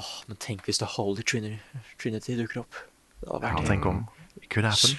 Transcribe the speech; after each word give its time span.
Åh, 0.00 0.10
men 0.30 0.36
tenk 0.40 0.64
hvis 0.68 0.80
The 0.80 0.88
Holy 0.96 1.22
Trinity, 1.22 1.58
Trinity 2.00 2.36
dukker 2.40 2.62
opp. 2.64 2.74
Det 3.20 3.28
hadde 3.34 3.52
Ja, 3.52 3.64
tenk 3.68 3.86
om. 3.86 4.04
Could 4.48 4.64
happen. 4.66 4.96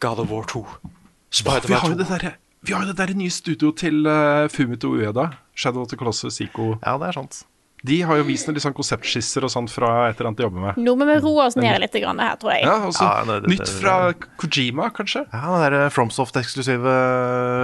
God 0.00 0.18
of 0.24 0.30
War 0.32 0.44
2. 0.48 0.64
Vi 0.64 0.88
har 0.88 1.60
jo 1.60 1.68
Spider-Man 1.68 1.98
det 1.98 2.06
2. 2.08 2.14
derre 2.16 2.34
vi 2.66 2.72
har 2.74 2.82
jo 2.82 2.88
det 2.90 2.96
der 2.98 3.14
nye 3.14 3.30
studio 3.30 3.70
til 3.70 4.02
uh, 4.10 4.48
Fumito 4.50 4.88
Ueda, 4.90 5.28
Shadow 5.54 5.84
of 5.84 5.88
the 5.92 5.96
Colossus, 5.96 6.40
Ico. 6.42 6.72
Ja, 6.82 6.96
det 6.98 7.06
er 7.06 7.12
sant. 7.20 7.44
De 7.86 8.00
har 8.02 8.18
jo 8.18 8.24
vist 8.26 8.48
noen 8.48 8.56
litt 8.58 8.64
sånn 8.64 8.74
konseptskisser 8.74 9.44
og 9.46 9.52
sånt 9.54 9.70
fra 9.70 10.08
et 10.08 10.18
eller 10.18 10.32
annet 10.32 10.40
de 10.40 10.46
jobber 10.48 10.64
med. 10.64 10.80
Nå 10.82 10.96
må 10.98 11.06
vi 11.06 11.14
roe 11.22 11.44
oss 11.46 11.54
ned 11.54 11.78
litt 11.78 11.94
grann 12.02 12.18
her, 12.18 12.34
tror 12.40 12.50
jeg. 12.56 12.64
Ja, 12.66 12.74
også 12.88 13.04
Ja, 13.06 13.22
det- 13.28 13.36
det- 13.44 13.50
Nytt 13.52 13.62
det- 13.62 13.76
fra 13.78 13.94
Kojima, 14.42 14.88
kanskje? 14.90 15.22
Ja, 15.32 15.68
den 15.70 15.78
der 15.78 15.88
FromSoft-eksklusive 15.94 16.90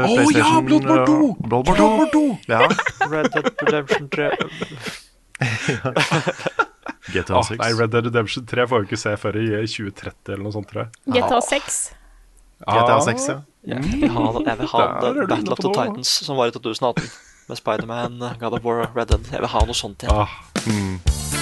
Å 0.07 0.31
ja, 0.31 0.61
Bloodborne 0.63 1.07
2! 1.11 1.19
uh, 1.27 1.37
Bloodborne 1.49 2.07
2! 2.15 2.39
Ja. 2.47 2.63
Red 3.11 3.33
Dead 3.35 3.51
Redemption 3.67 4.09
3. 4.09 4.31
GTA 7.13 7.37
Ah, 7.37 7.51
nei, 7.61 7.73
Red 7.77 7.91
Dead 7.93 8.07
Redemption 8.09 8.47
3 8.49 8.67
får 8.71 8.81
vi 8.85 8.89
ikke 8.89 9.01
se 9.03 9.13
før 9.21 9.37
i 9.43 9.47
2030 9.69 10.33
eller 10.33 10.45
noe 10.47 10.55
sånt, 10.55 10.71
tror 10.71 10.87
jeg. 10.87 10.91
GTA 11.19 11.41
6. 11.51 11.79
GTA 12.65 12.99
6, 13.11 13.29
ja. 13.29 13.39
Jeg 13.75 13.83
vil 13.85 14.09
ha, 14.15 14.25
jeg 14.47 14.59
vil 14.61 14.73
ha 14.73 14.87
Battle 15.03 15.53
of 15.53 15.61
the. 15.61 15.73
Titans 15.73 16.09
som 16.25 16.37
var 16.41 16.49
i 16.49 16.57
2018. 16.57 17.11
Med 17.49 17.61
Spiderman, 17.61 18.19
God 18.41 18.57
of 18.57 18.65
War, 18.65 18.87
Red 18.97 19.13
Dead. 19.13 19.29
Jeg 19.33 19.45
vil 19.45 19.53
ha 19.53 19.65
noe 19.69 19.77
sånt 19.77 20.07
igjen. 20.07 20.17
Ah, 20.17 21.34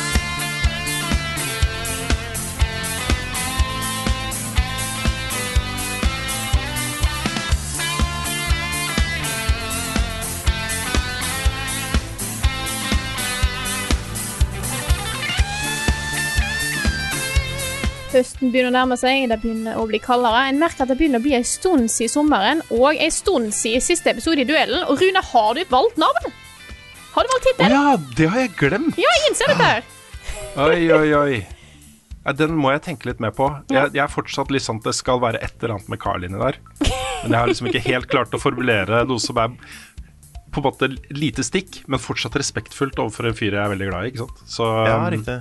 Høsten 18.13 18.51
begynner 18.53 18.69
å 18.69 18.75
nærme 18.77 18.97
seg, 19.01 19.23
det 19.31 19.39
begynner 19.41 19.79
å 19.81 19.87
bli 19.89 19.99
kaldere. 20.03 20.43
En 20.51 20.59
merker 20.61 20.85
at 20.85 20.91
det 20.93 20.99
begynner 21.01 21.23
å 21.23 21.25
bli 21.25 21.33
en 21.39 21.47
stund 21.49 21.89
siden 21.93 22.13
sommeren, 22.13 22.61
og 22.75 22.99
en 23.01 23.15
stund 23.15 23.55
siden 23.57 23.81
siste 23.85 24.13
episode 24.13 24.43
i 24.45 24.49
duellen. 24.49 24.85
Og 24.93 25.01
Rune, 25.01 25.23
har 25.33 25.57
du 25.57 25.63
valgt 25.71 25.97
navn? 26.01 26.29
Har 27.15 27.25
du 27.25 27.33
valgt 27.33 27.47
Å 27.47 27.51
tittel? 27.51 27.73
ja, 27.73 27.97
det 28.19 28.29
har 28.35 28.45
jeg 28.45 28.53
glemt! 28.61 29.01
Ja, 29.01 29.15
jeg 29.17 29.31
innser 29.31 29.53
dette 29.53 29.71
her. 29.71 29.89
Oi, 30.67 30.83
oi, 30.93 31.09
oi. 31.17 31.39
Ja, 32.23 32.35
den 32.37 32.53
må 32.61 32.71
jeg 32.75 32.85
tenke 32.85 33.09
litt 33.09 33.23
mer 33.25 33.33
på. 33.35 33.49
Jeg, 33.73 33.95
jeg 33.97 34.03
er 34.05 34.13
fortsatt 34.13 34.53
litt 34.55 34.63
sånn 34.63 34.79
at 34.83 34.91
det 34.91 34.95
skal 34.95 35.19
være 35.23 35.41
et 35.43 35.57
eller 35.59 35.79
annet 35.79 35.89
med 35.91 36.01
Carl 36.05 36.23
inni 36.29 36.39
der. 36.39 36.61
Men 36.85 37.33
jeg 37.33 37.39
har 37.39 37.49
liksom 37.51 37.71
ikke 37.73 37.83
helt 37.89 38.11
klart 38.13 38.37
å 38.37 38.41
formulere 38.43 39.03
noe 39.09 39.23
som 39.23 39.41
er 39.43 39.57
på 40.53 40.61
en 40.61 40.67
måte 40.69 40.91
lite 41.17 41.43
stikk, 41.47 41.81
men 41.89 42.01
fortsatt 42.03 42.37
respektfullt 42.37 43.01
overfor 43.01 43.31
en 43.31 43.37
fyr 43.39 43.55
jeg 43.57 43.63
er 43.65 43.73
veldig 43.73 43.89
glad 43.89 44.05
i. 44.05 44.13
ikke 44.13 44.27
sant? 44.27 44.45
Så, 44.53 44.69
Ja, 44.87 45.01
riktig. 45.13 45.41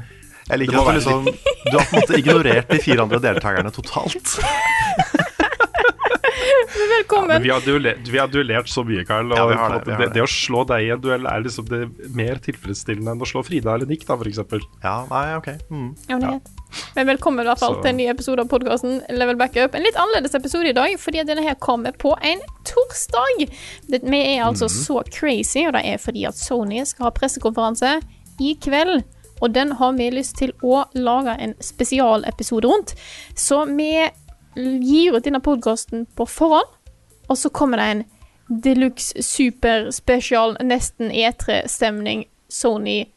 Jeg 0.52 0.60
liker 0.60 0.80
at 0.82 0.88
du 0.88 0.98
liksom 1.00 1.28
Du 1.72 1.78
har 1.78 1.86
på 1.88 1.96
en 1.96 2.02
måte 2.02 2.20
ignorert 2.20 2.72
de 2.74 2.80
fire 2.84 3.06
andre 3.06 3.20
deltakerne 3.24 3.72
totalt. 3.72 4.36
Velkommen. 6.92 7.31
Ja, 7.31 7.40
vi 7.44 7.50
har, 7.50 7.62
duellert, 7.62 8.08
vi 8.08 8.18
har 8.20 8.28
duellert 8.31 8.70
så 8.70 8.84
mye, 8.88 9.03
Carl. 9.08 9.31
Og 9.31 9.38
Ja, 9.38 9.46
vi 9.48 9.56
har 9.59 9.74
det, 9.74 9.81
vi 9.86 9.92
har 9.92 10.00
det, 10.00 10.08
det. 10.12 10.14
det 10.18 10.24
å 10.24 10.30
slå 10.30 10.64
deg 10.70 10.86
i 10.86 10.90
en 10.94 11.02
duell 11.03 11.28
er 11.30 11.44
liksom 11.44 11.68
det 11.70 11.81
mer 12.16 12.40
tilfredsstillende 12.44 13.14
enn 13.14 13.24
å 13.24 13.28
slå 13.28 13.44
Frida 13.46 13.74
eller 13.75 13.90
Nick, 13.90 14.06
da, 14.08 14.18
eksempel. 14.28 14.64
Ja, 14.84 14.96
nei, 15.12 15.24
ok. 15.38 15.50
Mm. 15.70 15.88
Ja, 16.09 16.20
men 16.96 17.08
velkommen 17.12 17.44
i 17.44 17.50
hvert 17.50 17.62
fall 17.62 17.75
Så- 17.78 17.81
til 17.84 17.92
en 17.94 18.00
ny 18.02 18.08
episode 18.12 18.44
av 18.46 18.50
podkasten 18.52 19.02
Level 19.09 19.36
Backup. 19.40 19.75
En 19.75 19.84
litt 19.86 19.96
annerledes 20.00 20.36
episode 20.40 20.72
i 20.72 20.75
dag, 20.78 20.98
fordi 21.00 21.24
denne 21.28 21.44
her 21.46 21.56
kommer 21.56 21.92
på 21.92 22.16
en 22.22 22.44
torsdag. 22.68 23.48
Det, 23.90 24.02
vi 24.04 24.22
er 24.38 24.46
altså 24.48 24.70
så 24.72 25.02
crazy, 25.12 25.66
og 25.68 25.74
det 25.78 25.86
er 25.86 25.98
fordi 26.02 26.25
at 26.30 26.36
Sony 26.40 26.84
skal 26.86 27.09
ha 27.09 27.16
pressekonferanse 27.16 28.00
i 28.42 28.56
kveld. 28.62 29.04
Og 29.41 29.53
den 29.56 29.72
har 29.79 29.94
vi 29.97 30.09
lyst 30.13 30.35
til 30.40 30.52
å 30.63 30.84
lage 30.94 31.34
en 31.41 31.53
spesialepisode 31.63 32.68
rundt. 32.69 32.94
Så 33.35 33.63
vi 33.69 34.09
gir 34.56 35.16
ut 35.18 35.24
denne 35.25 35.41
podkasten 35.44 36.06
på 36.16 36.25
forhånd, 36.29 36.68
og 37.31 37.38
så 37.40 37.50
kommer 37.50 37.78
det 37.80 37.85
en 37.94 38.03
deluxe 38.62 39.24
super 39.24 39.88
special, 39.96 40.57
nesten 40.62 41.12
E3-stemning, 41.16 42.25
Sony-ting 42.51 43.07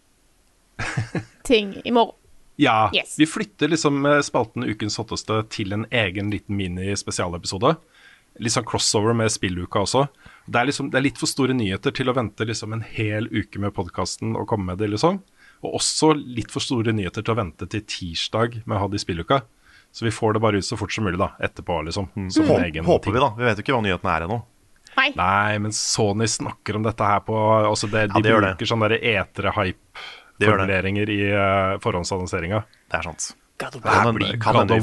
i 1.85 1.91
morgen. 1.91 2.15
Ja, 2.57 2.91
Yes. 2.95 3.19
vi 3.19 3.27
flytter 3.27 3.69
liksom 3.69 4.07
eh, 4.07 4.21
spalten 4.23 4.63
Ukens 4.63 4.95
hotteste 5.01 5.41
til 5.51 5.73
en 5.75 5.87
egen 5.91 6.29
liten 6.31 6.55
mini-spesialepisode. 6.55 7.73
Litt 8.39 8.55
sånn 8.55 8.63
crossover 8.67 9.11
med 9.19 9.33
spilluka 9.35 9.81
også. 9.83 10.05
Det 10.47 10.61
er, 10.61 10.69
liksom, 10.71 10.91
det 10.93 10.99
er 11.01 11.05
litt 11.09 11.19
for 11.19 11.27
store 11.27 11.51
nyheter 11.59 11.91
til 11.99 12.11
å 12.11 12.15
vente 12.15 12.47
liksom 12.47 12.73
en 12.77 12.85
hel 12.87 13.27
uke 13.35 13.59
med 13.59 13.75
podkasten 13.75 14.37
og 14.39 14.47
komme 14.53 14.71
med 14.71 14.79
det, 14.79 14.87
liksom. 14.95 15.19
Og 15.65 15.79
også 15.81 16.13
litt 16.15 16.53
for 16.53 16.61
store 16.65 16.93
nyheter 16.93 17.25
til 17.25 17.35
å 17.35 17.39
vente 17.39 17.67
til 17.71 17.85
tirsdag 17.89 18.61
med 18.65 18.77
å 18.77 18.83
ha 18.85 18.89
det 18.93 19.01
i 19.01 19.05
spilluka. 19.05 19.43
Så 19.95 20.05
vi 20.05 20.11
får 20.11 20.35
det 20.37 20.41
bare 20.43 20.59
ut 20.59 20.67
så 20.67 20.77
fort 20.77 20.93
som 20.93 21.07
mulig, 21.07 21.19
da. 21.21 21.31
Etterpå, 21.39 21.79
liksom. 21.87 22.09
Så 22.35 22.43
mm. 22.43 22.65
egen 22.67 22.85
håper 22.89 23.05
ting. 23.09 23.15
vi, 23.15 23.23
da. 23.23 23.31
Vi 23.39 23.47
vet 23.47 23.61
jo 23.61 23.65
ikke 23.65 23.77
hva 23.77 23.85
nyhetene 23.87 24.15
er 24.17 24.27
ennå. 24.27 24.41
Nei. 24.95 25.09
Nei, 25.19 25.59
men 25.63 25.75
Sony 25.75 26.27
snakker 26.31 26.77
om 26.79 26.85
dette 26.87 27.07
her 27.07 27.23
på 27.27 27.35
altså 27.67 27.89
det, 27.91 28.09
Ja, 28.09 28.19
De 28.19 28.23
det 28.23 28.35
det. 28.35 28.41
bruker 28.43 28.71
sånne 28.71 28.91
Det 28.93 29.01
det. 29.03 29.15
etere-hype-formuleringer 29.23 31.11
i 31.15 31.21
uh, 31.31 31.79
forhåndsannonseringa. 31.83 32.63
Det 32.91 33.01
er 33.01 33.09
sant. 33.09 33.31
God 33.59 33.77
of 33.79 33.83
Det 33.83 33.85
War. 33.85 33.95
Kan 33.95 34.07
hende- 34.07 34.39
kan 34.39 34.53
God 34.53 34.61
hende 34.61 34.75
vi 34.75 34.81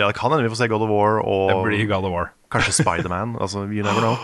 ja, 0.00 0.10
det 0.36 0.42
vi 0.42 0.48
får 0.48 0.56
se 0.56 0.68
God 0.68 0.82
of 0.82 0.88
War 0.90 1.18
Det 1.20 1.26
og 1.56 1.66
blir 1.66 1.86
God 1.86 2.04
of 2.04 2.12
War. 2.12 2.32
kanskje 2.50 2.72
Spiderman. 2.82 3.36
Altså, 3.40 3.64
you 3.68 3.82
never 3.84 4.00
know. 4.00 4.16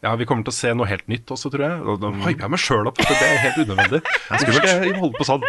Ja, 0.00 0.14
vi 0.16 0.24
kommer 0.24 0.46
til 0.46 0.52
å 0.54 0.56
se 0.56 0.70
noe 0.72 0.86
helt 0.88 1.04
nytt 1.12 1.28
også, 1.28 1.50
tror 1.52 1.64
jeg. 1.66 1.80
Og 1.84 1.98
da 2.00 2.08
hyper 2.24 2.46
jeg 2.46 2.52
meg 2.54 2.60
sjøl 2.62 2.88
opp. 2.88 2.96
Det 2.96 3.16
er 3.20 3.40
helt 3.42 3.58
unødvendig. 3.66 4.00
Skummelt 4.32 4.68
jeg 4.70 4.94
holde 4.96 5.18
på 5.18 5.26
sånn? 5.28 5.42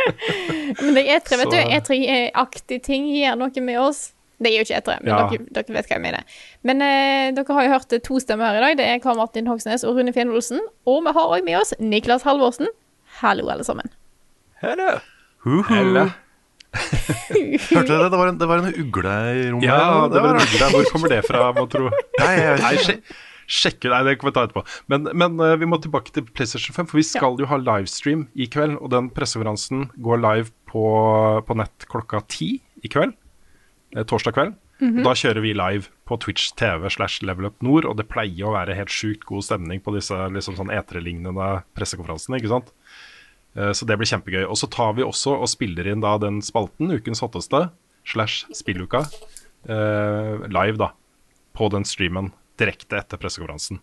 Men 0.84 0.96
det 0.98 1.04
er 1.06 1.14
E3, 1.16 1.38
vet 1.40 1.54
du. 1.54 1.60
E3-aktige 1.78 2.82
ting 2.90 3.06
gjør 3.14 3.38
noe 3.40 3.64
med 3.64 3.78
oss. 3.80 4.02
Det 4.40 4.50
er 4.50 4.58
jo 4.58 4.64
ikke 4.64 4.78
E3, 4.80 4.94
men 5.04 5.10
Ja. 5.10 5.16
dere, 5.28 5.46
dere 5.52 5.74
vet 5.76 5.88
hva 5.90 5.96
jeg 5.98 6.00
mener. 6.00 6.36
Men 6.64 6.78
eh, 6.84 7.26
dere 7.36 7.56
har 7.58 7.66
jo 7.66 7.72
hørt 7.74 7.96
to 8.06 8.20
stemmer 8.24 8.48
her 8.48 8.56
i 8.56 8.62
dag. 8.64 8.76
Det 8.78 8.86
er 8.88 9.00
Karl 9.04 9.18
Martin 9.18 9.48
Hogsnes 9.50 9.84
og 9.84 9.98
Rune 9.98 10.14
Fjell-Olsen. 10.16 10.62
Og 10.88 11.02
vi 11.04 11.12
har 11.16 11.34
òg 11.36 11.44
med 11.44 11.58
oss 11.58 11.74
Niklas 11.80 12.24
Halvorsen. 12.24 12.70
Hallo, 13.20 13.48
alle 13.52 13.66
sammen. 13.68 13.90
Hello. 14.64 14.94
Huhu. 15.44 15.74
Eller? 15.76 16.14
Hørte 17.68 17.84
dere 17.90 18.06
det? 18.06 18.12
Det 18.14 18.20
var 18.20 18.28
en, 18.32 18.38
det 18.40 18.48
var 18.48 18.62
en 18.64 18.72
ugle 18.80 19.16
i 19.34 19.44
rommet. 19.50 19.66
Ja, 19.68 20.06
det 20.12 20.22
var 20.24 20.36
en 20.38 20.44
ugle. 20.46 20.70
Hvor 20.76 20.88
kommer 20.94 21.12
det 21.12 21.20
fra, 21.28 21.50
må 21.56 21.66
tro? 21.72 21.90
Nei, 22.20 22.32
jeg 22.40 22.64
jeg, 22.64 23.00
sjekke, 23.50 23.90
nei, 23.90 24.00
det 24.06 24.16
kan 24.20 24.30
vi 24.30 24.34
ta 24.36 24.44
etterpå. 24.46 24.62
Men, 24.92 25.08
men 25.18 25.36
uh, 25.42 25.56
vi 25.58 25.68
må 25.68 25.80
tilbake 25.82 26.14
til 26.14 26.26
PlayStation 26.30 26.76
5, 26.76 26.90
for 26.92 27.00
vi 27.00 27.06
skal 27.08 27.38
jo 27.40 27.48
ha 27.50 27.58
livestream 27.60 28.28
i 28.38 28.46
kveld. 28.50 28.78
Og 28.78 28.92
den 28.94 29.10
pressekonferansen 29.14 29.88
går 29.98 30.22
live 30.22 30.52
på, 30.70 30.84
på 31.46 31.58
nett 31.58 31.86
klokka 31.90 32.22
ti 32.30 32.52
i 32.86 32.90
kveld. 32.92 33.16
Eh, 33.96 34.06
torsdag 34.06 34.36
kveld. 34.38 34.58
Og 34.80 35.02
Da 35.04 35.12
kjører 35.18 35.42
vi 35.44 35.50
live 35.52 35.90
på 36.08 36.16
Twitch 36.22 36.54
TV 36.56 36.86
slash 36.88 37.20
Level 37.26 37.50
Up 37.50 37.58
Nord, 37.60 37.84
og 37.84 37.98
det 37.98 38.06
pleier 38.08 38.48
å 38.48 38.54
være 38.54 38.78
helt 38.78 38.92
sjukt 38.94 39.26
god 39.28 39.44
stemning 39.44 39.82
på 39.84 39.92
disse 39.92 40.16
liksom 40.32 40.56
sånn 40.56 40.72
etere-lignende 40.72 41.50
pressekonferansene, 41.76 42.38
ikke 42.40 42.54
sant. 42.54 42.70
Eh, 43.58 43.74
Så 43.76 43.84
det 43.84 43.98
blir 44.00 44.08
kjempegøy. 44.08 44.46
Og 44.46 44.56
så 44.56 44.70
tar 44.70 44.94
vi 44.96 45.04
også 45.04 45.34
og 45.36 45.50
spiller 45.52 45.90
inn 45.90 46.00
da 46.00 46.16
den 46.22 46.40
spalten, 46.40 46.94
Ukens 46.96 47.20
hotteste, 47.20 47.66
slash 48.08 48.46
spilluka, 48.56 49.04
eh, 49.68 50.48
live 50.48 50.78
da, 50.80 50.92
på 51.52 51.68
den 51.68 51.84
streamen 51.84 52.32
direkte 52.60 53.00
etter 53.00 53.20
pressekonferansen. 53.20 53.80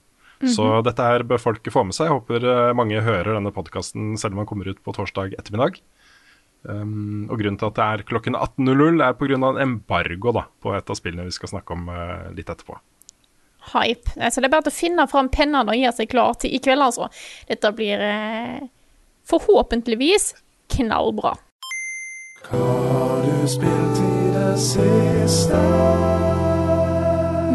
Så 0.54 0.66
dette 0.86 1.02
her 1.02 1.24
bør 1.26 1.42
folk 1.42 1.66
få 1.74 1.82
med 1.88 1.98
seg. 1.98 2.12
Jeg 2.12 2.20
håper 2.20 2.44
eh, 2.46 2.76
mange 2.78 3.02
hører 3.02 3.34
denne 3.34 3.54
podkasten 3.56 4.14
selv 4.22 4.36
om 4.36 4.44
den 4.44 4.50
kommer 4.50 4.70
ut 4.70 4.82
på 4.86 4.94
torsdag 4.94 5.34
ettermiddag. 5.34 5.80
Um, 6.68 7.30
og 7.32 7.40
grunnen 7.40 7.58
til 7.58 7.70
at 7.70 7.78
det 7.78 7.86
er 7.86 8.04
klokken 8.10 8.36
18.00 8.36 9.02
er 9.06 9.16
pga. 9.16 9.38
en 9.38 9.62
embargo 9.62 10.34
da, 10.36 10.44
på 10.62 10.74
et 10.76 10.90
av 10.90 10.98
spillene 11.00 11.28
vi 11.28 11.36
skal 11.36 11.54
snakke 11.54 11.74
om 11.74 11.90
uh, 11.90 12.30
litt 12.36 12.50
etterpå. 12.50 12.78
Hype. 13.74 14.14
Så 14.32 14.42
det 14.42 14.48
er 14.48 14.54
bare 14.54 14.72
å 14.72 14.74
finne 14.74 15.08
fram 15.12 15.30
pennene 15.34 15.74
og 15.74 15.80
gjøre 15.80 15.98
seg 15.98 16.12
klar 16.12 16.38
til 16.40 16.54
i 16.56 16.60
kveld, 16.64 16.86
altså. 16.86 17.10
Dette 17.50 17.72
blir 17.76 18.00
eh, 18.00 18.62
forhåpentligvis 19.28 20.32
knallbra. 20.78 21.34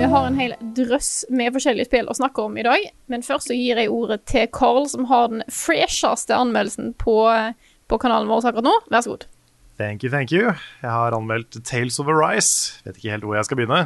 Vi 0.02 0.08
har 0.10 0.24
en 0.26 0.34
hel 0.34 0.52
drøss 0.74 1.10
med 1.30 1.52
forskjellige 1.54 1.86
spill 1.86 2.08
å 2.10 2.14
snakke 2.18 2.42
om 2.42 2.56
i 2.58 2.64
dag, 2.66 2.88
men 3.06 3.22
først 3.22 3.52
så 3.52 3.54
gir 3.54 3.78
jeg 3.78 3.90
ordet 3.94 4.16
til 4.26 4.48
Carl, 4.50 4.88
som 4.90 5.04
har 5.06 5.28
den 5.30 5.44
fresheste 5.46 6.34
anmeldelsen 6.34 6.88
på, 6.98 7.14
på 7.86 7.98
kanalen 8.02 8.26
vår 8.26 8.48
akkurat 8.50 8.66
nå. 8.66 8.72
Vær 8.90 9.04
så 9.06 9.12
god. 9.12 9.28
Thank 9.78 10.02
you, 10.02 10.10
thank 10.10 10.34
you. 10.34 10.56
Jeg 10.82 10.90
har 10.90 11.14
anmeldt 11.14 11.54
Tales 11.62 12.00
of 12.02 12.10
Arise. 12.10 12.80
Vet 12.82 12.98
ikke 12.98 13.14
helt 13.14 13.28
hvor 13.28 13.38
jeg 13.38 13.46
skal 13.46 13.60
begynne. 13.60 13.80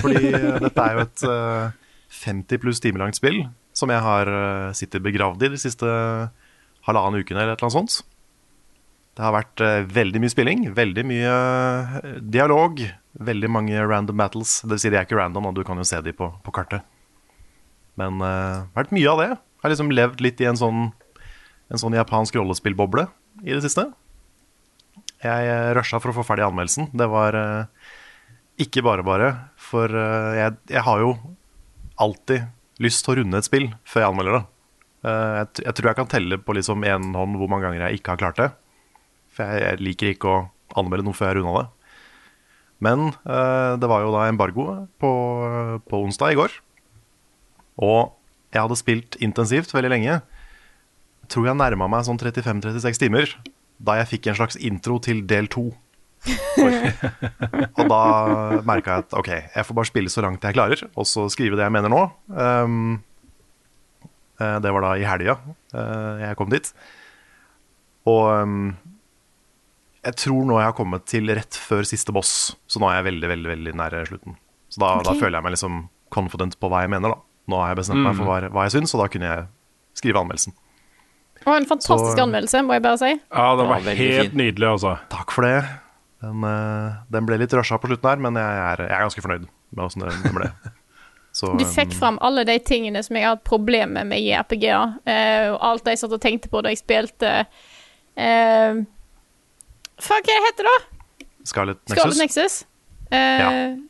Fordi 0.00 0.30
eh, 0.30 0.56
dette 0.64 0.86
er 0.86 0.96
jo 0.96 1.04
et 1.04 1.26
eh, 1.28 1.76
50 2.22 2.62
pluss 2.64 2.80
timer 2.80 3.04
langt 3.04 3.20
spill 3.20 3.42
som 3.76 3.92
jeg 3.92 4.00
har 4.04 4.32
uh, 4.32 4.72
sittet 4.76 5.04
begravd 5.04 5.44
i 5.44 5.52
de 5.52 5.60
siste 5.60 5.92
halvannen 6.88 7.20
ukene 7.20 7.44
eller 7.44 7.52
et 7.52 7.60
eller 7.60 7.68
annet 7.68 7.76
sånt. 7.76 8.00
Det 9.20 9.26
har 9.26 9.34
vært 9.34 9.60
eh, 9.60 9.82
veldig 9.90 10.20
mye 10.22 10.32
spilling, 10.32 10.60
veldig 10.72 11.02
mye 11.04 11.32
eh, 11.34 12.04
dialog, 12.24 12.78
veldig 13.18 13.50
mange 13.50 13.86
random 13.86 14.20
battles. 14.20 14.60
Det 14.62 14.74
vil 14.74 14.82
si 14.82 14.92
de 14.92 14.98
er 15.00 15.08
ikke 15.08 15.18
random, 15.18 15.50
og 15.50 15.56
du 15.56 15.64
kan 15.66 15.80
jo 15.80 15.86
se 15.86 15.98
de 16.04 16.14
på, 16.16 16.28
på 16.44 16.54
kartet. 16.54 16.86
Men 18.00 18.20
det 18.22 18.28
har 18.30 18.68
vært 18.76 18.94
mye 18.96 19.10
av 19.10 19.20
det. 19.20 19.30
Jeg 19.34 19.64
har 19.64 19.74
liksom 19.74 19.90
levd 19.92 20.22
litt 20.24 20.40
i 20.40 20.46
en 20.48 20.60
sånn, 20.60 20.84
en 21.68 21.82
sånn 21.82 21.96
japansk 21.98 22.38
rollespillboble 22.38 23.08
i 23.42 23.52
det 23.52 23.60
siste. 23.64 23.88
Jeg 25.20 25.50
uh, 25.50 25.72
rusha 25.76 26.00
for 26.00 26.12
å 26.12 26.16
få 26.16 26.24
ferdig 26.24 26.46
anmeldelsen. 26.46 26.88
Det 26.96 27.08
var 27.12 27.36
uh, 27.36 27.90
ikke 28.62 28.84
bare 28.86 29.04
bare. 29.04 29.34
For 29.60 29.92
uh, 29.92 30.32
jeg, 30.38 30.56
jeg 30.72 30.84
har 30.86 31.02
jo 31.02 31.12
alltid 32.00 32.48
lyst 32.80 33.04
til 33.04 33.12
å 33.12 33.20
runde 33.20 33.40
et 33.40 33.48
spill 33.48 33.68
før 33.84 34.04
jeg 34.04 34.14
anmelder 34.14 34.38
det. 34.38 34.44
Eh, 35.00 35.34
jeg, 35.40 35.48
jeg 35.64 35.76
tror 35.76 35.90
jeg 35.90 35.98
kan 35.98 36.08
telle 36.12 36.38
på 36.44 36.54
liksom 36.56 36.84
én 36.88 37.12
hånd 37.16 37.38
hvor 37.40 37.48
mange 37.52 37.68
ganger 37.68 37.86
jeg 37.86 38.00
ikke 38.00 38.14
har 38.14 38.22
klart 38.22 38.40
det. 38.40 38.48
For 39.32 39.44
jeg, 39.44 39.62
jeg 39.64 39.84
liker 39.84 40.14
ikke 40.14 40.32
å 40.32 40.40
anmelde 40.80 41.06
noe 41.08 41.16
før 41.16 41.30
jeg 41.30 41.34
har 41.34 41.40
runda 41.40 41.62
det. 41.62 41.79
Men 42.84 43.10
eh, 43.12 43.76
det 43.80 43.88
var 43.90 44.04
jo 44.04 44.12
da 44.14 44.26
embargo 44.30 44.66
på, 45.00 45.12
på 45.84 46.02
onsdag 46.06 46.34
i 46.34 46.40
går. 46.40 46.56
Og 47.80 48.16
jeg 48.50 48.64
hadde 48.64 48.80
spilt 48.80 49.18
intensivt 49.22 49.74
veldig 49.74 49.92
lenge. 49.92 50.20
Tror 51.30 51.50
jeg 51.50 51.60
nærma 51.60 51.88
meg 51.92 52.06
sånn 52.08 52.20
35-36 52.20 53.04
timer 53.04 53.36
da 53.80 53.96
jeg 54.00 54.10
fikk 54.10 54.28
en 54.28 54.36
slags 54.36 54.58
intro 54.60 54.98
til 55.00 55.22
del 55.28 55.48
to. 55.52 55.70
og 57.80 57.84
da 57.88 58.00
merka 58.68 58.96
jeg 58.98 59.04
at 59.06 59.14
ok, 59.16 59.30
jeg 59.54 59.66
får 59.66 59.76
bare 59.78 59.88
spille 59.88 60.12
så 60.12 60.24
langt 60.24 60.44
jeg 60.44 60.52
klarer, 60.52 60.82
og 60.92 61.08
så 61.08 61.24
skrive 61.32 61.56
det 61.56 61.64
jeg 61.64 61.72
mener 61.72 61.88
nå. 61.88 62.02
Um, 62.28 62.98
det 64.36 64.72
var 64.72 64.84
da 64.84 64.90
i 64.96 65.04
helga 65.04 65.34
eh, 65.76 66.20
jeg 66.26 66.36
kom 66.36 66.52
dit. 66.52 66.68
Og 68.08 68.28
um, 68.40 68.70
jeg 70.06 70.16
tror 70.16 70.46
nå 70.48 70.58
jeg 70.60 70.68
har 70.70 70.76
kommet 70.76 71.04
til 71.10 71.28
rett 71.36 71.58
før 71.60 71.84
siste 71.88 72.12
boss, 72.16 72.56
så 72.70 72.80
nå 72.80 72.88
er 72.90 73.00
jeg 73.00 73.08
veldig, 73.10 73.28
veldig, 73.34 73.50
veldig 73.54 73.74
nære 73.80 74.04
slutten. 74.08 74.36
Så 74.70 74.80
da, 74.82 74.94
da 75.04 75.12
føler 75.18 75.38
jeg 75.38 75.46
meg 75.48 75.54
liksom 75.56 75.82
confident 76.14 76.56
på 76.60 76.70
hva 76.70 76.84
jeg 76.84 76.92
mener, 76.94 77.12
da. 77.14 77.20
Nå 77.50 77.58
har 77.60 77.72
jeg 77.72 77.80
bestemt 77.82 78.04
meg 78.06 78.16
for 78.18 78.28
hva, 78.30 78.38
hva 78.54 78.64
jeg 78.68 78.76
syns, 78.78 78.94
og 78.94 79.02
da 79.02 79.08
kunne 79.12 79.28
jeg 79.30 79.46
skrive 79.98 80.22
anmeldelsen. 80.22 80.54
Og 81.46 81.54
en 81.56 81.66
fantastisk 81.68 82.16
Så- 82.16 82.22
anmeldelse, 82.24 82.62
må 82.66 82.76
jeg 82.76 82.82
bare 82.84 82.98
si. 83.00 83.10
Ja, 83.32 83.46
den 83.56 83.68
var 83.68 83.80
Ja, 83.80 83.94
helt 83.96 84.30
fin. 84.30 84.38
nydelig, 84.38 84.68
altså. 84.68 84.98
Takk 85.08 85.32
for 85.32 85.42
det. 85.42 85.64
Den, 86.20 86.44
eh, 86.44 86.92
den 87.10 87.26
ble 87.26 87.38
litt 87.40 87.52
rusha 87.56 87.78
på 87.80 87.88
slutten 87.88 88.10
her, 88.10 88.16
men 88.16 88.34
jeg 88.34 88.44
er, 88.44 88.76
jeg 88.88 88.92
er 88.92 89.06
ganske 89.08 89.22
fornøyd 89.24 89.48
med 89.72 89.84
åssen 89.84 90.04
det, 90.04 90.12
det 90.22 90.34
ble. 90.36 90.50
Så, 91.32 91.56
Du 91.56 91.64
fikk 91.64 91.92
um, 91.94 91.98
fram 91.98 92.18
alle 92.20 92.44
de 92.44 92.58
tingene 92.58 93.02
som 93.06 93.14
jeg 93.16 93.24
har 93.24 93.36
hatt 93.36 93.44
problemer 93.46 94.04
med 94.04 94.18
i 94.18 94.32
RPG-er. 94.34 94.96
Uh, 95.06 95.56
alt 95.62 95.84
jeg 95.86 95.98
satt 96.00 96.12
og 96.12 96.20
tenkte 96.20 96.50
på 96.50 96.60
da 96.62 96.72
jeg 96.74 96.80
spilte 96.82 97.46
uh, 98.18 98.80
Fuck, 100.00 100.26
hva 100.28 100.36
heter 100.48 100.66
det 100.66 100.72
da? 100.74 101.26
Scarlet 101.44 101.78
Nexus. 101.88 101.98
Scarlet 101.98 102.18
Nexus. 102.24 102.58
Uh, 103.10 103.16
Ja, 103.16 103.48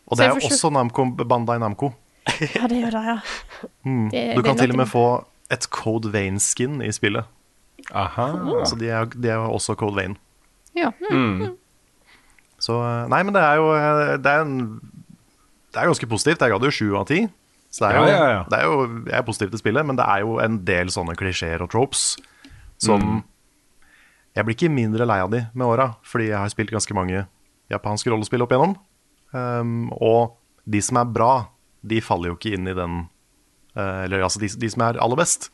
Og 0.08 0.16
det 0.18 0.24
er 0.26 0.30
jo 0.34 0.48
også 0.48 0.70
Namco, 0.72 1.04
Bandai 1.24 1.58
Namco. 1.60 1.92
Ja, 2.40 2.66
det 2.70 2.78
gjør 2.82 2.94
det, 2.96 3.02
ja. 3.06 3.18
Mm. 3.84 4.10
Det- 4.12 4.36
Du 4.36 4.42
kan 4.42 4.56
til 4.56 4.70
og 4.70 4.76
med 4.76 4.86
få 4.88 5.04
et 5.50 5.66
Code 5.70 6.12
Vein-skin 6.12 6.80
i 6.82 6.90
spillet. 6.92 7.24
Aha. 7.94 8.26
Så 8.68 8.76
de 8.78 8.88
er, 8.88 9.04
de 9.06 9.28
er 9.28 9.36
også 9.40 9.74
Code 9.74 9.96
Vein. 9.96 10.16
ja. 10.76 10.90
Mm. 11.10 11.16
Mm. 11.40 11.56
Så 12.60 12.76
eh, 12.76 13.08
Nei, 13.08 13.22
men 13.24 13.32
det 13.34 13.40
er 13.42 13.54
jo 13.56 13.70
eh, 13.72 14.16
Det 14.20 14.26
er, 14.30 14.42
en, 14.44 14.80
det 15.72 15.80
er 15.80 15.86
ganske 15.88 16.06
positivt. 16.06 16.40
Jeg 16.44 16.50
ga 16.52 16.58
det 16.60 16.68
jo 16.68 16.76
sju 16.76 16.96
av 17.00 17.06
ti. 17.08 17.22
Så 17.72 17.84
det 17.86 17.88
er, 17.90 17.96
jo, 18.00 18.06
Ja, 18.06 18.16
ja, 18.16 18.30
ja. 18.36 18.42
det 18.50 18.58
er 18.58 18.64
jo 18.68 18.76
Jeg 19.06 19.16
er 19.18 19.22
positiv 19.22 19.50
til 19.50 19.58
spillet, 19.62 19.86
men 19.86 19.96
det 19.96 20.04
er 20.06 20.20
jo 20.24 20.38
en 20.44 20.58
del 20.68 20.90
sånne 20.92 21.14
klisjeer 21.16 21.62
og 21.64 21.70
tropes 21.72 22.16
som 22.78 23.00
Mm. 23.00 23.22
Jeg 24.36 24.46
blir 24.46 24.54
ikke 24.54 24.72
mindre 24.72 25.06
lei 25.08 25.18
av 25.22 25.30
de 25.32 25.42
med 25.58 25.66
åra, 25.66 25.88
fordi 26.06 26.28
jeg 26.30 26.38
har 26.38 26.50
spilt 26.52 26.70
ganske 26.74 26.94
mange 26.94 27.24
japanske 27.70 28.10
rollespill 28.12 28.44
opp 28.44 28.52
igjennom. 28.54 28.76
Um, 29.34 29.90
og 29.94 30.36
de 30.70 30.82
som 30.82 31.00
er 31.00 31.10
bra, 31.10 31.32
de 31.86 32.00
faller 32.04 32.30
jo 32.30 32.36
ikke 32.38 32.54
inn 32.56 32.66
i 32.68 32.74
den 32.76 33.04
uh, 33.78 34.02
Eller 34.04 34.24
altså, 34.26 34.40
de, 34.42 34.50
de 34.58 34.70
som 34.70 34.82
er 34.84 34.98
aller 35.02 35.18
best, 35.18 35.48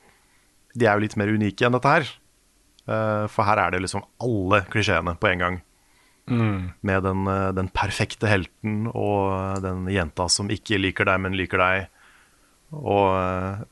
de 0.77 0.89
er 0.89 0.97
jo 0.97 1.05
litt 1.05 1.17
mer 1.21 1.33
unike 1.33 1.67
enn 1.67 1.77
dette 1.77 1.93
her. 1.93 2.11
Uh, 2.87 3.25
for 3.33 3.49
her 3.49 3.61
er 3.61 3.75
det 3.75 3.83
liksom 3.85 4.05
alle 4.23 4.63
klisjeene 4.73 5.17
på 5.19 5.33
en 5.33 5.43
gang 5.43 5.63
med 6.27 7.05
den, 7.07 7.21
uh, 7.31 7.53
den 7.55 7.69
perfekte 7.71 8.27
helten 8.27 8.89
og 8.91 9.63
den 9.63 9.85
jenta 9.95 10.27
som 10.33 10.51
ikke 10.51 10.81
liker 10.81 11.07
deg, 11.07 11.21
men 11.23 11.37
liker 11.39 11.63
deg. 11.63 11.87
Og 12.75 13.65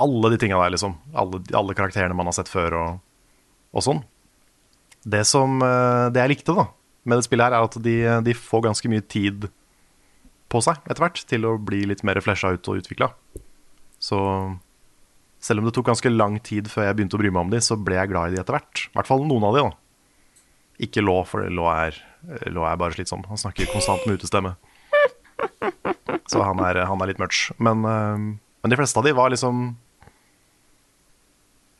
alle 0.00 0.30
de 0.32 0.38
tinga 0.40 0.58
der, 0.62 0.72
liksom. 0.74 0.96
Alle, 1.12 1.42
alle 1.54 1.76
karakterene 1.76 2.16
man 2.16 2.30
har 2.30 2.36
sett 2.38 2.50
før, 2.50 2.78
og, 2.80 3.36
og 3.76 3.84
sånn. 3.84 4.00
Det 5.04 5.20
som 5.28 5.60
eh, 5.60 6.06
Det 6.14 6.22
jeg 6.22 6.32
likte 6.36 6.56
da 6.56 6.68
med 7.04 7.20
det 7.20 7.26
spillet, 7.26 7.44
her 7.44 7.58
er 7.58 7.66
at 7.66 7.74
de, 7.84 7.96
de 8.24 8.32
får 8.32 8.62
ganske 8.64 8.88
mye 8.88 9.04
tid 9.04 9.42
på 10.48 10.60
seg 10.64 10.78
etter 10.88 11.02
hvert 11.04 11.18
til 11.28 11.44
å 11.44 11.58
bli 11.60 11.82
litt 11.90 12.00
mer 12.06 12.16
flesha 12.24 12.54
ut 12.54 12.70
og 12.72 12.80
utvikla. 12.80 13.10
Så 14.00 14.18
selv 15.44 15.60
om 15.60 15.68
det 15.68 15.74
tok 15.76 15.90
ganske 15.90 16.12
lang 16.12 16.38
tid 16.40 16.70
før 16.72 16.88
jeg 16.88 16.96
begynte 16.96 17.18
å 17.18 17.20
bry 17.20 17.28
meg 17.28 17.42
om 17.44 17.52
de, 17.52 17.60
så 17.60 17.76
ble 17.76 17.98
jeg 17.98 18.08
glad 18.08 18.32
i 18.32 18.36
de 18.36 18.40
etter 18.40 18.56
hvert. 18.56 18.86
I 18.88 18.96
hvert 18.96 19.10
fall 19.10 19.26
noen 19.28 19.44
av 19.44 19.58
de, 19.58 19.66
da. 19.66 19.74
Ikke 20.88 21.04
Lå, 21.04 21.18
for 21.28 21.44
Lå 21.52 21.68
er, 21.70 21.98
Lå 22.48 22.64
er 22.64 22.80
bare 22.80 22.96
slitsom. 22.96 23.26
Han 23.28 23.40
snakker 23.40 23.68
konstant 23.68 24.06
med 24.08 24.16
utestemme. 24.16 24.54
Så 26.32 26.40
han 26.40 26.60
er, 26.64 26.80
han 26.88 27.04
er 27.04 27.12
litt 27.12 27.20
much. 27.20 27.50
Men, 27.60 27.84
eh, 27.84 28.24
men 28.64 28.72
de 28.72 28.80
fleste 28.80 28.98
av 28.98 29.04
de 29.04 29.12
var 29.16 29.34
liksom 29.34 29.74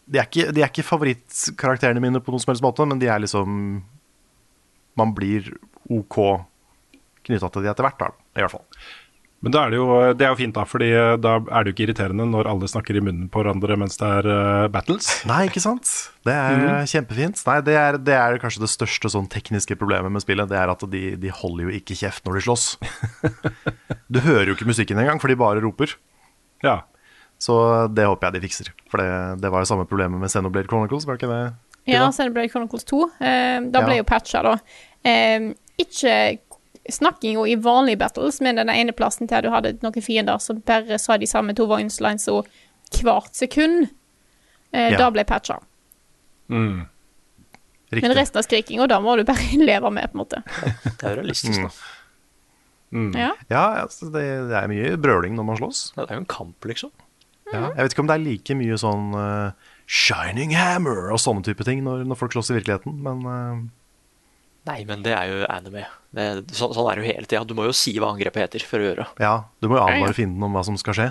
De 0.04 0.20
er 0.20 0.28
ikke, 0.28 0.50
de 0.52 0.62
er 0.62 0.68
ikke 0.68 0.86
favorittkarakterene 0.86 2.02
mine 2.02 2.20
på 2.20 2.32
noen 2.32 2.42
som 2.42 2.52
helst 2.52 2.64
måte, 2.64 2.84
men 2.88 3.00
de 3.00 3.08
er 3.08 3.22
liksom 3.24 3.54
Man 5.00 5.14
blir 5.16 5.48
OK 5.90 6.18
knytta 7.24 7.48
til 7.48 7.64
de 7.64 7.70
etter 7.72 7.86
hvert, 7.86 8.02
da. 8.02 8.12
I 8.36 8.44
hvert 8.44 8.52
fall. 8.52 8.66
Men 9.44 9.52
da 9.52 9.66
er 9.66 9.74
det, 9.74 9.76
jo, 9.76 9.88
det 10.16 10.24
er 10.24 10.30
jo 10.32 10.38
fint, 10.38 10.54
da, 10.56 10.62
fordi 10.64 10.86
eh, 10.96 11.14
da 11.20 11.34
er 11.36 11.64
det 11.64 11.70
jo 11.70 11.74
ikke 11.74 11.84
irriterende 11.84 12.24
når 12.30 12.48
alle 12.48 12.68
snakker 12.70 12.96
i 12.96 13.02
munnen 13.04 13.26
på 13.32 13.42
hverandre 13.42 13.76
mens 13.76 13.98
det 14.00 14.08
er 14.08 14.28
uh, 14.30 14.68
battles. 14.72 15.08
Nei, 15.28 15.42
ikke 15.50 15.60
sant? 15.60 15.90
Det 16.24 16.32
er 16.32 16.62
eh, 16.62 16.86
kjempefint. 16.88 17.42
Nei, 17.50 17.58
det 17.66 17.74
er, 17.76 17.98
det 18.00 18.16
er 18.16 18.40
kanskje 18.40 18.62
det 18.62 18.70
største 18.72 19.12
sånn 19.12 19.28
tekniske 19.28 19.76
problemet 19.76 20.14
med 20.14 20.24
spillet. 20.24 20.48
Det 20.48 20.56
er 20.56 20.72
at 20.72 20.86
de, 20.88 21.02
de 21.20 21.34
holder 21.42 21.68
jo 21.68 21.76
ikke 21.76 21.98
kjeft 22.00 22.24
når 22.24 22.40
de 22.40 22.44
slåss. 22.48 22.66
Du 24.14 24.20
hører 24.22 24.48
jo 24.48 24.54
ikke 24.54 24.68
musikken 24.68 25.00
engang, 25.00 25.20
for 25.20 25.32
de 25.32 25.36
bare 25.36 25.60
roper. 25.64 25.92
Ja. 26.64 26.84
Så 27.38 27.54
det 27.94 28.06
håper 28.06 28.30
jeg 28.30 28.34
de 28.40 28.40
fikser. 28.48 28.70
For 28.90 28.98
det, 29.02 29.40
det 29.42 29.50
var 29.52 29.60
jo 29.64 29.68
samme 29.68 29.84
problemet 29.90 30.20
med 30.20 30.30
Xenoblade 30.32 30.68
Chronicles, 30.70 31.04
var 31.06 31.16
det 31.18 31.22
ikke 31.26 31.34
det? 31.34 31.54
Ja? 31.92 32.06
Xenoblade 32.10 32.48
Chronicles 32.52 32.84
2. 32.88 33.02
Eh, 33.20 33.60
da 33.74 33.82
ble 33.84 33.96
Ja. 33.98 34.02
jo 34.02 34.04
patcha, 34.08 34.42
da. 34.42 34.54
Eh, 35.04 35.50
ikke 35.78 36.38
snakkinga 36.90 37.46
i 37.48 37.56
vanlige 37.56 37.98
battles, 37.98 38.40
men 38.44 38.56
den 38.56 38.68
ene 38.70 38.92
plassen 38.92 39.26
der 39.28 39.42
du 39.42 39.50
hadde 39.50 39.74
noen 39.82 40.02
fiender 40.04 40.38
som 40.40 40.60
bare 40.60 40.98
sa 41.00 41.16
de 41.18 41.26
samme 41.26 41.54
to 41.56 41.66
voicelinesa 41.66 42.42
hvert 43.02 43.34
sekund. 43.34 43.88
Eh, 44.72 44.90
Ja. 44.92 44.98
Da 44.98 45.10
ble 45.10 45.24
patcha. 45.24 45.58
Mm. 46.48 46.86
Riktig. 47.92 48.02
Men 48.08 48.16
resten 48.16 48.38
av 48.38 48.44
skrikinga, 48.44 48.86
da 48.88 48.98
må 49.00 49.16
du 49.16 49.24
bare 49.24 49.44
leve 49.68 49.90
med, 49.92 50.10
på 50.12 50.18
en 50.18 50.24
måte. 50.24 50.42
Det 50.98 51.02
er 51.10 51.16
realistisk, 51.20 51.60
Mm. 52.94 53.10
da. 53.12 53.18
Ja. 53.18 53.30
Ja, 53.50 53.82
altså, 53.82 54.06
det, 54.12 54.22
det 54.48 54.54
er 54.54 54.68
mye 54.70 54.96
brøling 55.02 55.34
når 55.34 55.44
man 55.48 55.56
slåss. 55.58 55.80
Det 55.96 56.04
er 56.08 56.14
jo 56.14 56.20
en 56.22 56.26
kamp, 56.30 56.64
liksom. 56.64 56.92
Ja. 57.54 57.70
Jeg 57.74 57.86
vet 57.86 57.94
ikke 57.96 58.04
om 58.04 58.10
det 58.10 58.16
er 58.18 58.24
like 58.24 58.56
mye 58.58 58.76
sånn 58.80 59.14
uh, 59.16 59.72
Shining 59.86 60.54
Hammer 60.56 61.10
og 61.14 61.20
sånne 61.22 61.44
type 61.46 61.66
ting 61.66 61.82
når, 61.86 62.04
når 62.08 62.20
folk 62.20 62.36
slåss 62.36 62.52
i 62.52 62.58
virkeligheten, 62.58 62.98
men 63.04 63.24
uh... 63.28 63.64
Nei, 64.64 64.78
men 64.88 65.02
det 65.04 65.12
er 65.12 65.28
jo 65.28 65.40
anime. 65.52 65.82
Det, 66.16 66.26
så, 66.56 66.70
sånn 66.72 66.86
er 66.88 66.96
det 66.96 67.02
jo 67.04 67.10
hele 67.10 67.28
tida. 67.28 67.42
Du 67.44 67.52
må 67.56 67.66
jo 67.66 67.74
si 67.76 67.92
hva 68.00 68.14
angrepet 68.14 68.46
heter 68.46 68.64
for 68.64 68.80
å 68.80 68.86
gjøre. 68.86 69.04
ja, 69.20 69.34
du 69.60 69.68
må 69.68 69.76
jo 69.76 69.82
Ja, 69.82 69.90
ja. 69.92 69.98
advare 69.98 70.16
fienden 70.16 70.46
om 70.46 70.56
hva 70.56 70.62
som 70.64 70.78
skal 70.80 70.96
skje, 70.96 71.08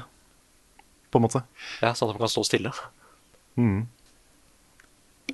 på 1.14 1.22
en 1.22 1.26
måte. 1.28 1.44
Ja, 1.84 1.92
Sånn 1.94 2.10
at 2.10 2.18
de 2.18 2.24
kan 2.24 2.32
stå 2.34 2.46
stille. 2.50 2.72
Mm. 3.62 3.84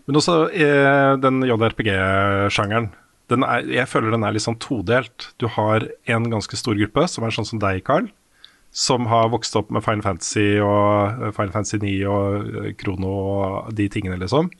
Men 0.04 0.20
også 0.20 0.36
eh, 0.52 1.14
den 1.24 1.40
JRPG-sjangeren. 1.48 2.90
Den 3.30 3.46
er, 3.46 3.64
jeg 3.70 3.88
føler 3.88 4.12
den 4.12 4.26
er 4.26 4.34
litt 4.36 4.44
sånn 4.44 4.60
todelt. 4.60 5.30
Du 5.40 5.48
har 5.56 5.86
en 6.10 6.28
ganske 6.34 6.58
stor 6.60 6.76
gruppe, 6.76 7.06
som 7.08 7.24
er 7.24 7.36
sånn 7.36 7.48
som 7.48 7.62
deg, 7.62 7.84
Carl. 7.88 8.10
Som 8.72 9.08
har 9.10 9.32
vokst 9.34 9.56
opp 9.58 9.72
med 9.74 9.82
Final 9.82 10.04
Fantasy 10.06 10.60
og 10.62 11.24
eh, 11.26 11.32
Final 11.34 11.54
Fantasy 11.56 11.80
9 11.82 11.94
og 12.06 12.50
eh, 12.62 12.68
Krono 12.78 13.14
og 13.18 13.72
de 13.74 13.88
tingene, 13.90 14.20
liksom. 14.22 14.52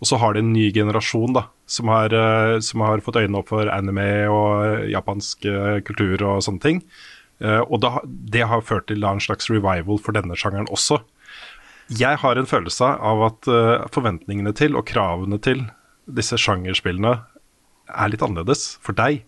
Og 0.00 0.10
så 0.10 0.18
har 0.20 0.36
de 0.36 0.42
en 0.44 0.52
ny 0.52 0.66
generasjon 0.76 1.32
da, 1.36 1.46
som 1.64 1.88
har, 1.88 2.12
eh, 2.12 2.58
som 2.60 2.84
har 2.84 3.00
fått 3.04 3.16
øynene 3.22 3.40
opp 3.40 3.48
for 3.54 3.70
anime 3.72 4.08
og 4.28 4.50
eh, 4.66 4.88
japansk 4.92 5.48
eh, 5.48 5.78
kultur 5.88 6.20
og 6.20 6.44
sånne 6.44 6.62
ting. 6.62 6.82
Eh, 7.40 7.62
og 7.64 7.80
da, 7.84 8.00
det 8.04 8.44
har 8.48 8.64
ført 8.64 8.88
til 8.90 9.04
en 9.04 9.20
slags 9.24 9.48
revival 9.52 10.00
for 10.04 10.16
denne 10.16 10.36
sjangeren 10.36 10.68
også. 10.72 11.00
Jeg 11.96 12.18
har 12.18 12.36
en 12.36 12.48
følelse 12.50 12.92
av 12.98 13.24
at 13.28 13.48
eh, 13.48 13.86
forventningene 13.94 14.52
til 14.58 14.76
og 14.76 14.86
kravene 14.88 15.38
til 15.40 15.64
disse 16.06 16.38
sjangerspillene 16.38 17.16
er 17.86 18.10
litt 18.10 18.22
annerledes 18.24 18.76
for 18.82 18.96
deg 18.98 19.24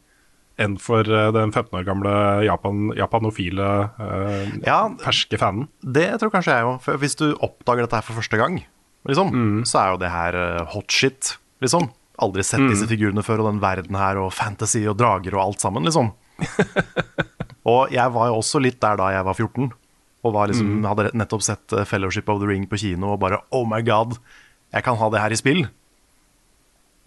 enn 0.59 0.75
for 0.83 1.07
eh, 1.07 1.29
den 1.35 1.53
15 1.55 1.71
år 1.79 1.85
gamle 1.87 2.13
Japan, 2.47 2.89
japanofile, 2.99 3.69
eh, 4.03 4.57
Ja, 4.67 4.81
ferske 5.03 5.39
fanen. 5.41 5.69
det 5.83 6.09
tror 6.21 6.33
kanskje 6.35 6.57
jeg 6.57 6.67
òg. 6.67 6.89
Hvis 7.03 7.17
du 7.21 7.29
oppdager 7.37 7.87
dette 7.87 8.01
her 8.01 8.07
for 8.07 8.19
første 8.19 8.41
gang, 8.41 8.61
liksom, 9.09 9.63
så 9.69 9.79
er 9.83 9.93
jo 9.95 10.01
det 10.03 10.11
her 10.13 10.39
eh, 10.43 10.65
hot 10.75 10.91
shit, 10.93 11.37
liksom. 11.63 11.91
Aldri 12.19 12.43
sett 12.43 12.65
disse 12.67 12.89
figurene 12.91 13.23
før, 13.23 13.45
og 13.45 13.53
den 13.53 13.61
verden 13.63 13.95
her, 13.95 14.19
og 14.19 14.33
fantasy 14.35 14.83
og 14.91 14.97
drager 14.99 15.37
og 15.39 15.45
alt 15.45 15.63
sammen, 15.63 15.87
liksom. 15.87 16.11
og 17.71 17.93
jeg 17.95 18.15
var 18.15 18.31
jo 18.33 18.41
også 18.41 18.59
litt 18.63 18.81
der 18.83 18.99
da 18.99 19.13
jeg 19.15 19.27
var 19.29 19.39
14, 19.39 19.69
og 20.27 20.35
var 20.35 20.51
liksom, 20.51 20.81
hadde 20.83 21.13
nettopp 21.15 21.45
sett 21.47 21.73
eh, 21.79 21.87
Fellowship 21.87 22.29
of 22.29 22.41
the 22.43 22.49
Ring 22.51 22.67
på 22.67 22.81
kino, 22.83 23.13
og 23.15 23.21
bare 23.23 23.39
oh 23.55 23.63
my 23.71 23.79
god, 23.87 24.19
jeg 24.75 24.83
kan 24.85 24.99
ha 24.99 25.11
det 25.15 25.23
her 25.23 25.31
i 25.31 25.39
spill. 25.39 25.63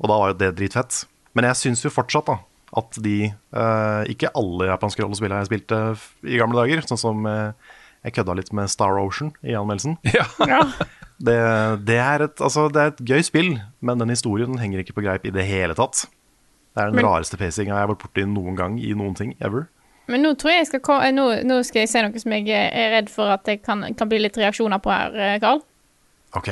Og 0.02 0.08
da 0.10 0.16
var 0.18 0.32
jo 0.32 0.40
det 0.40 0.56
dritfett. 0.58 1.04
Men 1.38 1.46
jeg 1.52 1.60
syns 1.60 1.84
jo 1.86 1.92
fortsatt 1.94 2.26
da 2.32 2.40
at 2.78 2.98
de 3.04 3.16
uh, 3.56 4.02
Ikke 4.12 4.30
alle 4.38 4.70
japanske 4.70 5.04
rollespill 5.04 5.34
jeg 5.36 5.50
spilte 5.50 5.80
i 6.24 6.40
gamle 6.40 6.62
dager. 6.62 6.84
Sånn 6.88 7.00
som 7.02 7.26
uh, 7.28 7.52
jeg 8.06 8.16
kødda 8.16 8.36
litt 8.40 8.54
med 8.56 8.72
Star 8.72 8.98
Ocean 9.02 9.34
i 9.44 9.58
anmeldelsen. 9.58 9.98
Ja. 10.48 10.64
Det, 11.22 11.36
det, 11.86 12.00
er 12.02 12.24
et, 12.26 12.40
altså, 12.42 12.64
det 12.74 12.82
er 12.82 12.88
et 12.96 13.02
gøy 13.06 13.22
spill, 13.22 13.52
men 13.86 14.00
den 14.02 14.10
historien 14.10 14.50
den 14.50 14.58
henger 14.58 14.82
ikke 14.82 14.96
på 14.98 15.04
greip 15.06 15.28
i 15.30 15.34
det 15.36 15.44
hele 15.46 15.76
tatt. 15.78 16.08
Det 16.74 16.82
er 16.82 16.90
den 16.90 16.98
Men- 16.98 17.06
rareste 17.06 17.38
pacinga 17.38 17.76
jeg 17.76 17.84
har 17.84 17.92
vært 17.92 18.02
borti 18.08 18.24
noen 18.26 18.58
gang 18.58 18.80
i 18.82 18.96
noen 18.98 19.14
ting 19.20 19.36
ever. 19.38 19.68
Men 20.10 20.26
nå 20.26 20.32
tror 20.34 20.50
jeg 20.56 20.64
jeg 20.64 20.70
skal 20.72 21.04
eh, 21.06 21.14
nå, 21.14 21.28
nå 21.46 21.60
skal 21.68 21.84
jeg 21.84 21.92
si 21.92 22.02
noe 22.02 22.24
som 22.24 22.34
jeg 22.34 22.50
er 22.58 22.90
redd 22.96 23.12
for 23.14 23.30
at 23.30 23.46
det 23.46 23.60
kan, 23.62 23.86
kan 23.94 24.10
bli 24.10 24.18
litt 24.24 24.40
reaksjoner 24.42 24.82
på 24.82 24.90
her, 24.90 25.38
Karl. 25.44 25.62
Ok, 26.40 26.50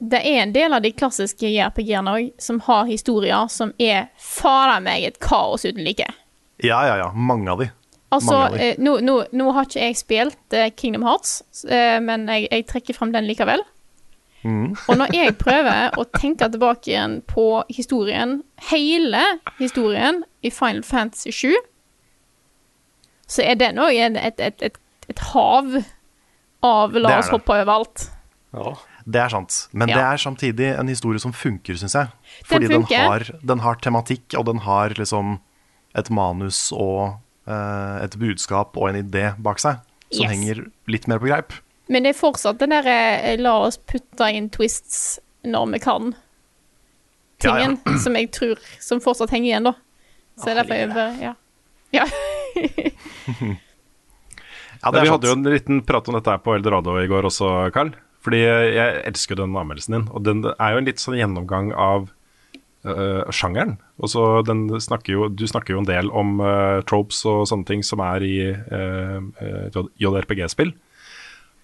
Det 0.00 0.20
er 0.24 0.42
en 0.42 0.52
del 0.54 0.72
av 0.72 0.80
de 0.80 0.92
klassiske 0.96 1.48
JRPG-ene 1.50 2.12
òg 2.16 2.30
som 2.40 2.60
har 2.64 2.88
historier 2.88 3.50
som 3.52 3.74
er 3.76 4.08
fader 4.16 4.80
meg 4.84 5.04
et 5.04 5.18
kaos 5.20 5.66
uten 5.66 5.84
like. 5.84 6.06
Ja, 6.64 6.80
ja, 6.88 6.96
ja. 7.02 7.10
Mange 7.12 7.52
av 7.52 7.60
de. 7.60 7.68
Altså, 8.10 8.34
av 8.34 8.56
de. 8.56 8.70
eh, 8.70 8.80
nå, 8.80 8.96
nå, 9.04 9.16
nå 9.36 9.50
har 9.54 9.68
ikke 9.68 9.84
jeg 9.84 9.98
spilt 10.00 10.56
eh, 10.56 10.70
Kingdom 10.76 11.04
Hearts, 11.06 11.42
eh, 11.68 12.00
men 12.02 12.26
jeg, 12.32 12.48
jeg 12.50 12.66
trekker 12.72 12.96
frem 12.96 13.12
den 13.14 13.28
likevel. 13.28 13.62
Mm. 14.42 14.72
Og 14.88 14.96
når 14.96 15.12
jeg 15.14 15.36
prøver 15.44 15.94
å 16.00 16.06
tenke 16.16 16.48
tilbake 16.50 16.94
igjen 16.94 17.20
på 17.28 17.62
historien, 17.68 18.40
hele 18.70 19.22
historien 19.60 20.24
i 20.40 20.52
Final 20.54 20.82
Fantasy 20.86 21.30
7, 21.30 21.58
så 23.30 23.44
er 23.46 23.60
den 23.60 23.78
òg 23.78 23.94
et, 23.94 24.16
et, 24.18 24.40
et, 24.64 24.80
et, 25.12 25.26
hav 25.30 25.76
av 26.66 26.96
la 26.98 27.18
oss 27.20 27.28
hoppe 27.30 27.52
hoppe 27.52 27.60
overalt. 27.60 28.08
Ja. 28.56 28.74
Det 29.10 29.20
er 29.24 29.32
sant. 29.32 29.56
Men 29.72 29.88
Ja. 29.90 29.96
det 29.96 30.04
er 30.06 30.20
samtidig 30.22 30.68
en 30.78 30.88
historie 30.88 31.18
som 31.22 31.32
funker, 31.34 31.74
syns 31.80 31.94
jeg. 31.98 32.10
Fordi 32.46 32.68
den, 32.68 32.84
den, 32.86 33.06
har, 33.10 33.24
den 33.42 33.58
har 33.64 33.74
tematikk, 33.82 34.36
og 34.38 34.44
den 34.46 34.58
har 34.66 34.94
liksom 34.94 35.40
et 35.98 36.10
manus 36.14 36.68
og 36.76 37.16
uh, 37.48 37.96
et 38.04 38.14
budskap 38.20 38.76
og 38.78 38.90
en 38.92 39.00
idé 39.02 39.32
bak 39.42 39.58
seg 39.58 39.80
som 40.12 40.24
Yes. 40.26 40.30
henger 40.30 40.60
litt 40.90 41.08
mer 41.10 41.18
på 41.22 41.26
greip. 41.30 41.52
Men 41.90 42.02
det 42.06 42.12
er 42.14 42.18
fortsatt 42.20 42.58
den 42.58 42.70
derre 42.70 42.94
eh, 43.22 43.36
la 43.38 43.56
oss 43.66 43.76
putte 43.78 44.26
inn 44.34 44.48
twists 44.50 45.18
når 45.44 45.72
vi 45.72 45.78
kan. 45.82 46.12
Ja, 47.42 47.56
ja. 47.58 47.66
Tingen 47.74 47.98
som 47.98 48.14
jeg 48.18 48.28
tror 48.36 48.58
Som 48.78 49.00
fortsatt 49.00 49.30
henger 49.32 49.48
igjen, 49.48 49.64
da. 49.64 49.72
Så 50.36 50.44
det 50.44 50.52
er 50.52 50.58
derfor 50.60 50.74
jeg 50.76 50.90
bare 50.92 51.16
Ja. 51.22 51.34
ja. 51.96 52.06
Ja, 54.82 54.90
vi 54.94 55.08
hadde 55.10 55.28
jo 55.28 55.32
en 55.36 55.42
liten 55.44 55.82
prat 55.84 56.08
om 56.08 56.14
dette 56.16 56.32
her 56.32 56.38
på 56.40 56.54
Eldorado 56.56 56.94
i 57.02 57.08
går 57.10 57.26
også, 57.28 57.48
Carl. 57.74 57.90
Fordi 58.20 58.40
jeg 58.42 59.02
elsker 59.08 59.38
den 59.38 59.56
anmeldelsen 59.56 59.96
din. 59.96 60.08
Og 60.12 60.24
den 60.26 60.44
er 60.52 60.74
jo 60.74 60.80
en 60.80 60.88
litt 60.88 61.00
sånn 61.00 61.16
gjennomgang 61.16 61.72
av 61.72 62.10
uh, 62.84 63.24
sjangeren. 63.32 63.78
Og 64.00 64.12
så 64.12 64.24
den 64.46 64.66
snakker 64.80 65.14
jo, 65.14 65.28
du 65.32 65.46
snakker 65.48 65.74
jo 65.74 65.82
en 65.82 65.88
del 65.88 66.12
om 66.12 66.38
uh, 66.44 66.80
tropes 66.88 67.22
og 67.28 67.46
sånne 67.48 67.68
ting 67.68 67.84
som 67.86 68.02
er 68.04 68.24
i 68.24 68.36
øh, 68.52 69.18
øh, 69.40 69.80
JRPG-spill. 70.00 70.72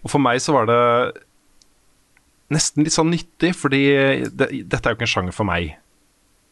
Og 0.05 0.13
for 0.13 0.23
meg 0.23 0.41
så 0.45 0.55
var 0.57 0.69
det 0.71 0.83
nesten 2.55 2.87
litt 2.87 2.95
sånn 2.95 3.11
nyttig, 3.11 3.57
fordi 3.59 3.83
det, 4.31 4.53
dette 4.71 4.87
er 4.87 4.95
jo 4.95 4.99
ikke 4.99 5.09
en 5.09 5.13
sjanger 5.17 5.35
for 5.35 5.49
meg. 5.49 5.75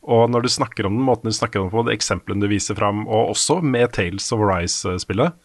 Og 0.05 0.27
når 0.29 0.45
du 0.45 0.51
snakker 0.53 0.89
om 0.89 0.97
den 0.99 1.07
måten 1.07 1.31
du 1.31 1.37
snakker 1.37 1.63
om 1.63 1.71
på, 1.73 1.85
de 1.87 1.95
eksemplene 1.95 2.43
du 2.43 2.51
viser 2.51 2.77
fram, 2.77 3.07
og 3.07 3.37
også 3.37 3.61
med 3.63 3.95
Tales 3.95 4.27
of 4.35 4.43
Rise-spillet, 4.43 5.37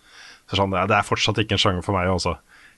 så 0.50 0.56
er 0.56 0.58
det 0.58 0.62
sånn, 0.64 0.74
ja, 0.76 0.88
det 0.90 0.98
er 0.98 1.06
fortsatt 1.06 1.40
ikke 1.44 1.56
en 1.56 1.62
sjanger 1.62 1.86
for 1.86 1.96
meg 1.96 2.10
også. 2.12 2.34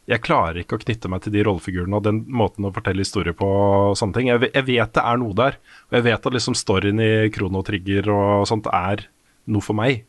Jeg 0.10 0.24
klarer 0.26 0.64
ikke 0.64 0.80
å 0.80 0.82
knytte 0.82 1.10
meg 1.12 1.22
til 1.24 1.34
de 1.36 1.44
rollefigurene 1.46 2.00
og 2.00 2.06
den 2.08 2.24
måten 2.34 2.66
å 2.66 2.72
fortelle 2.74 3.04
historier 3.06 3.36
på. 3.38 3.46
og 3.46 3.98
sånne 4.00 4.18
ting. 4.18 4.30
Jeg, 4.32 4.50
jeg 4.50 4.66
vet 4.68 4.94
det 4.98 5.04
er 5.04 5.20
noe 5.22 5.36
der, 5.38 5.60
og 5.90 5.98
jeg 6.00 6.08
vet 6.08 6.26
at 6.26 6.34
liksom 6.38 6.58
storyen 6.58 7.00
i 7.04 7.12
Krono 7.34 7.62
Trigger 7.68 8.10
og 8.14 8.48
sånt 8.50 8.68
er 8.74 9.06
noe 9.52 9.62
for 9.66 9.78
meg. 9.78 10.04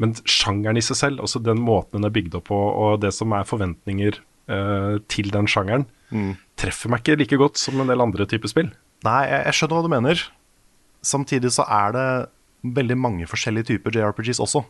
Men 0.00 0.14
sjangeren 0.24 0.78
i 0.80 0.82
seg 0.84 0.96
selv, 0.98 1.20
altså 1.20 1.38
den 1.44 1.60
måten 1.60 1.98
den 2.00 2.08
er 2.08 2.14
bygd 2.14 2.34
opp 2.40 2.46
på, 2.48 2.58
og 2.58 3.00
det 3.02 3.12
som 3.12 3.32
er 3.36 3.44
forventninger 3.48 4.18
eh, 4.50 4.98
til 5.12 5.30
den 5.34 5.46
sjangeren, 5.50 5.86
treffer 6.58 6.90
meg 6.90 7.04
ikke 7.04 7.18
like 7.20 7.36
godt 7.38 7.60
som 7.60 7.78
en 7.80 7.86
del 7.92 8.00
andre 8.02 8.26
typer 8.26 8.50
spill. 8.50 8.70
Nei, 9.06 9.20
jeg, 9.28 9.44
jeg 9.46 9.58
skjønner 9.58 9.76
hva 9.78 9.84
du 9.86 9.92
mener. 9.92 10.22
Samtidig 11.06 11.52
så 11.54 11.64
er 11.70 11.92
det 11.94 12.06
veldig 12.80 12.96
mange 12.98 13.28
forskjellige 13.30 13.70
typer 13.74 13.94
JRPGs 13.94 14.40
også. 14.42 14.64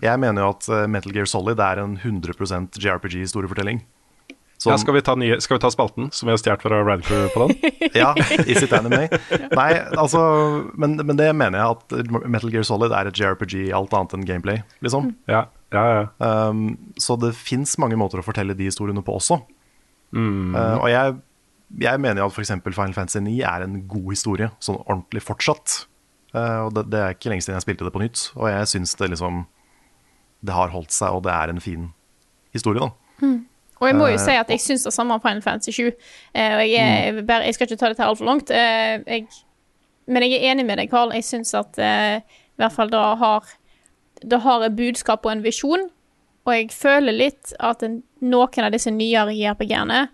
Jeg 0.00 0.20
mener 0.22 0.44
jo 0.44 0.52
at 0.54 0.68
eh, 0.72 0.86
Metal 0.90 1.12
Gear 1.14 1.28
Solid 1.28 1.60
er 1.60 1.82
en 1.82 1.96
100% 1.98 2.80
JRPG-historiefortelling. 2.80 3.82
Ja, 4.66 4.76
skal, 4.76 4.92
vi 4.92 5.00
ta 5.00 5.14
nye, 5.16 5.38
skal 5.40 5.56
vi 5.56 5.62
ta 5.62 5.70
spalten 5.72 6.10
som 6.12 6.28
vi 6.28 6.34
har 6.34 6.40
stjålet 6.40 6.64
fra 6.66 6.80
Radcrew 6.84 7.28
på 7.32 7.46
den? 7.46 7.70
Ja, 7.96 8.10
Is 8.44 8.60
It 8.60 8.74
Anime? 8.76 9.06
Nei, 9.56 9.70
altså 9.96 10.20
men, 10.76 10.98
men 11.00 11.16
det 11.16 11.30
mener 11.32 11.56
jeg 11.62 11.78
at 11.78 12.26
Metal 12.28 12.52
Gear 12.52 12.66
Solid 12.68 12.92
er 12.92 13.08
et 13.08 13.16
JRPG 13.16 13.70
alt 13.76 13.96
annet 13.96 14.18
enn 14.18 14.26
gameplay, 14.28 14.60
liksom. 14.84 15.14
Ja, 15.30 15.46
ja, 15.72 15.84
ja. 15.94 16.04
Um, 16.20 16.92
så 17.00 17.16
det 17.20 17.32
fins 17.38 17.78
mange 17.80 17.96
måter 18.00 18.20
å 18.20 18.26
fortelle 18.26 18.56
de 18.58 18.68
historiene 18.68 19.04
på 19.06 19.16
også. 19.16 19.40
Uh, 20.12 20.76
og 20.82 20.88
jeg, 20.92 21.16
jeg 21.80 22.02
mener 22.02 22.20
jo 22.20 22.28
at 22.28 22.36
f.eks. 22.36 22.52
Final 22.66 22.96
Fantasy 22.96 23.24
9 23.24 23.38
er 23.46 23.64
en 23.64 23.80
god 23.88 24.12
historie, 24.12 24.50
sånn 24.60 24.82
ordentlig 24.82 25.24
fortsatt. 25.24 25.84
Uh, 26.34 26.66
og 26.66 26.74
det, 26.76 26.86
det 26.92 27.00
er 27.00 27.16
ikke 27.16 27.32
lenge 27.32 27.42
siden 27.42 27.56
jeg 27.58 27.66
spilte 27.66 27.86
det 27.86 27.94
på 27.94 28.02
nytt, 28.02 28.28
og 28.38 28.46
jeg 28.52 28.68
syns 28.70 28.94
det 28.94 29.08
liksom 29.10 29.46
Det 30.46 30.54
har 30.54 30.70
holdt 30.72 30.92
seg, 30.94 31.16
og 31.16 31.24
det 31.26 31.32
er 31.34 31.50
en 31.52 31.60
fin 31.60 31.88
historie, 32.54 32.80
da. 32.80 32.90
Og 33.80 33.88
jeg 33.88 33.96
må 33.96 34.06
jo 34.10 34.18
Eh, 34.18 34.20
si 34.20 34.36
at 34.36 34.50
jeg 34.52 34.60
syns 34.60 34.82
det 34.84 34.92
samme 34.92 35.14
om 35.14 35.20
Final 35.20 35.42
Fantasy 35.42 35.70
7. 35.70 35.86
Eh, 36.34 36.54
og 36.54 36.70
jeg, 36.70 37.26
bare, 37.26 37.44
jeg 37.48 37.54
skal 37.54 37.66
ikke 37.66 37.76
ta 37.76 37.88
dette 37.88 38.04
altfor 38.04 38.28
langt. 38.28 38.50
Eh, 38.50 39.00
jeg, 39.06 39.26
men 40.06 40.22
jeg 40.22 40.36
er 40.36 40.52
enig 40.52 40.66
med 40.66 40.76
deg, 40.76 40.90
Carl. 40.90 41.14
Jeg 41.16 41.24
syns 41.24 41.54
at 41.54 41.78
eh, 41.80 42.20
i 42.20 42.60
hvert 42.60 42.72
fall 42.72 42.90
det 42.92 43.00
har 43.00 43.56
Det 44.20 44.40
har 44.40 44.62
et 44.62 44.76
budskap 44.76 45.24
og 45.24 45.32
en 45.32 45.44
visjon. 45.44 45.88
Og 46.44 46.54
jeg 46.54 46.70
føler 46.72 47.12
litt 47.12 47.54
at 47.58 47.82
en, 47.82 48.02
noen 48.20 48.64
av 48.64 48.72
disse 48.72 48.90
nyere 48.90 49.32
JRPG-ene 49.32 50.08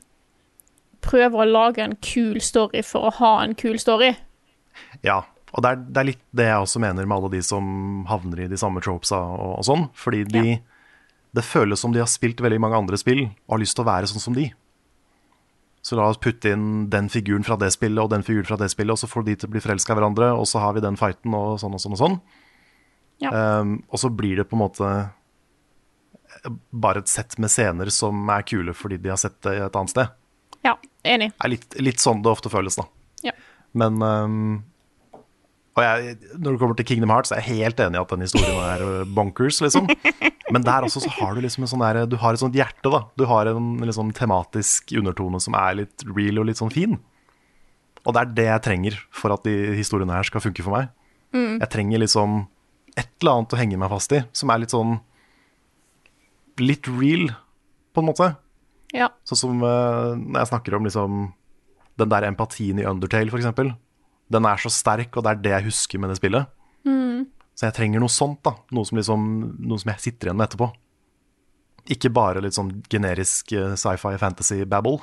prøver 1.02 1.42
å 1.42 1.44
lage 1.44 1.82
en 1.82 1.96
kul 1.96 2.40
story 2.40 2.82
for 2.82 3.06
å 3.06 3.14
ha 3.18 3.32
en 3.42 3.54
kul 3.54 3.78
story. 3.78 4.12
Ja, 5.02 5.24
og 5.56 5.64
det 5.64 5.72
er, 5.72 5.82
det 5.88 6.00
er 6.00 6.08
litt 6.10 6.24
det 6.36 6.46
jeg 6.50 6.64
også 6.66 6.80
mener 6.84 7.06
med 7.08 7.16
alle 7.16 7.32
de 7.32 7.40
som 7.44 7.66
havner 8.10 8.44
i 8.44 8.48
de 8.50 8.58
samme 8.60 8.82
tropesa 8.84 9.16
og, 9.16 9.54
og 9.62 9.64
sånn. 9.64 9.86
Fordi 9.96 10.22
de, 10.28 10.58
det 11.32 11.44
føles 11.46 11.80
som 11.80 11.94
de 11.94 12.02
har 12.02 12.10
spilt 12.12 12.42
veldig 12.44 12.60
mange 12.60 12.76
andre 12.82 13.00
spill 13.00 13.24
og 13.24 13.54
har 13.54 13.62
lyst 13.62 13.78
til 13.78 13.86
å 13.86 13.88
være 13.88 14.10
sånn 14.10 14.24
som 14.26 14.36
de. 14.36 14.50
Så 15.86 15.96
la 15.96 16.10
oss 16.10 16.20
putte 16.20 16.50
inn 16.52 16.90
den 16.92 17.08
figuren 17.08 17.46
fra 17.46 17.56
det 17.60 17.70
spillet 17.72 18.02
og 18.02 18.10
den 18.12 18.26
figuren 18.26 18.48
fra 18.48 18.58
det 18.60 18.68
spillet, 18.72 18.92
og 18.92 19.00
så 19.00 19.08
får 19.08 19.24
de 19.28 19.36
til 19.38 19.48
å 19.48 19.54
bli 19.54 19.62
forelska 19.62 19.94
i 19.94 19.98
hverandre, 20.00 20.32
og 20.34 20.48
så 20.50 20.60
har 20.60 20.74
vi 20.74 20.82
den 20.82 20.98
fighten 20.98 21.36
og 21.38 21.60
sånn 21.62 21.76
og 21.78 21.82
sånn 21.82 21.94
og 21.94 22.00
sånn. 22.00 22.16
Ja. 23.22 23.30
Um, 23.62 23.78
og 23.88 24.02
så 24.02 24.10
blir 24.12 24.42
det 24.42 24.48
på 24.50 24.58
en 24.58 24.64
måte 24.64 24.90
bare 26.74 27.00
et 27.00 27.08
sett 27.08 27.38
med 27.40 27.48
scener 27.54 27.88
som 27.94 28.28
er 28.34 28.44
kule 28.44 28.74
fordi 28.76 28.98
de 29.00 29.12
har 29.14 29.20
sett 29.20 29.38
det 29.46 29.54
et 29.62 29.78
annet 29.78 29.94
sted. 29.94 30.16
Ja, 30.66 30.74
enig. 31.06 31.30
Det 31.32 31.46
er 31.46 31.54
litt, 31.54 31.76
litt 31.80 32.02
sånn 32.02 32.20
det 32.24 32.34
ofte 32.34 32.52
føles, 32.52 32.76
da. 32.76 32.88
Ja. 33.30 33.36
Men 33.78 34.02
um, 34.02 34.50
Og 35.76 35.84
jeg, 35.84 36.16
når 36.40 36.54
det 36.54 36.60
kommer 36.60 36.76
til 36.78 36.86
Kingdom 36.88 37.12
Hearts, 37.12 37.32
er 37.34 37.42
jeg 37.42 37.60
helt 37.60 37.80
enig 37.84 37.98
i 37.98 38.00
at 38.00 38.12
den 38.14 38.24
historien 38.24 38.60
er 38.64 38.84
uh, 38.84 39.08
bonkers, 39.16 39.60
liksom. 39.60 39.90
Men 40.54 40.64
der 40.64 40.86
også 40.86 41.02
så 41.04 41.10
har 41.18 41.34
du 41.36 41.42
liksom 41.44 41.66
en 41.66 41.70
sånn 41.72 41.82
der, 41.84 41.98
Du 42.08 42.16
har 42.22 42.32
et 42.32 42.40
sånt 42.40 42.56
hjerte, 42.56 42.88
da. 42.92 43.02
Du 43.18 43.26
har 43.28 43.50
en 43.50 43.74
liksom 43.84 44.14
tematisk 44.16 44.94
undertone 44.96 45.40
som 45.42 45.56
er 45.58 45.82
litt 45.82 46.06
real 46.08 46.40
og 46.40 46.48
litt 46.48 46.62
sånn 46.62 46.72
fin. 46.72 46.96
Og 48.06 48.14
det 48.14 48.22
er 48.22 48.32
det 48.38 48.46
jeg 48.48 48.64
trenger 48.64 48.98
for 49.12 49.34
at 49.34 49.44
de 49.44 49.74
historiene 49.76 50.16
her 50.16 50.28
skal 50.28 50.44
funke 50.44 50.64
for 50.64 50.78
meg. 50.78 50.92
Jeg 51.36 51.68
trenger 51.72 52.00
liksom 52.00 52.44
et 52.96 53.10
eller 53.20 53.32
annet 53.34 53.52
å 53.52 53.58
henge 53.60 53.78
meg 53.80 53.92
fast 53.92 54.14
i, 54.16 54.22
som 54.36 54.52
er 54.52 54.64
litt 54.64 54.74
sånn 54.74 54.98
Litt 56.56 56.86
real, 56.88 57.26
på 57.92 58.00
en 58.00 58.06
måte. 58.08 58.30
Ja. 58.96 59.10
Sånn 59.28 59.36
som 59.42 59.58
uh, 59.60 60.16
når 60.16 60.38
jeg 60.38 60.48
snakker 60.48 60.76
om 60.78 60.86
liksom 60.88 61.18
den 62.00 62.08
der 62.08 62.24
empatien 62.30 62.80
i 62.80 62.86
Undertale, 62.88 63.28
for 63.28 63.42
eksempel. 63.42 63.74
Den 64.32 64.46
er 64.48 64.58
så 64.58 64.70
sterk, 64.72 65.14
og 65.16 65.24
det 65.24 65.32
er 65.32 65.42
det 65.44 65.52
jeg 65.54 65.66
husker 65.68 66.02
med 66.02 66.10
det 66.10 66.18
spillet. 66.18 66.52
Så 67.56 67.64
jeg 67.64 67.72
trenger 67.78 68.02
noe 68.02 68.12
sånt, 68.12 68.42
da. 68.44 68.52
Noe 68.76 68.84
som, 68.84 68.98
liksom, 69.00 69.22
noe 69.64 69.80
som 69.80 69.90
jeg 69.94 70.02
sitter 70.04 70.28
igjen 70.28 70.36
med 70.36 70.50
etterpå. 70.50 70.68
Ikke 71.94 72.10
bare 72.12 72.42
litt 72.44 72.56
sånn 72.56 72.72
generisk 72.92 73.54
eh, 73.56 73.76
sci-fi 73.80 74.18
fantasy 74.20 74.58
babble, 74.68 74.98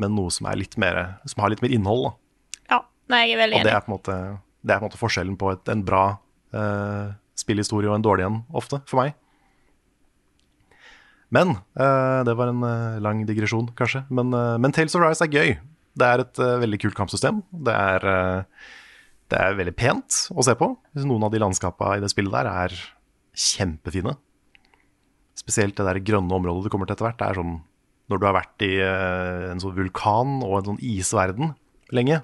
men 0.00 0.16
noe 0.16 0.32
som, 0.34 0.48
er 0.50 0.58
litt 0.58 0.74
mer, 0.80 0.98
som 1.28 1.44
har 1.44 1.52
litt 1.52 1.62
mer 1.62 1.74
innhold. 1.76 2.08
da. 2.08 2.64
Ja, 2.72 2.80
Nei, 3.12 3.22
jeg 3.28 3.36
er 3.36 3.42
veldig 3.44 3.60
Og 3.60 3.62
det 3.62 3.70
enig. 3.70 3.76
er 3.76 3.84
på 3.84 3.92
en 3.92 3.94
måte, 3.94 4.16
det 4.64 4.74
er 4.74 4.80
på 4.80 4.86
en 4.86 4.88
måte 4.88 5.02
forskjellen 5.04 5.38
på 5.38 5.52
et, 5.52 5.70
en 5.70 5.84
bra 5.86 6.04
uh, 6.56 7.12
spillhistorie 7.38 7.92
og 7.92 7.98
en 8.00 8.06
dårlig 8.08 8.26
en, 8.26 8.40
ofte, 8.56 8.80
for 8.90 9.04
meg. 9.04 9.14
Men 11.30 11.60
uh, 11.78 12.24
Det 12.26 12.34
var 12.34 12.50
en 12.50 12.64
uh, 12.64 12.98
lang 13.04 13.22
digresjon, 13.28 13.70
kanskje. 13.78 14.02
Men, 14.10 14.34
uh, 14.34 14.56
men 14.58 14.74
Tales 14.74 14.96
of 14.98 15.04
Rise 15.04 15.28
er 15.28 15.30
gøy. 15.30 15.58
Det 15.98 16.06
er 16.06 16.22
et 16.22 16.40
uh, 16.42 16.58
veldig 16.62 16.80
kult 16.84 16.96
kampsystem. 16.98 17.40
Det 17.50 17.74
er, 17.74 18.06
uh, 18.06 18.68
det 19.30 19.40
er 19.40 19.58
veldig 19.58 19.76
pent 19.78 20.24
å 20.30 20.44
se 20.46 20.54
på. 20.58 20.72
Noen 21.02 21.26
av 21.26 21.34
de 21.34 21.42
landskapene 21.42 21.98
i 21.98 22.04
det 22.04 22.12
spillet 22.12 22.34
der 22.34 22.50
er 22.50 22.76
kjempefine. 23.34 24.16
Spesielt 25.38 25.78
det 25.78 25.86
der 25.88 26.02
grønne 26.04 26.36
området 26.36 26.66
du 26.66 26.72
kommer 26.72 26.88
til 26.88 26.98
etter 26.98 27.08
hvert. 27.08 27.20
Det 27.20 27.28
er 27.30 27.40
sånn 27.40 27.58
når 28.10 28.18
du 28.18 28.26
har 28.26 28.34
vært 28.34 28.64
i 28.66 28.72
uh, 28.82 29.50
en 29.52 29.62
sånn 29.62 29.76
vulkan 29.76 30.40
og 30.42 30.56
en 30.58 30.72
sånn 30.72 30.80
isverden 30.82 31.52
lenge, 31.94 32.20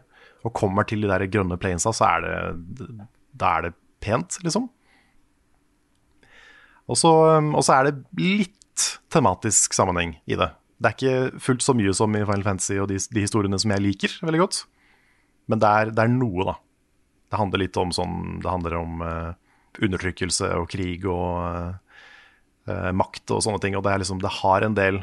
og 0.46 0.54
kommer 0.54 0.86
til 0.86 1.02
de 1.02 1.10
der 1.10 1.26
grønne 1.30 1.58
plainsa, 1.58 1.92
så 1.94 2.06
er 2.08 2.24
det, 2.24 2.88
da 3.38 3.52
er 3.56 3.68
det 3.68 3.72
pent, 4.02 4.38
liksom. 4.46 4.68
Og 6.86 6.98
så, 6.98 7.10
og 7.10 7.62
så 7.66 7.78
er 7.80 7.88
det 7.88 8.22
litt 8.22 8.86
tematisk 9.10 9.74
sammenheng 9.74 10.14
i 10.30 10.38
det. 10.38 10.50
Det 10.76 10.88
er 10.90 10.96
ikke 10.96 11.40
fullt 11.40 11.64
så 11.64 11.72
mye 11.76 11.92
som 11.96 12.12
i 12.16 12.24
Final 12.26 12.44
Fantasy 12.44 12.76
og 12.82 12.90
de, 12.90 12.98
de 13.00 13.24
historiene 13.24 13.58
som 13.60 13.72
jeg 13.72 13.84
liker 13.84 14.16
veldig 14.20 14.42
godt. 14.42 14.60
Men 15.50 15.62
det 15.62 15.72
er, 15.72 15.92
det 15.94 16.04
er 16.04 16.12
noe, 16.12 16.46
da. 16.50 16.56
Det 17.26 17.40
handler 17.40 17.62
litt 17.64 17.76
om 17.80 17.90
sånn 17.94 18.38
Det 18.38 18.50
handler 18.50 18.76
om 18.78 19.00
uh, 19.02 19.32
undertrykkelse 19.82 20.50
og 20.60 20.68
krig 20.70 21.06
og 21.10 21.40
uh, 22.68 22.90
makt 22.94 23.34
og 23.34 23.42
sånne 23.46 23.62
ting. 23.62 23.78
Og 23.78 23.84
det, 23.86 23.94
er 23.94 24.04
liksom, 24.04 24.20
det 24.22 24.34
har 24.42 24.66
en 24.66 24.76
del 24.76 25.00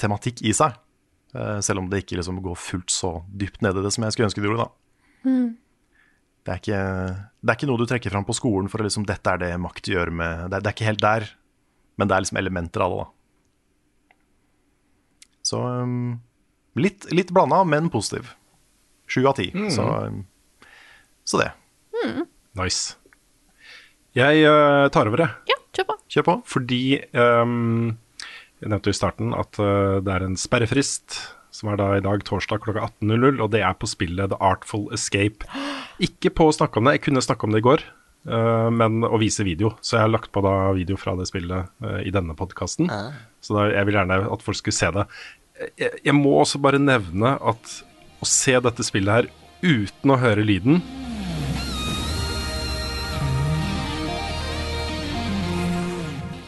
tematikk 0.00 0.42
i 0.42 0.54
seg. 0.56 0.76
Uh, 1.36 1.60
selv 1.62 1.84
om 1.84 1.90
det 1.90 2.02
ikke 2.02 2.18
liksom 2.18 2.42
går 2.42 2.58
fullt 2.58 2.90
så 2.92 3.20
dypt 3.30 3.62
ned 3.64 3.78
i 3.78 3.86
det 3.86 3.94
som 3.94 4.06
jeg 4.06 4.16
skulle 4.16 4.30
ønske 4.30 4.42
det 4.42 4.50
gjorde. 4.50 4.66
da. 4.66 4.76
Det, 6.40 6.50
er 6.50 6.58
ikke, 6.58 6.82
det 7.44 7.52
er 7.52 7.58
ikke 7.58 7.68
noe 7.70 7.78
du 7.78 7.86
trekker 7.86 8.12
fram 8.14 8.26
på 8.26 8.34
skolen 8.34 8.70
for 8.72 8.82
å 8.82 8.86
liksom, 8.88 9.04
dette 9.06 9.36
er 9.36 9.42
det 9.42 9.50
makt 9.60 9.90
gjør 9.92 10.10
med 10.16 10.46
det 10.50 10.62
det 10.64 10.70
er 10.70 10.74
ikke 10.74 10.88
helt 10.88 11.02
der, 11.04 11.26
men 12.00 12.08
det 12.08 12.16
er 12.16 12.24
liksom 12.24 12.40
elementer 12.40 12.84
av 12.86 12.94
det. 12.94 13.02
da. 13.04 13.19
Så 15.50 15.58
um, 15.58 16.20
litt, 16.78 17.08
litt 17.14 17.34
blanda, 17.34 17.64
men 17.66 17.90
positiv. 17.90 18.30
Sju 19.10 19.24
av 19.26 19.38
ti. 19.40 19.50
Så, 19.74 19.82
um, 19.82 20.22
så 21.26 21.42
det. 21.42 21.50
Nice. 22.58 22.96
Jeg 24.16 24.42
uh, 24.42 24.88
tar 24.90 25.10
over, 25.10 25.22
jeg. 25.22 25.52
Ja, 25.52 25.58
kjør 25.76 25.90
på. 25.92 25.98
Kjør 26.10 26.26
på. 26.26 26.36
Fordi 26.50 26.82
um, 27.14 27.92
jeg 28.60 28.72
nevnte 28.72 28.94
i 28.94 28.96
starten 28.96 29.36
at 29.38 29.60
uh, 29.62 30.00
det 30.02 30.16
er 30.16 30.26
en 30.26 30.38
sperrefrist, 30.40 31.20
som 31.54 31.70
er 31.70 31.78
da 31.78 31.92
i 31.96 32.02
dag 32.04 32.24
torsdag 32.26 32.62
klokka 32.64 32.88
18.00, 33.02 33.38
og 33.38 33.50
det 33.54 33.62
er 33.66 33.78
på 33.78 33.90
spillet 33.90 34.32
The 34.32 34.38
Artful 34.42 34.88
Escape. 34.96 35.46
Ikke 36.02 36.32
på 36.34 36.48
å 36.48 36.54
snakke 36.56 36.80
om 36.80 36.88
det, 36.88 36.98
jeg 36.98 37.08
kunne 37.08 37.22
snakke 37.22 37.46
om 37.46 37.54
det 37.54 37.62
i 37.62 37.66
går, 37.68 37.84
uh, 38.30 38.66
men 38.74 39.06
å 39.06 39.18
vise 39.22 39.46
video. 39.46 39.76
Så 39.78 39.98
jeg 39.98 40.06
har 40.08 40.14
lagt 40.14 40.34
på 40.34 40.42
da 40.46 40.72
video 40.74 40.98
fra 40.98 41.14
det 41.18 41.28
spillet 41.30 41.70
i 42.02 42.14
denne 42.14 42.34
podkasten. 42.38 42.90
Så 43.40 43.54
da, 43.56 43.68
jeg 43.70 43.86
vil 43.88 44.00
gjerne 44.00 44.24
at 44.26 44.42
folk 44.46 44.58
skulle 44.58 44.78
se 44.78 44.90
det. 44.98 45.06
Jeg, 45.60 45.92
jeg 46.04 46.16
må 46.16 46.38
også 46.40 46.60
bare 46.62 46.80
nevne 46.80 47.36
at 47.36 47.76
å 48.20 48.28
se 48.28 48.56
dette 48.64 48.84
spillet 48.84 49.12
her 49.12 49.30
uten 49.60 50.12
å 50.12 50.18
høre 50.20 50.44
lyden 50.46 50.80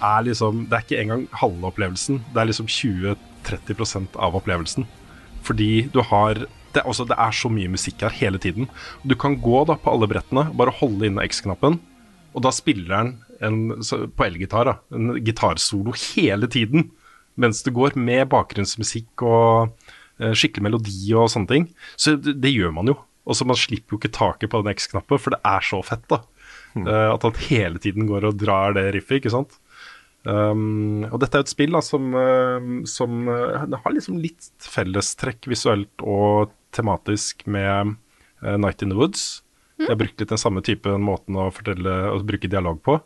er 0.03 0.25
liksom 0.27 0.65
Det 0.69 0.77
er 0.77 0.85
ikke 0.87 1.03
engang 1.03 1.27
halve 1.39 1.69
opplevelsen. 1.71 2.23
Det 2.35 2.41
er 2.43 2.49
liksom 2.51 2.69
20-30% 2.71 4.19
av 4.19 4.37
opplevelsen. 4.39 4.87
Fordi 5.47 5.89
du 5.95 6.01
har 6.11 6.43
det, 6.73 6.81
er 6.81 7.09
det 7.11 7.19
er 7.19 7.37
så 7.37 7.51
mye 7.53 7.71
musikk 7.71 8.03
her 8.07 8.15
hele 8.17 8.41
tiden. 8.43 8.69
Du 9.05 9.15
kan 9.19 9.37
gå 9.41 9.65
da 9.69 9.77
på 9.77 9.93
alle 9.93 10.09
brettene, 10.09 10.49
bare 10.57 10.75
holde 10.79 11.09
inne 11.09 11.25
X-knappen, 11.29 11.79
og 12.33 12.45
da 12.47 12.53
spiller 12.55 12.89
den 12.95 13.11
en, 13.45 13.83
på 14.17 14.25
elgitar 14.25 14.79
en 14.95 15.13
gitarsolo 15.21 15.93
hele 16.15 16.49
tiden. 16.49 16.89
Mens 17.41 17.63
det 17.65 17.75
går 17.77 17.97
med 17.97 18.29
bakgrunnsmusikk 18.33 19.25
og 19.25 19.73
eh, 20.21 20.35
skikkelig 20.37 20.67
melodi 20.69 21.15
og 21.17 21.31
sånne 21.33 21.51
ting. 21.51 21.71
Så 21.97 22.17
det, 22.21 22.37
det 22.43 22.53
gjør 22.53 22.75
man 22.77 22.93
jo. 22.93 22.99
Og 23.23 23.39
så 23.39 23.47
Man 23.47 23.59
slipper 23.59 23.95
jo 23.95 24.01
ikke 24.01 24.17
taket 24.17 24.51
på 24.51 24.61
den 24.63 24.75
X-knappen, 24.75 25.21
for 25.21 25.35
det 25.35 25.43
er 25.47 25.65
så 25.67 25.81
fett. 25.87 26.05
da. 26.11 26.23
Eh, 26.77 27.09
at 27.13 27.27
han 27.27 27.37
hele 27.49 27.83
tiden 27.83 28.09
går 28.09 28.31
og 28.31 28.41
drar 28.41 28.77
det 28.77 28.89
riffet, 28.97 29.21
ikke 29.21 29.35
sant. 29.35 29.59
Um, 30.23 31.03
og 31.09 31.19
dette 31.19 31.35
er 31.35 31.43
et 31.43 31.51
spill 31.51 31.73
da, 31.75 31.81
som, 31.83 32.13
eh, 32.15 32.67
som 32.87 33.25
det 33.27 33.81
har 33.83 33.95
liksom 33.95 34.21
litt 34.23 34.47
fellestrekk 34.71 35.49
visuelt 35.51 36.05
og 36.07 36.53
tematisk 36.71 37.43
med 37.51 37.97
uh, 38.45 38.55
Night 38.55 38.85
in 38.87 38.95
the 38.95 38.99
Woods. 38.99 39.43
Jeg 39.81 39.91
har 39.91 39.99
brukt 39.99 40.23
litt 40.23 40.31
den 40.31 40.39
samme 40.39 40.63
typen 40.63 41.03
måten 41.03 41.39
å 41.41 41.49
fortelle 41.55 41.97
å 42.13 42.21
bruke 42.27 42.51
dialog 42.51 42.79
på. 42.87 43.01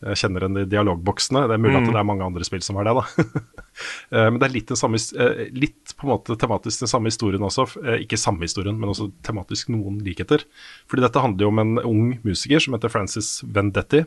Jeg 0.00 0.16
kjenner 0.16 0.44
igjen 0.44 0.56
de 0.56 0.64
dialogboksene. 0.72 1.42
Det 1.48 1.56
er 1.56 1.60
mulig 1.60 1.76
at 1.76 1.88
det 1.90 1.98
er 2.00 2.06
mange 2.08 2.24
andre 2.24 2.46
spill 2.46 2.62
som 2.64 2.78
har 2.80 2.88
det. 2.88 3.00
da. 3.00 3.46
Eh, 4.10 4.26
men 4.26 4.36
det 4.42 4.48
er 4.48 4.52
litt, 4.52 4.66
den 4.68 4.76
samme, 4.76 4.98
eh, 4.98 5.44
litt 5.56 5.92
på 5.96 6.04
en 6.04 6.10
måte 6.10 6.34
tematisk 6.36 6.82
den 6.82 6.90
samme 6.90 7.08
historien 7.08 7.44
også. 7.46 7.64
Eh, 7.80 8.02
Ikke 8.02 8.18
samme 8.20 8.42
historien, 8.44 8.74
men 8.76 8.90
også 8.90 9.06
tematisk 9.24 9.70
noen 9.72 10.00
likheter. 10.04 10.42
Fordi 10.90 11.04
dette 11.06 11.22
handler 11.22 11.46
jo 11.46 11.52
om 11.52 11.62
en 11.62 11.78
ung 11.78 12.08
musiker 12.26 12.60
som 12.60 12.74
heter 12.74 12.92
Francis 12.92 13.38
Vendetti 13.46 14.02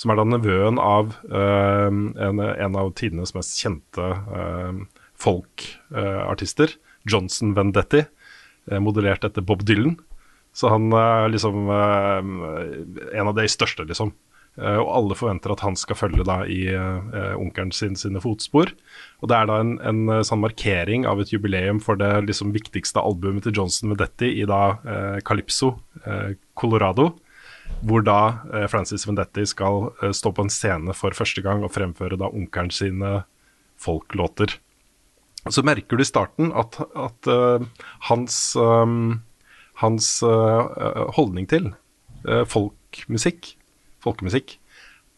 som 0.00 0.12
er 0.12 0.20
da 0.20 0.24
nevøen 0.24 0.80
av 0.80 1.12
uh, 1.28 1.90
en, 1.90 2.40
en 2.40 2.78
av 2.80 2.92
tidenes 2.96 3.34
mest 3.36 3.58
kjente 3.60 4.00
uh, 4.00 4.78
folkartister, 5.20 6.72
Johnson 7.10 7.52
Vendetti, 7.56 8.06
uh, 8.70 8.78
modellert 8.80 9.26
etter 9.28 9.44
Bob 9.44 9.66
Dylan. 9.68 9.98
Så 10.56 10.70
han 10.72 10.88
er 10.96 11.28
liksom 11.30 11.68
en 11.70 13.28
av 13.28 13.36
de 13.36 13.44
største, 13.46 13.84
liksom. 13.86 14.08
Eh, 14.58 14.76
og 14.80 14.90
alle 14.96 15.16
forventer 15.16 15.54
at 15.54 15.62
han 15.64 15.78
skal 15.78 15.98
følge 15.98 16.26
da 16.26 16.40
i 16.48 16.64
eh, 16.74 17.34
onkelen 17.38 17.70
sin 17.74 17.96
sine 17.98 18.22
fotspor. 18.22 18.72
Og 19.22 19.30
det 19.30 19.38
er 19.38 19.50
da 19.50 19.60
en, 19.62 19.76
en 19.86 20.02
eh, 20.10 20.22
sånn 20.26 20.42
markering 20.42 21.06
av 21.08 21.22
et 21.22 21.32
jubileum 21.32 21.80
for 21.84 22.00
det 22.00 22.10
liksom 22.26 22.54
viktigste 22.56 23.02
albumet 23.02 23.46
til 23.46 23.56
Johnson 23.60 23.92
Vendetti 23.92 24.32
i 24.42 24.46
da 24.50 24.62
eh, 24.82 25.18
Calypso, 25.26 25.76
eh, 26.04 26.38
Colorado 26.58 27.12
hvor 27.86 28.02
da 28.04 28.20
eh, 28.52 28.66
Francis 28.68 29.06
Vendetti 29.08 29.46
skal 29.48 29.92
eh, 30.02 30.10
stå 30.16 30.32
på 30.34 30.44
en 30.44 30.52
scene 30.52 30.94
for 30.96 31.16
første 31.16 31.42
gang 31.44 31.62
og 31.64 31.72
fremføre 31.74 32.18
da 32.20 32.28
onkelen 32.28 32.72
sine 32.74 33.22
folklåter. 33.80 34.58
Så 35.48 35.64
merker 35.64 35.96
du 35.96 36.04
i 36.04 36.08
starten 36.08 36.50
at, 36.52 36.76
at 37.00 37.28
hans, 38.10 38.34
hans 39.80 40.08
holdning 41.16 41.46
til 41.48 41.70
folkmusikk, 42.52 43.54
folkemusikk, 44.04 44.56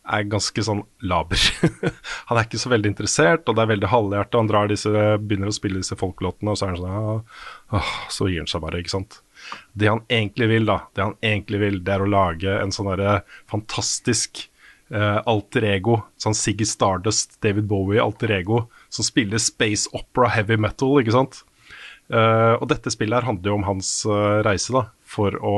er 0.03 0.27
ganske 0.27 0.63
sånn 0.67 0.83
laber. 1.07 1.39
han 2.29 2.39
er 2.39 2.47
ikke 2.47 2.61
så 2.61 2.73
veldig 2.73 2.91
interessert, 2.91 3.47
og 3.47 3.57
det 3.57 3.65
er 3.65 3.73
veldig 3.73 3.91
halvhjertet. 3.93 4.39
Han 4.41 4.51
drar 4.51 4.71
disse, 4.71 5.03
begynner 5.23 5.53
å 5.53 5.55
spille 5.55 5.83
disse 5.83 5.99
folkelåtene, 5.99 6.53
og 6.53 6.59
så 6.59 6.67
er 6.67 6.73
han 6.73 6.81
sånn 6.81 7.77
åh, 7.79 7.93
Så 8.11 8.31
gir 8.31 8.43
han 8.43 8.51
seg 8.51 8.65
bare, 8.65 8.83
ikke 8.83 8.97
sant. 8.97 9.21
Det 9.79 9.91
han 9.91 10.03
egentlig 10.11 10.49
vil, 10.51 10.67
da, 10.67 10.81
det 10.95 11.07
han 11.07 11.15
egentlig 11.23 11.63
vil, 11.63 11.79
det 11.87 11.95
er 11.95 12.03
å 12.03 12.11
lage 12.11 12.57
en 12.59 12.75
sånn 12.75 12.91
derre 12.91 13.21
fantastisk 13.51 14.45
eh, 14.91 15.21
alter 15.31 15.69
ego, 15.71 16.01
sånn 16.21 16.37
Siggy 16.39 16.67
Stardust, 16.69 17.39
David 17.45 17.71
Bowie 17.71 18.03
alter 18.03 18.35
ego, 18.35 18.65
som 18.93 19.07
spiller 19.07 19.43
space 19.43 19.91
opera 19.95 20.31
heavy 20.35 20.59
metal, 20.61 20.99
ikke 20.99 21.15
sant. 21.15 21.45
Eh, 22.13 22.55
og 22.59 22.67
dette 22.75 22.91
spillet 22.93 23.21
her 23.21 23.31
handler 23.31 23.53
jo 23.53 23.59
om 23.61 23.69
hans 23.71 23.95
eh, 24.11 24.43
reise 24.47 24.75
da, 24.75 24.87
for 25.07 25.37
å 25.39 25.57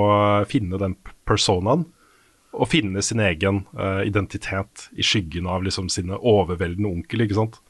finne 0.50 0.80
den 0.80 0.98
personaen, 1.28 1.86
og 2.54 2.70
finne 2.70 3.02
sin 3.02 3.22
egen 3.24 3.64
uh, 3.74 4.02
identitet 4.06 4.88
i 4.94 5.04
skyggen 5.06 5.48
av 5.50 5.64
liksom 5.66 5.90
sine 5.92 6.18
overveldende 6.18 6.90
onkel, 6.90 7.24
ikke 7.26 7.38
sant. 7.38 7.60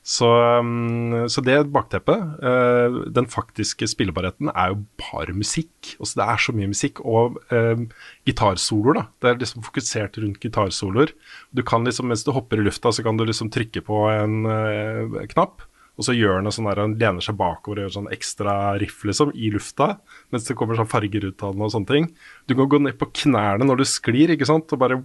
Så, 0.00 0.26
um, 0.58 1.26
så 1.28 1.42
det 1.44 1.58
bakteppet, 1.74 2.22
uh, 2.40 3.00
den 3.12 3.28
faktiske 3.28 3.88
spillbarheten, 3.90 4.48
er 4.54 4.72
jo 4.72 4.78
bare 5.02 5.34
musikk. 5.36 5.94
Altså, 5.98 6.20
det 6.20 6.26
er 6.26 6.44
så 6.44 6.54
mye 6.56 6.70
musikk. 6.72 7.02
Og 7.04 7.36
eh, 7.52 7.84
gitarsoloer, 8.28 8.96
da. 8.96 9.04
Det 9.20 9.30
er 9.30 9.42
liksom 9.42 9.64
fokusert 9.66 10.16
rundt 10.22 10.40
gitarsoloer. 10.40 11.12
Du 11.52 11.62
kan 11.66 11.84
liksom, 11.84 12.08
Mens 12.08 12.24
du 12.24 12.32
hopper 12.32 12.60
i 12.60 12.64
lufta, 12.64 12.92
så 12.92 13.04
kan 13.04 13.20
du 13.20 13.26
liksom 13.28 13.52
trykke 13.52 13.84
på 13.86 14.06
en 14.12 14.48
uh, 14.48 15.20
knapp. 15.34 15.66
Og 16.00 16.06
så 16.06 16.14
gjør 16.16 16.38
han 16.38 16.48
det 16.48 16.54
sånn 16.56 16.64
der, 16.70 16.78
han 16.80 16.96
lener 16.96 17.24
seg 17.24 17.36
bakover 17.36 17.76
og 17.76 17.84
gjør 17.84 17.96
sånn 17.98 18.12
ekstra 18.14 18.54
riff 18.80 19.02
liksom, 19.04 19.34
i 19.36 19.50
lufta. 19.52 19.90
Mens 20.32 20.46
det 20.48 20.56
kommer 20.56 20.78
sånn 20.78 20.88
farger 20.88 21.26
ut 21.28 21.44
av 21.44 21.52
den 21.52 21.66
og 21.66 21.74
sånne 21.74 21.90
ting. 21.90 22.06
Du 22.48 22.56
kan 22.56 22.70
gå 22.72 22.80
ned 22.80 22.96
på 22.96 23.10
knærne 23.26 23.68
når 23.68 23.82
du 23.82 23.88
sklir, 23.88 24.32
ikke 24.32 24.48
sant. 24.48 24.72
Og 24.72 24.80
bare 24.80 24.96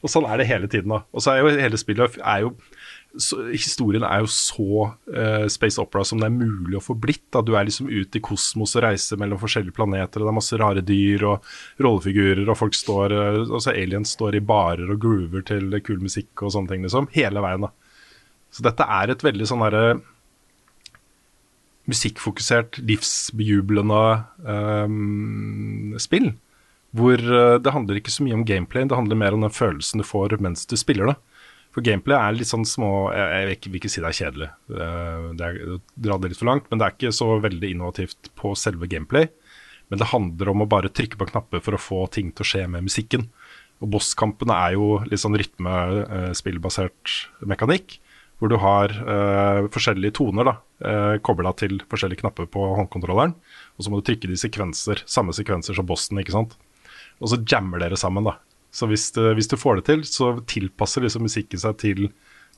Og 0.00 0.08
sånn 0.08 0.24
er 0.28 0.40
det 0.40 0.48
hele 0.48 0.70
tiden. 0.72 0.94
da. 0.94 1.02
Og 1.12 1.20
så 1.20 1.34
er 1.34 1.42
jo 1.42 1.52
hele 1.60 1.80
spillet 1.80 2.16
er 2.22 2.46
jo 2.46 2.56
så, 3.16 3.38
Historien 3.48 4.04
er 4.04 4.20
jo 4.24 4.28
så 4.28 4.88
uh, 4.92 5.46
space 5.48 5.80
opera 5.80 6.04
som 6.04 6.20
det 6.20 6.28
er 6.28 6.34
mulig 6.36 6.76
å 6.80 6.84
få 6.84 6.96
blitt. 7.00 7.26
da. 7.32 7.44
Du 7.44 7.54
er 7.56 7.68
liksom 7.68 7.88
ute 7.92 8.16
i 8.16 8.24
kosmos 8.24 8.76
og 8.76 8.84
reiser 8.84 9.20
mellom 9.20 9.40
forskjellige 9.40 9.76
planeter, 9.76 10.20
og 10.20 10.28
det 10.28 10.32
er 10.32 10.40
masse 10.40 10.60
rare 10.60 10.84
dyr 10.84 11.24
og 11.34 11.48
rollefigurer, 11.84 12.44
og 12.48 12.60
folk 12.60 12.76
står 12.76 13.16
uh, 13.16 13.42
altså 13.44 13.72
aliens 13.72 14.16
står 14.16 14.40
i 14.40 14.44
barer 14.44 14.92
og 14.92 15.00
groover 15.04 15.44
til 15.48 15.80
kul 15.84 16.00
musikk 16.04 16.44
og 16.44 16.56
sånne 16.56 16.72
ting, 16.72 16.88
liksom. 16.88 17.08
Hele 17.16 17.44
veien, 17.44 17.68
da. 17.68 17.72
Så 18.56 18.64
dette 18.64 18.86
er 18.88 19.12
et 19.12 19.24
veldig 19.24 19.46
sånn 19.48 19.60
derre 19.66 19.98
musikkfokusert, 21.86 22.80
livsbejublende 22.88 24.02
um, 24.42 25.94
spill. 26.02 26.32
Hvor 26.96 27.20
uh, 27.20 27.56
det 27.60 27.74
handler 27.74 28.00
ikke 28.00 28.14
så 28.14 28.24
mye 28.24 28.38
om 28.38 28.46
gameplay, 28.48 28.86
det 28.88 28.96
handler 28.96 29.20
mer 29.20 29.36
om 29.36 29.44
den 29.44 29.54
følelsen 29.54 30.00
du 30.02 30.06
får 30.06 30.38
mens 30.42 30.64
du 30.66 30.76
spiller 30.80 31.12
det. 31.12 31.16
For 31.76 31.84
gameplay 31.84 32.16
er 32.16 32.38
litt 32.38 32.48
sånn 32.48 32.64
små 32.64 33.10
Jeg, 33.12 33.26
jeg 33.28 33.46
vil, 33.68 33.74
ikke, 33.76 33.90
si 33.92 34.00
det 34.00 34.08
er 34.08 34.18
kjedelig, 34.22 34.48
uh, 34.72 35.26
det 35.36 35.50
er, 35.50 35.76
dra 36.08 36.16
det 36.16 36.32
litt 36.32 36.40
for 36.40 36.48
langt, 36.48 36.70
men 36.70 36.80
det 36.80 36.88
er 36.88 36.96
ikke 36.96 37.12
så 37.18 37.28
veldig 37.44 37.74
innovativt 37.74 38.32
på 38.40 38.54
selve 38.58 38.88
gameplay. 38.90 39.28
Men 39.92 40.00
det 40.00 40.10
handler 40.10 40.50
om 40.50 40.64
å 40.64 40.70
bare 40.70 40.90
trykke 40.90 41.20
på 41.20 41.28
knapper 41.28 41.60
for 41.62 41.76
å 41.76 41.82
få 41.82 42.00
ting 42.10 42.32
til 42.32 42.42
å 42.42 42.48
skje 42.48 42.64
med 42.72 42.88
musikken. 42.88 43.28
Og 43.84 43.92
bosskampene 43.92 44.56
er 44.56 44.74
jo 44.74 44.96
litt 45.06 45.20
sånn 45.22 45.36
rytmespillbasert 45.38 47.12
mekanikk 47.46 48.00
hvor 48.36 48.52
du 48.52 48.58
har 48.60 48.92
uh, 48.92 49.66
forskjellige 49.72 50.18
toner 50.18 50.48
da, 50.48 50.54
uh, 50.84 51.14
kobla 51.24 51.54
til 51.56 51.78
forskjellige 51.88 52.20
knapper 52.20 52.48
på 52.52 52.64
håndkontrolleren. 52.76 53.32
Og 53.76 53.84
så 53.84 53.92
må 53.92 54.00
du 54.00 54.08
trykke 54.08 54.28
de 54.28 54.36
sekvenser, 54.40 55.00
samme 55.08 55.32
sekvenser 55.36 55.76
som 55.76 55.88
bossen, 55.88 56.20
ikke 56.20 56.34
sant. 56.34 56.56
Og 57.22 57.32
så 57.32 57.40
jammer 57.48 57.80
dere 57.80 57.96
sammen, 58.00 58.28
da. 58.28 58.36
Så 58.76 58.88
hvis, 58.90 59.08
det, 59.16 59.30
hvis 59.38 59.48
du 59.48 59.56
får 59.56 59.80
det 59.80 59.86
til, 59.88 60.04
så 60.04 60.34
tilpasser 60.48 61.06
liksom 61.06 61.24
musikken 61.24 61.62
seg 61.62 61.78
til 61.80 62.08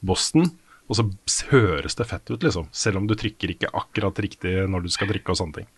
bossen. 0.03 0.51
Og 0.89 0.99
så 0.99 1.05
høres 1.53 1.95
det 1.99 2.09
fett 2.11 2.33
ut, 2.33 2.43
liksom. 2.43 2.67
Selv 2.75 2.99
om 2.99 3.07
du 3.07 3.15
trykker 3.19 3.55
ikke 3.55 3.71
akkurat 3.77 4.19
riktig 4.25 4.57
når 4.67 4.87
du 4.87 4.91
skal 4.91 5.13
drikke 5.13 5.35
og 5.35 5.39
sånne 5.39 5.61
ting. 5.61 5.69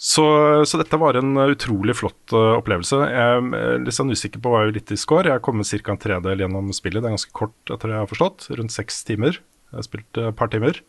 Så, 0.00 0.24
så, 0.64 0.78
dette 0.80 0.96
var 0.96 1.18
en 1.18 1.36
utrolig 1.36 1.92
flott 1.98 2.32
uh, 2.32 2.54
opplevelse. 2.56 3.02
Jeg 3.04 3.40
er 3.44 3.82
litt 3.84 3.92
sånn 3.92 4.08
usikker 4.08 4.40
på 4.40 4.48
hva 4.48 4.62
jeg 4.62 4.70
er 4.70 4.76
litt 4.78 4.92
i 4.94 4.96
score. 4.96 5.28
Jeg 5.28 5.36
har 5.36 5.42
kommet 5.44 5.68
ca. 5.68 5.92
en 5.92 6.00
tredel 6.00 6.40
gjennom 6.40 6.70
spillet. 6.72 7.02
Det 7.02 7.10
er 7.10 7.16
ganske 7.18 7.34
kort, 7.36 7.58
etter 7.66 7.90
det 7.90 7.98
jeg 7.98 8.06
har 8.06 8.12
forstått. 8.14 8.46
Rundt 8.56 8.72
seks 8.72 9.02
timer. 9.04 9.36
Jeg 9.68 9.76
har 9.76 9.84
spilt 9.84 10.20
et 10.22 10.38
par 10.38 10.48
timer. 10.54 10.80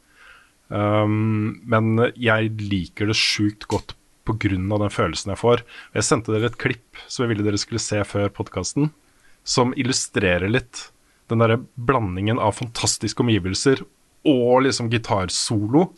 Um, 0.72 1.60
men 1.68 2.06
jeg 2.16 2.54
liker 2.62 3.12
det 3.12 3.18
sjukt 3.20 3.68
godt 3.68 3.98
pga. 4.24 4.56
den 4.56 4.94
følelsen 4.96 5.34
jeg 5.34 5.42
får. 5.42 5.66
Jeg 5.98 6.08
sendte 6.08 6.32
dere 6.32 6.48
et 6.48 6.60
klipp 6.62 7.02
som 7.12 7.26
jeg 7.26 7.34
ville 7.34 7.44
dere 7.44 7.60
skulle 7.60 7.84
se 7.84 8.00
før 8.08 8.32
podkasten, 8.32 8.94
som 9.44 9.74
illustrerer 9.76 10.48
litt 10.48 10.88
den 11.28 11.44
derre 11.44 11.60
blandingen 11.76 12.40
av 12.40 12.56
fantastiske 12.60 13.20
omgivelser 13.24 13.84
og 14.28 14.64
liksom 14.64 14.88
gitarsolo. 14.92 15.90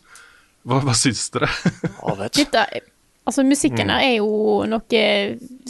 Hva, 0.64 0.80
hva 0.82 0.96
syns 0.96 1.28
dere? 1.30 1.50
Dette 2.24 2.66
Altså, 3.24 3.44
musikken 3.46 3.88
her 3.88 4.04
er 4.04 4.16
jo 4.18 4.64
noe 4.68 5.04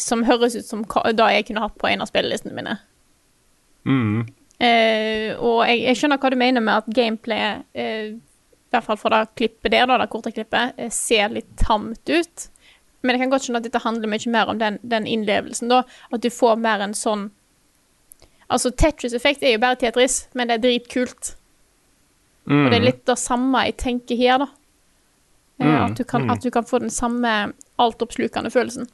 som 0.00 0.24
høres 0.26 0.56
ut 0.58 0.66
som 0.66 0.82
det 1.14 1.28
jeg 1.36 1.46
kunne 1.48 1.62
hatt 1.62 1.76
på 1.78 1.86
en 1.90 2.02
av 2.02 2.10
spillelistene 2.10 2.56
mine. 2.56 2.78
Mm. 3.86 4.24
Uh, 4.54 5.30
og 5.42 5.60
jeg, 5.68 5.82
jeg, 5.82 5.98
skjønner 5.98 6.20
hva 6.22 6.30
du 6.30 6.38
mener 6.40 6.64
med 6.64 6.82
at 6.82 6.90
gameplay, 6.96 7.60
uh, 7.76 8.10
i 8.14 8.74
hvert 8.74 8.86
fall 8.86 8.98
for 8.98 9.14
det 9.14 9.36
klippet 9.38 9.74
der, 9.74 9.86
da, 9.90 10.00
det 10.00 10.10
korte 10.10 10.32
klippet, 10.34 10.74
uh, 10.78 10.90
ser 10.94 11.30
litt 11.34 11.50
tamt 11.60 12.10
ut. 12.10 12.48
Men 13.04 13.14
jeg 13.14 13.22
kan 13.22 13.34
godt 13.34 13.46
skjønne 13.46 13.60
at 13.60 13.68
dette 13.68 13.84
handler 13.84 14.10
mye 14.10 14.34
mer 14.34 14.50
om 14.50 14.58
den, 14.58 14.80
den 14.82 15.06
innlevelsen, 15.10 15.70
da. 15.70 15.82
At 16.10 16.24
du 16.24 16.30
får 16.32 16.58
mer 16.62 16.84
en 16.84 16.96
sånn 16.98 17.30
Altså, 18.52 18.68
Tetris-effekt 18.76 19.40
er 19.42 19.54
jo 19.54 19.60
bare 19.62 19.78
Tetris, 19.80 20.26
men 20.36 20.50
det 20.50 20.58
er 20.58 20.62
dritkult. 20.66 21.30
Mm. 22.44 22.58
Og 22.58 22.66
det 22.68 22.76
er 22.76 22.84
litt 22.84 23.00
det 23.08 23.16
samme 23.18 23.62
jeg 23.64 23.78
tenker 23.80 24.18
her, 24.20 24.42
da. 24.42 24.50
Mm, 25.62 25.76
at, 25.78 25.94
du 25.96 26.04
kan, 26.04 26.24
mm. 26.24 26.32
at, 26.34 26.42
du 26.42 26.50
kan, 26.50 26.66
få 26.66 26.80
den 26.82 26.90
samme 26.90 27.30
altoppslukende 27.80 28.50
følelsen. 28.50 28.88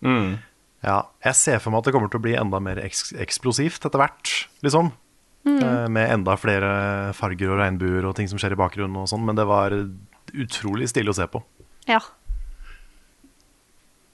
Mm. 0.00 0.38
Ja, 0.82 1.02
jeg 1.22 1.38
ser 1.38 1.60
for 1.62 1.70
meg 1.70 1.82
at 1.82 1.90
det 1.90 1.94
kommer 1.94 2.10
til 2.10 2.22
å 2.22 2.24
bli 2.24 2.34
enda 2.38 2.58
mer 2.62 2.80
eks 2.82 3.12
eksplosivt 3.22 3.84
etter 3.86 4.00
hvert, 4.00 4.32
liksom. 4.64 4.90
Mm. 5.46 5.58
Eh, 5.58 5.86
med 5.90 6.14
enda 6.14 6.38
flere 6.38 6.72
farger 7.18 7.52
og 7.52 7.60
regnbuer 7.60 8.06
og 8.06 8.16
ting 8.18 8.30
som 8.30 8.40
skjer 8.40 8.54
i 8.56 8.58
bakgrunnen 8.58 9.02
og 9.02 9.08
sånn. 9.10 9.24
Men 9.26 9.38
det 9.38 9.46
var 9.50 9.74
utrolig 10.32 10.88
stilig 10.90 11.14
å 11.14 11.18
se 11.20 11.28
på. 11.30 11.42
Ja. 11.90 12.00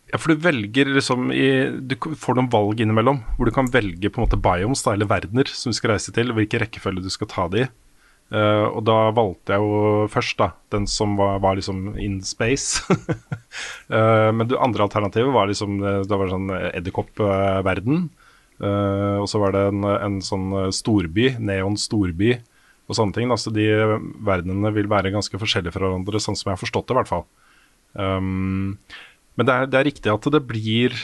Ja, 0.08 0.16
for 0.16 0.32
du 0.32 0.40
velger 0.40 0.88
liksom 0.88 1.28
i, 1.36 1.68
Du 1.84 1.92
får 2.00 2.38
noen 2.38 2.48
valg 2.52 2.80
innimellom, 2.80 3.20
hvor 3.36 3.48
du 3.48 3.52
kan 3.52 3.68
velge 3.68 4.08
på 4.08 4.20
en 4.20 4.24
måte 4.24 4.40
biomes, 4.40 4.80
da, 4.84 4.94
eller 4.96 5.10
verdener, 5.10 5.50
som 5.52 5.72
du 5.72 5.76
skal 5.76 5.92
reise 5.94 6.14
til, 6.16 6.32
hvilken 6.32 6.64
rekkefølge 6.64 7.04
du 7.04 7.12
skal 7.12 7.28
ta 7.28 7.44
det 7.52 7.66
i. 7.66 7.68
Uh, 8.28 8.68
og 8.76 8.82
da 8.84 8.96
valgte 9.16 9.54
jeg 9.56 9.64
jo 9.64 10.08
først 10.12 10.36
da, 10.36 10.50
den 10.74 10.84
som 10.90 11.14
var, 11.16 11.38
var 11.40 11.56
liksom 11.56 11.94
in 11.96 12.18
space. 12.20 12.84
uh, 13.88 14.28
men 14.36 14.44
det 14.50 14.58
andre 14.60 14.84
alternativet 14.84 15.32
var 15.32 15.48
liksom 15.48 15.78
det 15.80 15.94
Da 16.10 16.18
var 16.18 16.28
det 16.28 16.34
sånn 16.34 16.52
edderkoppverden. 16.74 18.08
Uh, 18.58 19.16
og 19.22 19.28
så 19.30 19.40
var 19.40 19.54
det 19.54 19.64
en, 19.70 19.86
en, 19.94 20.20
sånn 20.24 20.50
storby, 20.74 21.30
neon 21.38 21.78
storby 21.80 22.34
og 22.88 22.96
sånne 22.98 23.16
ting. 23.16 23.32
Altså 23.32 23.52
de 23.54 23.68
verdenene 24.26 24.74
vil 24.76 24.90
være 24.90 25.14
ganske 25.14 25.40
forskjellige 25.40 25.72
fra 25.72 25.86
hverandre, 25.86 26.20
sånn 26.20 26.36
som 26.36 26.50
jeg 26.50 26.58
har 26.58 26.62
forstått 26.64 26.88
det, 26.88 26.96
i 26.96 27.00
hvert 27.00 27.12
fall. 27.12 27.24
Um, 27.96 28.76
men 29.38 29.48
det 29.48 29.54
er, 29.54 29.68
det 29.70 29.78
er, 29.78 29.86
riktig 29.86 30.12
at 30.12 30.26
det 30.34 30.40
blir 30.44 30.94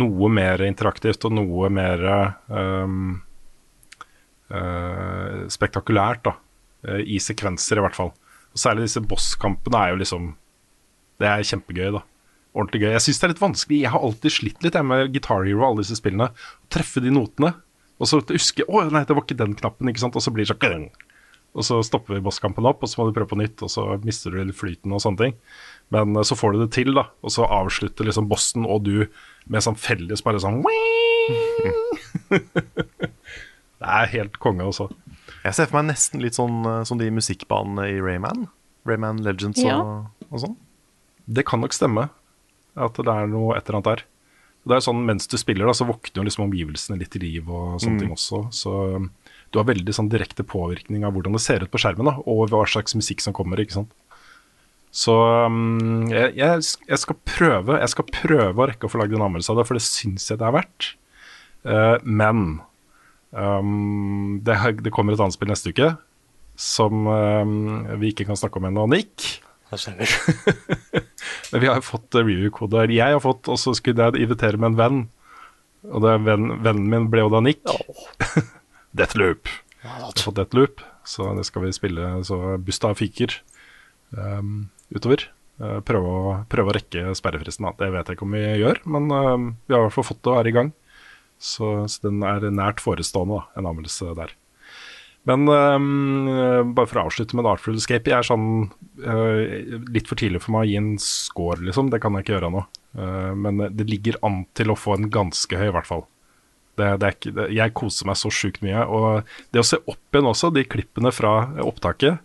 noe 0.00 0.30
mer 0.34 0.64
interaktivt 0.66 1.24
og 1.28 1.36
noe 1.36 1.70
mer 1.72 2.02
um, 2.50 3.20
spektakulært, 5.50 6.24
da. 6.26 6.36
Uh, 6.86 7.00
I 7.04 7.20
sekvenser, 7.22 7.78
i 7.78 7.84
hvert 7.84 7.98
fall. 7.98 8.14
Og 8.50 8.60
Særlig 8.60 8.88
disse 8.88 9.02
bosskampene 9.04 9.78
er 9.78 9.88
jo 9.92 10.00
liksom 10.00 10.22
Det 11.20 11.26
er 11.28 11.46
kjempegøy, 11.46 11.90
da. 11.98 12.02
Ordentlig 12.56 12.80
gøy. 12.82 12.92
Jeg 12.96 13.04
syns 13.04 13.18
det 13.20 13.26
er 13.26 13.32
litt 13.34 13.44
vanskelig. 13.44 13.82
Jeg 13.84 13.92
har 13.94 14.02
alltid 14.06 14.30
slitt 14.34 14.60
litt 14.64 14.76
med 14.82 15.12
Guitar 15.14 15.42
Hero 15.46 15.60
og 15.60 15.66
alle 15.68 15.82
disse 15.84 15.98
spillene. 16.00 16.28
Å 16.32 16.34
treffe 16.72 17.00
de 17.04 17.10
notene. 17.14 17.50
Og 18.00 18.04
så 18.08 18.14
huske 18.32 18.62
Å, 18.66 18.76
nei, 18.90 19.04
det 19.06 19.14
var 19.14 19.24
ikke 19.26 19.38
den 19.38 19.54
knappen, 19.58 19.88
ikke 19.92 20.02
sant. 20.02 20.16
Og 20.16 20.22
så 20.24 20.32
blir 20.34 20.44
det 20.48 20.56
sånn 20.56 20.88
Og 21.52 21.62
så 21.66 21.74
stopper 21.86 22.12
vi 22.16 22.24
bosskampen 22.24 22.66
opp, 22.66 22.80
og 22.82 22.88
så 22.88 22.96
må 23.00 23.04
du 23.06 23.14
prøve 23.14 23.32
på 23.34 23.38
nytt, 23.38 23.58
og 23.62 23.70
så 23.70 23.82
mister 24.06 24.28
du 24.32 24.52
flyten 24.56 24.92
og 24.96 25.02
sånne 25.04 25.20
ting. 25.20 25.34
Men 25.92 26.06
uh, 26.16 26.22
så 26.26 26.34
får 26.38 26.48
du 26.54 26.58
det 26.64 26.72
til, 26.74 26.90
da. 26.96 27.04
Og 27.22 27.30
så 27.36 27.42
avslutter 27.44 28.04
liksom 28.08 28.30
bossen 28.30 28.64
og 28.66 28.78
du 28.88 28.96
med 29.50 29.60
sånn 29.66 29.78
felles 29.78 30.24
bare 30.24 30.42
sånn 30.42 30.62
Det 33.80 33.88
er 33.88 34.10
helt 34.12 34.36
konge, 34.42 34.66
også. 34.68 34.90
Jeg 35.40 35.56
ser 35.56 35.68
for 35.70 35.80
meg 35.80 35.94
nesten 35.94 36.20
litt 36.20 36.36
sånn 36.36 36.60
eh, 36.68 36.82
som 36.88 37.00
de 37.00 37.08
musikkbanene 37.14 37.86
i 37.94 38.00
Rayman. 38.04 38.44
Rayman 38.88 39.22
Legends 39.24 39.60
ja. 39.64 39.78
og, 39.80 40.26
og, 40.28 40.42
sånn. 40.42 40.56
Det 41.30 41.46
kan 41.48 41.62
nok 41.64 41.76
stemme 41.76 42.10
at 42.80 43.00
det 43.00 43.12
er 43.12 43.30
noe 43.30 43.56
et 43.56 43.64
eller 43.64 43.80
annet 43.80 43.90
der. 43.90 44.04
Det 44.68 44.76
er 44.76 44.84
sånn 44.84 45.00
Mens 45.08 45.28
du 45.30 45.38
spiller, 45.40 45.64
da, 45.68 45.74
så 45.76 45.86
våkner 45.88 46.26
liksom 46.26 46.44
omgivelsene 46.46 47.00
litt 47.00 47.16
i 47.16 47.22
liv 47.22 47.48
og 47.48 47.80
sånne 47.80 47.96
mm. 47.96 48.02
ting 48.02 48.12
også. 48.14 48.42
Så 48.52 48.74
um, 48.96 49.08
du 49.50 49.60
har 49.60 49.68
veldig 49.70 49.94
sånn 49.96 50.10
direkte 50.12 50.44
påvirkning 50.46 51.06
av 51.06 51.16
hvordan 51.16 51.36
det 51.36 51.42
ser 51.42 51.64
ut 51.64 51.72
på 51.72 51.80
skjermen, 51.80 52.10
da, 52.10 52.18
og 52.28 52.52
hva 52.52 52.62
slags 52.68 52.96
musikk 52.98 53.24
som 53.24 53.36
kommer. 53.36 53.62
ikke 53.62 53.78
sant? 53.80 53.94
Så 54.92 55.14
um, 55.48 56.10
jeg, 56.12 56.34
jeg, 56.36 56.64
jeg, 56.88 56.98
skal 56.98 57.16
prøve 57.22 57.76
Jeg 57.78 57.90
skal 57.92 58.08
prøve 58.10 58.58
å 58.58 58.66
rekke 58.66 58.88
å 58.88 58.90
få 58.90 58.98
lagd 58.98 59.14
en 59.14 59.22
anmeldelse 59.22 59.54
av 59.54 59.60
det, 59.60 59.68
for 59.68 59.78
det 59.78 59.86
syns 59.86 60.28
jeg 60.28 60.40
det 60.40 60.48
er 60.48 60.56
verdt. 60.60 60.92
Uh, 61.64 61.96
men 62.04 62.60
Um, 63.30 64.40
det, 64.42 64.56
det, 64.82 64.90
kommer 64.94 65.14
et 65.14 65.22
annet 65.22 65.36
spill 65.36 65.52
neste 65.52 65.70
uke 65.70 65.92
som 66.60 67.06
um, 67.06 67.86
vi 68.02 68.10
ikke 68.10 68.26
kan 68.28 68.36
snakke 68.36 68.60
om 68.60 68.66
ennå, 68.68 68.84
Nick. 68.90 69.40
Men 71.52 71.62
vi 71.62 71.70
har 71.70 71.80
fått 71.86 72.14
review-kode. 72.18 72.88
Jeg 72.92 73.14
har 73.14 73.22
fått, 73.22 73.48
og 73.48 73.58
så 73.60 73.72
skulle 73.78 74.10
jeg 74.10 74.26
invitere 74.26 74.60
med 74.60 74.72
en 74.72 74.80
venn. 74.80 75.00
Og 75.88 76.04
det, 76.04 76.16
venn, 76.26 76.50
vennen 76.60 76.90
min 76.90 77.08
ble 77.12 77.24
jo 77.24 77.32
da 77.32 77.40
Nick. 77.44 77.62
Oh. 77.70 78.04
Deathloop. 78.98 79.48
Jeg 79.80 79.94
har 79.94 80.16
fått 80.20 80.36
Deathloop, 80.36 80.84
så 81.08 81.30
det 81.38 81.46
skal 81.48 81.64
vi 81.64 81.72
spille 81.76 82.12
så 82.28 82.58
busta 82.60 82.92
fyker 82.98 83.38
um, 84.12 84.68
utover. 84.92 85.24
Uh, 85.60 85.78
prøve, 85.86 86.10
å, 86.10 86.36
prøve, 86.50 86.72
å, 86.72 86.76
rekke 86.76 87.14
sperrefristen. 87.16 87.70
Det 87.78 87.88
vet 87.94 88.10
jeg 88.10 88.18
ikke 88.18 88.28
om 88.28 88.36
vi 88.36 88.44
gjør, 88.60 88.82
men 88.90 89.08
uh, 89.14 89.48
vi 89.64 89.76
har 89.76 89.80
i 89.80 89.86
hvert 89.86 89.96
fall 89.96 90.10
fått 90.10 90.22
det 90.26 90.34
og 90.34 90.42
er 90.42 90.50
i 90.50 90.56
gang. 90.58 90.74
Så, 91.40 91.72
så, 91.88 92.04
den 92.04 92.20
er 92.26 92.44
nært 92.52 92.82
forestående, 92.84 93.40
da, 93.40 93.58
en 93.58 93.70
anmeldelse 93.70 94.12
der. 94.18 94.36
Men 95.28 95.44
um, 95.48 96.72
bare 96.76 96.88
for 96.88 97.00
å 97.00 97.06
avslutte 97.08 97.36
med 97.36 97.48
Artful 97.48 97.76
Escape. 97.76 98.08
Jeg 98.08 98.22
er 98.22 98.28
sånn 98.28 98.70
uh, 99.04 99.80
litt 99.92 100.08
for 100.08 100.20
tidlig 100.20 100.40
for 100.44 100.54
meg 100.54 100.64
å 100.64 100.70
gi 100.70 100.78
en 100.80 100.94
score, 101.04 101.60
liksom. 101.64 101.90
Det 101.92 102.00
kan 102.00 102.16
jeg 102.16 102.24
ikke 102.24 102.38
gjøre 102.38 102.52
nå. 102.54 102.64
Uh, 102.96 103.32
men 103.36 103.60
det 103.76 103.88
ligger 103.88 104.20
an 104.26 104.42
til 104.56 104.72
å 104.72 104.78
få 104.78 104.96
en 104.96 105.10
ganske 105.12 105.60
høy, 105.60 105.68
i 105.68 105.74
hvert 105.76 105.88
fall. 105.88 106.06
Det, 106.80 106.94
det 107.02 107.12
ikke, 107.16 107.34
det, 107.36 107.50
jeg 107.56 107.76
koser 107.76 108.08
meg 108.08 108.20
så 108.20 108.32
sjukt 108.32 108.64
mye. 108.64 108.86
Og 108.88 109.28
det 109.52 109.60
å 109.60 109.66
se 109.66 109.80
opp 109.82 110.16
igjen 110.16 110.30
også, 110.30 110.52
de 110.56 110.64
klippene 110.68 111.12
fra 111.12 111.34
opptaket, 111.66 112.20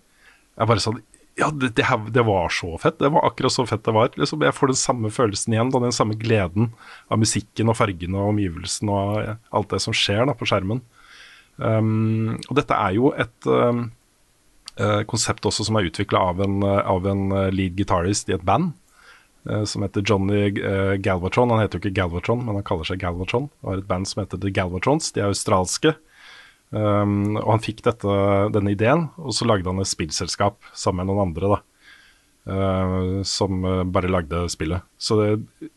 er 0.56 0.72
bare 0.72 0.84
sånn 0.84 1.02
ja, 1.36 1.50
det, 1.52 1.70
det, 2.12 2.22
var 2.24 2.50
så 2.50 2.78
fett. 2.78 3.00
Det 3.00 3.10
var 3.10 3.26
akkurat 3.28 3.52
så 3.52 3.66
fett 3.68 3.84
det 3.84 3.92
var. 3.92 4.10
Liksom, 4.16 4.44
jeg 4.48 4.56
får 4.56 4.72
den 4.72 4.80
samme 4.80 5.12
følelsen 5.12 5.54
igjen, 5.54 5.74
den 5.74 5.96
samme 5.96 6.16
gleden 6.16 6.70
av 7.12 7.20
musikken 7.20 7.72
og 7.72 7.76
fargene 7.76 8.22
og 8.22 8.32
omgivelsen 8.32 8.92
og 8.92 9.36
alt 9.52 9.74
det 9.74 9.82
som 9.84 9.96
skjer 9.96 10.24
da, 10.30 10.36
på 10.38 10.48
skjermen. 10.48 10.80
Um, 11.58 12.38
og 12.48 12.56
dette 12.56 12.76
er 12.76 12.96
jo 12.96 13.12
et 13.20 13.48
um, 13.48 13.86
uh, 14.80 15.04
konsept 15.12 15.48
også 15.48 15.68
som 15.68 15.78
er 15.80 15.88
utvikla 15.88 16.24
av, 16.32 16.42
av, 16.44 17.08
en 17.12 17.30
lead 17.56 17.76
guitarist 17.80 18.32
i 18.32 18.38
et 18.38 18.48
band. 18.48 18.72
Uh, 19.44 19.68
som 19.68 19.84
heter 19.84 20.08
Johnny 20.08 20.48
uh, 20.56 20.96
Galvatron. 20.96 21.52
Han 21.52 21.66
heter 21.66 21.80
jo 21.80 21.84
ikke 21.84 22.00
Galvatron, 22.00 22.48
men 22.48 22.62
han 22.62 22.68
kaller 22.68 22.88
seg 22.88 23.04
Galvatron. 23.04 23.52
Og 23.60 23.74
har 23.74 23.84
et 23.84 23.92
band 23.92 24.08
som 24.08 24.24
heter 24.24 24.40
The 24.40 24.56
Galvatrons. 24.56 25.12
De 25.12 25.24
er 25.24 25.34
australske. 25.36 25.98
Um, 26.72 27.38
og 27.38 27.52
han 27.54 27.62
fikk 27.64 27.84
dette, 27.86 28.10
denne 28.52 28.72
ideen, 28.74 29.10
og 29.22 29.32
så 29.38 29.46
lagde 29.48 29.70
han 29.70 29.80
et 29.84 29.88
spillselskap 29.92 30.56
sammen 30.76 31.06
med 31.06 31.14
noen 31.14 31.28
andre. 31.30 31.48
da. 31.56 31.60
Uh, 32.46 33.24
som 33.26 33.64
uh, 33.66 33.82
bare 33.90 34.06
lagde 34.12 34.44
spillet. 34.54 34.84
Så 35.02 35.16
det, 35.18 35.30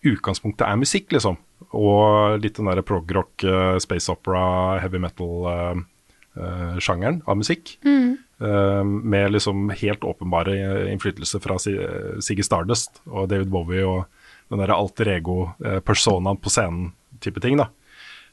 utgangspunktet 0.05 0.67
er 0.69 0.77
musikk, 0.77 1.09
liksom. 1.15 1.39
Og 1.73 2.37
litt 2.43 2.59
den 2.61 2.69
derre 2.69 2.83
prog-rock, 2.85 3.41
uh, 3.49 3.79
space 3.81 4.11
opera, 4.13 4.77
heavy 4.83 4.99
metal-sjangeren 5.01 7.23
av 7.27 7.37
musikk. 7.41 7.79
med 8.39 9.33
liksom 9.33 9.71
helt 9.75 10.05
åpenbare 10.07 10.53
innflytelser 10.93 11.41
fra 11.43 11.57
Si- 11.59 11.75
Siggy 12.23 12.43
Stardust 12.47 13.01
og 13.11 13.27
David 13.33 13.51
Bowie 13.51 13.83
og 13.83 14.05
den 14.49 14.61
derre 14.63 14.77
alter 14.79 15.09
ego-personaen 15.17 16.39
på 16.39 16.47
scenen-type 16.53 17.41
ting. 17.43 17.57
da. 17.59 17.67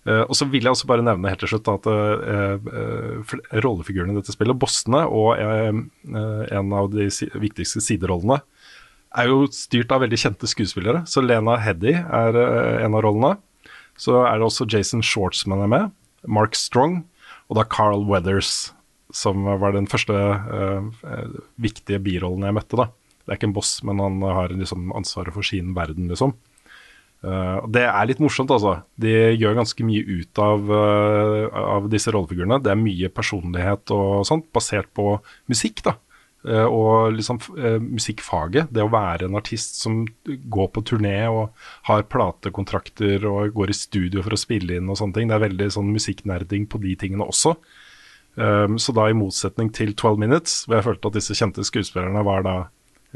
Eh, 0.05 0.21
og 0.21 0.37
så 0.37 0.47
vil 0.49 0.65
jeg 0.67 0.75
også 0.75 0.89
bare 0.89 1.05
nevne 1.05 1.31
helt 1.31 1.41
til 1.41 1.51
slutt 1.55 1.69
at 1.71 1.89
eh, 1.89 2.67
eh, 2.81 3.33
rollefigurene 3.65 4.13
i 4.13 4.19
dette 4.19 4.35
spillet, 4.35 4.57
bossene 4.61 5.01
og 5.09 5.39
en 5.39 6.75
av 6.77 6.91
de 6.93 7.09
viktigste 7.41 7.81
siderollene, 7.83 8.41
er 9.15 9.31
jo 9.31 9.45
styrt 9.55 9.93
av 9.95 10.03
veldig 10.03 10.19
kjente 10.19 10.47
skuespillere. 10.51 11.05
Så 11.07 11.23
Lena 11.23 11.55
Heddy 11.63 11.93
er 11.95 12.35
en 12.83 12.97
av 12.97 13.05
rollene. 13.05 13.37
Så 13.95 14.17
er 14.27 14.35
det 14.35 14.47
også 14.49 14.67
Jason 14.67 15.03
Shortsman 15.05 15.63
er 15.63 15.71
med, 15.71 15.93
Mark 16.27 16.57
Strong, 16.59 17.05
og 17.47 17.59
da 17.59 17.63
Carl 17.69 18.03
Weathers, 18.09 18.73
som 19.15 19.45
var 19.61 19.75
den 19.75 19.87
første 19.87 20.15
eh, 20.15 21.37
viktige 21.61 22.01
birollen 22.03 22.43
jeg 22.43 22.57
møtte. 22.57 22.79
da. 22.81 22.89
Det 23.23 23.31
er 23.31 23.39
ikke 23.39 23.49
en 23.53 23.55
boss, 23.55 23.77
men 23.87 24.01
han 24.03 24.19
har 24.25 24.51
liksom 24.53 24.91
ansvaret 24.97 25.33
for 25.33 25.47
sin 25.47 25.71
verden, 25.77 26.09
liksom. 26.11 26.35
Uh, 27.25 27.65
det 27.73 27.81
er 27.87 28.07
litt 28.09 28.21
morsomt, 28.21 28.51
altså. 28.53 28.77
De 29.01 29.11
gjør 29.33 29.57
ganske 29.57 29.85
mye 29.87 30.03
ut 30.21 30.41
av, 30.41 30.69
uh, 30.69 31.61
av 31.75 31.87
disse 31.89 32.13
rollefigurene. 32.13 32.59
Det 32.61 32.73
er 32.73 32.81
mye 32.81 33.09
personlighet 33.13 33.93
og 33.95 34.25
sånt, 34.29 34.51
basert 34.53 34.91
på 34.97 35.15
musikk, 35.51 35.81
da. 35.87 35.95
Uh, 36.45 36.67
og 36.69 37.15
liksom 37.15 37.39
musikkfaget. 37.81 38.69
Det 38.69 38.83
å 38.85 38.91
være 38.93 39.25
en 39.25 39.39
artist 39.39 39.79
som 39.81 40.03
går 40.25 40.69
på 40.75 40.85
turné 40.91 41.17
og 41.31 41.55
har 41.89 42.05
platekontrakter 42.11 43.25
og 43.31 43.57
går 43.57 43.73
i 43.73 43.79
studio 43.79 44.21
for 44.21 44.37
å 44.37 44.39
spille 44.39 44.77
inn 44.77 44.91
og 44.91 45.01
sånne 45.01 45.17
ting. 45.17 45.31
Det 45.31 45.39
er 45.39 45.47
veldig 45.47 45.71
sånn 45.79 45.89
musikknerding 45.95 46.69
på 46.69 46.83
de 46.85 46.93
tingene 47.01 47.25
også. 47.25 47.55
Um, 48.35 48.77
så 48.77 48.91
da 48.93 49.07
i 49.09 49.17
motsetning 49.17 49.71
til 49.73 49.95
12 49.95 50.19
Minutes, 50.21 50.63
hvor 50.67 50.77
jeg 50.77 50.89
følte 50.91 51.09
at 51.09 51.17
disse 51.17 51.37
kjente 51.39 51.63
skuespillerne 51.65 52.21
var 52.27 52.45
da 52.45 52.55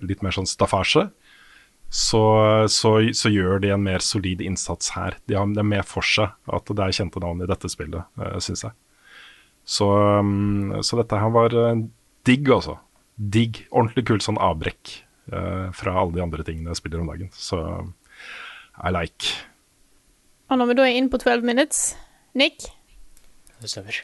litt 0.02 0.24
mer 0.24 0.34
sånn 0.34 0.48
staffasje, 0.48 1.10
så, 1.90 2.22
så, 2.70 2.92
så 3.18 3.32
gjør 3.34 3.64
de 3.64 3.72
en 3.74 3.82
mer 3.82 4.04
solid 4.06 4.44
innsats 4.46 4.92
her. 4.94 5.18
De 5.26 5.38
har, 5.38 5.50
det 5.56 5.66
med 5.66 5.86
for 5.90 6.06
seg 6.06 6.36
at 6.54 6.70
det 6.70 6.86
er 6.86 6.98
kjente 7.00 7.22
navn 7.24 7.42
i 7.42 7.50
dette 7.50 7.72
spillet, 7.72 8.06
uh, 8.22 8.38
syns 8.44 8.68
jeg. 8.68 8.76
Så, 9.70 9.88
um, 10.22 10.76
så 10.86 11.00
dette 11.02 11.18
her 11.18 11.34
var 11.34 11.54
uh, 11.58 11.82
digg, 12.30 12.50
altså. 12.54 12.78
Digg. 13.18 13.64
Ordentlig 13.74 14.06
kult 14.10 14.26
sånn 14.26 14.38
avbrekk 14.42 14.94
uh, 15.34 15.74
fra 15.76 15.96
alle 15.98 16.14
de 16.16 16.24
andre 16.24 16.46
tingene 16.46 16.72
jeg 16.72 16.82
spiller 16.84 17.02
om 17.02 17.10
dagen. 17.10 17.34
Så 17.34 17.58
I 18.78 18.94
like. 18.94 19.34
Og 20.50 20.62
når 20.62 20.70
vi 20.70 20.78
da 20.78 20.86
er 20.86 21.02
inne 21.02 21.14
på 21.14 21.22
12 21.22 21.46
minutes, 21.46 21.84
Nick, 22.38 22.70
Det 23.60 23.70
stemmer. 23.70 24.04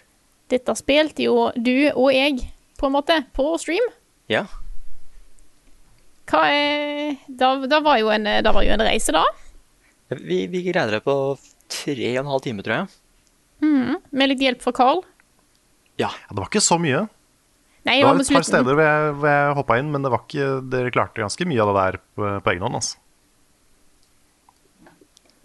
dette 0.50 0.74
spilte 0.78 1.30
jo 1.30 1.52
du 1.54 1.92
og 1.94 2.10
jeg, 2.14 2.50
på 2.82 2.90
en 2.90 2.98
måte, 2.98 3.22
på 3.38 3.54
stream. 3.62 3.94
Ja. 4.30 4.48
Hva 6.26 6.42
er 6.50 7.18
Da, 7.30 7.52
da 7.70 7.80
var 7.86 8.00
jo 8.02 8.10
en, 8.14 8.24
da 8.44 8.52
var 8.56 8.64
jo 8.66 8.74
en 8.74 8.82
reise, 8.86 9.14
da. 9.14 9.24
Vi, 10.10 10.46
vi 10.50 10.62
greide 10.66 10.92
det 10.98 11.04
på 11.06 11.14
tre 11.72 12.08
og 12.16 12.24
en 12.24 12.32
halv 12.34 12.42
time, 12.46 12.64
tror 12.66 12.76
jeg. 12.82 12.88
Med 14.16 14.30
litt 14.32 14.42
hjelp 14.44 14.62
fra 14.62 14.74
Carl. 14.76 15.04
Ja. 15.98 16.10
Ja, 16.12 16.34
det 16.34 16.42
var 16.42 16.50
ikke 16.50 16.62
så 16.66 16.76
mye. 16.82 17.06
Nei, 17.86 18.00
Det 18.02 18.08
var 18.10 18.20
et 18.20 18.32
par 18.34 18.44
steder 18.46 18.76
hvor 18.76 18.82
jeg, 18.84 19.14
hvor 19.22 19.30
jeg 19.30 19.56
hoppa 19.60 19.78
inn, 19.80 19.92
men 19.94 20.04
det 20.04 20.10
var 20.12 20.24
ikke, 20.26 20.48
dere 20.74 20.92
klarte 20.94 21.22
ganske 21.22 21.46
mye 21.48 21.62
av 21.64 21.70
det 21.70 21.76
der 21.84 21.98
på, 22.18 22.30
på 22.44 22.52
egen 22.52 22.66
hånd. 22.66 22.76
Altså. 22.82 22.98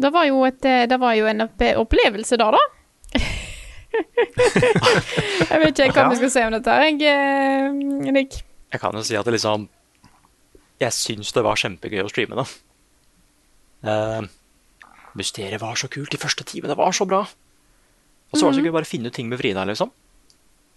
Det 0.01 0.11
var 0.15 0.25
jo, 0.27 0.41
et, 0.49 0.61
det 0.89 0.99
var 1.03 1.13
jo 1.19 1.29
en 1.29 1.45
opplevelse 1.47 2.39
da, 2.41 2.49
da. 2.57 2.63
jeg 5.51 5.61
vet 5.61 5.83
ikke 5.85 5.93
hva 5.93 6.05
Ja. 6.07 6.09
vi 6.13 6.19
skal 6.21 6.33
si 6.33 6.43
om 6.47 6.55
dette 6.57 6.77
jeg, 6.85 7.03
eh, 7.11 8.11
Nick. 8.15 8.41
Jeg 8.73 8.81
kan 8.81 8.95
jo 8.97 9.03
si 9.05 9.17
at 9.19 9.27
det 9.27 9.35
liksom 9.37 9.69
Jeg 10.81 10.97
syns 10.97 11.33
det 11.37 11.45
var 11.45 11.61
kjempegøy 11.61 12.03
å 12.05 12.11
streame 12.11 12.39
det. 12.41 12.47
Uh, 13.85 14.29
mysteriet 15.19 15.61
var 15.61 15.77
så 15.81 15.91
kult 15.93 16.13
de 16.13 16.21
første 16.21 16.47
timene. 16.49 16.73
Det 16.73 16.81
var 16.81 16.95
så 16.97 17.07
bra. 17.09 17.25
Og 18.31 18.39
så 18.39 18.47
var 18.47 18.55
det 18.55 18.61
så 18.61 18.65
gøy 18.65 18.75
bare 18.75 18.89
finne 18.89 19.11
ut 19.11 19.17
ting 19.17 19.29
med 19.29 19.41
Frida, 19.41 19.67
liksom. 19.69 19.93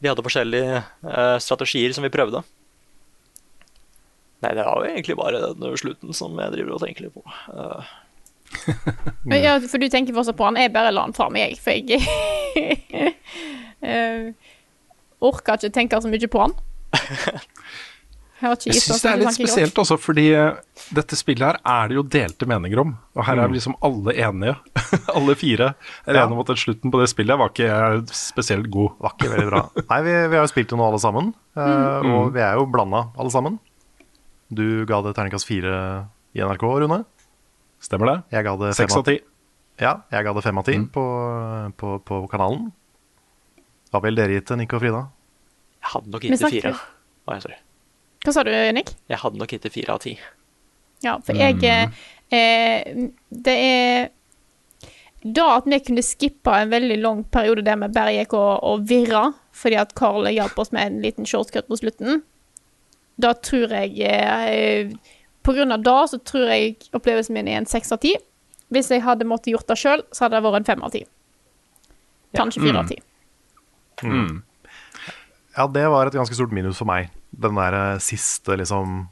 Vi 0.04 0.10
hadde 0.10 0.26
forskjellige 0.26 0.82
uh, 1.06 1.38
strategier 1.44 1.96
som 1.96 2.04
vi 2.04 2.12
prøvde. 2.12 2.44
Nei, 4.44 4.52
det 4.58 4.66
var 4.66 4.82
jo 4.82 4.90
egentlig 4.90 5.16
bare 5.16 5.40
den 5.56 5.78
slutten 5.80 6.16
som 6.18 6.36
jeg 6.36 6.52
driver 6.58 6.76
og 6.76 6.84
tenker 6.84 7.06
litt 7.06 7.16
på. 7.16 7.24
Uh, 7.54 7.84
Ja, 9.46 9.56
for 9.64 9.80
du 9.82 9.88
tenker 9.90 10.16
fortsatt 10.16 10.38
på 10.38 10.48
han. 10.50 10.60
Jeg 10.60 10.74
bare 10.76 10.92
la 10.94 11.06
han 11.08 11.16
fra 11.16 11.30
meg, 11.34 11.56
for 11.62 11.72
jeg 11.72 12.02
uh, 13.80 14.34
orker 15.30 15.62
ikke 15.62 15.76
tenke 15.80 16.02
så 16.04 16.12
mye 16.12 16.32
på 16.32 16.44
han. 16.44 16.58
Jeg 18.44 18.82
syns 18.84 19.04
det 19.04 19.10
er 19.12 19.20
litt 19.22 19.36
spesielt 19.36 19.80
også, 19.80 19.96
fordi 20.02 20.26
eh, 20.36 20.58
dette 20.96 21.18
spillet 21.18 21.46
her 21.46 21.60
er 21.64 21.92
det 21.92 21.98
jo 21.98 22.04
delte 22.16 22.48
meninger 22.50 22.82
om. 22.84 22.94
Og 23.16 23.26
her 23.28 23.40
er 23.40 23.52
vi 23.52 23.58
liksom 23.58 23.78
alle 23.86 24.16
enige. 24.26 24.56
alle 25.18 25.36
fire 25.40 25.70
er 26.04 26.20
enige 26.20 26.36
om 26.36 26.42
at 26.44 26.52
slutten 26.60 26.94
på 26.94 27.02
det 27.02 27.08
spillet 27.12 27.40
var 27.40 27.54
ikke 27.54 27.70
eh, 27.72 27.98
spesielt 28.18 28.68
god. 28.74 28.98
Var 29.04 29.16
ikke 29.16 29.32
veldig 29.34 29.48
bra. 29.52 29.64
Nei, 29.80 30.02
vi, 30.08 30.18
vi 30.34 30.40
har 30.40 30.44
jo 30.44 30.52
spilt 30.52 30.74
det 30.74 30.80
nå 30.82 30.90
alle 30.90 31.02
sammen, 31.04 31.32
mm. 31.56 32.12
og 32.18 32.34
vi 32.36 32.44
er 32.44 32.60
jo 32.60 32.68
blanda 32.74 33.06
alle 33.16 33.34
sammen. 33.34 33.58
Du 34.54 34.66
ga 34.90 35.02
det 35.06 35.16
terningkast 35.18 35.50
fire 35.50 35.74
i 36.36 36.44
NRK, 36.44 36.68
Rune. 36.84 37.04
Stemmer 37.84 38.12
det? 38.12 38.20
Jeg 38.36 38.48
ga 38.48 38.58
det 38.60 38.76
Seks 38.78 39.00
av 39.00 39.08
ti. 39.08 39.18
Ja, 39.82 39.98
jeg 40.14 40.28
ga 40.28 40.36
det 40.36 40.46
fem 40.46 40.60
av 40.60 40.68
ti 40.68 40.78
på, 40.94 41.04
på, 41.80 41.98
på 42.06 42.24
kanalen. 42.32 42.70
Hva 43.94 44.02
vil 44.04 44.18
dere 44.18 44.36
gitt 44.38 44.52
til 44.52 44.60
Nick 44.60 44.76
og 44.76 44.84
Frida? 44.84 45.08
jeg 45.84 45.92
hadde 45.92 46.14
nok 46.14 46.24
gitt 46.24 46.34
det 46.34 46.50
fire. 46.50 46.72
fire. 46.72 47.36
jeg, 47.36 47.44
sorry. 47.46 47.60
Hva 48.24 48.34
sa 48.36 48.44
du, 48.48 48.52
Nick? 48.76 48.94
Jeg 49.12 49.20
hadde 49.20 49.40
nok 49.40 49.52
gitt 49.52 49.66
det 49.66 49.74
fire 49.74 49.96
av 49.96 50.04
ti. 50.04 50.16
Ja, 51.04 51.18
for 51.20 51.36
jeg 51.36 51.60
mm. 51.60 51.96
eh, 52.32 53.08
Det 53.30 53.56
er 53.60 54.12
Da 55.24 55.48
at 55.58 55.68
vi 55.68 55.80
kunne 55.84 56.04
skippa 56.06 56.62
en 56.62 56.72
veldig 56.72 57.00
lang 57.02 57.24
periode 57.32 57.66
der 57.68 57.80
vi 57.82 57.90
bare 57.96 58.14
gikk 58.16 58.36
og, 58.40 58.64
og 58.64 58.86
virra 58.90 59.32
fordi 59.54 59.78
at 59.78 59.92
Carl 59.94 60.26
hjalp 60.32 60.58
oss 60.58 60.72
med 60.74 60.88
en 60.88 61.02
liten 61.04 61.28
shortcut 61.30 61.68
på 61.70 61.78
slutten, 61.78 62.24
da 63.22 63.36
tror 63.38 63.70
jeg 63.70 64.00
eh, 64.02 64.90
På 65.46 65.54
grunn 65.54 65.76
av 65.76 65.84
da 65.86 66.08
så 66.10 66.18
tror 66.18 66.50
jeg 66.50 66.80
opplevelsen 66.90 67.38
min 67.38 67.52
er 67.52 67.60
en 67.60 67.70
seks 67.70 67.94
av 67.94 68.02
ti. 68.02 68.16
Hvis 68.74 68.90
jeg 68.90 69.04
hadde 69.06 69.28
måttet 69.30 69.52
gjort 69.54 69.70
det 69.70 69.78
sjøl, 69.78 70.02
så 70.10 70.26
hadde 70.26 70.40
det 70.40 70.46
vært 70.48 70.64
en 70.64 70.70
fem 70.72 70.86
av 70.88 70.94
ti. 70.96 71.04
Kanskje 72.34 72.64
fire 72.64 72.82
av 72.82 72.90
ti. 72.90 72.98
Ja, 75.54 75.68
det 75.70 75.84
var 75.94 76.10
et 76.10 76.18
ganske 76.18 76.34
stort 76.34 76.56
minus 76.56 76.80
for 76.82 76.90
meg. 76.90 77.12
Den 77.34 77.56
der 77.58 77.74
eh, 77.74 78.00
siste, 78.04 78.58
liksom 78.60 79.08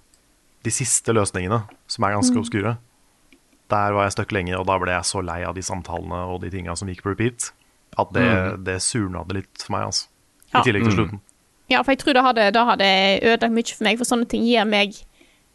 De 0.64 0.70
siste 0.72 1.14
løsningene, 1.14 1.64
som 1.90 2.04
er 2.06 2.14
ganske 2.14 2.38
obskure. 2.38 2.76
Der 3.72 3.94
var 3.96 4.04
jeg 4.06 4.12
stuck 4.14 4.32
lenge, 4.36 4.54
og 4.60 4.68
da 4.70 4.76
ble 4.78 4.92
jeg 4.94 5.08
så 5.10 5.24
lei 5.26 5.40
av 5.48 5.56
de 5.58 5.64
samtalene 5.66 6.20
og 6.30 6.42
de 6.44 6.52
tinga 6.54 6.76
som 6.78 6.90
gikk 6.92 7.02
på 7.06 7.14
repeat, 7.16 7.48
at 7.98 8.12
det, 8.14 8.26
det 8.68 8.76
surna 8.84 9.24
det 9.26 9.40
litt 9.40 9.64
for 9.66 9.74
meg, 9.74 9.88
altså. 9.90 10.06
I 10.52 10.58
Ja. 10.58 10.62
tillegg 10.68 10.84
til 10.86 10.94
slutten. 11.00 11.22
Ja, 11.72 11.82
for 11.82 11.92
jeg 11.96 12.00
tror 12.04 12.14
det 12.14 12.24
hadde, 12.28 12.46
det 12.52 12.66
hadde 12.68 12.90
ødelagt 13.24 13.56
mye 13.56 13.74
for 13.74 13.84
meg, 13.88 13.98
for 13.98 14.06
sånne 14.12 14.28
ting 14.30 14.44
gir 14.46 14.66
meg 14.68 14.94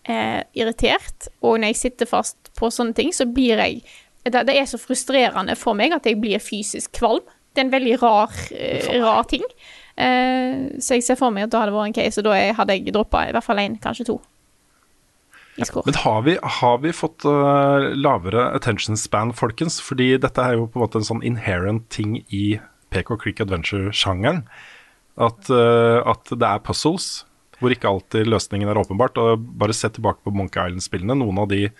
eh, 0.08 0.42
irritert. 0.56 1.28
Og 1.44 1.58
når 1.60 1.74
jeg 1.74 1.80
sitter 1.84 2.08
fast 2.10 2.50
på 2.56 2.70
sånne 2.72 2.96
ting, 2.96 3.12
så 3.12 3.28
blir 3.28 3.60
jeg 3.62 3.82
det, 4.26 4.42
det 4.48 4.56
er 4.58 4.64
så 4.66 4.80
frustrerende 4.80 5.54
for 5.54 5.76
meg 5.78 5.92
at 5.94 6.06
jeg 6.08 6.18
blir 6.18 6.40
fysisk 6.42 6.96
kvalm. 6.98 7.22
Det 7.54 7.62
er 7.62 7.66
en 7.68 7.74
veldig 7.76 7.98
rar, 8.02 8.32
eh, 8.50 8.88
rar 9.04 9.22
ting. 9.30 9.44
Eh, 9.96 10.78
så 10.82 10.98
jeg 10.98 11.06
ser 11.06 11.18
for 11.18 11.32
meg 11.32 11.48
at 11.48 11.54
da 11.54 11.62
hadde 11.62 11.72
det 11.72 11.78
vært 11.78 11.92
en 11.92 11.98
case, 11.98 12.20
og 12.20 12.28
da 12.28 12.38
hadde 12.60 12.76
jeg 12.76 12.94
droppa 12.94 13.26
i 13.28 13.36
hvert 13.36 13.46
fall 13.46 13.62
én, 13.62 13.78
kanskje 13.82 14.10
to. 14.12 14.18
Men 15.56 15.96
har 16.02 16.22
vi, 16.26 16.36
har 16.42 16.80
vi 16.82 16.92
fått 16.92 17.24
uh, 17.24 17.88
lavere 17.96 18.50
attention 18.52 18.98
span, 19.00 19.32
folkens? 19.32 19.78
Fordi 19.80 20.10
dette 20.20 20.42
er 20.42 20.58
jo 20.58 20.66
på 20.68 20.76
en 20.76 20.84
måte 20.84 21.00
en 21.00 21.08
sånn 21.08 21.22
inherent 21.24 21.86
ting 21.92 22.18
i 22.28 22.58
PK 22.92 23.14
Creek 23.22 23.40
Adventure-sjangeren. 23.40 24.42
At, 25.16 25.48
uh, 25.48 26.04
at 26.04 26.28
det 26.28 26.50
er 26.50 26.60
puzzles, 26.66 27.24
hvor 27.56 27.72
ikke 27.72 27.88
alltid 27.88 28.28
løsningen 28.28 28.68
er 28.68 28.82
åpenbart. 28.82 29.16
Og 29.16 29.46
bare 29.56 29.76
se 29.76 29.88
tilbake 29.96 30.20
på 30.26 30.34
Monkey 30.36 30.60
Island-spillene. 30.60 31.16
Noen 31.22 31.40
av 31.40 31.48
de 31.54 31.70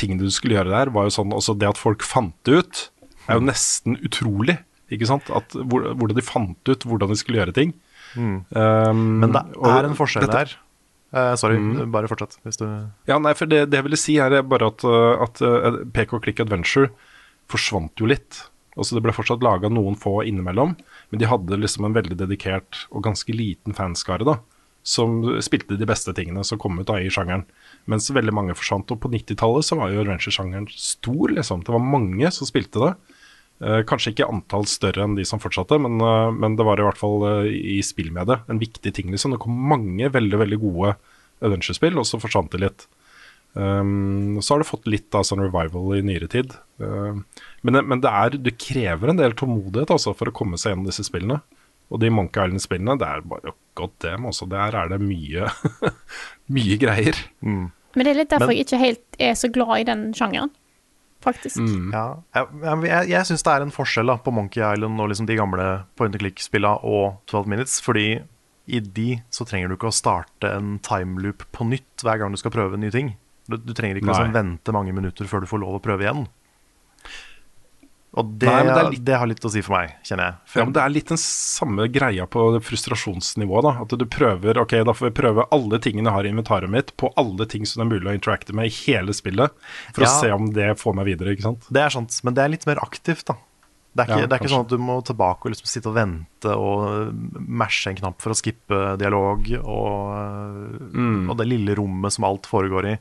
tingene 0.00 0.24
du 0.24 0.32
skulle 0.32 0.56
gjøre 0.56 0.72
der, 0.72 0.94
var 0.94 1.08
jo 1.08 1.16
sånn 1.18 1.36
Også 1.36 1.56
det 1.58 1.68
at 1.68 1.80
folk 1.80 2.06
fant 2.06 2.36
det 2.48 2.62
ut, 2.62 2.82
er 3.28 3.36
jo 3.36 3.44
nesten 3.44 4.00
utrolig. 4.00 4.56
Ikke 4.94 5.08
sant? 5.10 5.28
At, 5.34 5.52
hvor, 5.52 5.90
hvordan 5.94 6.16
de 6.16 6.24
fant 6.24 6.70
ut 6.72 6.86
hvordan 6.88 7.10
de 7.12 7.18
skulle 7.20 7.40
gjøre 7.42 7.54
ting. 7.56 7.74
Um, 8.16 9.20
Men 9.20 9.32
det 9.34 9.42
er 9.68 9.88
en 9.90 9.96
forskjell 9.98 10.24
dette- 10.26 10.44
der. 10.46 10.56
Uh, 11.08 11.34
sorry, 11.40 11.56
bare 11.88 12.08
fortsett. 12.08 12.36
Hvis 12.44 12.58
du 12.60 12.66
Ja, 13.08 13.16
nei, 13.18 13.32
for 13.32 13.48
det, 13.48 13.70
det 13.70 13.78
jeg 13.78 13.84
ville 13.86 13.96
si 14.00 14.18
er 14.20 14.42
bare 14.44 14.66
at, 14.68 14.84
uh, 14.84 15.22
at 15.24 15.40
uh, 15.40 15.78
PK 15.96 16.18
Click 16.20 16.40
Adventure 16.44 16.90
forsvant 17.48 17.96
jo 17.96 18.08
litt. 18.10 18.42
Altså 18.76 18.94
Det 18.94 19.02
ble 19.06 19.14
fortsatt 19.16 19.42
laga 19.42 19.70
noen 19.72 19.96
få 19.98 20.20
innimellom, 20.28 20.76
men 21.10 21.18
de 21.20 21.26
hadde 21.26 21.56
liksom 21.58 21.88
en 21.88 21.96
veldig 21.96 22.18
dedikert 22.20 22.84
og 22.92 23.02
ganske 23.08 23.32
liten 23.34 23.74
fanskare 23.74 24.22
da, 24.28 24.36
som 24.84 25.22
spilte 25.42 25.78
de 25.80 25.88
beste 25.88 26.12
tingene 26.14 26.44
som 26.46 26.60
kom 26.60 26.76
ut 26.78 26.86
da 26.86 27.00
i 27.00 27.08
sjangeren. 27.10 27.46
Mens 27.90 28.10
veldig 28.12 28.32
mange 28.36 28.54
forsvant. 28.54 28.92
Og 28.92 29.00
på 29.02 29.10
90-tallet 29.10 29.64
så 29.66 29.76
var 29.80 29.90
jo 29.90 30.04
adventure-sjangeren 30.04 30.68
stor, 30.70 31.32
liksom. 31.34 31.64
Det 31.64 31.72
var 31.74 31.82
mange 31.82 32.30
som 32.36 32.46
spilte 32.48 32.84
det. 32.84 32.92
Eh, 33.58 33.80
kanskje 33.90 34.12
ikke 34.12 34.28
antall 34.30 34.68
større 34.70 35.02
enn 35.02 35.16
de 35.18 35.24
som 35.26 35.40
fortsatte, 35.42 35.80
men, 35.82 35.98
eh, 35.98 36.30
men 36.30 36.54
det 36.58 36.66
var 36.66 36.78
i 36.78 36.84
hvert 36.86 37.00
fall 37.00 37.24
eh, 37.26 37.48
i 37.78 37.80
spillmediet 37.82 38.46
en 38.46 38.60
viktig 38.60 38.92
ting. 38.94 39.10
liksom. 39.10 39.34
Det 39.34 39.42
kom 39.42 39.56
mange 39.72 40.10
veldig 40.14 40.38
veldig 40.44 40.60
gode 40.62 40.94
adventure-spill, 41.42 41.98
og 41.98 42.06
så 42.06 42.20
forsvant 42.22 42.52
det 42.54 42.62
litt. 42.62 42.86
Um, 43.58 44.38
så 44.44 44.54
har 44.54 44.60
det 44.60 44.68
fått 44.68 44.86
litt 44.86 45.14
av 45.16 45.24
sånn 45.26 45.40
revival 45.42 45.96
i 45.96 46.02
nyere 46.04 46.28
tid. 46.30 46.52
Uh, 46.78 47.18
men 47.66 47.74
det, 47.74 47.82
men 47.90 48.02
det, 48.04 48.10
er, 48.12 48.36
det 48.38 48.58
krever 48.60 49.10
en 49.10 49.18
del 49.18 49.34
tålmodighet 49.34 49.90
altså, 49.94 50.12
for 50.14 50.30
å 50.30 50.34
komme 50.36 50.60
seg 50.60 50.74
gjennom 50.74 50.86
disse 50.86 51.06
spillene. 51.06 51.40
Og 51.88 52.02
de 52.02 52.10
Monkey 52.12 52.44
Island-spillene, 52.44 52.98
det 53.00 53.08
er 53.08 53.24
bare 53.26 53.54
god 53.78 53.94
dem. 54.04 54.28
Også. 54.28 54.46
Der 54.52 54.76
er 54.76 54.92
det 54.92 55.00
mye, 55.02 55.48
mye 56.58 56.78
greier. 56.78 57.18
Mm. 57.40 57.70
Men 57.96 58.06
det 58.06 58.12
er 58.12 58.20
litt 58.20 58.34
derfor 58.34 58.52
Men- 58.52 58.60
jeg 58.60 58.68
ikke 58.68 58.82
helt 58.84 59.22
er 59.30 59.38
så 59.40 59.50
glad 59.50 59.74
i 59.80 59.88
den 59.88 60.04
sjangeren, 60.14 60.52
faktisk. 61.24 61.60
Mm. 61.60 61.92
Ja, 61.94 62.06
jeg, 62.36 62.48
jeg, 62.88 63.10
jeg 63.12 63.28
syns 63.30 63.46
det 63.46 63.54
er 63.54 63.66
en 63.66 63.74
forskjell 63.74 64.10
da, 64.12 64.18
på 64.22 64.34
Monkey 64.34 64.62
Island 64.62 65.00
og 65.02 65.12
liksom 65.12 65.28
de 65.28 65.38
gamle 65.38 65.68
point 65.98 66.14
and 66.14 66.22
click-spillene 66.22 66.82
og 66.86 67.20
12 67.30 67.50
Minutes. 67.50 67.78
Fordi 67.84 68.08
i 68.68 68.82
de 68.84 69.08
så 69.32 69.46
trenger 69.48 69.70
du 69.70 69.78
ikke 69.78 69.90
å 69.90 69.96
starte 69.96 70.50
en 70.52 70.76
timeloop 70.84 71.46
på 71.56 71.66
nytt 71.68 72.04
hver 72.04 72.20
gang 72.20 72.34
du 72.34 72.40
skal 72.40 72.54
prøve 72.54 72.80
nye 72.80 72.94
ting. 72.94 73.14
Du, 73.48 73.56
du 73.56 73.72
trenger 73.72 73.96
ikke 73.96 74.10
å 74.10 74.14
liksom, 74.14 74.34
vente 74.36 74.74
mange 74.76 74.92
minutter 74.92 75.28
før 75.30 75.44
du 75.44 75.50
får 75.50 75.62
lov 75.62 75.78
å 75.78 75.84
prøve 75.84 76.04
igjen. 76.04 76.26
Og 78.16 78.24
det, 78.40 78.48
Nei, 78.48 78.62
det, 78.64 78.84
litt, 78.90 79.04
det, 79.04 79.16
har 79.20 79.28
litt 79.28 79.44
å 79.44 79.50
si 79.52 79.60
for 79.60 79.76
meg, 79.76 79.90
kjenner 80.02 80.24
jeg. 80.30 80.34
For 80.48 80.58
Ja, 80.60 80.64
men 80.64 80.72
Det 80.72 80.80
er 80.82 80.88
litt 80.94 81.10
den 81.12 81.20
samme 81.20 81.84
greia 81.92 82.24
på 82.26 82.46
frustrasjonsnivået. 82.64 83.62
da 83.62 83.72
At 83.84 83.92
du 84.00 84.06
prøver 84.08 84.58
Ok, 84.62 84.70
da 84.82 84.94
får 84.96 85.10
vi 85.10 85.20
prøve 85.20 85.44
alle 85.52 85.78
tingene 85.78 86.08
jeg 86.08 86.14
har 86.16 86.24
i 86.24 86.32
inventaret 86.32 86.70
mitt, 86.72 86.96
på 86.96 87.12
alle 87.20 87.44
ting 87.46 87.66
som 87.68 87.82
det 87.82 87.86
er 87.86 87.98
mulig 88.00 88.08
å 88.08 88.16
interacte 88.16 88.54
med 88.56 88.66
i 88.66 88.72
hele 88.86 89.12
spillet, 89.12 89.52
for 89.92 90.02
Ja. 90.02 90.08
å 90.08 90.20
se 90.22 90.30
om 90.32 90.50
det 90.52 90.78
får 90.80 90.94
meg 90.96 91.04
videre. 91.06 91.36
ikke 91.36 91.42
sant? 91.42 91.68
Det 91.70 91.82
er 91.84 91.90
sant, 91.90 92.20
men 92.24 92.34
det 92.34 92.44
er 92.44 92.48
litt 92.48 92.66
mer 92.66 92.76
aktivt, 92.80 93.26
da. 93.26 93.34
Det 93.94 94.04
er 94.04 94.08
ikke, 94.08 94.20
Ja, 94.20 94.26
det 94.26 94.32
er 94.32 94.38
ikke 94.44 94.54
sånn 94.56 94.64
at 94.64 94.68
du 94.68 94.78
må 94.78 95.02
tilbake 95.04 95.44
og 95.46 95.52
liksom 95.52 95.66
sitte 95.66 95.86
og 95.88 95.94
vente 95.96 96.56
og 96.56 97.12
mashe 97.48 97.88
en 97.90 97.96
knapp 97.96 98.20
for 98.22 98.30
å 98.30 98.36
skippe 98.40 98.96
dialog, 98.98 99.44
og, 99.64 100.92
Mm. 100.94 101.28
og 101.30 101.36
det 101.36 101.46
lille 101.48 101.74
rommet 101.76 102.12
som 102.12 102.24
alt 102.24 102.46
foregår 102.46 102.94
i. 102.94 102.98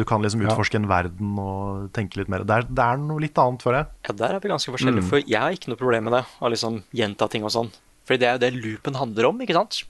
Du 0.00 0.04
kan 0.08 0.22
liksom 0.24 0.40
Ja. 0.40 0.48
utforske 0.48 0.78
en 0.80 0.88
verden 0.88 1.36
og 1.42 1.90
tenke 1.92 2.16
litt 2.16 2.30
mer. 2.32 2.40
Det 2.48 2.56
er, 2.56 2.62
det 2.70 2.84
er 2.86 2.96
noe 3.02 3.20
litt 3.20 3.36
annet, 3.36 3.60
føler 3.60 3.82
jeg. 3.82 3.88
Ja, 4.08 4.14
Der 4.22 4.34
er 4.38 4.40
vi 4.40 4.48
ganske 4.48 4.72
forskjellige, 4.72 5.04
Mm. 5.04 5.08
for 5.10 5.20
jeg 5.20 5.40
har 5.40 5.52
ikke 5.52 5.68
noe 5.68 5.76
problem 5.80 6.04
med 6.08 6.14
det. 6.16 6.24
Å 6.40 6.48
liksom 6.50 6.82
gjenta 6.96 7.28
ting 7.28 7.44
og 7.44 7.50
sånn. 7.52 7.70
Fordi 8.08 8.18
det 8.18 8.28
er 8.30 8.38
jo 8.38 8.42
det 8.46 8.52
loopen 8.64 8.94
handler 8.96 9.28
om, 9.28 9.38
ikke 9.44 9.52
sant? 9.58 9.82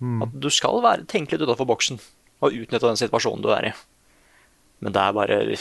Mm. 0.00 0.22
At 0.22 0.38
du 0.40 0.48
skal 0.50 0.78
være, 0.82 1.06
tenke 1.06 1.32
litt 1.34 1.42
utenfor 1.42 1.66
boksen 1.66 1.98
og 2.42 2.52
utnytte 2.54 2.86
den 2.86 2.96
situasjonen 3.02 3.42
du 3.42 3.50
er 3.50 3.66
i. 3.70 3.72
Men 4.80 4.92
det 4.92 5.02
er 5.02 5.12
bare 5.12 5.36
Jeg, 5.46 5.58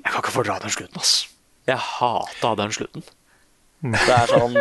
jeg 0.00 0.12
kan 0.12 0.20
ikke 0.22 0.34
fordra 0.34 0.58
den 0.60 0.70
slutten, 0.74 0.96
ass. 1.00 1.28
Jeg 1.66 1.76
hata 1.78 2.54
den 2.56 2.72
slutten. 2.76 3.02
Det 3.84 4.08
er 4.16 4.26
sånn 4.32 4.54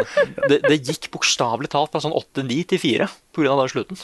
Det, 0.50 0.62
det 0.68 0.78
gikk 0.84 1.10
bokstavelig 1.12 1.70
talt 1.72 1.92
fra 1.94 2.02
sånn 2.04 2.16
8-9 2.16 2.68
til 2.68 2.80
4 2.80 3.08
pga. 3.34 3.56
den 3.56 3.72
slutten. 3.72 3.98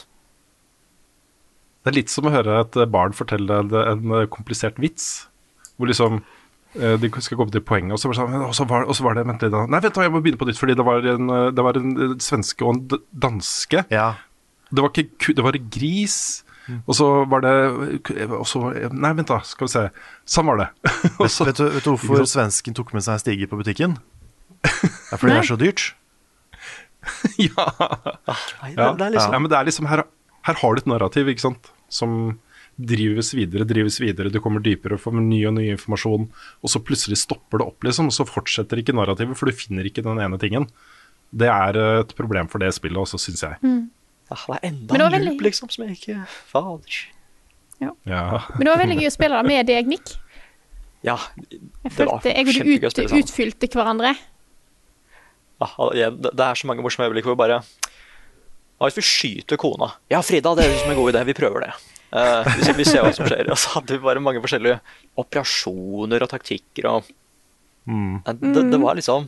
Det 1.84 1.90
er 1.92 1.96
litt 1.96 2.12
som 2.12 2.26
å 2.28 2.32
høre 2.34 2.58
et 2.60 2.76
barn 2.92 3.14
fortelle 3.16 3.62
en, 3.62 3.70
en 3.92 4.26
komplisert 4.32 4.76
vits, 4.82 5.06
hvor 5.80 5.88
liksom 5.88 6.18
eh, 6.76 6.96
de 7.00 7.08
skal 7.24 7.38
komme 7.40 7.54
til 7.54 7.62
poenget, 7.64 7.94
og 7.96 8.02
så, 8.02 8.10
sånn, 8.16 8.34
og 8.44 8.52
så, 8.56 8.66
var, 8.68 8.84
og 8.84 8.92
så 8.98 9.06
var 9.06 9.16
det 9.16 9.24
vent 9.30 9.46
litt. 9.46 9.56
Nei, 9.72 9.80
vent 9.80 9.96
jeg 10.04 10.12
må 10.12 10.20
begynne 10.20 10.40
på 10.42 10.48
nytt, 10.50 10.60
fordi 10.60 10.76
det 10.76 10.84
var 10.86 11.08
en, 11.14 11.30
eh, 11.32 11.46
det 11.56 11.64
var 11.64 11.78
en 11.80 11.94
eh, 11.96 12.14
svenske 12.20 12.66
og 12.68 12.74
en 12.76 13.00
danske. 13.24 13.86
Ja. 13.94 14.10
Det 14.70 14.84
var 14.84 14.92
ikke 14.92 15.08
ku, 15.24 15.32
det 15.38 15.46
var 15.46 15.56
en 15.56 15.70
gris. 15.72 16.18
Og 16.86 16.94
så 16.94 17.06
var 17.26 17.40
det 17.42 17.52
og 18.28 18.44
så, 18.46 18.60
Nei, 18.92 19.10
vent, 19.18 19.26
da. 19.32 19.40
Skal 19.42 19.66
vi 19.66 19.72
se. 19.72 19.80
Sånn 20.30 20.46
var 20.46 20.60
det. 20.60 20.66
Og 21.16 21.24
Vet, 21.24 21.32
så- 21.34 21.46
vet, 21.48 21.58
du, 21.58 21.64
vet 21.74 21.82
du 21.82 21.88
hvorfor 21.96 22.28
svensken 22.30 22.76
tok 22.76 22.92
med 22.94 23.02
seg 23.02 23.18
stige 23.24 23.48
på 23.50 23.58
butikken? 23.58 23.96
Det 24.60 25.16
er 25.16 25.18
fordi 25.18 25.32
det 25.32 25.40
er 25.40 25.48
så 25.48 25.56
dyrt. 25.58 25.82
ja. 27.48 27.64
Nei, 28.60 28.70
det, 28.76 28.78
Ja. 28.78 28.92
det 28.94 29.06
er 29.08 29.14
liksom 29.16 29.32
ja, 29.34 29.38
men 29.40 29.50
det 29.50 29.58
er 29.58 29.66
liksom 29.66 29.88
her, 29.90 30.02
her 30.48 30.54
har 30.62 30.74
du 30.74 30.80
et 30.80 30.86
narrativ, 30.90 31.28
ikke 31.28 31.40
sant, 31.48 31.70
som 31.92 32.38
drives 32.80 33.34
videre, 33.36 33.66
drives 33.68 33.98
videre, 34.00 34.30
du 34.32 34.38
kommer 34.40 34.62
dypere 34.64 34.96
og 34.96 35.02
får 35.02 35.12
ny 35.20 35.42
og 35.50 35.54
ny 35.58 35.66
informasjon, 35.74 36.28
og 36.64 36.70
så 36.72 36.80
plutselig 36.80 37.18
stopper 37.20 37.60
det 37.60 37.66
opp, 37.66 37.84
liksom, 37.84 38.08
og 38.08 38.16
så 38.16 38.24
fortsetter 38.24 38.80
ikke 38.80 38.94
narrativet, 38.96 39.36
for 39.36 39.50
du 39.50 39.52
finner 39.58 39.84
ikke 39.84 40.04
den 40.06 40.18
ene 40.22 40.38
tingen. 40.40 40.64
Det 41.30 41.50
er 41.52 41.76
eh, 41.76 42.00
et 42.06 42.14
problem 42.16 42.48
for 42.48 42.58
det 42.62 42.72
spillet 42.74 42.96
også, 43.02 43.20
syns 43.20 43.42
jeg. 43.44 43.58
ja, 43.62 44.36
Det 44.46 44.56
er 44.56 44.68
enda 44.70 44.94
det 44.96 45.00
en 45.04 45.12
veldig- 45.12 45.28
loop, 45.34 45.44
liksom, 45.44 45.68
som 45.70 45.84
jeg 45.86 45.98
ikke 45.98 46.24
Fader. 46.48 46.96
Ja. 47.80 47.92
Men 48.56 48.64
det 48.64 48.72
var 48.72 48.80
veldig 48.82 48.96
gøy 49.00 49.08
å 49.08 49.12
spille 49.14 49.36
det 49.42 49.46
med 49.48 49.66
deg, 49.68 49.86
Nick. 49.88 50.16
Ja, 51.02 51.16
Jeg 51.50 51.60
Det 51.84 52.06
var 52.06 52.20
følte 52.20 52.34
jeg 52.34 52.48
og 52.48 52.92
du 52.92 53.04
ut, 53.16 53.22
utfylte 53.24 53.68
hverandre. 53.72 54.14
Ja, 55.60 56.10
det 56.12 56.32
det 56.36 56.44
er 56.44 56.54
så 56.56 56.66
mange 56.68 56.82
morsomme 56.84 57.08
øyeblikk 57.08 57.24
hvor 57.28 57.36
vi 57.36 57.40
bare 57.44 57.60
Hva 58.80 58.88
hvis 58.88 58.96
vi 58.96 59.04
skyter 59.04 59.58
kona? 59.60 59.90
Ja, 60.08 60.22
Frida, 60.24 60.54
det 60.56 60.64
er 60.64 60.70
liksom 60.72 60.90
en 60.94 60.96
god 61.02 61.10
idé. 61.12 61.24
Vi 61.28 61.34
prøver 61.36 61.66
det. 61.66 61.72
Uh, 62.10 62.46
vi, 62.56 62.64
ser, 62.64 62.76
vi 62.78 62.86
ser 62.88 63.04
hva 63.04 63.10
som 63.14 63.28
skjer. 63.28 63.50
Og 63.52 63.58
så 63.60 63.74
hadde 63.76 63.92
vi 63.98 64.02
bare 64.06 64.22
mange 64.24 64.40
forskjellige 64.42 64.78
operasjoner 65.20 66.24
og 66.26 66.32
taktikker 66.36 66.88
og 66.94 67.16
Mm. 67.90 68.18
Det, 68.22 68.60
det 68.70 68.78
var 68.78 68.94
liksom 68.94 69.24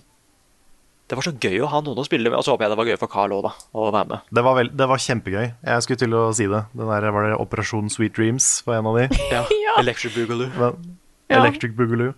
Det 1.09 1.17
var 1.17 1.25
så 1.25 1.31
gøy 1.41 1.57
å 1.65 1.69
ha 1.73 1.79
noen 1.83 1.99
å 1.99 2.05
spille 2.05 2.29
med. 2.29 2.37
Og 2.37 2.45
så 2.45 2.53
håper 2.53 2.67
jeg 2.67 2.73
det 2.75 2.77
var 2.79 2.89
gøy 2.91 2.99
for 3.01 3.11
Carl 3.11 3.33
òg, 3.35 3.47
da. 3.47 3.53
Å 3.73 3.87
være 3.91 4.09
med. 4.11 4.27
Det 4.39 4.43
var, 4.45 4.55
vel, 4.59 4.69
det 4.77 4.87
var 4.91 5.01
kjempegøy. 5.03 5.47
Jeg 5.65 5.85
skulle 5.87 6.03
til 6.03 6.15
å 6.19 6.21
si 6.37 6.47
det. 6.53 6.61
Den 6.77 6.91
der 6.93 7.07
var 7.17 7.27
det 7.27 7.39
Operasjon 7.41 7.89
Sweet 7.91 8.15
Dreams 8.17 8.51
var 8.69 8.77
en 8.79 8.91
av 8.93 8.99
de. 9.01 9.07
Ja, 9.33 9.41
Ja. 9.67 9.75
Electric 9.81 10.15
Boogaloo. 10.15 10.53
Men, 10.61 10.97
Ja. 11.33 11.41
Electric 11.41 11.73
Boogaloo. 11.79 12.13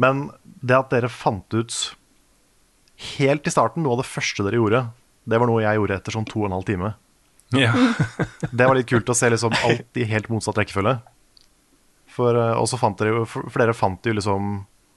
Men 0.00 0.24
det 0.64 0.76
at 0.80 0.90
dere 0.96 1.12
fant 1.12 1.54
ut 1.54 1.76
helt 3.18 3.46
i 3.46 3.52
starten, 3.52 3.84
noe 3.84 3.98
av 3.98 4.02
det 4.02 4.08
første 4.08 4.44
dere 4.48 4.56
gjorde, 4.62 4.82
det 5.26 5.40
var 5.42 5.50
noe 5.50 5.64
jeg 5.64 5.78
gjorde 5.80 5.98
etter 5.98 6.14
sånn 6.14 6.28
to 6.28 6.40
og 6.44 6.48
en 6.48 6.56
halv 6.56 6.66
time. 6.68 6.94
Ja. 7.54 7.72
Det 8.50 8.66
var 8.66 8.74
litt 8.74 8.88
kult 8.90 9.10
å 9.10 9.14
se 9.14 9.28
liksom 9.30 9.54
alt 9.54 9.98
i 10.00 10.06
helt 10.10 10.30
motsatt 10.32 10.58
rekkefølge. 10.58 10.96
For, 12.16 12.34
eh, 12.34 12.54
og 12.58 12.66
så 12.70 12.78
fant 12.80 12.98
dere 12.98 13.12
jo, 13.12 13.26
for, 13.28 13.46
for 13.52 13.62
dere 13.62 13.76
fant 13.76 14.06
jo 14.08 14.14
liksom 14.16 14.48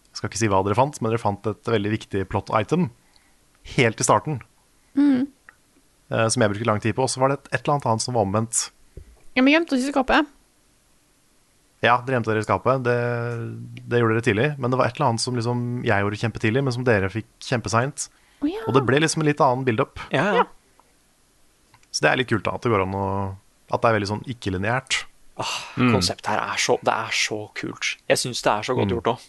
Jeg 0.09 0.17
skal 0.21 0.31
ikke 0.31 0.39
si 0.41 0.49
hva 0.49 0.63
dere 0.65 0.77
fant, 0.77 0.97
men 1.01 1.11
dere 1.11 1.21
fant 1.21 1.49
et 1.51 1.69
veldig 1.69 1.91
viktig 1.93 2.23
plot 2.31 2.49
item 2.57 2.87
helt 3.75 3.99
i 4.01 4.05
starten. 4.07 4.39
Eh, 6.09 6.27
som 6.33 6.41
jeg 6.41 6.51
brukte 6.51 6.67
lang 6.67 6.81
tid 6.81 6.95
på. 6.97 7.05
Og 7.05 7.11
så 7.11 7.21
var 7.21 7.31
det 7.31 7.39
et, 7.39 7.49
et 7.53 7.61
eller 7.61 7.75
annet 7.77 7.89
annet 7.91 8.05
som 8.05 8.17
var 8.17 8.25
omvendt. 8.25 8.69
Ja, 9.37 9.45
Vi 9.45 9.53
gjemte 9.53 9.77
oss 9.77 9.85
i 9.85 9.91
skapet. 9.93 10.29
Ja, 11.85 11.99
dere 12.03 12.17
gjemte 12.17 12.33
dere 12.33 12.41
i 12.43 12.47
skapet. 12.47 12.81
Det, 12.83 12.95
det 13.87 14.01
gjorde 14.01 14.17
dere 14.17 14.25
tidlig. 14.25 14.47
Men 14.59 14.73
det 14.73 14.79
var 14.79 14.89
et 14.89 14.97
eller 14.97 15.11
annet 15.13 15.23
som 15.23 15.37
liksom 15.37 15.61
jeg 15.87 16.03
gjorde 16.05 16.21
kjempetidlig, 16.23 16.63
men 16.65 16.75
som 16.75 16.87
dere 16.87 17.11
fikk 17.13 17.29
kjempeseint. 17.45 18.09
Å 18.39 18.47
ja. 18.49 18.63
Og 18.67 18.75
det 18.77 18.85
ble 18.87 19.01
liksom 19.03 19.23
en 19.23 19.29
litt 19.29 19.43
annen 19.43 19.65
build-up. 19.67 19.99
Ja, 20.15 20.25
ja. 20.39 20.47
Så 21.91 22.05
det 22.05 22.11
er 22.11 22.21
litt 22.21 22.29
kult, 22.29 22.45
da. 22.45 22.55
At 22.55 22.65
det 22.65 22.71
går 22.71 22.85
an 22.85 22.97
å 22.97 23.05
At 23.69 23.83
det 23.83 23.89
er 23.89 23.95
veldig 23.99 24.09
sånn 24.09 24.25
ikke-lineært. 24.29 25.03
Ah, 25.39 25.55
Konseptet 25.77 26.27
her 26.31 26.39
er 26.41 26.59
så, 26.59 26.75
det 26.83 26.91
er 26.91 27.13
så 27.15 27.37
kult. 27.55 27.93
Jeg 28.09 28.19
syns 28.19 28.41
det 28.43 28.51
er 28.51 28.65
så 28.67 28.75
godt 28.75 28.91
gjort 28.91 29.11
òg. 29.13 29.25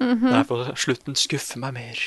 Derfor 0.00 0.70
slutten 0.80 1.14
skuffer 1.18 1.60
meg 1.62 1.76
mer. 1.76 2.00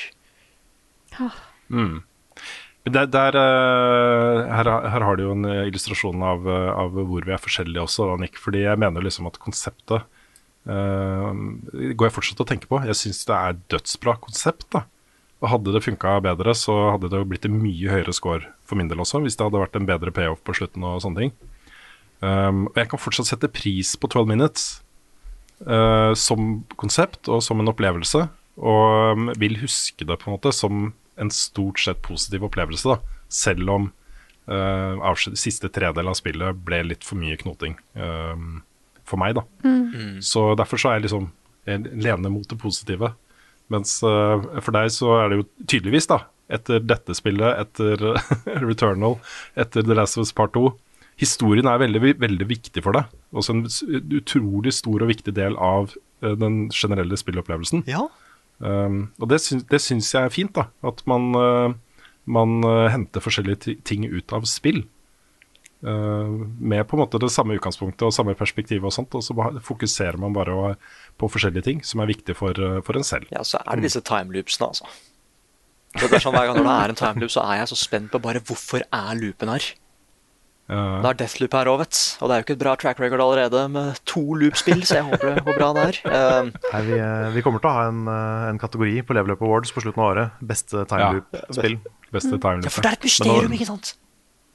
Men 2.88 2.94
der, 2.96 3.08
der, 3.12 3.36
eh, 3.36 4.42
her, 4.58 4.70
her 4.92 5.06
har 5.06 5.18
du 5.20 5.24
jo 5.26 5.32
en 5.36 5.48
illustrasjon 5.68 6.22
av, 6.24 6.46
av 6.48 6.98
hvor 6.98 7.26
vi 7.28 7.34
er 7.36 7.42
forskjellige 7.44 7.84
også, 7.84 8.10
da, 8.12 8.18
Nick. 8.24 8.38
Fordi 8.40 8.66
jeg 8.66 8.80
mener 8.80 9.04
liksom 9.04 9.28
at 9.28 9.40
konseptet 9.44 10.06
uh, 10.68 11.32
går 11.32 12.08
jeg 12.08 12.16
fortsatt 12.16 12.44
og 12.44 12.48
tenker 12.52 12.72
på. 12.72 12.80
Jeg 12.88 13.00
syns 13.00 13.24
det 13.28 13.36
er 13.38 13.60
dødsbra 13.76 14.18
konsept. 14.24 14.68
da. 14.76 14.86
Og 15.38 15.52
Hadde 15.52 15.74
det 15.76 15.84
funka 15.86 16.16
bedre, 16.26 16.54
så 16.58 16.74
hadde 16.96 17.12
det 17.12 17.20
jo 17.20 17.28
blitt 17.30 17.46
en 17.46 17.60
mye 17.62 17.92
høyere 17.94 18.14
score 18.16 18.48
for 18.66 18.80
min 18.80 18.90
del 18.90 19.04
også. 19.04 19.22
Hvis 19.22 19.38
det 19.38 19.46
hadde 19.46 19.62
vært 19.62 19.78
en 19.78 19.86
bedre 19.90 20.14
payoff 20.14 20.42
på 20.46 20.56
slutten 20.58 20.86
og 20.88 21.04
sånne 21.04 21.28
ting. 21.28 21.36
Um, 22.26 22.66
og 22.72 22.80
jeg 22.82 22.90
kan 22.90 23.02
fortsatt 23.02 23.30
sette 23.30 23.50
pris 23.54 23.92
på 24.02 24.10
12 24.10 24.26
Minutes 24.32 24.64
uh, 25.68 26.18
som 26.18 26.64
konsept 26.82 27.30
og 27.30 27.44
som 27.46 27.62
en 27.62 27.70
opplevelse. 27.70 28.24
Og 28.58 29.14
um, 29.14 29.30
vil 29.38 29.60
huske 29.62 30.08
det 30.10 30.18
på 30.18 30.32
en 30.32 30.40
måte 30.40 30.56
som 30.56 30.90
en 31.22 31.34
stort 31.34 31.82
sett 31.82 32.02
positiv 32.06 32.48
opplevelse, 32.50 32.90
da. 32.90 33.22
Selv 33.30 33.70
om 33.70 33.92
uh, 34.50 34.98
avskjed, 35.06 35.38
siste 35.38 35.70
tredel 35.74 36.10
av 36.10 36.18
spillet 36.18 36.66
ble 36.66 36.82
litt 36.90 37.06
for 37.06 37.22
mye 37.22 37.38
knoting 37.42 37.78
um, 37.94 38.64
for 39.06 39.22
meg, 39.22 39.38
da. 39.38 39.46
Så 40.26 40.50
derfor 40.58 40.82
så 40.82 40.92
er 40.92 40.98
jeg 40.98 41.12
liksom 41.12 41.30
jeg 41.68 41.84
lener 42.00 42.32
mot 42.32 42.48
det 42.48 42.58
positive. 42.62 43.12
Mens 43.74 43.98
uh, 44.06 44.40
for 44.64 44.74
deg 44.76 44.92
så 44.96 45.14
er 45.20 45.32
det 45.32 45.40
jo 45.40 45.48
tydeligvis, 45.66 46.10
da, 46.10 46.22
etter 46.54 46.84
dette 46.84 47.16
spillet, 47.18 47.64
etter 47.66 48.04
Returnal, 48.68 49.18
etter 49.60 49.84
The 49.84 49.98
Last 49.98 50.20
of 50.20 50.28
Us 50.28 50.36
Part 50.36 50.56
2 50.58 50.70
Historien 51.18 51.66
er 51.66 51.80
veldig, 51.82 52.14
veldig 52.22 52.46
viktig 52.46 52.84
for 52.86 52.94
deg. 52.94 53.08
Også 53.34 53.56
en 53.56 53.64
utrolig 54.20 54.76
stor 54.78 55.02
og 55.02 55.10
viktig 55.10 55.34
del 55.34 55.58
av 55.58 55.96
uh, 56.22 56.36
den 56.38 56.68
generelle 56.70 57.18
spillopplevelsen. 57.18 57.88
Ja. 57.90 58.04
Um, 58.62 59.08
og 59.18 59.32
det, 59.32 59.40
syns, 59.42 59.66
det 59.70 59.82
syns 59.82 60.12
jeg 60.14 60.30
er 60.30 60.34
fint, 60.34 60.54
da. 60.54 60.68
At 60.86 61.02
man, 61.10 61.32
uh, 61.34 62.06
man 62.30 62.62
henter 62.94 63.26
forskjellige 63.26 63.80
ting 63.90 64.06
ut 64.06 64.36
av 64.36 64.46
spill. 64.50 64.84
Uh, 65.86 66.48
med 66.58 66.88
på 66.90 66.98
en 66.98 67.04
måte 67.04 67.20
det 67.22 67.30
samme 67.30 67.54
utgangspunktet 67.54 68.08
og 68.08 68.14
samme 68.16 68.34
perspektiv 68.38 68.88
og 68.88 68.94
sånt. 68.96 69.14
Og 69.14 69.22
så 69.22 69.36
fokuserer 69.62 70.18
man 70.18 70.34
bare 70.34 70.76
på 71.22 71.30
forskjellige 71.30 71.68
ting 71.70 71.84
som 71.86 72.02
er 72.02 72.10
viktig 72.10 72.34
for, 72.38 72.58
uh, 72.58 72.80
for 72.86 72.98
en 72.98 73.06
selv. 73.06 73.30
Ja, 73.34 73.44
så 73.46 73.62
er 73.62 73.78
det 73.78 73.90
disse 73.92 74.02
timeloopsene, 74.02 74.72
altså. 74.72 74.90
Det 75.98 76.10
er 76.12 76.22
sånn, 76.22 76.36
Hver 76.36 76.50
gang 76.50 76.58
når 76.60 76.66
det 76.68 76.78
er 76.78 76.94
en 76.94 77.02
timeloop, 77.04 77.32
så 77.34 77.44
er 77.46 77.62
jeg 77.62 77.70
så 77.72 77.78
spent 77.80 78.10
på 78.14 78.22
bare 78.22 78.42
hvorfor 78.44 78.82
er 78.84 79.20
loopen 79.22 79.54
her. 79.54 79.68
Uh, 80.68 80.98
Det 81.00 81.08
er 81.14 81.20
Deathloop 81.22 81.54
her 81.56 81.70
òg, 81.72 81.78
vet. 81.80 82.00
Og 82.20 82.28
det 82.28 82.34
er 82.34 82.42
jo 82.42 82.46
ikke 82.46 82.56
et 82.58 82.64
bra 82.66 82.74
track 82.76 82.98
record 83.00 83.22
allerede 83.24 83.62
med 83.72 84.02
to 84.10 84.24
loop-spill, 84.36 84.82
så 84.84 84.98
jeg 84.98 85.06
håper 85.08 85.38
hvor 85.46 85.56
bra 85.62 85.70
det 85.78 85.86
er. 85.86 86.00
Eh, 86.10 86.50
Nei, 86.74 86.82
vi, 86.90 86.98
eh, 87.00 87.30
vi 87.38 87.44
kommer 87.46 87.64
til 87.64 87.70
å 87.70 87.76
ha 87.78 87.86
en, 87.88 88.02
eh, 88.12 88.50
en 88.50 88.60
kategori 88.60 89.06
på 89.08 89.16
Level 89.16 89.38
Up 89.38 89.46
Awards 89.48 89.72
på 89.72 89.86
slutten 89.86 90.04
av 90.04 90.10
året. 90.10 90.42
Beste 90.44 90.84
timeloop-spill. 90.90 91.78
Ja, 91.80 91.96
beste 92.18 92.34
ja, 92.36 92.42
timeloop. 92.44 92.74
for 92.76 92.84
det 92.84 92.92
er 92.92 93.00
et 93.00 93.08
mysterium, 93.08 93.56
ikke 93.56 93.70
sant? 93.70 93.94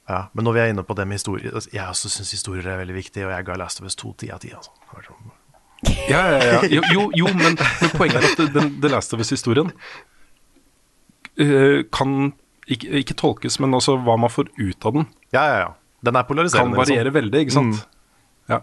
Ja, 0.09 0.25
men 0.33 0.43
når 0.43 0.53
vi 0.53 0.59
er 0.59 0.71
inne 0.73 0.83
på 0.83 0.95
det 0.99 1.05
med 1.07 1.15
historie 1.15 1.47
altså, 1.47 1.69
Jeg 1.71 1.87
også 1.87 2.09
syns 2.11 2.31
historier 2.35 2.65
er 2.67 2.81
veldig 2.81 2.95
viktig, 2.97 3.23
og 3.23 3.31
jeg 3.31 3.45
ga 3.47 3.55
Last 3.55 3.79
of 3.79 3.85
Us 3.87 3.95
2 3.95 4.13
ti 4.19 4.31
av 4.35 4.41
ti. 4.43 4.51
Altså. 4.51 4.71
Det 4.75 4.97
var 4.97 5.05
sånn- 5.07 5.31
Ja, 6.09 6.23
ja, 6.31 6.39
ja. 6.43 6.59
Jo, 6.71 6.81
jo, 6.93 7.05
jo 7.15 7.27
men, 7.33 7.55
men 7.81 7.93
poenget 7.95 8.19
er 8.23 8.47
at 8.47 8.81
The 8.81 8.89
Last 8.91 9.13
of 9.13 9.19
Us-historien 9.23 9.71
uh, 11.39 11.83
kan 11.91 12.33
ikke, 12.67 12.87
ikke 13.03 13.15
tolkes, 13.19 13.59
men 13.59 13.73
også 13.75 13.97
hva 14.03 14.17
man 14.19 14.31
får 14.31 14.51
ut 14.59 14.85
av 14.85 14.93
den, 14.99 15.07
Ja, 15.33 15.45
ja, 15.47 15.57
ja. 15.67 15.71
Den 16.03 16.15
er 16.19 16.23
polariserende. 16.27 16.75
kan 16.75 16.81
variere 16.81 17.03
liksom. 17.07 17.13
veldig, 17.15 17.39
ikke 17.39 17.55
sant? 17.55 17.75
Mm. 17.75 17.93
Ja. 18.49 18.57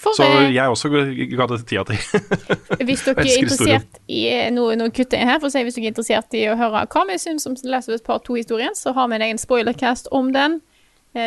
For 0.00 0.16
Så 0.16 0.24
eh, 0.24 0.54
jeg 0.54 0.68
også 0.72 0.88
ga 0.88 1.46
det 1.50 1.58
ti 1.68 1.76
av 1.76 1.84
ti. 1.90 1.96
hvis 2.88 3.02
dere 3.04 3.20
er 3.20 3.42
interessert 3.42 3.98
i 4.08 4.22
eh, 4.32 4.46
noe, 4.54 4.78
noe 4.80 4.88
kutter 4.96 5.20
jeg 5.20 5.28
her, 5.28 5.40
for 5.42 5.50
å 5.50 5.52
si 5.52 5.60
hvis 5.66 5.76
dere 5.76 5.90
er 5.90 5.92
interessert 5.92 6.36
i 6.38 6.46
å 6.48 6.54
høre 6.56 6.86
hva 6.88 7.02
vi 7.10 7.18
syns 7.20 7.44
om 7.48 7.56
Last 7.68 7.90
of 7.92 7.98
Us 7.98 8.04
Part 8.06 8.24
2-historien, 8.24 8.72
så 8.78 8.94
har 8.96 9.10
vi 9.12 9.18
en 9.18 9.26
egen 9.28 9.40
spoilercast 9.40 10.08
om 10.16 10.32
den, 10.32 10.56
eh, 10.62 10.75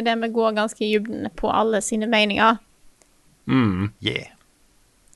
der 0.06 0.16
vi 0.22 0.30
går 0.36 0.56
ganske 0.58 0.86
i 0.86 0.92
dybden 0.98 1.30
på 1.40 1.52
alle 1.52 1.82
sine 1.86 2.08
meninger. 2.10 2.58
Mm. 3.50 3.90
Yeah. 4.06 4.28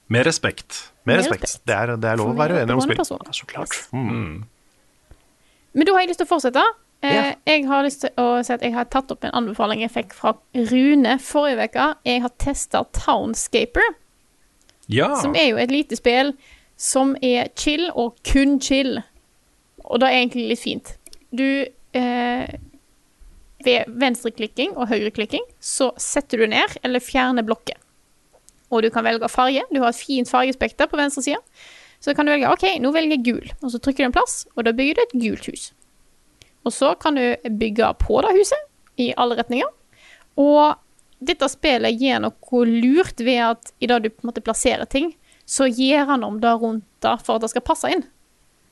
Med 0.08 0.26
respekt. 0.28 0.92
Med 1.06 1.14
Med 1.16 1.20
respekt. 1.24 1.44
respekt. 1.44 1.66
Det 1.68 1.76
er, 1.76 1.96
det 2.02 2.10
er 2.10 2.18
lov 2.22 2.32
å 2.34 2.38
være 2.38 2.60
uenig 2.62 2.74
om 2.76 2.82
spill. 2.82 3.02
Ja, 3.26 3.32
så 3.34 3.46
klart. 3.50 3.76
Mm. 3.94 4.44
Men 5.74 5.88
da 5.88 5.94
har 5.96 6.04
jeg 6.04 6.12
lyst 6.14 6.22
til 6.24 6.28
å 6.28 6.34
fortsette. 6.34 6.64
Eh, 7.04 7.14
Ja. 7.14 7.24
Jeg 7.46 7.66
har 7.68 7.84
lyst 7.84 8.02
til 8.02 8.10
å 8.18 8.28
si 8.46 8.54
at 8.54 8.62
jeg 8.64 8.74
har 8.74 8.86
tatt 8.86 9.12
opp 9.12 9.24
en 9.28 9.34
anbefaling 9.36 9.82
jeg 9.84 9.92
fikk 9.92 10.14
fra 10.16 10.34
Rune 10.56 11.18
forrige 11.20 11.66
uke. 11.70 11.88
Jeg 12.06 12.22
har 12.22 12.32
testa 12.40 12.84
Townscaper, 12.94 13.90
Ja. 14.90 15.16
som 15.22 15.36
er 15.36 15.50
jo 15.50 15.58
et 15.58 15.72
lite 15.72 15.96
spill 16.00 16.34
som 16.78 17.16
er 17.22 17.50
chill 17.56 17.90
og 17.96 18.16
kun 18.24 18.60
chill. 18.60 19.02
Og 19.86 20.00
det 20.00 20.08
er 20.10 20.18
egentlig 20.22 20.48
litt 20.50 20.60
fint. 20.64 20.98
Du 21.36 21.66
eh, 21.94 22.48
Ved 23.64 23.90
venstreklikking 24.00 24.74
og 24.76 24.90
høyreklikking 24.92 25.46
så 25.64 25.92
setter 26.02 26.44
du 26.44 26.50
ned 26.52 26.78
eller 26.84 27.04
fjerner 27.04 27.46
blokker. 27.48 27.78
Og 28.74 28.84
du 28.84 28.90
kan 28.94 29.06
velge 29.06 29.30
farge. 29.30 29.64
Du 29.72 29.80
har 29.84 29.94
et 29.94 30.00
fint 30.00 30.30
fargespekter 30.30 30.90
på 30.90 30.98
venstre 31.00 31.24
side. 31.26 31.40
Så 32.04 32.16
kan 32.18 32.28
du 32.28 32.34
velge 32.34 32.50
OK, 32.52 32.66
nå 32.84 32.92
velger 32.92 33.16
jeg 33.16 33.24
gul, 33.24 33.52
og 33.64 33.72
så 33.72 33.80
trykker 33.80 34.04
du 34.04 34.10
en 34.10 34.16
plass, 34.16 34.42
og 34.58 34.66
da 34.68 34.74
bygger 34.76 34.98
du 34.98 35.02
et 35.06 35.14
gult 35.22 35.46
hus. 35.48 35.70
Og 36.68 36.74
så 36.76 36.90
kan 37.00 37.16
du 37.16 37.24
bygge 37.62 37.94
på 38.02 38.18
det 38.26 38.34
huset 38.36 39.00
i 39.00 39.14
alle 39.16 39.38
retninger. 39.40 39.70
Og 40.40 40.76
dette 41.24 41.48
spillet 41.52 41.96
gir 42.02 42.20
noe 42.24 42.66
lurt 42.68 43.24
ved 43.24 43.40
at 43.46 43.72
i 43.80 43.88
det 43.88 44.02
du 44.04 44.10
på 44.12 44.26
en 44.26 44.32
måte 44.34 44.44
plasserer 44.44 44.90
ting, 44.90 45.14
så 45.46 45.68
gir 45.68 46.04
han 46.10 46.24
om 46.28 46.42
det 46.44 46.52
rundt 46.60 46.86
det 47.04 47.16
for 47.24 47.38
at 47.38 47.46
det 47.46 47.54
skal 47.54 47.66
passe 47.68 47.92
inn. 47.92 48.04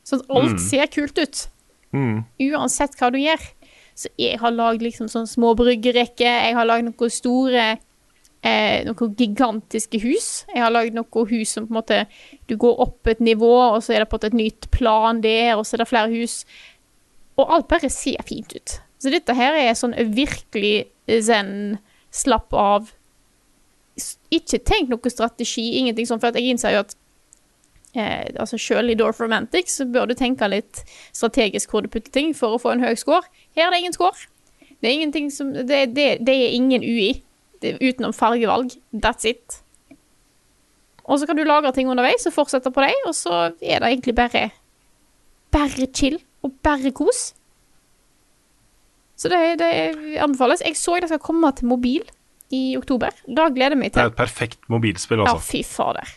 Så 0.03 0.19
alt 0.31 0.59
ser 0.63 0.91
kult 0.91 1.19
ut. 1.19 1.45
Mm. 1.95 2.23
Uansett 2.51 2.95
hva 2.99 3.11
du 3.13 3.19
gjør. 3.21 3.43
Så 4.01 4.11
jeg 4.19 4.39
har 4.41 4.53
lagd 4.55 4.83
liksom 4.85 5.09
sånn 5.11 5.29
små 5.29 5.53
bryggerekker, 5.59 6.27
jeg 6.47 6.57
har 6.57 6.67
lagd 6.67 6.87
noen 6.87 7.13
store 7.13 7.65
eh, 8.41 8.81
noen 8.87 9.15
gigantiske 9.17 10.01
hus. 10.01 10.29
Jeg 10.49 10.63
har 10.63 10.73
lagd 10.73 10.97
noen 10.97 11.29
hus 11.31 11.55
som 11.55 11.67
på 11.67 11.73
en 11.73 11.79
måte 11.81 11.99
Du 12.49 12.57
går 12.59 12.81
opp 12.87 13.07
et 13.11 13.21
nivå, 13.23 13.51
og 13.75 13.81
så 13.83 13.95
er 13.95 14.03
det 14.03 14.09
på 14.09 14.17
en 14.17 14.21
måte 14.21 14.31
et 14.31 14.39
nytt 14.39 14.71
plan 14.73 15.21
der, 15.23 15.55
og 15.57 15.65
så 15.65 15.77
er 15.77 15.83
det 15.83 15.91
flere 15.91 16.13
hus. 16.13 16.41
Og 17.39 17.45
alt 17.47 17.69
bare 17.71 17.89
ser 17.89 18.23
fint 18.27 18.53
ut. 18.55 18.79
Så 19.01 19.13
dette 19.13 19.33
her 19.33 19.57
er 19.57 19.77
sånn 19.77 19.95
virkelig 20.13 20.89
zen, 21.25 21.79
slapp 22.13 22.53
av. 22.53 22.91
Ikke 24.33 24.59
tenk 24.61 24.91
noe 24.91 25.13
strategi, 25.13 25.71
ingenting 25.79 26.09
sånn, 26.09 26.21
for 26.21 26.35
jeg 26.35 26.53
innser 26.53 26.75
jo 26.75 26.83
at 26.85 26.95
eh, 27.95 28.29
altså 28.39 28.57
Selv 28.57 28.89
i 28.89 28.95
Dorf 28.99 29.19
Romantic 29.21 29.71
så 29.73 29.85
bør 29.85 30.05
du 30.11 30.13
tenke 30.13 30.47
litt 30.47 30.83
strategisk 31.13 31.71
hvor 31.71 31.81
du 31.85 31.89
putter 31.91 32.11
ting 32.11 32.35
for 32.37 32.55
å 32.55 32.61
få 32.61 32.71
en 32.75 32.83
høy 32.85 32.95
score. 32.95 33.23
Her 33.55 33.67
er 33.67 33.75
det 33.75 33.81
ingen 33.83 33.93
score. 33.97 34.27
Det 34.81 34.89
er 34.89 34.95
ingenting 34.97 35.31
som 35.31 35.51
Det, 35.53 35.67
det, 35.95 36.07
det 36.25 36.35
er 36.35 36.55
ingen 36.57 36.81
UI 36.81 37.21
det, 37.61 37.77
utenom 37.81 38.13
fargevalg. 38.13 38.73
That's 38.93 39.27
it. 39.29 39.61
Og 41.03 41.19
så 41.19 41.27
kan 41.27 41.37
du 41.37 41.43
lagre 41.43 41.71
ting 41.75 41.89
underveis 41.89 42.25
og 42.29 42.33
fortsette 42.33 42.71
på 42.71 42.81
dem, 42.81 43.05
og 43.09 43.15
så 43.17 43.51
er 43.61 43.81
det 43.83 43.89
egentlig 43.91 44.15
bare 44.15 44.49
Bare 45.51 45.87
chill 45.93 46.15
og 46.41 46.53
bare 46.63 46.91
kos. 46.95 47.33
Så 49.19 49.29
det, 49.29 49.59
det 49.59 50.17
anbefales. 50.23 50.63
Jeg 50.65 50.77
så 50.79 50.95
det 51.01 51.09
skal 51.11 51.19
komme 51.21 51.51
til 51.53 51.67
mobil 51.67 52.05
i 52.55 52.77
oktober. 52.79 53.11
Da 53.27 53.49
gleder 53.53 53.75
jeg 53.75 53.81
meg 53.81 53.93
Det 53.93 54.01
er 54.01 54.09
et 54.13 54.17
perfekt 54.17 54.63
mobilspill, 54.71 55.19
Ja, 55.19 55.35
altså. 55.35 55.51
fy 55.51 55.61
fader. 55.67 56.07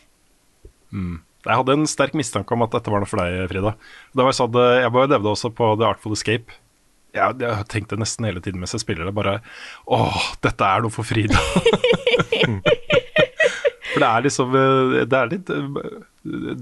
Jeg 1.44 1.60
hadde 1.60 1.74
en 1.76 1.88
sterk 1.88 2.14
mistanke 2.16 2.56
om 2.56 2.64
at 2.64 2.72
dette 2.72 2.92
var 2.92 3.02
noe 3.02 3.08
for 3.08 3.20
deg, 3.20 3.42
Frida. 3.50 3.74
Det 4.16 4.24
var 4.24 4.36
sånn, 4.36 4.54
eh, 4.60 4.80
jeg 4.80 4.92
bare 4.94 5.10
levde 5.12 5.32
også 5.34 5.50
på 5.52 5.74
The 5.80 5.88
Artful 5.90 6.16
Escape. 6.16 6.56
Jeg, 7.14 7.36
jeg 7.44 7.66
tenkte 7.70 7.98
nesten 8.00 8.26
hele 8.26 8.40
tiden 8.42 8.62
mens 8.62 8.74
jeg 8.74 8.82
spiller 8.82 9.06
det. 9.06 9.14
Bare 9.14 9.36
Åh, 9.92 10.30
dette 10.42 10.66
er 10.66 10.82
noe 10.82 10.94
for 10.94 11.06
Frida. 11.06 11.38
for 13.92 14.02
det 14.02 14.08
er 14.08 14.24
liksom 14.24 14.56
eh, 14.58 15.04
Det 15.06 15.18
er 15.20 15.30
litt 15.30 15.52
eh, 15.54 15.76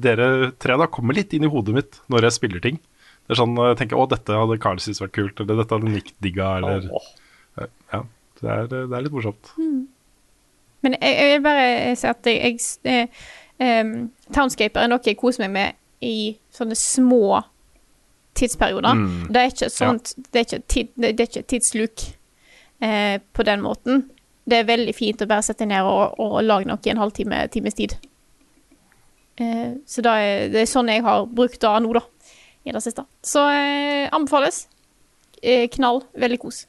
Dere 0.04 0.26
tre 0.60 0.76
da 0.80 0.90
kommer 0.92 1.16
litt 1.16 1.32
inn 1.32 1.46
i 1.46 1.52
hodet 1.52 1.76
mitt 1.78 2.00
når 2.12 2.28
jeg 2.28 2.38
spiller 2.40 2.64
ting. 2.64 2.82
Det 3.22 3.36
er 3.36 3.38
sånn, 3.38 3.54
Jeg 3.70 3.78
tenker 3.80 4.02
å, 4.02 4.08
dette 4.10 4.34
hadde 4.34 4.58
Carl 4.60 4.82
syntes 4.82 5.00
vært 5.04 5.14
kult, 5.14 5.40
eller 5.40 5.62
dette 5.62 5.78
hadde 5.78 5.94
Nick 5.94 6.10
digga, 6.24 6.56
eller 6.58 6.90
Ja. 7.92 8.02
Det 8.42 8.50
er, 8.50 8.64
det 8.66 8.90
er 8.90 9.04
litt 9.04 9.14
morsomt. 9.14 9.52
Men 10.82 10.96
jeg, 10.98 11.12
jeg 11.14 11.28
vil 11.30 11.44
bare 11.44 11.92
si 11.94 12.08
at 12.10 12.26
jeg, 12.26 12.56
jeg 12.82 13.04
em, 13.62 13.94
Townscaper 14.34 14.84
er 14.84 14.90
noe 14.90 15.02
jeg 15.06 15.18
koser 15.20 15.46
meg 15.46 15.54
med 15.54 15.78
i 16.02 16.34
sånne 16.54 16.76
små 16.78 17.42
tidsperioder. 18.38 18.96
Mm. 18.98 19.28
Det 19.32 19.40
er 19.40 19.52
ikke 19.52 19.70
sånt 19.70 20.14
Det 20.16 20.40
er 20.40 20.46
ikke, 20.46 20.62
tid, 20.68 20.92
det 20.96 21.12
er 21.12 21.28
ikke 21.28 21.48
tidsluk 21.52 22.06
eh, 22.82 23.20
på 23.32 23.46
den 23.46 23.62
måten. 23.62 24.06
Det 24.44 24.58
er 24.58 24.70
veldig 24.70 24.94
fint 24.96 25.22
å 25.22 25.28
bare 25.30 25.44
sette 25.46 25.68
ned 25.68 25.86
og, 25.86 26.18
og 26.18 26.40
lage 26.42 26.66
noe 26.66 26.82
i 26.82 26.92
en 26.94 27.02
halvtime 27.02 27.44
times 27.54 27.78
tid. 27.78 27.94
Eh, 29.36 29.78
så 29.86 30.04
det 30.04 30.16
er, 30.24 30.48
det 30.52 30.64
er 30.64 30.70
sånn 30.70 30.90
jeg 30.92 31.04
har 31.06 31.26
brukt 31.30 31.60
det 31.62 31.76
nå, 31.84 31.94
da. 31.96 32.04
I 32.62 32.74
det 32.74 32.82
siste. 32.84 33.06
Så 33.26 33.46
eh, 33.50 34.08
anbefales. 34.14 34.66
Eh, 35.42 35.66
knall. 35.72 36.04
Veldig 36.14 36.42
kos. 36.42 36.66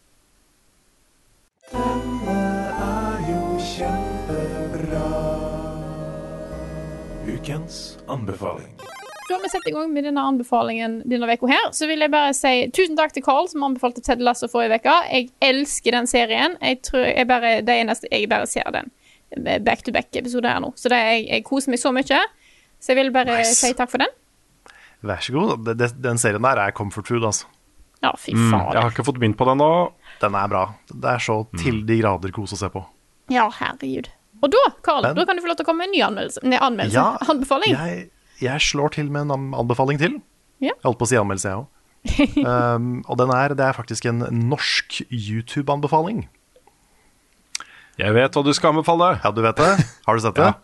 Ukens 7.44 7.98
anbefaling. 8.08 8.70
Før 9.28 9.42
vi 9.44 9.50
setter 9.52 9.68
i 9.68 9.74
gang 9.76 9.90
med 9.92 10.06
denne 10.08 10.22
anbefalingen 10.24 10.94
denne 11.12 11.28
uka 11.28 11.50
her, 11.50 11.66
så 11.76 11.90
vil 11.90 12.00
jeg 12.00 12.12
bare 12.14 12.32
si 12.38 12.52
tusen 12.72 12.96
takk 12.96 13.12
til 13.16 13.24
Carl 13.26 13.50
som 13.52 13.66
anbefalte 13.68 14.00
Ted 14.04 14.24
Lasso 14.24 14.48
forrige 14.52 14.78
uke. 14.80 14.94
Jeg 15.12 15.28
elsker 15.44 15.92
den 15.98 16.08
serien. 16.08 16.56
Jeg 16.64 16.80
tror 16.88 17.04
jeg 17.04 17.28
bare, 17.28 17.52
det 17.68 17.76
eneste 17.82 18.08
jeg 18.12 18.30
bare 18.32 18.48
ser 18.48 18.72
den 18.72 18.88
back-to-back-episode 19.66 20.48
her 20.48 20.64
nå. 20.64 20.72
Så 20.80 20.88
det, 20.94 21.02
jeg, 21.04 21.28
jeg 21.34 21.46
koser 21.50 21.74
meg 21.76 21.82
så 21.84 21.92
mye. 21.96 22.22
Så 22.80 22.94
jeg 22.94 23.00
vil 23.02 23.12
bare 23.16 23.36
Nice. 23.42 23.60
si 23.60 23.74
takk 23.76 23.92
for 23.92 24.04
den. 24.06 24.16
Vær 25.04 25.20
så 25.28 25.36
god. 25.36 25.68
Den 26.00 26.22
serien 26.24 26.48
der 26.48 26.64
er 26.64 26.72
comfort 26.80 27.12
food, 27.12 27.28
altså. 27.28 27.52
Ja, 28.04 28.16
fy 28.20 28.32
Mm, 28.40 28.52
jeg 28.56 28.80
har 28.84 28.92
ikke 28.92 29.04
fått 29.08 29.20
begynt 29.20 29.36
på 29.40 29.48
den 29.52 29.60
nå. 29.60 29.72
Den 30.24 30.36
er 30.40 30.48
bra. 30.52 30.64
Det 30.92 31.12
er 31.18 31.20
så 31.24 31.42
til 31.60 31.84
de 31.88 32.00
grader 32.00 32.32
kos 32.36 32.56
å 32.56 32.60
se 32.64 32.72
på. 32.72 32.88
Ja, 33.32 33.50
herregud. 33.60 34.08
Og 34.44 34.52
da, 34.52 34.62
Carl, 34.84 35.02
Men- 35.06 35.16
da 35.16 35.24
kan 35.26 35.38
du 35.40 35.42
få 35.46 35.48
lov 35.54 35.58
til 35.60 35.66
å 35.66 35.70
komme 35.70 35.86
med 35.86 35.92
en 35.92 35.96
ny 35.96 36.02
anmeldelse. 36.04 36.44
Nei, 36.44 36.58
anmeldelse. 36.60 36.94
Ja, 37.00 37.18
Anbefaling. 37.32 37.74
Jeg, 37.78 38.10
jeg 38.44 38.60
slår 38.66 38.92
til 38.98 39.10
med 39.14 39.30
en 39.32 39.54
anbefaling 39.56 40.00
til. 40.02 40.18
Ja. 40.60 40.74
Jeg 40.76 40.84
holdt 40.84 41.00
på 41.00 41.08
å 41.08 41.12
si 41.14 41.20
anmeldelse, 41.20 41.54
jeg 41.54 41.64
òg. 41.64 41.70
um, 42.44 42.88
og 43.08 43.18
den 43.22 43.32
er, 43.32 43.54
det 43.56 43.64
er 43.64 43.78
faktisk 43.78 44.06
en 44.12 44.20
norsk 44.50 45.00
YouTube-anbefaling. 45.08 46.26
Jeg 48.02 48.14
vet 48.18 48.34
hva 48.36 48.44
du 48.44 48.52
skal 48.58 48.74
anbefale. 48.74 49.14
Ja, 49.24 49.32
du 49.32 49.42
vet 49.46 49.60
det? 49.62 49.72
Har 50.08 50.18
du 50.18 50.24
sett 50.24 50.36
det? 50.42 50.50
Ja. 50.52 50.60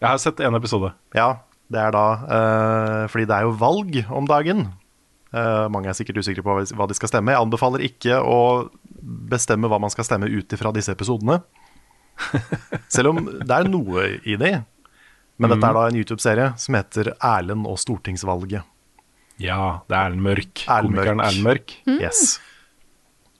Jeg 0.00 0.08
har 0.14 0.20
sett 0.22 0.40
en 0.40 0.56
episode. 0.56 0.92
Ja, 1.16 1.28
det 1.70 1.80
er 1.82 1.92
da 1.92 2.04
uh, 2.24 3.02
Fordi 3.12 3.26
det 3.28 3.36
er 3.36 3.44
jo 3.44 3.56
valg 3.60 3.98
om 4.08 4.28
dagen. 4.30 4.70
Uh, 5.30 5.68
mange 5.70 5.90
er 5.90 5.94
sikkert 5.98 6.22
usikre 6.22 6.42
på 6.46 6.56
hva 6.72 6.86
de 6.90 6.96
skal 6.96 7.10
stemme. 7.12 7.34
Jeg 7.34 7.42
anbefaler 7.44 7.84
ikke 7.86 8.16
å 8.24 8.38
bestemme 9.30 9.68
hva 9.70 9.78
man 9.82 9.92
skal 9.92 10.06
stemme 10.08 10.30
ut 10.30 10.56
ifra 10.56 10.72
disse 10.74 10.94
episodene. 10.94 11.40
Selv 12.94 13.12
om 13.12 13.22
det 13.26 13.54
er 13.56 13.68
noe 13.70 14.04
i 14.28 14.36
det. 14.40 14.54
Men 15.40 15.54
dette 15.54 15.70
er 15.70 15.76
da 15.78 15.86
en 15.88 15.96
YouTube-serie 15.96 16.50
som 16.60 16.76
heter 16.76 17.14
Erlend 17.16 17.64
og 17.68 17.78
stortingsvalget. 17.80 18.66
Ja, 19.40 19.80
det 19.88 19.96
er 19.96 20.10
Erlend 20.10 20.24
Mørk. 20.26 20.64
Erlend 20.68 20.92
Komikeren 20.98 21.16
Mørk. 21.16 21.26
Erlend 21.30 21.46
Mørk. 21.48 21.74
Yes. 22.02 22.38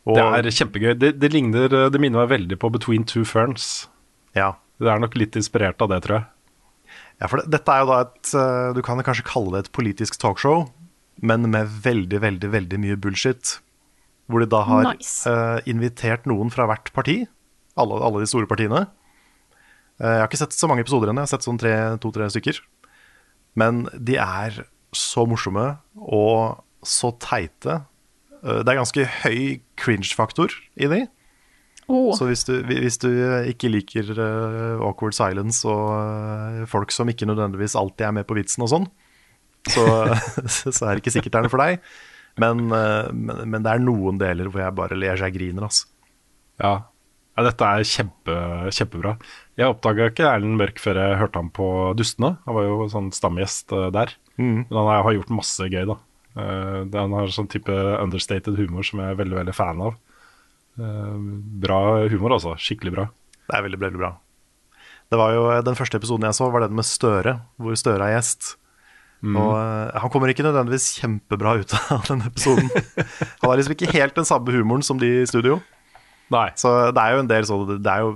Og, 0.09 0.17
Det 0.17 0.25
er 0.25 0.51
kjempegøy. 0.57 0.95
Det, 0.97 1.11
det, 1.21 1.29
ligner, 1.35 1.69
det 1.93 2.01
minner 2.01 2.23
meg 2.23 2.31
veldig 2.33 2.57
på 2.63 2.71
Between 2.73 3.05
Two 3.05 3.25
Ferns. 3.29 3.89
ja. 4.37 4.55
Det 4.81 4.89
er 4.89 4.97
nok 5.03 5.13
litt 5.21 5.35
inspirert 5.37 5.83
av 5.85 5.91
det, 5.93 5.99
tror 6.07 6.15
jeg. 6.17 6.25
ja, 7.21 7.27
for 7.29 7.43
det, 7.43 7.51
dette 7.53 7.69
er 7.75 7.83
jo 7.83 7.89
da 7.91 7.99
et 8.07 8.31
eh, 8.33 8.69
Du 8.73 8.79
kan 8.87 9.03
kanskje 9.05 9.27
kalle 9.29 9.53
det 9.53 9.67
et 9.67 9.73
politisk 9.77 10.17
talkshow, 10.23 10.63
men 11.21 11.45
med 11.53 11.69
veldig, 11.85 12.21
veldig, 12.23 12.49
veldig 12.55 12.79
mye 12.81 12.97
bullshit. 12.97 13.59
Hvor 14.33 14.41
de 14.41 14.47
da 14.49 14.63
har 14.65 14.87
Nice. 14.89 15.29
uh, 15.29 15.61
invitert 15.69 16.25
noen 16.25 16.49
fra 16.49 16.65
hvert 16.71 16.89
parti. 16.97 17.19
Alle, 17.81 18.01
alle 18.07 18.23
de 18.23 18.29
store 18.31 18.49
partiene. 18.51 18.85
Eh, 20.01 20.09
jeg 20.09 20.23
har 20.23 20.29
ikke 20.31 20.41
sett 20.41 20.57
så 20.57 20.69
mange 20.71 20.85
episoder 20.85 21.11
ennå, 21.13 21.23
jeg 21.25 21.29
har 21.29 21.35
sett 21.37 21.47
sånn 21.49 21.61
tre- 21.61 21.97
to-tre 22.01 22.29
stykker. 22.33 22.61
Men 23.61 23.85
de 23.93 24.17
er 24.21 24.63
så 24.97 25.27
morsomme 25.29 25.79
og 25.97 26.63
så 26.87 27.13
teite. 27.21 27.83
Eh, 28.41 28.63
det 28.65 28.73
er 28.73 28.81
ganske 28.81 29.07
høy 29.25 29.41
cringe-faktor 29.81 30.55
i 30.81 30.89
de. 30.91 31.03
Oh. 31.91 32.13
Så 32.15 32.29
hvis 32.29 32.45
du, 32.47 32.55
hvis 32.69 33.01
du 33.03 33.09
ikke 33.51 33.69
liker 33.73 34.13
eh, 34.15 34.79
awkward 34.87 35.17
silence 35.17 35.67
og 35.69 36.63
folk 36.71 36.95
som 36.95 37.11
ikke 37.11 37.27
nødvendigvis 37.27 37.75
alltid 37.77 38.07
er 38.07 38.15
med 38.21 38.29
på 38.31 38.37
vitsen 38.39 38.63
og 38.65 38.71
sånn, 38.71 38.87
så, 39.69 39.85
så 40.47 40.87
er 40.87 40.95
det 40.95 41.03
ikke 41.03 41.17
sikkert 41.19 41.35
det 41.35 41.41
er 41.43 41.49
noe 41.49 41.53
for 41.53 41.65
deg. 41.65 41.83
Men, 42.41 42.63
men, 42.71 43.41
men 43.51 43.65
det 43.67 43.73
er 43.75 43.83
noen 43.83 44.21
deler 44.23 44.49
hvor 44.49 44.63
jeg 44.63 44.77
bare 44.79 44.97
ler 44.97 45.19
så 45.19 45.27
jeg 45.29 45.35
griner. 45.35 45.67
Altså. 45.67 45.91
Ja. 46.63 46.73
Ja 47.39 47.45
dette 47.47 47.67
er 47.67 47.87
kjempe, 47.87 48.37
kjempebra. 48.75 49.15
Jeg 49.61 49.71
oppdaga 49.71 50.11
ikke 50.11 50.29
Erlend 50.29 50.59
Mørk 50.61 50.81
før 50.83 50.99
jeg 51.01 51.19
hørte 51.21 51.41
ham 51.41 51.51
på 51.55 51.67
Dustene. 51.97 52.35
Han 52.47 52.57
var 52.57 52.67
jo 52.67 52.89
sånn 52.93 53.11
stamgjest 53.15 53.71
der. 53.73 53.91
der. 53.95 54.15
Men 54.41 54.77
han 54.77 54.91
har 55.05 55.15
gjort 55.17 55.33
masse 55.37 55.69
gøy, 55.69 55.85
da. 55.89 55.97
Eh, 56.39 56.81
han 56.95 57.17
har 57.17 57.33
sånn 57.35 57.51
type 57.51 57.75
understated 58.01 58.59
humor 58.59 58.87
som 58.87 59.03
jeg 59.03 59.15
er 59.15 59.21
veldig, 59.21 59.39
veldig 59.41 59.57
fan 59.57 59.83
av. 59.89 59.99
Eh, 60.81 61.17
bra 61.65 61.81
humor, 62.13 62.37
altså. 62.37 62.57
Skikkelig 62.61 62.95
bra. 62.97 63.09
Det 63.47 63.57
er 63.59 63.67
veldig, 63.67 63.81
veldig 63.83 64.01
bra. 64.03 64.15
Det 65.11 65.19
var 65.19 65.35
jo, 65.35 65.45
Den 65.67 65.79
første 65.79 65.99
episoden 65.99 66.29
jeg 66.29 66.39
så, 66.39 66.51
var 66.51 66.63
den 66.65 66.77
med 66.79 66.87
Støre, 66.87 67.41
hvor 67.59 67.75
Støre 67.79 68.07
er 68.07 68.19
gjest. 68.19 68.55
Og 69.21 69.53
eh, 69.59 69.99
Han 70.01 70.13
kommer 70.13 70.33
ikke 70.33 70.47
nødvendigvis 70.47 70.95
kjempebra 71.01 71.59
ut 71.61 71.75
av 71.93 72.07
den 72.11 72.23
episoden. 72.29 72.71
Han 73.43 73.51
har 73.51 73.59
liksom 73.61 73.77
ikke 73.77 73.93
helt 73.93 74.17
den 74.17 74.29
samme 74.29 74.55
humoren 74.55 74.87
som 74.87 75.01
de 75.01 75.21
i 75.21 75.29
studio. 75.29 75.61
Nei. 76.31 76.47
Så 76.59 76.71
det 76.95 77.03
er 77.03 77.17
jo 77.17 77.23
en 77.25 77.31
del 77.31 77.47
sånn 77.49 77.71
Det 77.83 77.91
er 77.91 78.05
jo 78.05 78.11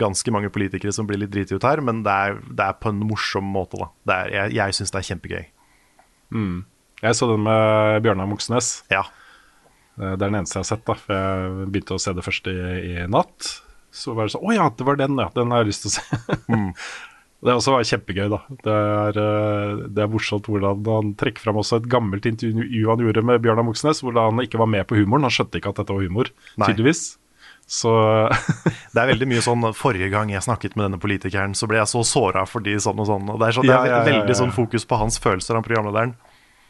ganske 0.00 0.32
mange 0.34 0.50
politikere 0.50 0.92
som 0.94 1.06
blir 1.06 1.20
litt 1.22 1.30
driti 1.34 1.54
ut 1.54 1.66
her, 1.66 1.80
men 1.86 2.02
det 2.06 2.10
er, 2.14 2.36
det 2.50 2.66
er 2.66 2.76
på 2.82 2.90
en 2.92 3.00
morsom 3.06 3.46
måte, 3.54 3.78
da. 3.78 3.88
Det 4.06 4.16
er, 4.16 4.34
jeg 4.36 4.54
jeg 4.58 4.76
syns 4.78 4.92
det 4.94 5.00
er 5.00 5.08
kjempegøy. 5.10 5.44
Jeg 7.00 7.16
så 7.16 7.30
den 7.30 7.42
med 7.46 8.02
Bjørnar 8.04 8.28
Moxnes. 8.30 8.82
Ja. 8.92 9.04
Eh, 9.98 10.14
Det 10.16 10.22
er 10.22 10.28
den 10.28 10.40
eneste 10.42 10.58
jeg 10.58 10.64
har 10.66 10.70
sett, 10.74 10.84
da. 10.86 10.94
For 11.00 11.14
jeg 11.16 11.68
begynte 11.74 11.96
å 11.96 12.02
se 12.02 12.14
det 12.16 12.24
først 12.26 12.50
i, 12.52 12.56
i 12.92 13.06
natt. 13.10 13.52
Så 13.90 14.14
var 14.14 14.26
det 14.28 14.34
sånn 14.36 14.44
Å 14.46 14.54
ja, 14.54 14.66
det 14.70 14.86
var 14.86 14.98
den, 15.00 15.16
ja. 15.18 15.30
Den 15.34 15.50
har 15.54 15.64
jeg 15.64 15.72
lyst 15.72 15.86
til 15.86 15.90
å 15.90 15.96
se. 15.98 16.82
Det 17.40 17.54
også 17.56 17.72
var 17.72 17.86
kjempegøy, 17.88 18.26
da. 18.28 18.38
Det 18.66 18.72
er, 18.76 19.16
eh, 19.16 19.78
det 19.96 20.02
er 20.04 20.10
morsomt 20.12 20.44
hvordan 20.44 20.82
han 20.84 21.14
trekker 21.16 21.40
fram 21.40 21.56
også 21.62 21.78
et 21.80 21.86
gammelt 21.88 22.26
intervju 22.28 22.82
han 22.84 23.00
gjorde 23.00 23.22
med 23.24 23.40
Bjørnar 23.40 23.64
Moxnes, 23.64 24.02
hvor 24.04 24.12
han 24.18 24.42
ikke 24.44 24.60
var 24.60 24.68
med 24.68 24.84
på 24.90 24.98
humoren. 24.98 25.24
Han 25.24 25.32
skjønte 25.32 25.56
ikke 25.56 25.72
at 25.72 25.80
dette 25.80 25.96
var 25.96 26.04
humor, 26.04 26.28
Nei. 26.60 26.68
tydeligvis. 26.68 27.16
Så 27.70 27.90
Det 28.90 28.98
er 28.98 29.06
veldig 29.12 29.28
mye 29.30 29.42
sånn 29.46 29.62
Forrige 29.78 30.08
gang 30.10 30.32
jeg 30.32 30.42
snakket 30.42 30.74
med 30.74 30.88
denne 30.88 30.98
politikeren, 31.02 31.52
så 31.54 31.68
ble 31.70 31.78
jeg 31.78 31.90
så 31.92 32.00
såra 32.02 32.42
fordi 32.50 32.74
sånn 32.82 32.98
og 32.98 33.06
sånn. 33.06 33.28
Og 33.30 33.38
det 33.38 33.46
er, 33.46 33.56
sånn, 33.60 33.68
det 33.68 33.76
er 33.76 33.86
ja, 33.86 33.98
ja, 34.00 34.04
veldig 34.08 34.36
sånn 34.40 34.54
fokus 34.56 34.86
på 34.90 34.98
hans 34.98 35.20
følelser, 35.22 35.54
han 35.54 35.66
programlederen. 35.66 36.16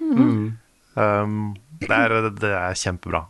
Um, 0.01 1.55
det, 1.81 1.89
er, 1.97 2.15
det 2.37 2.51
er 2.53 2.77
kjempebra. 2.77 3.23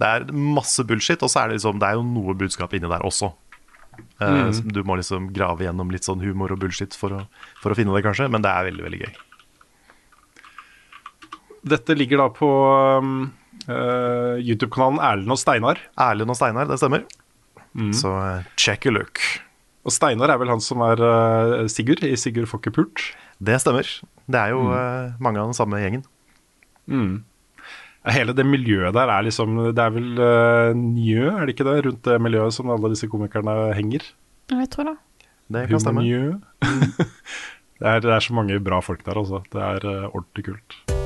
Det 0.00 0.06
er 0.06 0.28
masse 0.32 0.84
bullshit, 0.86 1.22
og 1.26 1.32
så 1.32 1.42
er 1.42 1.50
det 1.50 1.58
liksom 1.58 1.80
Det 1.82 1.88
er 1.88 1.98
jo 1.98 2.04
noe 2.06 2.34
budskap 2.38 2.72
inni 2.78 2.90
der 2.90 3.02
også. 3.06 3.32
Uh, 4.20 4.28
Mm. 4.30 4.52
så 4.54 4.62
Du 4.72 4.78
må 4.86 4.94
liksom 4.96 5.26
grave 5.34 5.66
gjennom 5.66 5.90
litt 5.92 6.06
sånn 6.06 6.22
humor 6.24 6.52
og 6.54 6.60
bullshit 6.62 6.94
for 6.96 7.12
å, 7.12 7.24
for 7.60 7.72
å 7.72 7.76
finne 7.76 7.92
det, 7.96 8.04
kanskje, 8.06 8.30
men 8.32 8.40
det 8.44 8.48
er 8.54 8.70
veldig, 8.70 8.84
veldig 8.86 9.00
gøy. 9.02 9.12
dette 11.74 11.94
ligger 11.98 12.22
da 12.22 12.28
på 12.32 12.48
um, 13.02 13.30
YouTube-kanalen 14.44 15.00
Erlend 15.02 15.34
og 15.34 15.40
Steinar. 15.40 15.80
Erlend 16.00 16.32
og 16.32 16.38
Steinar, 16.38 16.68
det 16.70 16.78
stemmer. 16.80 17.04
Mm. 17.78 17.92
Så 17.94 18.10
eh, 18.18 18.44
check 18.58 18.86
a 18.86 18.92
look. 18.94 19.20
Og 19.86 19.94
Steinar 19.94 20.32
er 20.34 20.40
vel 20.42 20.50
han 20.52 20.60
som 20.64 20.82
er 20.84 21.00
eh, 21.06 21.66
Sigurd 21.72 22.02
i 22.04 22.12
Sigurd 22.20 22.50
får 22.50 22.60
ikke 22.64 22.74
pult. 22.80 23.04
Det 23.40 23.56
stemmer. 23.62 23.86
Det 24.30 24.38
er 24.40 24.52
jo 24.54 24.64
Mm. 24.66 24.72
eh, 24.76 25.12
mange 25.22 25.40
av 25.40 25.48
den 25.50 25.56
samme 25.56 25.78
gjengen. 25.80 26.02
Hele 28.10 28.32
det 28.34 28.46
miljøet 28.48 28.94
der 28.96 29.10
er 29.12 29.22
liksom 29.26 29.58
Det 29.76 29.82
er 29.84 29.90
vel 29.92 30.08
uh, 30.18 30.70
Njø, 30.74 31.26
er 31.36 31.44
det 31.46 31.54
ikke 31.54 31.66
det? 31.68 31.74
Rundt 31.86 32.02
det 32.08 32.16
miljøet 32.24 32.56
som 32.56 32.70
alle 32.72 32.90
disse 32.94 33.06
komikerne 33.12 33.74
henger. 33.76 34.06
Jeg 34.50 34.70
tror 34.72 34.88
det. 34.90 34.96
Det 35.52 35.66
kan 35.70 35.82
stemme. 35.82 36.02
Det, 37.80 37.88
er, 37.88 38.00
det 38.04 38.10
er 38.12 38.20
så 38.20 38.34
mange 38.36 38.58
bra 38.60 38.76
folk 38.84 39.00
der, 39.06 39.16
altså. 39.16 39.38
Det 39.48 39.56
er 39.64 39.86
uh, 39.88 40.10
ordentlig 40.12 40.44
kult. 40.50 40.99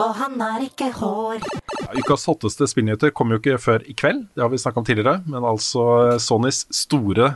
Og 0.00 0.16
han 0.20 0.40
har 0.40 0.64
ikke 0.64 0.90
hår. 0.96 1.44
Ja, 1.80 1.92
Ukas 2.00 2.26
hotteste 2.30 2.68
spillnyheter 2.70 3.12
kommer 3.16 3.36
jo 3.36 3.42
ikke 3.44 3.60
før 3.60 3.84
i 3.88 3.94
kveld, 3.98 4.26
det 4.34 4.44
har 4.44 4.50
vi 4.52 4.60
snakka 4.62 4.82
om 4.82 4.88
tidligere. 4.88 5.20
Men 5.30 5.46
altså 5.46 5.84
Sonys 6.22 6.64
store 6.74 7.30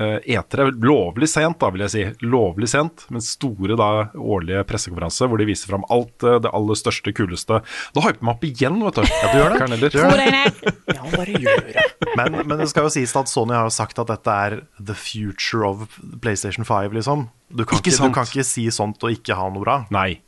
eh, 0.00 0.18
etere, 0.36 0.68
lovlig 0.82 1.28
sent 1.30 1.58
da, 1.62 1.70
vil 1.74 1.84
jeg 1.86 1.92
si. 1.94 2.04
Lovlig 2.26 2.68
sent, 2.72 3.04
men 3.12 3.24
store 3.24 3.76
da 3.78 3.88
årlige 4.18 4.64
pressekonferanse 4.68 5.28
hvor 5.30 5.40
de 5.40 5.46
viser 5.48 5.70
fram 5.72 5.86
alt 5.92 6.26
eh, 6.26 6.38
det 6.44 6.52
aller 6.54 6.78
største, 6.78 7.14
kuleste. 7.16 7.60
Da 7.94 8.04
hyper 8.06 8.26
man 8.26 8.34
opp 8.36 8.46
igjen, 8.48 8.80
vet 8.86 8.98
du. 9.00 9.06
Ja, 9.06 9.30
du 9.32 9.38
gjør 9.40 9.54
det. 9.54 9.60
Karneller. 9.62 9.96
Gjør 9.98 10.18
det. 10.22 10.74
Ja, 10.96 11.04
bare 11.14 11.44
gjør 11.46 11.64
det. 11.68 11.86
Men, 12.18 12.40
men 12.44 12.58
det 12.60 12.68
skal 12.72 12.88
jo 12.88 12.92
sies 12.92 13.14
at 13.16 13.30
Sony 13.30 13.54
har 13.56 13.68
jo 13.70 13.74
sagt 13.74 14.02
at 14.02 14.10
dette 14.10 14.40
er 14.48 14.58
the 14.80 14.96
future 14.98 15.64
of 15.68 15.86
PlayStation 16.24 16.66
5, 16.68 16.92
liksom. 16.98 17.28
Du 17.52 17.64
kan 17.68 17.80
Ikke 17.80 17.92
ikke, 17.92 18.08
du 18.08 18.14
kan 18.16 18.28
ikke 18.28 18.46
si 18.48 18.66
sånt 18.72 19.02
og 19.04 19.14
ikke 19.14 19.36
ha 19.36 19.48
noe 19.52 19.64
bra. 19.64 19.78
Nei. 19.94 20.20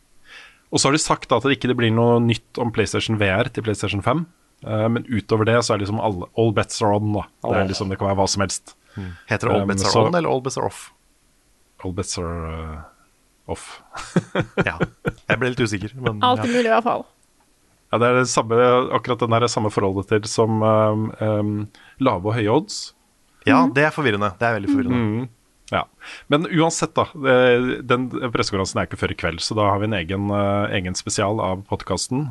Og 0.74 0.80
så 0.82 0.88
har 0.90 0.96
de 0.96 1.02
sagt 1.02 1.28
da 1.30 1.38
at 1.38 1.44
det 1.46 1.54
ikke 1.58 1.74
blir 1.78 1.92
noe 1.94 2.16
nytt 2.24 2.58
om 2.58 2.72
PlayStation 2.74 3.16
VR 3.20 3.46
til 3.54 3.62
PlayStation 3.62 4.02
5. 4.02 4.24
eh, 4.66 4.88
men 4.90 5.04
utover 5.06 5.46
det 5.46 5.60
så 5.62 5.74
er 5.76 5.84
liksom 5.84 6.00
alle, 6.02 6.26
all 6.40 6.50
bets 6.56 6.82
are 6.82 6.96
on. 6.98 7.12
da. 7.14 7.22
Det, 7.46 7.54
er 7.60 7.68
liksom, 7.70 7.92
det 7.92 7.98
kan 8.00 8.08
være 8.10 8.18
hva 8.18 8.26
som 8.32 8.42
helst. 8.42 8.74
Heter 9.30 9.48
det 9.48 9.54
All 9.54 9.62
Um, 9.62 9.68
Bets 9.70 9.84
Are 9.86 9.92
så- 9.94 10.04
On 10.08 10.14
eller 10.18 10.30
All 10.30 10.42
Bets 10.42 10.58
Are 10.58 10.66
Off? 10.66 10.82
All 11.84 11.92
bets 11.92 12.16
are 12.18 12.34
uh, 12.48 13.52
off. 13.52 13.82
Ja. 14.64 14.78
Jeg 15.28 15.38
ble 15.40 15.50
litt 15.52 15.60
usikker, 15.60 15.92
men 16.00 16.22
Alt 16.24 16.40
er 16.40 16.48
ja. 16.48 16.52
mulig, 16.54 16.66
i 16.70 16.72
hvert 16.72 16.86
fall. 16.86 17.02
Ja, 17.92 17.98
det 18.00 18.08
er 18.08 18.14
det 18.22 18.28
samme, 18.32 18.56
akkurat 18.96 19.20
den 19.20 19.34
der 19.36 19.44
er 19.44 19.52
samme 19.52 19.70
forholdet 19.70 20.08
til 20.08 20.24
som 20.30 20.62
um, 20.64 21.02
um, 21.20 21.50
lave 22.00 22.24
og 22.30 22.34
høye 22.38 22.48
odds. 22.54 22.78
ja, 23.46 23.66
det 23.76 23.84
er 23.84 23.92
forvirrende. 23.94 24.32
Det 24.40 24.48
er 24.48 24.56
veldig 24.56 24.70
forvirrende. 24.72 25.28
Ja. 25.72 25.86
Men 26.28 26.44
uansett, 26.50 26.92
da. 26.96 27.06
Den 27.14 28.10
pressekonferansen 28.12 28.82
er 28.82 28.88
ikke 28.88 29.00
før 29.00 29.14
i 29.14 29.18
kveld, 29.22 29.40
så 29.44 29.56
da 29.56 29.70
har 29.72 29.80
vi 29.80 29.88
en 29.88 29.96
egen, 29.96 30.28
uh, 30.28 30.68
egen 30.76 30.96
spesial 30.98 31.40
av 31.40 31.64
podkasten. 31.70 32.28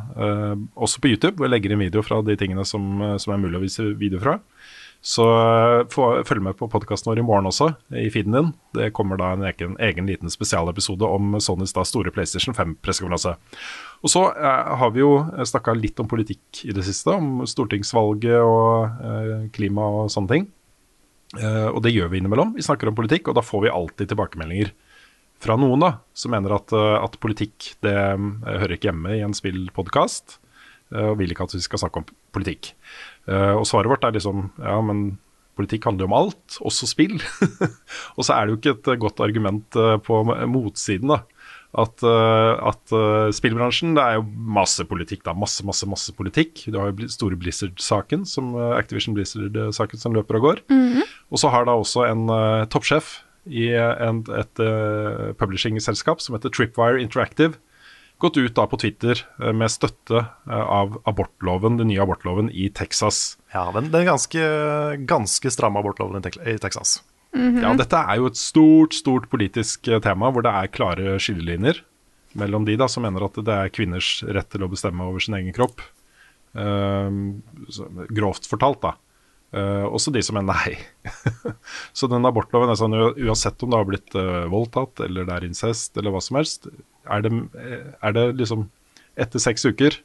også 0.76 1.02
på 1.02 1.14
YouTube, 1.14 1.38
hvor 1.38 1.50
jeg 1.50 1.56
legger 1.56 1.74
inn 1.74 1.82
video 1.82 2.06
fra 2.06 2.22
de 2.22 2.38
tingene 2.40 2.66
som, 2.68 3.02
som 3.18 3.34
er 3.34 3.42
mulig 3.42 3.60
å 3.60 3.66
vise 3.66 3.90
video 3.98 4.22
fra. 4.22 4.38
Så 5.04 5.24
følg 5.92 6.40
med 6.46 6.56
på 6.56 6.70
podkasten 6.72 7.10
vår 7.10 7.20
i 7.20 7.26
morgen 7.28 7.50
også, 7.50 7.74
i 8.00 8.08
feeden 8.14 8.38
din. 8.38 8.52
Det 8.78 8.94
kommer 8.96 9.20
da 9.20 9.34
en 9.36 9.44
egen, 9.50 9.74
egen 9.84 10.08
liten 10.08 10.32
spesialepisode 10.32 11.04
om 11.04 11.36
Sonys 11.44 11.76
da 11.76 11.84
store 11.84 12.14
PlayStation 12.16 12.56
5-pressekonferanse. 12.56 13.34
Og 14.00 14.14
så 14.14 14.24
har 14.32 14.94
vi 14.96 15.04
jo 15.04 15.18
snakka 15.44 15.76
litt 15.76 16.00
om 16.00 16.08
politikk 16.08 16.64
i 16.64 16.76
det 16.78 16.86
siste, 16.88 17.12
om 17.12 17.44
stortingsvalget 17.50 18.40
og 18.48 19.52
klima 19.58 19.90
og 19.92 20.14
sånne 20.14 20.32
ting. 20.32 20.48
Eh, 21.40 21.70
og 21.72 21.82
det 21.86 21.94
gjør 21.94 22.12
vi 22.12 22.22
innimellom. 22.22 22.54
Vi 22.58 22.66
snakker 22.66 22.90
om 22.90 22.98
politikk, 22.98 23.30
og 23.30 23.38
da 23.38 23.46
får 23.46 23.66
vi 23.66 23.74
alltid 23.74 24.12
tilbakemeldinger 24.12 24.74
fra 25.44 25.58
noen 25.60 25.82
da, 25.82 25.92
som 26.16 26.34
mener 26.34 26.56
at, 26.56 26.72
eh, 26.76 26.98
at 27.00 27.18
politikk 27.24 27.74
det 27.86 27.96
eh, 27.96 28.28
hører 28.46 28.76
ikke 28.78 28.92
hjemme 28.92 29.18
i 29.18 29.24
en 29.26 29.36
spillpodkast, 29.38 30.40
og 30.94 31.16
vil 31.18 31.32
ikke 31.34 31.48
at 31.48 31.54
vi 31.56 31.64
skal 31.64 31.80
snakke 31.82 32.04
om 32.04 32.10
politikk. 32.36 32.68
Og 33.26 33.64
svaret 33.66 33.90
vårt 33.90 34.04
er 34.06 34.12
liksom 34.14 34.44
ja, 34.62 34.76
men 34.86 35.16
politikk 35.58 35.88
handler 35.88 36.06
om 36.06 36.14
alt, 36.14 36.60
også 36.62 36.86
spill. 36.86 37.16
og 38.18 38.28
så 38.28 38.36
er 38.36 38.46
det 38.46 38.54
jo 38.54 38.60
ikke 38.60 38.74
et 38.76 39.02
godt 39.02 39.24
argument 39.26 39.80
på 40.06 40.20
motsiden, 40.54 41.10
da. 41.10 41.24
At, 41.74 42.04
eh, 42.06 42.54
at 42.70 42.94
eh, 42.94 43.32
spillbransjen, 43.34 43.96
det 43.98 44.04
er 44.04 44.20
jo 44.20 44.28
masse 44.58 44.84
politikk, 44.86 45.24
da. 45.26 45.34
Masse, 45.34 45.66
masse, 45.66 45.88
masse 45.90 46.14
politikk. 46.14 46.68
Du 46.70 46.78
har 46.78 46.92
jo 46.92 47.08
store 47.10 47.38
Blizzard-saken, 47.40 48.28
som 48.30 48.52
eh, 48.54 48.76
Activision 48.78 49.16
Blizzard-saken 49.18 50.02
som 50.02 50.14
løper 50.14 50.38
og 50.38 50.46
går. 50.46 50.64
Og 51.34 51.42
så 51.42 51.50
har 51.50 51.66
da 51.66 51.74
også 51.74 52.06
en 52.06 52.28
uh, 52.30 52.66
toppsjef 52.70 53.24
i 53.50 53.72
en, 53.74 54.22
et 54.38 54.62
uh, 54.62 55.32
publishing-selskap 55.40 56.22
som 56.22 56.38
heter 56.38 56.54
Tripwire 56.54 57.02
Interactive 57.02 57.58
gått 58.22 58.38
ut 58.38 58.54
da 58.56 58.68
på 58.70 58.78
Twitter 58.80 59.20
med 59.52 59.72
støtte 59.74 60.22
av 60.48 60.94
abortloven, 61.10 61.76
den 61.82 61.90
nye 61.90 62.00
abortloven 62.06 62.48
i 62.54 62.70
Texas. 62.72 63.34
Ja, 63.52 63.66
den, 63.76 63.90
den 63.92 64.06
ganske, 64.08 64.46
ganske 65.10 65.52
stramme 65.52 65.82
abortloven 65.82 66.22
i 66.22 66.24
Tek- 66.24 66.40
Ja, 67.34 67.74
dette 67.78 67.98
er 67.98 68.20
jo 68.22 68.30
et 68.30 68.38
stort, 68.38 68.94
stort 68.94 69.26
politisk 69.32 69.88
eh, 69.90 70.02
tema 70.04 70.30
hvor 70.34 70.46
det 70.46 70.54
er 70.54 70.72
klare 70.74 71.16
skillelinjer 71.22 71.82
mellom 72.38 72.66
de 72.68 72.76
da 72.78 72.88
som 72.90 73.06
mener 73.06 73.26
at 73.26 73.38
det 73.46 73.56
er 73.56 73.72
kvinners 73.74 74.20
rett 74.26 74.50
til 74.54 74.66
å 74.66 74.70
bestemme 74.70 75.06
over 75.06 75.22
sin 75.22 75.38
egen 75.38 75.54
kropp. 75.54 75.82
Uh, 76.54 77.10
grovt 78.14 78.46
fortalt, 78.50 78.82
da. 78.84 78.94
Uh, 79.54 79.86
også 79.86 80.14
de 80.14 80.22
som 80.26 80.38
mener 80.38 80.54
nei. 80.54 81.14
så 81.98 82.10
den 82.10 82.26
abortloven 82.26 82.74
er 82.74 82.78
sånn 82.78 82.98
uansett 82.98 83.62
om 83.62 83.70
det 83.70 83.80
har 83.80 83.90
blitt 83.90 84.18
uh, 84.18 84.46
voldtatt 84.50 85.04
eller 85.06 85.30
det 85.30 85.36
er 85.36 85.46
incest 85.46 85.98
eller 85.98 86.14
hva 86.14 86.22
som 86.26 86.40
helst, 86.40 86.70
er 87.06 87.26
det, 87.26 87.34
er 88.02 88.16
det 88.18 88.26
liksom 88.40 88.66
etter 89.20 89.42
seks 89.42 89.66
uker 89.70 90.00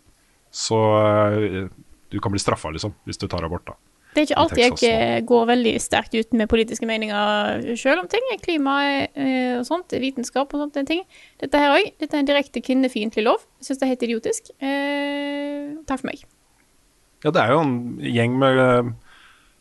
så 0.53 0.81
uh, 1.01 1.65
du 2.13 2.21
kan 2.21 2.33
bli 2.33 2.41
straffa, 2.41 2.73
liksom, 2.77 2.93
hvis 3.09 3.21
du 3.21 3.29
tar 3.29 3.45
abort, 3.45 3.67
da. 3.69 3.77
Det 4.19 4.25
er 4.25 4.27
ikke 4.33 4.41
alltid 4.43 4.83
jeg 4.83 4.99
eh, 4.99 5.21
går 5.29 5.45
veldig 5.47 5.73
sterkt 5.79 6.15
ut 6.19 6.33
med 6.35 6.49
politiske 6.51 6.87
meninger 6.91 7.69
sjøl 7.79 8.01
om 8.03 8.09
ting. 8.11 8.25
Klima 8.43 8.75
eh, 9.15 9.61
og 9.61 9.67
sånt, 9.69 9.95
vitenskap 9.95 10.51
og 10.57 10.65
sånt. 10.65 10.81
ting. 10.89 11.05
Dette 11.39 11.61
her 11.63 11.77
òg. 11.77 11.93
Dette 12.03 12.17
er 12.19 12.25
en 12.25 12.27
direkte 12.27 12.59
kvinnefiendtlig 12.67 13.23
lov. 13.29 13.45
Jeg 13.61 13.69
syns 13.69 13.79
det 13.79 13.87
er 13.87 13.93
helt 13.93 14.07
idiotisk. 14.09 14.51
Eh, 14.59 15.77
takk 15.87 16.03
for 16.03 16.11
meg. 16.11 16.25
Ja, 17.23 17.31
det 17.31 17.45
er 17.45 17.55
jo 17.55 17.61
en 17.63 17.77
gjeng 18.03 18.35
med 18.43 18.59
eh, 18.65 18.91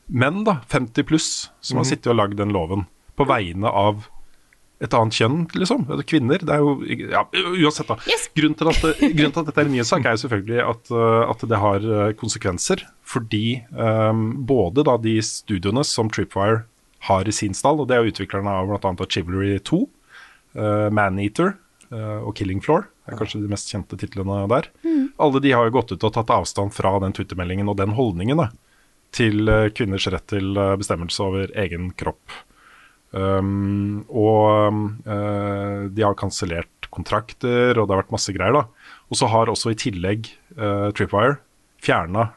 menn, 0.10 0.42
da, 0.48 0.58
50 0.74 1.06
pluss, 1.06 1.30
som 1.62 1.78
har 1.78 1.86
Mhm. 1.86 1.92
sittet 1.94 2.08
og 2.14 2.18
lagd 2.18 2.38
den 2.42 2.50
loven 2.56 2.88
på 3.18 3.26
vegne 3.30 3.70
av 3.70 4.08
et 4.84 4.94
annet 4.94 5.18
kjønn, 5.18 5.40
liksom. 5.58 5.86
Kvinner. 6.06 6.44
Det 6.46 6.54
er 6.54 6.62
jo 6.62 6.76
Ja, 6.86 7.24
uansett, 7.34 7.90
da. 7.90 7.98
Yes. 8.10 8.28
Grunnen, 8.38 8.58
til 8.60 8.70
at, 8.70 8.82
grunnen 8.84 9.34
til 9.34 9.42
at 9.42 9.50
dette 9.50 9.64
er 9.64 9.70
en 9.70 9.74
nyhetssak, 9.74 10.06
er 10.06 10.18
jo 10.18 10.24
selvfølgelig 10.26 10.60
at, 10.64 10.92
eh, 10.94 11.22
at 11.34 11.46
det 11.50 11.62
har 11.64 11.88
eh, 11.98 12.16
konsekvenser. 12.20 12.84
Fordi 13.08 13.62
um, 13.72 14.26
både 14.50 14.84
da 14.86 14.98
de 15.02 15.16
studioene 15.24 15.86
som 15.88 16.12
Tripwire 16.12 16.66
har 17.08 17.30
i 17.30 17.34
sin 17.34 17.56
stall, 17.56 17.80
og 17.82 17.88
det 17.90 17.98
er 17.98 18.04
jo 18.04 18.14
utviklerne 18.14 18.52
av 18.52 18.68
bl.a. 18.70 19.08
Chivalry 19.08 19.56
2, 19.64 19.80
uh, 20.58 20.88
Maneater 20.92 21.54
uh, 21.94 22.26
og 22.28 22.34
Killing 22.36 22.60
Floor, 22.66 22.90
er 23.08 23.20
kanskje 23.20 23.40
de 23.44 23.52
mest 23.52 23.72
kjente 23.72 23.98
titlene 24.00 24.44
der. 24.52 24.68
Alle 25.18 25.42
de 25.42 25.54
har 25.56 25.68
jo 25.68 25.78
gått 25.80 25.94
ut 25.96 26.04
og 26.04 26.14
tatt 26.14 26.34
avstand 26.34 26.76
fra 26.76 26.98
den 27.02 27.16
twittermeldingen 27.16 27.70
og 27.72 27.78
den 27.80 27.96
holdningen 27.98 28.42
da, 28.42 28.50
til 29.16 29.48
eh, 29.50 29.70
kvinners 29.76 30.08
rett 30.12 30.28
til 30.30 30.58
eh, 30.58 30.76
bestemmelse 30.80 31.24
over 31.24 31.54
egen 31.64 31.92
kropp. 31.98 32.36
Um, 33.16 34.04
og 34.12 34.80
uh, 35.08 35.88
de 35.88 36.04
har 36.04 36.18
kansellert 36.20 36.90
kontrakter, 36.94 37.78
og 37.78 37.86
det 37.86 37.96
har 37.96 38.02
vært 38.04 38.16
masse 38.16 38.34
greier. 38.36 38.56
da. 38.56 38.96
Og 39.08 39.20
så 39.20 39.30
har 39.32 39.52
også 39.52 39.74
i 39.74 39.80
tillegg 39.80 40.32
uh, 40.60 40.90
Tripwire 40.96 41.40
fjerna 41.78 42.32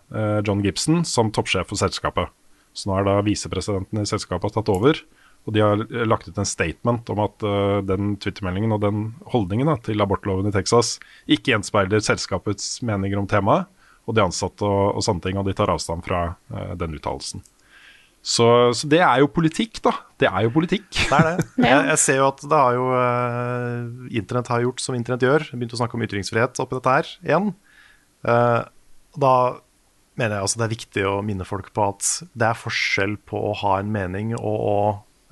John 0.45 0.61
Gibson 0.61 1.01
som 1.09 1.31
toppsjef 1.33 1.71
for 1.71 1.81
selskapet. 1.81 2.29
Så 2.77 2.91
nå 2.91 2.99
er 2.99 3.07
da 3.09 3.14
visepresidenten 3.25 4.03
i 4.03 4.07
selskapet 4.07 4.53
tatt 4.55 4.68
over. 4.71 5.01
Og 5.49 5.55
de 5.57 5.62
har 5.64 5.81
eh, 5.87 6.07
lagt 6.07 6.29
ut 6.29 6.39
en 6.39 6.49
statement 6.49 7.11
om 7.12 7.23
at 7.25 7.47
eh, 7.47 7.79
den 7.89 8.14
twittermeldingen 8.21 8.75
og 8.77 8.83
den 8.85 9.05
holdningen 9.33 9.71
da, 9.71 9.77
til 9.83 10.03
abortloven 10.05 10.51
i 10.51 10.55
Texas 10.55 10.99
ikke 11.27 11.55
gjenspeiler 11.55 12.05
selskapets 12.05 12.81
meninger 12.87 13.21
om 13.21 13.29
temaet 13.31 13.68
og 14.09 14.16
de 14.16 14.25
ansatte 14.25 14.66
og, 14.66 14.97
og 14.99 15.05
sånne 15.05 15.23
ting, 15.25 15.39
og 15.39 15.47
de 15.47 15.55
tar 15.57 15.73
avstand 15.73 16.05
fra 16.07 16.23
eh, 16.53 16.75
den 16.81 16.97
uttalelsen. 16.99 17.45
Så, 18.21 18.47
så 18.77 18.89
det 18.91 19.01
er 19.01 19.23
jo 19.23 19.31
politikk, 19.33 19.81
da. 19.85 19.95
Det 20.21 20.29
er 20.29 20.45
jo 20.45 20.53
politikk. 20.53 20.89
Det 20.93 21.16
er 21.16 21.27
det. 21.31 21.47
Jeg, 21.71 21.87
jeg 21.89 22.01
ser 22.03 22.18
jo 22.21 22.27
at 22.29 22.43
det 22.45 22.59
har 22.61 22.77
jo 22.77 22.87
uh, 22.93 24.11
Internett 24.21 24.51
har 24.53 24.64
gjort 24.66 24.83
som 24.85 24.97
internett 24.97 25.25
gjør. 25.25 25.47
Begynt 25.55 25.75
å 25.77 25.81
snakke 25.81 25.97
om 25.97 26.05
ytringsfrihet 26.05 26.61
oppi 26.61 26.77
dette 26.77 26.97
her 26.99 27.12
igjen. 27.25 27.51
Uh, 28.27 28.61
da 29.16 29.35
mener 30.21 30.37
jeg 30.37 30.45
altså 30.45 30.61
det 30.61 30.66
er 30.66 30.75
viktig 30.75 31.05
å 31.09 31.14
minne 31.25 31.47
folk 31.49 31.71
på 31.73 31.87
at 31.95 32.11
det 32.37 32.51
er 32.51 32.59
forskjell 32.61 33.16
på 33.31 33.41
å 33.41 33.55
ha 33.62 33.79
en 33.81 33.89
mening 33.95 34.35
og 34.37 34.59
å 34.68 34.77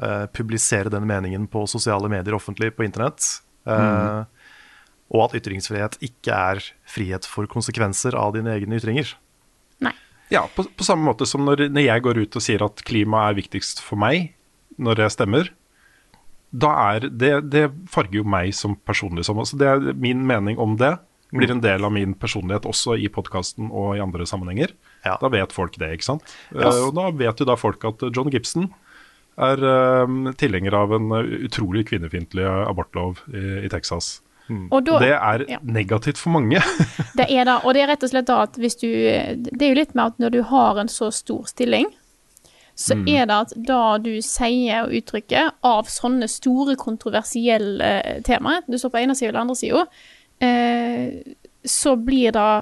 uh, 0.00 0.24
publisere 0.32 0.92
den 0.92 1.04
meningen 1.10 1.44
på 1.52 1.66
sosiale 1.68 2.08
medier 2.08 2.38
offentlig 2.38 2.72
på 2.76 2.86
internett. 2.88 3.20
Mm. 3.68 4.24
Og 5.12 5.22
at 5.26 5.34
ytringsfrihet 5.36 5.98
ikke 6.06 6.32
er 6.32 6.62
frihet 6.88 7.26
for 7.28 7.44
konsekvenser 7.52 8.16
av 8.16 8.32
dine 8.32 8.54
egne 8.54 8.78
ytringer. 8.80 9.10
Ja, 10.32 10.44
på, 10.54 10.64
på 10.68 10.84
samme 10.84 11.08
måte 11.08 11.26
som 11.28 11.46
når, 11.46 11.68
når 11.72 11.86
jeg 11.86 12.04
går 12.04 12.22
ut 12.24 12.36
og 12.36 12.44
sier 12.44 12.64
at 12.66 12.82
klima 12.88 13.28
er 13.28 13.38
viktigst 13.38 13.80
for 13.84 14.00
meg 14.00 14.34
når 14.78 15.04
jeg 15.04 15.16
stemmer, 15.16 15.52
da 16.50 16.70
er 16.94 17.08
det, 17.08 17.32
det 17.52 17.64
farger 17.92 18.20
jo 18.20 18.28
meg 18.28 18.54
som 18.56 18.76
personlig. 18.88 19.26
Som, 19.28 19.40
Altså 19.42 19.58
det 19.60 19.68
er 19.68 19.92
min 19.98 20.24
mening 20.26 20.60
om 20.60 20.76
det 20.80 20.94
blir 21.34 21.50
en 21.52 21.60
del 21.60 21.84
av 21.84 21.92
min 21.92 22.14
personlighet 22.16 22.64
også 22.68 22.96
i 22.96 23.08
podkasten 23.12 23.68
og 23.68 23.98
i 23.98 24.02
andre 24.02 24.24
sammenhenger. 24.28 24.72
Ja. 25.04 25.18
Da 25.20 25.28
vet 25.32 25.52
folk 25.52 25.76
det, 25.80 25.90
ikke 25.98 26.06
sant. 26.06 26.36
Eh, 26.54 26.64
og 26.64 26.94
da 26.96 27.10
vet 27.12 27.42
jo 27.42 27.48
da 27.48 27.56
folk 27.60 27.84
at 27.84 28.04
John 28.16 28.32
Gibson 28.32 28.70
er 29.38 29.60
uh, 29.62 30.32
tilhenger 30.40 30.74
av 30.74 30.94
en 30.96 31.12
utrolig 31.44 31.84
kvinnefiendtlig 31.90 32.46
abortlov 32.48 33.20
i, 33.28 33.66
i 33.68 33.68
Texas. 33.70 34.18
Og 34.48 34.84
da, 34.86 34.98
Det 35.02 35.12
er 35.14 35.44
ja. 35.48 35.60
negativt 35.62 36.18
for 36.18 36.34
mange. 36.38 36.62
Det 37.18 37.26
er 37.28 37.44
det, 37.44 37.56
og 37.64 37.74
det 37.74 37.82
er 37.82 37.90
rett 37.92 38.04
og 38.06 38.12
slett 38.12 38.28
da 38.28 38.42
at 38.46 38.58
hvis 38.60 38.78
du 38.80 38.88
Det 38.88 39.62
er 39.64 39.72
jo 39.72 39.80
litt 39.80 39.96
med 39.98 40.14
at 40.14 40.22
når 40.22 40.36
du 40.36 40.42
har 40.50 40.78
en 40.80 40.90
så 40.92 41.10
stor 41.14 41.48
stilling, 41.50 41.88
så 42.78 42.94
er 42.94 43.26
det 43.26 43.34
at 43.34 43.52
det 43.56 43.84
du 44.04 44.12
sier 44.22 44.84
og 44.86 44.92
uttrykker 44.94 45.50
av 45.66 45.88
sånne 45.90 46.28
store, 46.30 46.76
kontroversielle 46.78 47.88
eh, 47.98 48.20
temaer, 48.26 48.62
du 48.70 48.78
står 48.78 48.92
på 48.94 49.00
ene 49.00 49.16
sida 49.18 49.32
eller 49.32 49.42
andre 49.42 49.56
sida, 49.58 49.82
eh, 50.46 51.34
så 51.66 51.96
blir 51.98 52.36
det 52.36 52.52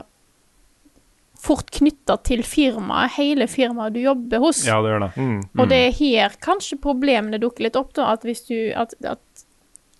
fort 1.47 1.68
knytta 1.70 2.16
til 2.26 2.43
firmaet, 2.49 3.12
hele 3.18 3.47
firmaet 3.51 3.95
du 3.95 4.01
jobber 4.01 4.43
hos. 4.47 4.64
ja, 4.66 4.80
det 4.82 4.95
gjør 4.95 5.05
det. 5.05 5.26
Og 5.61 5.68
det 5.70 5.82
er 5.84 5.95
her 6.01 6.41
kanskje 6.43 6.80
problemene 6.82 7.41
dukker 7.43 7.68
litt 7.68 7.76
opp, 7.78 7.93
da. 7.99 8.09
At 8.16 8.24
hvis 8.26 8.47
du, 8.49 8.57
at, 8.72 8.97
at 9.05 9.20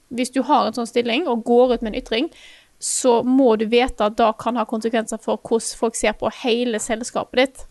hvis 0.09 0.31
du 0.35 0.43
har 0.47 0.67
en 0.67 0.77
sånn 0.77 0.87
stilling 0.89 1.27
og 1.29 1.45
går 1.45 1.75
ut 1.75 1.83
med 1.83 1.95
en 1.95 2.01
ytring, 2.03 2.31
så 2.79 3.23
må 3.25 3.57
du 3.59 3.65
vite 3.67 4.05
at 4.05 4.17
det 4.19 4.29
kan 4.39 4.57
ha 4.61 4.67
konsekvenser 4.69 5.19
for 5.23 5.41
hvordan 5.41 5.79
folk 5.81 5.97
ser 5.97 6.13
på 6.21 6.31
hele 6.43 6.79
selskapet 6.83 7.41
ditt. 7.41 7.67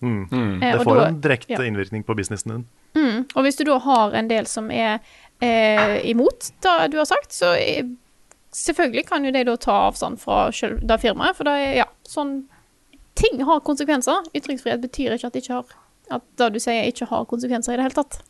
Mm. 0.00 0.62
Eh, 0.62 0.78
Det 0.78 0.84
får 0.84 0.96
da- 0.96 1.06
en 1.08 1.20
direkte 1.20 1.52
ja. 1.52 1.64
innvirkning 1.64 2.04
på 2.04 2.14
businessen 2.16 2.52
din. 2.52 2.66
Mm. 2.94 3.26
Og 3.36 3.42
hvis 3.44 3.56
du 3.56 3.64
da 3.64 3.78
har 3.78 4.14
en 4.14 4.28
del 4.28 4.46
som 4.46 4.70
er 4.70 5.00
eh, 5.40 6.00
imot 6.10 6.52
det 6.62 6.90
du 6.90 6.96
har 6.98 7.04
sagt, 7.04 7.32
så 7.32 7.52
eh, 7.54 7.84
selvfølgelig 8.52 9.06
kan 9.06 9.24
jo 9.24 9.30
de 9.30 9.44
da 9.44 9.56
ta 9.56 9.76
avstand 9.90 10.18
fra 10.20 10.50
selv 10.52 10.80
det 10.86 11.00
firmaet, 11.00 11.36
for 11.36 11.44
det 11.44 11.52
er 11.52 11.76
ja, 11.84 11.90
sånn 12.08 12.44
Ting 13.20 13.42
har 13.44 13.60
konsekvenser. 13.60 14.22
Ytringsfrihet 14.32 14.80
betyr 14.80 15.12
ikke 15.12 15.26
at, 15.26 15.32
det 15.34 15.42
ikke 15.42 15.56
har, 15.58 15.64
at 16.14 16.22
det 16.38 16.46
du 16.54 16.58
sier, 16.62 16.86
ikke 16.88 17.08
har 17.10 17.26
konsekvenser 17.28 17.74
i 17.74 17.76
det 17.76 17.82
hele 17.82 17.96
tatt. 17.98 18.20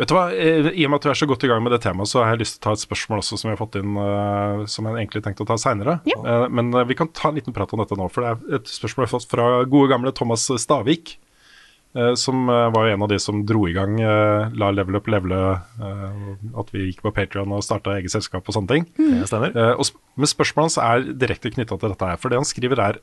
Vet 0.00 0.10
du 0.10 0.14
hva, 0.16 0.26
eh, 0.32 0.70
I 0.72 0.86
og 0.86 0.92
med 0.92 1.00
at 1.00 1.06
du 1.06 1.12
er 1.12 1.18
så 1.20 1.28
godt 1.28 1.44
i 1.44 1.50
gang 1.50 1.62
med 1.64 1.74
det 1.74 1.82
temaet, 1.84 2.08
så 2.08 2.22
har 2.24 2.34
jeg 2.34 2.42
lyst 2.42 2.56
til 2.56 2.62
å 2.62 2.66
ta 2.68 2.76
et 2.76 2.84
spørsmål 2.84 3.22
også 3.22 3.40
som 3.40 3.50
jeg 3.50 3.56
har 3.56 3.62
fått 3.62 3.80
inn, 3.80 3.96
uh, 4.00 4.64
som 4.70 4.88
jeg 4.88 4.96
egentlig 4.96 5.24
tenkte 5.26 5.44
å 5.44 5.50
ta 5.50 5.58
seinere. 5.60 5.98
Ja. 6.08 6.46
men 6.48 6.72
eh, 6.74 6.86
vi 6.88 6.96
kan 6.98 7.10
ta 7.12 7.30
en 7.30 7.36
liten 7.38 7.56
prat 7.56 7.72
om 7.76 7.82
dette 7.82 7.98
nå, 7.98 8.08
for 8.12 8.24
det 8.24 8.30
er 8.32 8.60
et 8.60 8.70
spørsmål 8.70 9.04
jeg 9.04 9.10
har 9.10 9.16
fått 9.18 9.32
fra 9.32 9.50
gode 9.68 9.92
gamle 9.92 10.14
Thomas 10.16 10.48
Stavik. 10.62 11.18
Eh, 11.96 12.12
som 12.18 12.48
eh, 12.48 12.68
var 12.74 12.86
jo 12.86 12.94
en 12.94 13.04
av 13.06 13.10
de 13.12 13.18
som 13.22 13.42
dro 13.46 13.64
i 13.68 13.74
gang 13.76 13.96
eh, 14.00 14.50
La 14.60 14.70
Level 14.74 14.98
Up 14.98 15.08
levele, 15.10 15.40
at 16.60 16.72
vi 16.74 16.86
gikk 16.88 17.02
på 17.04 17.12
Patrion 17.14 17.52
og 17.56 17.64
starta 17.64 17.96
eget 17.96 18.12
selskap 18.12 18.46
og 18.46 18.56
sånne 18.56 18.70
ting. 18.72 18.86
Det 18.98 19.28
stemmer. 19.30 19.54
Eh, 19.54 19.74
og 19.76 19.86
sp 19.88 19.98
men 20.20 20.28
spørsmålet 20.28 20.66
hans 20.66 20.76
er 20.82 21.04
direkte 21.16 21.52
knytta 21.54 21.78
til 21.80 21.92
dette 21.94 22.08
her. 22.10 22.18
For 22.20 22.28
det 22.28 22.36
han 22.36 22.44
skriver 22.44 22.80
er 22.82 22.96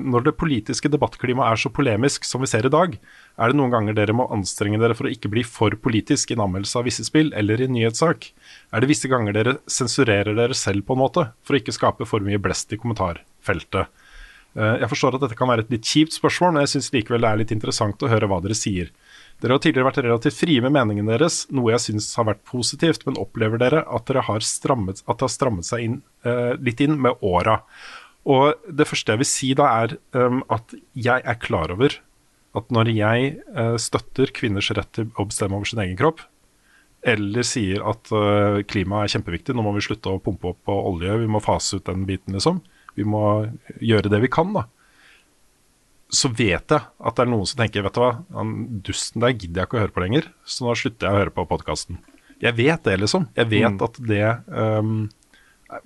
når 0.00 0.22
det 0.24 0.32
politiske 0.40 0.88
debattklimaet 0.88 1.50
er 1.52 1.60
så 1.60 1.72
polemisk 1.74 2.24
som 2.24 2.40
vi 2.40 2.48
ser 2.48 2.64
i 2.64 2.70
dag, 2.72 2.94
er 2.96 3.52
det 3.52 3.58
noen 3.58 3.74
ganger 3.74 3.96
dere 3.98 4.14
må 4.16 4.24
anstrenge 4.32 4.80
dere 4.80 4.96
for 4.96 5.04
å 5.04 5.12
ikke 5.12 5.28
bli 5.34 5.42
for 5.44 5.74
politisk 5.76 6.32
i 6.32 6.36
en 6.38 6.46
anmeldelse 6.46 6.78
av 6.78 6.86
visse 6.88 7.04
spill 7.04 7.34
eller 7.36 7.60
i 7.60 7.66
en 7.66 7.74
nyhetssak? 7.76 8.30
Er 8.72 8.80
det 8.80 8.88
visse 8.88 9.10
ganger 9.10 9.36
dere 9.36 9.56
sensurerer 9.68 10.38
dere 10.38 10.56
selv 10.56 10.86
på 10.88 10.96
en 10.96 11.02
måte, 11.02 11.26
for 11.44 11.58
å 11.58 11.60
ikke 11.60 11.76
skape 11.76 12.08
for 12.08 12.24
mye 12.24 12.40
blest 12.40 12.72
i 12.72 12.80
kommentarfeltet? 12.80 13.92
Eh, 14.56 14.76
Jeg 14.82 14.90
forstår 14.92 15.16
at 15.16 15.24
dette 15.24 15.38
kan 15.38 15.48
være 15.48 15.64
et 15.66 15.72
litt 15.72 15.88
kjipt 15.88 16.18
spørsmål, 16.18 16.54
men 16.54 16.66
jeg 16.66 16.74
syns 16.76 16.92
likevel 16.92 17.24
det 17.24 17.30
er 17.30 17.40
litt 17.40 17.54
interessant 17.54 18.04
å 18.04 18.10
høre 18.12 18.28
hva 18.28 18.42
dere 18.44 18.56
sier. 18.58 18.92
Dere 19.42 19.56
har 19.56 19.62
tidligere 19.64 19.88
vært 19.88 20.04
relativt 20.04 20.38
frie 20.38 20.62
med 20.62 20.74
meningen 20.74 21.08
deres, 21.10 21.46
noe 21.50 21.72
jeg 21.72 21.82
syns 21.86 22.12
har 22.18 22.28
vært 22.28 22.44
positivt, 22.46 23.06
men 23.08 23.18
opplever 23.18 23.58
dere 23.58 23.82
at 23.82 24.06
dere 24.06 24.22
har 24.28 24.44
strammet, 24.46 25.02
at 25.06 25.18
det 25.18 25.26
har 25.26 25.34
strammet 25.34 25.66
seg 25.66 25.86
inn, 25.86 25.98
eh, 26.28 26.54
litt 26.60 26.80
inn 26.84 27.00
med 27.00 27.18
åra? 27.26 27.62
Og 28.22 28.54
det 28.70 28.86
første 28.86 29.14
jeg 29.14 29.22
vil 29.22 29.26
si 29.26 29.50
da, 29.58 29.66
er 29.82 29.96
um, 30.14 30.44
at 30.52 30.74
jeg 30.94 31.24
er 31.26 31.40
klar 31.42 31.72
over 31.74 31.96
at 32.54 32.68
når 32.70 32.92
jeg 32.94 33.32
eh, 33.56 33.76
støtter 33.80 34.30
kvinners 34.36 34.70
rett 34.76 34.92
til 34.94 35.08
å 35.16 35.26
bestemme 35.26 35.58
over 35.58 35.66
sin 35.66 35.80
egen 35.82 35.98
kropp, 35.98 36.20
eller 37.02 37.42
sier 37.42 37.82
at 37.82 38.12
uh, 38.14 38.60
klima 38.70 39.00
er 39.02 39.10
kjempeviktig, 39.10 39.56
nå 39.56 39.64
må 39.66 39.72
vi 39.74 39.82
slutte 39.82 40.12
å 40.12 40.20
pumpe 40.22 40.52
opp 40.52 40.60
på 40.68 40.76
olje, 40.92 41.16
vi 41.18 41.26
må 41.26 41.40
fase 41.42 41.80
ut 41.80 41.88
den 41.88 42.04
biten, 42.06 42.36
liksom. 42.36 42.60
Vi 42.98 43.06
må 43.08 43.24
gjøre 43.80 44.10
det 44.12 44.22
vi 44.24 44.30
kan, 44.32 44.52
da. 44.56 44.66
Så 46.12 46.28
vet 46.28 46.68
jeg 46.74 46.82
at 46.82 47.16
det 47.16 47.24
er 47.24 47.30
noen 47.32 47.48
som 47.48 47.62
tenker 47.62 47.84
vet 47.86 47.96
du 47.96 48.02
hva, 48.02 48.12
han 48.36 48.56
dusten 48.84 49.22
der 49.24 49.32
gidder 49.32 49.62
jeg 49.62 49.70
ikke 49.70 49.78
å 49.78 49.84
høre 49.86 49.94
på 49.96 50.02
lenger, 50.04 50.28
så 50.44 50.66
nå 50.66 50.74
slutter 50.76 51.08
jeg 51.08 51.16
å 51.16 51.22
høre 51.22 51.32
på 51.32 51.46
podkasten. 51.48 52.02
Jeg 52.42 52.58
vet 52.58 52.84
det, 52.84 52.98
liksom. 53.00 53.28
Jeg 53.38 53.48
vet 53.52 53.84
at 53.86 53.98
det 54.02 54.26
um, 54.50 55.06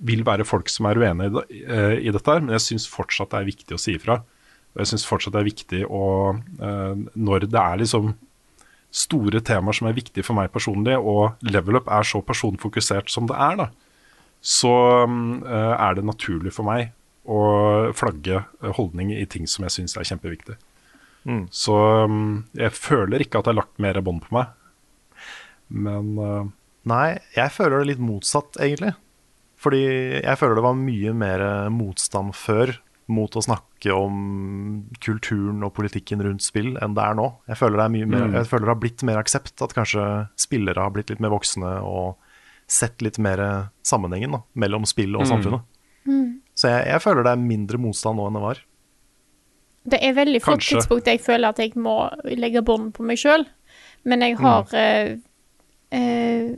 vil 0.03 0.25
være 0.27 0.47
folk 0.47 0.71
som 0.73 0.89
er 0.89 0.99
uenige 0.99 1.29
i, 1.29 1.35
det, 1.35 1.45
uh, 1.69 1.95
i 2.01 2.11
dette, 2.11 2.27
her, 2.27 2.43
men 2.43 2.57
jeg 2.57 2.65
syns 2.65 2.89
fortsatt 2.91 3.31
det 3.31 3.39
er 3.39 3.51
viktig 3.53 3.77
å 3.77 3.81
si 3.81 3.95
ifra. 3.95 4.19
Og 4.73 4.83
jeg 4.83 4.91
syns 4.91 5.07
fortsatt 5.07 5.37
det 5.37 5.43
er 5.43 5.47
viktig 5.47 5.81
å 5.85 6.03
uh, 6.35 6.95
Når 7.15 7.47
det 7.47 7.61
er 7.61 7.79
liksom 7.83 8.11
store 8.97 9.39
temaer 9.45 9.75
som 9.77 9.87
er 9.87 9.95
viktige 9.95 10.25
for 10.25 10.35
meg 10.35 10.51
personlig, 10.51 10.97
og 10.97 11.39
level 11.45 11.79
up 11.79 11.87
er 11.93 12.07
så 12.07 12.19
personfokusert 12.25 13.11
som 13.13 13.27
det 13.29 13.37
er, 13.37 13.63
da, 13.63 13.71
så 14.41 14.73
um, 15.07 15.43
er 15.47 15.97
det 15.97 16.05
naturlig 16.07 16.51
for 16.55 16.67
meg 16.67 16.91
å 17.27 17.91
flagge 17.97 18.45
holdning 18.77 19.11
i 19.15 19.25
ting 19.29 19.47
som 19.51 19.65
jeg 19.67 19.75
syns 19.75 19.97
er 19.99 20.07
kjempeviktig. 20.07 20.55
Mm. 21.27 21.43
Så 21.51 21.75
mm, 22.07 22.29
jeg 22.55 22.71
føler 22.77 23.23
ikke 23.25 23.41
at 23.41 23.49
det 23.49 23.51
er 23.51 23.59
lagt 23.59 23.81
mer 23.83 23.99
bånd 24.05 24.23
på 24.23 24.37
meg. 24.37 24.53
Men 25.67 26.13
uh, 26.15 26.47
Nei, 26.87 27.17
jeg 27.35 27.51
føler 27.51 27.81
det 27.81 27.89
litt 27.89 28.03
motsatt, 28.03 28.55
egentlig. 28.63 28.93
Fordi 29.59 29.81
jeg 30.21 30.37
føler 30.39 30.55
det 30.55 30.63
var 30.63 30.77
mye 30.79 31.11
mer 31.17 31.41
motstand 31.73 32.31
før 32.37 32.71
mot 33.11 33.35
å 33.39 33.41
snakke 33.43 33.91
om 33.95 34.15
kulturen 35.03 35.63
og 35.63 35.73
politikken 35.75 36.21
rundt 36.23 36.43
spill 36.45 36.73
enn 36.83 36.95
det 36.95 37.03
er 37.03 37.17
nå. 37.17 37.25
Jeg 37.47 37.59
føler 37.59 37.79
det, 37.79 37.85
er 37.85 37.93
mye 37.95 38.09
mer, 38.11 38.25
Mm. 38.27 38.33
jeg 38.37 38.47
føler 38.51 38.65
det 38.67 38.73
har 38.73 38.81
blitt 38.83 39.03
mer 39.07 39.19
aksept, 39.19 39.61
at 39.63 39.75
kanskje 39.75 40.05
spillere 40.39 40.83
har 40.83 40.91
blitt 40.95 41.09
litt 41.11 41.23
mer 41.23 41.31
voksne 41.35 41.73
og 41.87 42.15
sett 42.67 43.01
litt 43.03 43.17
mer 43.19 43.69
sammenhengen 43.83 44.35
da, 44.35 44.41
mellom 44.59 44.85
spill 44.87 45.15
og 45.15 45.27
samfunnet. 45.27 45.63
Mm. 46.07 46.41
Så 46.57 46.71
jeg, 46.71 46.87
jeg 46.89 47.03
føler 47.03 47.25
det 47.27 47.35
er 47.35 47.43
mindre 47.43 47.79
motstand 47.81 48.17
nå 48.17 48.27
enn 48.27 48.39
det 48.39 48.43
var. 48.43 48.63
Det 49.87 49.99
er 50.03 50.15
veldig 50.17 50.41
Kanskje. 50.43 50.77
tidspunkt 50.77 51.07
jeg 51.07 51.21
føler 51.23 51.53
at 51.53 51.59
jeg 51.61 51.77
må 51.79 51.99
legge 52.35 52.63
bånd 52.65 52.91
på 52.95 53.05
meg 53.07 53.21
sjøl. 53.21 53.45
Men 54.07 54.23
jeg 54.25 54.37
har 54.41 54.73
eh, 54.75 55.17
eh, 55.95 56.49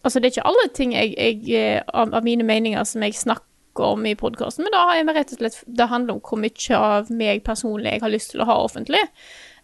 Altså, 0.00 0.16
det 0.16 0.30
er 0.30 0.32
ikke 0.32 0.48
alle 0.48 0.68
ting 0.72 0.92
jeg, 0.94 1.10
jeg, 1.12 1.40
eh, 1.52 1.80
av, 1.92 2.14
av 2.16 2.24
mine 2.24 2.44
meninger 2.46 2.86
som 2.88 3.02
jeg 3.04 3.18
snakker 3.18 3.84
om 3.84 4.06
i 4.08 4.14
podkasten, 4.18 4.64
men 4.64 4.72
da 4.72 4.86
har 4.88 4.96
jeg 4.96 5.12
rett 5.12 5.34
og 5.34 5.42
slett 5.42 5.58
Det 5.66 5.88
handler 5.90 6.16
om 6.16 6.22
hvor 6.24 6.40
mye 6.40 6.78
av 6.78 7.10
meg 7.12 7.42
personlig 7.44 7.92
jeg 7.92 8.02
har 8.04 8.12
lyst 8.12 8.32
til 8.32 8.40
å 8.40 8.48
ha 8.48 8.56
offentlig. 8.64 9.02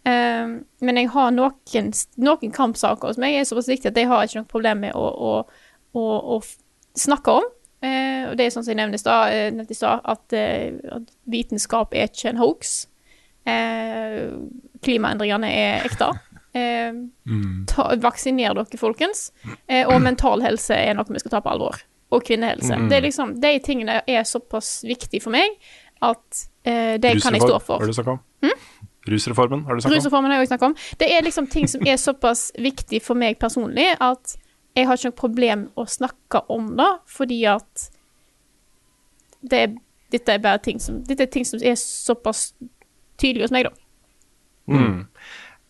Eh, 0.07 0.53
men 0.85 1.01
jeg 1.01 1.11
har 1.15 1.33
noen, 1.35 1.93
noen 2.21 2.53
kampsaker 2.55 3.17
som 3.17 3.27
jeg 3.27 3.41
er 3.41 3.49
såpass 3.49 3.71
viktige 3.73 3.95
at 3.95 4.01
jeg 4.03 4.11
har 4.11 4.27
ikke 4.27 4.43
noe 4.43 4.51
problem 4.51 4.85
med 4.85 4.99
å, 4.99 5.07
å, 5.09 5.33
å, 5.97 6.05
å 6.37 6.41
snakke 7.01 7.39
om. 7.41 7.49
Eh, 7.83 8.31
og 8.31 8.37
det 8.39 8.47
er 8.47 8.55
sånn 8.55 8.65
som 8.65 8.73
jeg 8.73 8.81
nevnte 8.81 8.99
i 8.99 9.77
stad, 9.77 10.01
eh, 10.01 10.11
at, 10.13 10.33
eh, 10.33 10.79
at 10.97 11.11
vitenskap 11.31 11.95
er 11.95 12.09
ikke 12.09 12.31
en 12.33 12.41
hoax. 12.41 12.87
Eh, 13.47 14.31
klimaendringene 14.83 15.51
er 15.53 15.87
ekte. 15.87 16.11
Eh, 16.57 16.93
ta, 17.69 17.91
vaksiner 18.01 18.57
dere, 18.57 18.81
folkens. 18.81 19.31
Eh, 19.69 19.85
og 19.87 20.01
mental 20.03 20.41
helse 20.45 20.75
er 20.75 20.97
noe 20.97 21.05
vi 21.13 21.21
skal 21.23 21.37
ta 21.37 21.43
på 21.45 21.53
alvor. 21.53 21.83
Og 22.15 22.23
kvinnehelse. 22.25 22.89
Det 22.89 22.97
er 22.97 23.03
liksom, 23.05 23.35
de 23.43 23.59
tingene 23.61 24.01
er 24.07 24.23
såpass 24.25 24.81
viktige 24.87 25.21
for 25.25 25.35
meg 25.35 25.59
at 26.07 26.47
eh, 26.65 26.97
det 27.03 27.17
kan 27.23 27.35
jeg 27.35 27.43
stå 27.43 27.59
for. 27.61 27.83
Har 27.83 27.91
du 27.91 27.97
snakka 27.97 28.17
om? 28.17 28.23
Rusreformen, 29.07 29.65
har 29.65 29.75
du 29.75 29.81
snakka 29.81 29.93
om? 29.93 29.97
Rusreformen 29.97 30.33
har 30.33 30.41
jeg 30.41 30.47
òg 30.47 30.51
snakket 30.51 30.67
om. 30.67 30.77
Det 30.99 31.09
er 31.15 31.23
liksom 31.23 31.47
ting 31.51 31.69
som 31.71 31.85
er 31.87 31.99
såpass 32.01 32.49
viktig 32.59 33.03
for 33.05 33.19
meg 33.19 33.39
personlig 33.39 33.93
at 34.03 34.37
jeg 34.77 34.87
har 34.87 34.99
ikke 34.99 35.11
noe 35.11 35.21
problem 35.23 35.67
å 35.81 35.87
snakke 35.89 36.43
om 36.53 36.71
det, 36.79 36.91
fordi 37.09 37.41
at 37.49 37.89
det 39.47 39.59
er, 39.65 39.75
dette 40.13 40.37
er 40.37 40.43
bare 40.43 40.61
ting 40.65 40.81
som 40.83 41.03
Dette 41.07 41.27
er 41.27 41.33
ting 41.33 41.45
som 41.47 41.61
er 41.63 41.77
såpass 41.81 42.51
tydelige 43.21 43.47
hos 43.49 43.55
meg, 43.55 43.69
da. 43.69 43.75
Mm. 44.67 45.05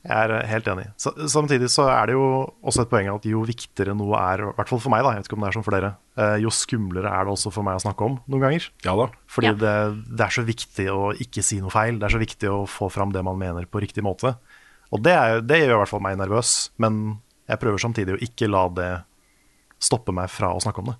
Jeg 0.06 0.30
er 0.30 0.46
helt 0.46 0.68
enig. 0.70 0.84
Så, 1.02 1.10
samtidig 1.30 1.66
så 1.72 1.88
er 1.90 2.08
det 2.08 2.14
jo 2.14 2.26
også 2.62 2.84
et 2.84 2.90
poeng 2.92 3.08
at 3.10 3.24
jo 3.26 3.40
viktigere 3.46 3.94
noe 3.98 4.18
er, 4.18 4.42
i 4.44 4.52
hvert 4.58 4.70
fall 4.70 4.82
for 4.82 4.94
meg, 4.94 5.02
da, 5.02 5.12
jeg 5.16 5.22
vet 5.24 5.28
ikke 5.30 5.36
om 5.38 5.42
det 5.44 5.48
er 5.50 5.56
sånn 5.56 5.66
for 5.66 5.74
dere, 5.76 5.90
eh, 6.22 6.34
jo 6.44 6.52
skumlere 6.54 7.10
er 7.10 7.26
det 7.26 7.34
også 7.34 7.52
for 7.54 7.66
meg 7.66 7.78
å 7.78 7.82
snakke 7.82 8.06
om 8.06 8.14
noen 8.30 8.44
ganger. 8.46 8.68
Ja 8.86 8.94
da. 8.98 9.08
Fordi 9.34 9.50
Ja. 9.50 9.56
det, 9.62 9.74
det 10.14 10.26
er 10.28 10.36
så 10.38 10.46
viktig 10.46 10.86
å 10.94 11.00
ikke 11.26 11.42
si 11.46 11.58
noe 11.62 11.74
feil. 11.74 11.98
Det 11.98 12.06
er 12.06 12.14
så 12.14 12.22
viktig 12.22 12.52
å 12.52 12.60
få 12.70 12.90
fram 12.94 13.14
det 13.14 13.24
man 13.26 13.38
mener 13.38 13.66
på 13.66 13.82
riktig 13.82 14.06
måte. 14.06 14.36
Og 14.94 15.02
det, 15.02 15.14
er, 15.18 15.42
det 15.42 15.58
gjør 15.64 15.74
i 15.74 15.80
hvert 15.82 15.90
fall 15.90 16.04
meg 16.06 16.18
nervøs, 16.22 16.54
men 16.78 17.18
jeg 17.46 17.60
prøver 17.62 17.82
samtidig 17.82 18.16
å 18.16 18.22
ikke 18.22 18.50
la 18.50 18.66
det 18.74 18.92
stoppe 19.82 20.14
meg 20.14 20.30
fra 20.32 20.52
å 20.54 20.62
snakke 20.62 20.82
om 20.82 20.92
det. 20.92 20.96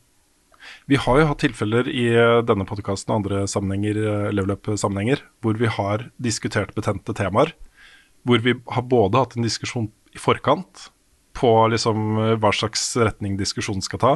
Vi 0.91 0.99
har 0.99 1.21
jo 1.21 1.29
hatt 1.31 1.43
tilfeller 1.45 1.89
i 1.91 2.09
eh, 2.11 2.41
denne 2.47 2.67
podkasten 2.67 3.13
og 3.13 3.21
andre 3.21 3.45
sammenhenger, 3.51 4.01
eh, 4.03 4.33
level 4.35 4.57
up-sammenhenger, 4.57 5.23
hvor 5.45 5.59
vi 5.61 5.71
har 5.71 6.09
diskutert 6.23 6.75
betente 6.75 7.15
temaer. 7.17 7.53
Hvor 8.27 8.43
vi 8.43 8.57
har 8.75 8.87
både 8.91 9.23
hatt 9.23 9.37
en 9.37 9.47
diskusjon 9.47 9.91
i 10.15 10.19
forkant 10.19 10.89
på 11.39 11.53
liksom 11.71 12.19
eh, 12.23 12.35
hva 12.43 12.51
slags 12.55 12.89
retning 12.99 13.39
diskusjonen 13.39 13.85
skal 13.85 14.03
ta, 14.03 14.13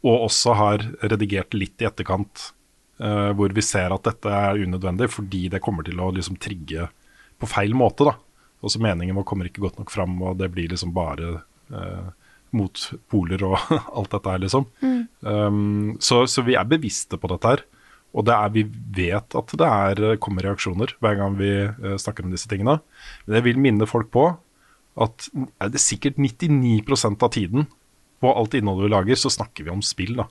og 0.00 0.26
også 0.30 0.56
har 0.56 0.86
redigert 1.02 1.56
litt 1.56 1.82
i 1.82 1.90
etterkant 1.90 2.50
Uh, 3.00 3.32
hvor 3.32 3.48
vi 3.56 3.62
ser 3.64 3.88
at 3.94 4.04
dette 4.04 4.28
er 4.28 4.58
unødvendig 4.60 5.06
fordi 5.08 5.46
det 5.48 5.62
kommer 5.64 5.86
til 5.86 5.96
å 6.04 6.10
liksom 6.12 6.34
trigge 6.36 6.90
på 7.40 7.48
feil 7.48 7.72
måte. 7.72 8.04
da. 8.04 8.12
Også 8.60 8.82
meningen 8.82 9.16
vår 9.16 9.24
kommer 9.24 9.48
ikke 9.48 9.62
godt 9.64 9.78
nok 9.80 9.88
fram, 9.88 10.18
og 10.20 10.36
det 10.36 10.50
blir 10.52 10.68
liksom 10.68 10.92
bare 10.92 11.38
motpoler 12.56 13.44
og 13.46 13.58
alt 13.96 14.14
dette 14.14 14.32
her, 14.32 14.42
liksom. 14.42 14.66
Um, 15.20 15.98
så, 16.02 16.24
så 16.30 16.44
vi 16.46 16.56
er 16.58 16.68
bevisste 16.68 17.18
på 17.20 17.30
dette 17.30 17.54
her. 17.54 17.64
Og 18.10 18.26
det 18.26 18.34
er, 18.34 18.50
vi 18.54 18.64
vet 18.96 19.36
at 19.38 19.52
det 19.60 19.66
er, 19.66 20.16
kommer 20.22 20.42
reaksjoner 20.48 20.96
hver 20.98 21.18
gang 21.20 21.36
vi 21.38 21.52
uh, 21.70 21.94
snakker 22.00 22.26
om 22.26 22.34
disse 22.34 22.50
tingene. 22.50 22.80
Men 23.26 23.38
jeg 23.38 23.46
vil 23.46 23.62
minne 23.62 23.88
folk 23.90 24.10
på 24.14 24.32
at 25.00 25.28
er 25.62 25.70
det 25.70 25.82
sikkert 25.82 26.18
99% 26.18 27.22
av 27.22 27.30
tiden 27.36 27.68
på 28.20 28.32
alt 28.34 28.56
innholdet 28.58 28.88
vi 28.88 28.92
lager, 28.92 29.20
så 29.20 29.32
snakker 29.32 29.64
vi 29.64 29.72
om 29.72 29.82
spill. 29.84 30.18
da. 30.18 30.26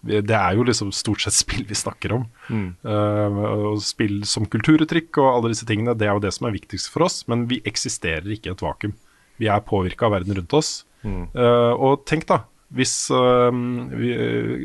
Det 0.00 0.34
er 0.36 0.56
jo 0.56 0.64
liksom 0.64 0.90
stort 0.96 1.22
sett 1.22 1.36
spill 1.42 1.66
vi 1.68 1.78
snakker 1.78 2.16
om. 2.16 2.24
Eh, 2.50 3.38
og 3.68 3.82
spill 3.84 4.22
som 4.28 4.48
kulturuttrykk 4.50 5.20
og 5.20 5.30
alle 5.34 5.52
disse 5.52 5.68
tingene, 5.68 5.94
det 5.94 6.08
er 6.08 6.16
jo 6.16 6.24
det 6.24 6.32
som 6.36 6.48
er 6.48 6.56
viktigst 6.56 6.90
for 6.92 7.06
oss. 7.06 7.22
Men 7.30 7.46
vi 7.50 7.60
eksisterer 7.68 8.26
ikke 8.34 8.50
i 8.50 8.56
et 8.56 8.64
vakuum. 8.64 8.96
Vi 9.40 9.48
er 9.50 9.64
påvirka 9.66 10.08
av 10.08 10.18
verden 10.18 10.36
rundt 10.38 10.56
oss. 10.56 10.72
Eh, 11.04 11.72
og 11.72 12.04
tenk 12.08 12.26
da, 12.28 12.42
hvis 12.76 12.94
uh, 13.10 13.50
vi, 13.96 14.12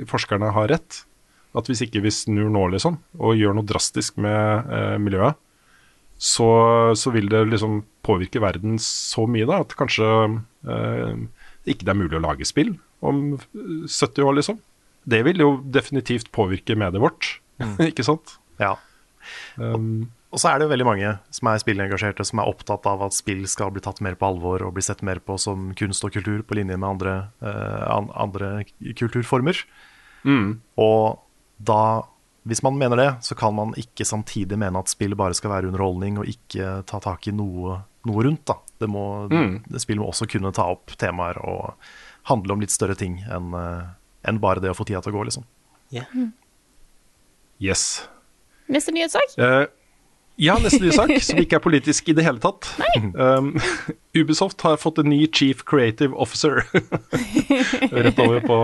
forskerne 0.10 0.52
har 0.54 0.70
rett, 0.74 1.02
at 1.56 1.72
hvis 1.72 1.86
ikke 1.86 2.04
vi 2.04 2.12
snur 2.14 2.52
nå 2.52 2.68
liksom, 2.74 3.00
og 3.18 3.40
gjør 3.40 3.56
noe 3.56 3.66
drastisk 3.66 4.20
med 4.22 4.68
uh, 4.70 4.98
miljøet, 5.02 5.40
så, 6.16 6.50
så 6.96 7.12
vil 7.12 7.28
det 7.32 7.42
liksom 7.50 7.82
påvirke 8.06 8.40
verden 8.44 8.78
så 8.80 9.26
mye 9.28 9.48
da, 9.50 9.64
at 9.66 9.74
kanskje 9.76 10.06
ikke 11.66 11.86
det 11.86 11.92
er 11.92 11.98
mulig 12.00 12.18
å 12.20 12.24
lage 12.24 12.48
spill 12.48 12.76
om 13.06 13.36
eh, 13.36 13.86
70 13.90 14.26
år, 14.26 14.38
liksom. 14.40 14.60
Det 15.06 15.22
vil 15.28 15.42
jo 15.44 15.50
definitivt 15.74 16.32
påvirke 16.34 16.78
mediet 16.80 17.04
vårt, 17.04 17.40
ikke 17.90 18.06
sant? 18.06 18.38
Ja. 18.62 18.76
Um, 19.58 20.08
Og 20.36 20.42
så 20.42 20.50
er 20.52 20.60
det 20.60 20.66
jo 20.66 20.74
veldig 20.74 20.88
mange 20.88 21.12
som 21.32 21.48
er 21.48 21.62
spillengasjerte, 21.62 22.26
som 22.28 22.42
er 22.44 22.50
opptatt 22.52 22.88
av 22.92 23.06
at 23.06 23.16
spill 23.16 23.46
skal 23.48 23.72
bli 23.72 23.84
tatt 23.84 24.02
mer 24.04 24.18
på 24.20 24.28
alvor 24.28 24.66
og 24.68 24.74
bli 24.76 24.84
sett 24.84 25.00
mer 25.08 25.22
på 25.24 25.38
som 25.40 25.70
kunst 25.80 26.04
og 26.04 26.12
kultur, 26.12 26.42
på 26.44 26.58
linje 26.60 26.76
med 26.76 26.90
andre, 26.90 27.14
uh, 27.40 28.12
andre 28.20 28.50
kulturformer. 29.00 29.62
Og 30.84 31.22
da, 31.64 31.82
hvis 32.44 32.64
man 32.68 32.76
mener 32.82 33.00
det, 33.00 33.10
så 33.24 33.38
kan 33.40 33.56
man 33.56 33.72
ikke 33.80 34.08
samtidig 34.08 34.60
mene 34.60 34.82
at 34.84 34.92
spill 34.92 35.16
bare 35.16 35.38
skal 35.38 35.54
være 35.54 35.72
underholdning 35.72 36.20
og 36.20 36.28
ikke 36.28 36.82
ta 36.90 37.00
tak 37.00 37.30
i 37.32 37.36
noe, 37.36 37.80
noe 38.10 38.26
rundt. 38.28 38.44
Da. 38.52 38.60
Det 38.84 38.92
må, 38.92 39.06
det 39.32 39.80
Spill 39.80 40.02
må 40.02 40.10
også 40.12 40.28
kunne 40.28 40.52
ta 40.52 40.68
opp 40.74 40.98
temaer 41.00 41.40
og 41.48 41.78
handle 42.28 42.58
om 42.58 42.66
litt 42.66 42.74
større 42.76 42.98
ting 43.00 43.22
enn 43.32 43.56
eh, 43.56 43.86
enn 44.26 44.42
bare 44.42 44.62
det 44.64 44.72
å 44.74 44.76
få 44.76 44.86
tida 44.88 45.00
til 45.06 45.14
å 45.14 45.20
gå, 45.20 45.24
liksom. 45.30 45.44
yes. 47.62 47.84
Neste 48.74 48.94
nyhetssak? 48.96 49.36
Eh, 49.38 49.68
ja, 50.36 50.58
neste 50.60 50.92
sak, 50.92 51.12
som 51.24 51.40
ikke 51.40 51.60
er 51.60 51.64
politisk 51.64 52.10
i 52.12 52.16
det 52.18 52.26
hele 52.26 52.42
tatt. 52.44 52.68
Um, 53.16 53.54
Ubisoft 54.20 54.64
har 54.68 54.80
fått 54.82 55.00
en 55.00 55.08
ny 55.12 55.24
chief 55.32 55.64
creative 55.68 56.16
officer. 56.20 56.66
Rett 57.96 58.20
over 58.20 58.42
på 58.44 58.58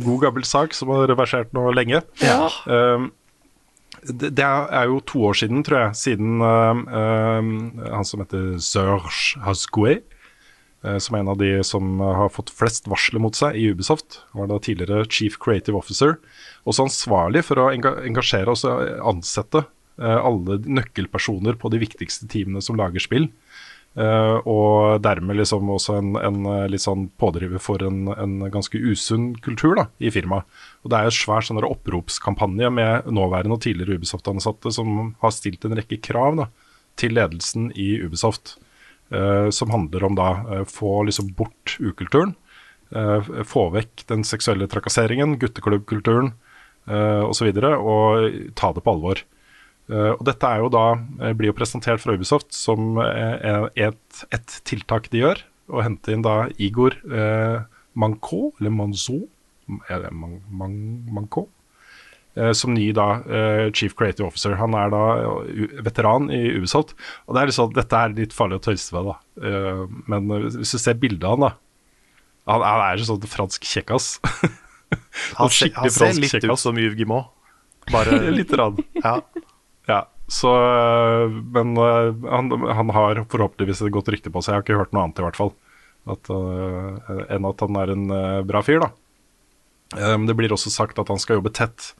god 0.00 0.20
gammel 0.24 0.46
sak 0.48 0.76
som 0.76 0.92
har 0.94 1.10
reversert 1.10 1.52
nå 1.56 1.66
lenge. 1.76 2.00
Um, 2.64 3.10
det, 4.00 4.30
det 4.38 4.46
er 4.46 4.86
jo 4.88 5.02
to 5.04 5.26
år 5.28 5.36
siden, 5.42 5.64
tror 5.66 5.82
jeg, 5.82 5.98
siden 6.00 6.40
um, 6.40 6.86
um, 6.88 7.50
han 7.84 8.08
som 8.08 8.22
heter 8.24 8.54
Serge 8.64 9.42
Hascoue, 9.44 9.98
eh, 10.00 10.96
som 11.04 11.18
er 11.18 11.20
en 11.20 11.32
av 11.34 11.40
de 11.42 11.50
som 11.68 12.00
har 12.00 12.32
fått 12.32 12.52
flest 12.54 12.88
varsler 12.88 13.20
mot 13.20 13.36
seg 13.36 13.58
i 13.60 13.66
Ubisoft. 13.74 14.22
Var 14.32 14.48
da 14.48 14.56
tidligere 14.56 15.04
chief 15.12 15.36
creative 15.42 15.76
officer. 15.76 16.16
Også 16.64 16.88
ansvarlig 16.88 17.44
for 17.44 17.60
å 17.60 17.68
engasjere 17.74 18.56
og 18.56 19.04
ansette 19.12 19.66
alle 20.00 20.56
nøkkelpersoner 20.64 21.58
på 21.60 21.68
de 21.72 21.82
viktigste 21.82 22.28
teamene 22.32 22.62
som 22.64 22.78
lager 22.80 23.02
spill. 23.04 23.26
Eh, 23.98 24.36
og 24.46 25.02
dermed 25.02 25.40
liksom 25.40 25.70
også 25.74 25.96
en, 25.98 26.12
en 26.20 26.44
eh, 26.46 26.66
litt 26.70 26.84
sånn 26.84 27.08
pådriver 27.18 27.58
for 27.62 27.82
en, 27.82 28.04
en 28.14 28.36
ganske 28.52 28.78
usunn 28.78 29.32
kultur 29.42 29.74
da, 29.80 29.88
i 29.98 30.12
firmaet. 30.14 30.46
Og 30.84 30.92
det 30.92 30.98
er 30.98 31.10
en 31.10 31.16
svær 31.16 31.46
sånn 31.46 31.58
oppropskampanje 31.66 32.70
med 32.70 33.08
nåværende 33.10 33.58
og 33.58 33.64
tidligere 33.64 33.98
Ubisoft-ansatte 33.98 34.70
som 34.76 35.16
har 35.24 35.34
stilt 35.34 35.66
en 35.66 35.74
rekke 35.78 35.98
krav 36.06 36.38
da, 36.38 36.46
til 37.00 37.16
ledelsen 37.18 37.70
i 37.74 37.96
Ubisoft. 38.04 38.58
eh, 39.10 39.50
som 39.50 39.70
handler 39.74 40.04
om 40.06 40.14
da 40.14 40.30
eh, 40.54 40.64
få 40.70 41.02
liksom 41.08 41.34
bort 41.34 41.76
ukulturen. 41.80 42.36
eh, 42.94 43.42
få 43.42 43.70
vekk 43.74 44.06
den 44.06 44.22
seksuelle 44.24 44.66
trakasseringen, 44.70 45.36
gutteklubbkulturen 45.38 46.32
uh, 46.90 47.22
osv. 47.22 47.28
Og, 47.28 47.34
så 47.38 47.44
videre, 47.46 47.76
og 47.78 48.54
ta 48.58 48.72
det 48.74 48.82
på 48.82 48.90
alvor. 48.90 49.22
Eh, 49.90 50.12
og 50.14 50.22
dette 50.28 50.46
er 50.46 50.62
jo 50.62 50.70
da, 50.70 50.84
eh, 51.20 51.32
blir 51.36 51.50
jo 51.50 51.56
presentert 51.58 52.02
fra 52.02 52.14
Ubisoft 52.14 52.52
som 52.54 52.98
eh, 53.02 53.66
et, 53.88 54.24
et 54.30 54.56
tiltak 54.68 55.08
de 55.10 55.24
gjør. 55.24 55.42
Å 55.70 55.82
hente 55.86 56.14
inn 56.14 56.22
da 56.26 56.44
Igor 56.62 56.96
eh, 57.10 57.62
Manco, 57.98 58.50
eller 58.60 58.74
Manzo, 58.74 59.24
Man, 59.70 60.40
Man, 60.50 60.76
Manco? 61.14 61.46
Eh, 62.38 62.52
som 62.54 62.72
ny 62.74 62.88
da 62.94 63.08
eh, 63.26 63.64
Chief 63.74 63.94
Creative 63.98 64.28
Officer. 64.28 64.54
Han 64.58 64.74
er 64.78 64.90
da 64.94 65.02
veteran 65.86 66.30
i 66.34 66.40
Ubisoft. 66.56 66.94
Og 67.26 67.34
det 67.34 67.42
er 67.42 67.54
sånn, 67.54 67.74
Dette 67.74 68.04
er 68.04 68.14
litt 68.14 68.34
farlig 68.34 68.60
å 68.60 68.64
tøyse 68.70 68.94
med, 68.94 69.10
da. 69.10 69.18
Men 70.10 70.30
hvis 70.58 70.74
du 70.74 70.78
ser 70.78 70.98
bildet 71.02 71.26
av 71.26 71.38
han, 71.38 71.48
da 71.48 71.56
Han, 72.50 72.62
han 72.66 72.82
er 72.86 73.02
sånn 73.06 73.26
fransk 73.30 73.66
kjekkas. 73.68 74.16
Han, 74.22 75.50
han 75.78 75.90
ser 75.90 76.16
litt 76.18 76.32
litt 76.34 76.46
ut 76.46 76.58
som 76.58 76.78
Yves 76.78 76.96
Guimot. 76.98 77.30
Bare 77.90 78.18
Litt 78.38 78.52
rann. 78.58 78.78
ja. 79.02 79.18
Ja, 79.90 80.04
så 80.30 80.50
Men 81.50 81.74
øh, 81.74 82.14
han, 82.30 82.52
han 82.70 82.94
har 82.94 83.24
forhåpentligvis 83.32 83.82
et 83.82 83.94
godt 83.94 84.10
rykte 84.14 84.30
på 84.30 84.42
seg. 84.44 84.54
Jeg 84.54 84.60
har 84.60 84.66
ikke 84.66 84.80
hørt 84.84 84.94
noe 84.94 85.08
annet, 85.08 85.18
i 85.18 85.26
hvert 85.26 85.40
fall. 85.40 85.54
At, 86.10 86.30
uh, 86.32 87.24
enn 87.28 87.44
at 87.44 87.60
han 87.60 87.76
er 87.76 87.90
en 87.92 88.04
uh, 88.08 88.42
bra 88.46 88.62
fyr, 88.64 88.80
da. 88.86 88.92
Um, 89.98 90.24
det 90.28 90.36
blir 90.38 90.52
også 90.54 90.70
sagt 90.72 91.00
at 91.02 91.10
han 91.10 91.18
skal 91.20 91.40
jobbe 91.40 91.52
tett 91.52 91.90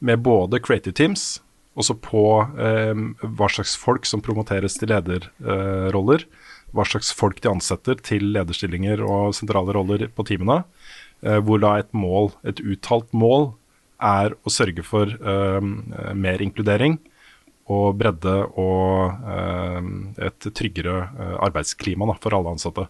med 0.00 0.22
både 0.24 0.60
creative 0.64 0.96
teams, 0.96 1.38
også 1.76 1.96
på 2.00 2.24
um, 2.56 3.10
hva 3.36 3.48
slags 3.52 3.76
folk 3.76 4.08
som 4.08 4.22
promoteres 4.24 4.78
til 4.80 4.92
lederroller. 4.92 6.24
hva 6.72 6.84
slags 6.84 7.12
folk 7.14 7.40
de 7.40 7.48
ansetter 7.48 8.00
til 8.04 8.32
lederstillinger 8.34 9.00
og 9.04 9.34
sentrale 9.36 9.72
roller 9.76 10.08
på 10.12 10.24
teamene. 10.28 10.64
eh, 11.22 11.38
hvor 11.40 11.58
da 11.58 11.78
et 11.78 11.92
mål, 11.94 12.32
et 12.44 12.60
uttalt 12.60 13.12
mål, 13.12 13.54
er 14.00 14.34
å 14.44 14.52
sørge 14.52 14.82
for 14.84 15.08
um, 15.24 15.92
eh, 15.96 16.12
mer 16.12 16.42
inkludering 16.44 16.98
og 17.72 17.96
bredde 17.98 18.36
og 18.60 19.16
um, 19.26 19.88
et 20.22 20.46
tryggere 20.54 21.00
eh, 21.18 21.34
arbeidsklima 21.48 22.06
da, 22.06 22.14
for 22.22 22.36
alle 22.36 22.52
ansatte. 22.54 22.86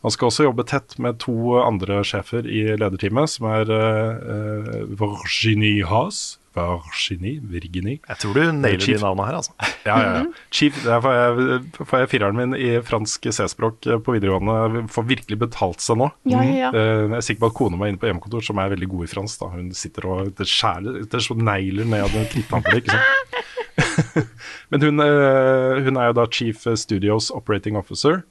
Han 0.00 0.12
skal 0.12 0.30
også 0.30 0.46
jobbe 0.46 0.64
tett 0.68 0.96
med 1.00 1.18
to 1.20 1.56
andre 1.60 2.00
sjefer 2.08 2.46
i 2.48 2.62
lederteamet, 2.80 3.32
som 3.34 3.48
er 3.52 3.68
uh, 3.68 4.84
Virginie 5.00 5.84
Haas. 5.88 6.40
Virginie, 6.50 7.38
Virginie. 7.46 8.00
Jeg 8.08 8.18
tror 8.18 8.34
du 8.34 8.40
nailer 8.52 8.82
de 8.82 8.96
navnene 8.98 9.26
her, 9.28 9.36
altså. 9.38 9.52
Ja, 9.86 9.96
ja, 10.02 10.08
ja. 10.18 10.24
Chief, 10.52 10.76
der 10.84 11.00
får 11.00 11.14
jeg, 11.14 11.60
får 11.78 12.02
jeg 12.02 12.10
fireren 12.10 12.36
min 12.36 12.56
i 12.58 12.72
fransk 12.84 13.28
C-språk 13.32 13.86
på 14.04 14.16
videregående. 14.16 14.82
Får 14.92 15.06
virkelig 15.08 15.38
betalt 15.40 15.84
seg 15.84 16.00
nå. 16.00 16.10
Ja, 16.28 16.42
ja, 16.44 16.56
ja. 16.66 16.72
Eh, 16.74 17.04
Jeg 17.06 17.16
er 17.20 17.26
sikker 17.28 17.44
på 17.44 17.52
at 17.52 17.58
kona 17.60 17.80
mi 17.80 17.92
inne 17.92 18.02
på 18.02 18.10
hjemmekontor, 18.10 18.44
som 18.44 18.60
er 18.60 18.74
veldig 18.74 18.90
god 18.90 19.06
i 19.06 19.12
fransk, 19.14 19.44
da. 19.44 19.52
hun 19.54 19.70
sitter 19.76 20.10
og 20.10 20.34
det 20.40 20.48
skjærer, 20.50 21.00
det 21.06 21.20
er 21.20 21.24
så 21.24 21.38
negler 21.38 21.88
ned 21.88 22.18
ikke 22.34 22.98
sant. 22.98 23.38
Men 24.70 24.82
hun, 24.86 25.00
eh, 25.04 25.80
hun 25.86 25.96
er 26.00 26.10
jo 26.10 26.16
da 26.20 26.26
Chief 26.30 26.66
Studios 26.76 27.30
Operating 27.34 27.76
Officer. 27.76 28.22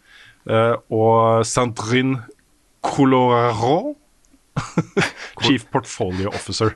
eh, 0.49 0.76
Og 0.89 1.45
Sandrine 1.45 2.24
Coloraro, 2.86 3.95
Chief 5.43 5.65
Portfolio 5.72 6.30
Officer. 6.30 6.76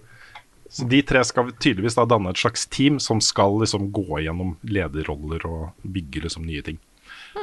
Så 0.73 0.87
De 0.89 1.01
tre 1.05 1.21
skal 1.23 1.51
tydeligvis 1.61 1.95
da 1.99 2.05
danne 2.09 2.31
et 2.33 2.39
slags 2.41 2.65
team 2.65 2.97
som 2.99 3.19
skal 3.21 3.59
liksom 3.61 3.91
gå 3.93 4.23
gjennom 4.25 4.55
lederroller 4.65 5.43
og 5.45 5.85
bygge 5.85 6.23
liksom 6.25 6.47
nye 6.49 6.63
ting. 6.65 6.79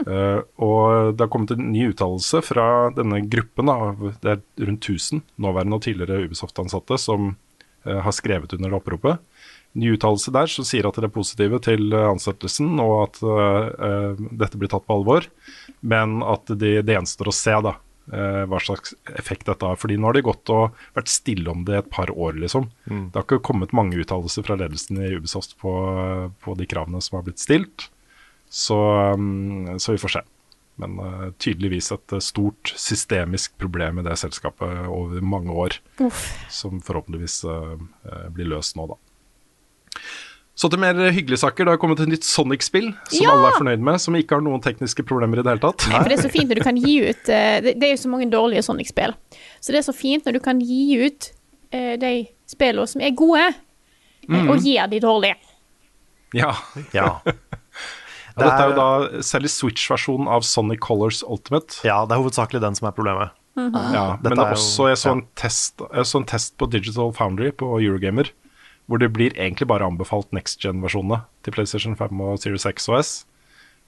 Eh, 0.06 0.40
og 0.62 1.14
Det 1.16 1.24
har 1.24 1.30
kommet 1.30 1.52
en 1.54 1.70
ny 1.72 1.88
uttalelse 1.92 2.42
fra 2.46 2.66
denne 2.94 3.22
gruppen 3.30 3.70
av 3.70 4.02
det 4.22 4.34
er 4.36 4.66
rundt 4.66 4.82
1000 4.90 5.22
nåværende 5.38 5.78
og 5.78 5.84
tidligere 5.86 6.26
Ubisoft-ansatte 6.26 6.98
som 6.98 7.36
har 7.84 8.12
skrevet 8.12 8.52
under 8.56 8.74
oppropet. 8.76 9.22
Ny 9.72 9.92
uttalelse 9.94 10.32
der 10.34 10.50
som 10.50 10.66
sier 10.66 10.88
at 10.88 10.96
det 10.98 11.06
er 11.06 11.14
positive 11.14 11.60
til 11.62 11.92
eh, 11.94 12.08
ansettelsen 12.10 12.72
og 12.82 12.94
at 13.04 13.20
eh, 13.22 13.68
eh, 13.86 14.24
dette 14.40 14.58
blir 14.58 14.70
tatt 14.72 14.86
på 14.88 14.96
alvor, 14.98 15.28
men 15.86 16.24
at 16.26 16.50
det, 16.50 16.80
det 16.88 16.96
gjenstår 16.96 17.30
å 17.30 17.34
se 17.34 17.54
da, 17.68 17.76
uh, 18.10 18.42
hva 18.50 18.58
slags 18.60 18.96
effekt 19.14 19.46
dette 19.46 19.64
har. 19.64 19.78
Fordi 19.78 19.96
nå 19.96 20.10
har 20.10 20.18
det 20.18 20.24
gått 20.26 20.50
og 20.52 20.74
vært 20.98 21.12
stille 21.12 21.48
om 21.52 21.62
det 21.68 21.78
et 21.78 21.92
par 21.92 22.10
år, 22.10 22.34
liksom. 22.42 22.66
Det 22.84 23.14
har 23.14 23.24
ikke 23.24 23.40
kommet 23.46 23.72
mange 23.76 23.96
uttalelser 24.02 24.44
fra 24.44 24.58
ledelsen 24.58 24.98
i 25.00 25.14
Ubisoft 25.14 25.56
på, 25.62 25.72
på 26.42 26.58
de 26.58 26.68
kravene 26.68 27.00
som 27.04 27.20
har 27.20 27.24
blitt 27.28 27.40
stilt. 27.40 27.86
Så, 28.50 28.76
um, 29.14 29.78
så 29.78 29.94
vi 29.94 30.02
får 30.02 30.18
se. 30.18 30.26
Men 30.80 30.96
uh, 30.98 31.28
tydeligvis 31.40 31.92
et 31.94 32.16
eh, 32.16 32.22
stort 32.24 32.72
systemisk 32.78 33.58
problem 33.60 34.00
i 34.00 34.06
det 34.06 34.16
selskapet 34.20 34.86
over 34.88 35.20
mange 35.20 35.52
år, 35.52 35.76
Uff. 36.00 36.24
som 36.52 36.80
forhåpentligvis 36.84 37.42
eh, 37.44 38.26
blir 38.32 38.48
løst 38.54 38.78
nå, 38.78 38.88
da. 38.90 38.98
Så 40.60 40.68
til 40.68 40.80
mer 40.82 40.98
hyggelige 41.08 41.40
saker. 41.40 41.64
Det 41.64 41.72
har 41.72 41.80
kommet 41.80 42.02
et 42.02 42.10
nytt 42.10 42.26
Sonic-spill 42.26 42.90
som 43.08 43.22
Ja! 43.22 43.32
alle 43.32 43.48
er 43.48 43.56
fornøyd 43.56 43.84
med, 43.86 44.00
som 44.02 44.16
ikke 44.18 44.36
har 44.36 44.44
noen 44.44 44.60
tekniske 44.60 45.04
problemer 45.08 45.40
i 45.40 45.44
det 45.44 45.54
hele 45.54 45.62
tatt. 45.62 45.86
Nei, 45.88 46.02
For 46.02 46.12
det 46.12 46.18
er 46.18 46.24
så 46.26 46.32
fint 46.32 46.52
når 46.52 46.60
du 46.60 46.64
kan 46.66 46.80
gi 46.80 46.96
ut 47.06 47.22
Det, 47.30 47.76
det 47.80 47.86
er 47.86 47.94
jo 47.94 48.00
så 48.02 48.10
mange 48.12 48.28
dårlige 48.32 48.64
Sonic-spill. 48.66 49.14
Så 49.60 49.72
det 49.72 49.80
er 49.80 49.86
så 49.88 49.96
fint 49.96 50.28
når 50.28 50.36
du 50.36 50.42
kan 50.44 50.60
gi 50.60 50.82
ut 51.00 51.30
eh, 51.72 51.94
de 52.00 52.12
spillene 52.50 52.92
som 52.92 53.04
er 53.04 53.16
gode, 53.16 53.46
mm. 54.28 54.50
og 54.50 54.60
gi 54.60 54.76
de 54.92 55.00
dårlige. 55.00 55.38
Ja. 56.36 56.52
Ja. 56.94 57.08
Ja, 58.36 58.42
dette 58.44 58.62
er 58.62 58.70
jo 58.70 58.76
da 58.78 59.22
særlig 59.26 59.50
Switch-versjonen 59.52 60.28
av 60.30 60.42
Sonic 60.46 60.80
Colors 60.84 61.22
Ultimate. 61.26 61.80
ja, 61.84 62.04
det 62.06 62.14
er 62.16 62.22
hovedsakelig 62.22 62.60
den 62.62 62.74
som 62.78 62.88
er 62.88 62.92
problemet. 62.96 63.30
Ja, 63.56 64.16
Dette 64.16 64.30
men 64.30 64.38
det 64.38 64.44
er 64.46 64.52
også, 64.54 64.86
jeg 64.88 64.96
så, 65.00 65.10
en 65.16 65.24
test, 65.36 65.82
jeg 65.92 66.06
så 66.06 66.20
en 66.20 66.28
test 66.30 66.54
på 66.56 66.68
Digital 66.70 67.10
Foundry 67.12 67.50
på 67.52 67.66
Eurogamer, 67.82 68.30
hvor 68.88 68.98
det 69.02 69.10
blir 69.12 69.34
egentlig 69.36 69.66
bare 69.68 69.84
anbefalt 69.84 70.30
next 70.32 70.62
gen-versjonene 70.62 71.24
til 71.44 71.52
PlayStation 71.52 71.96
5 71.98 72.22
og 72.24 72.38
Series 72.40 72.64
X 72.70 72.88
og 72.88 73.00
S. 73.02 73.10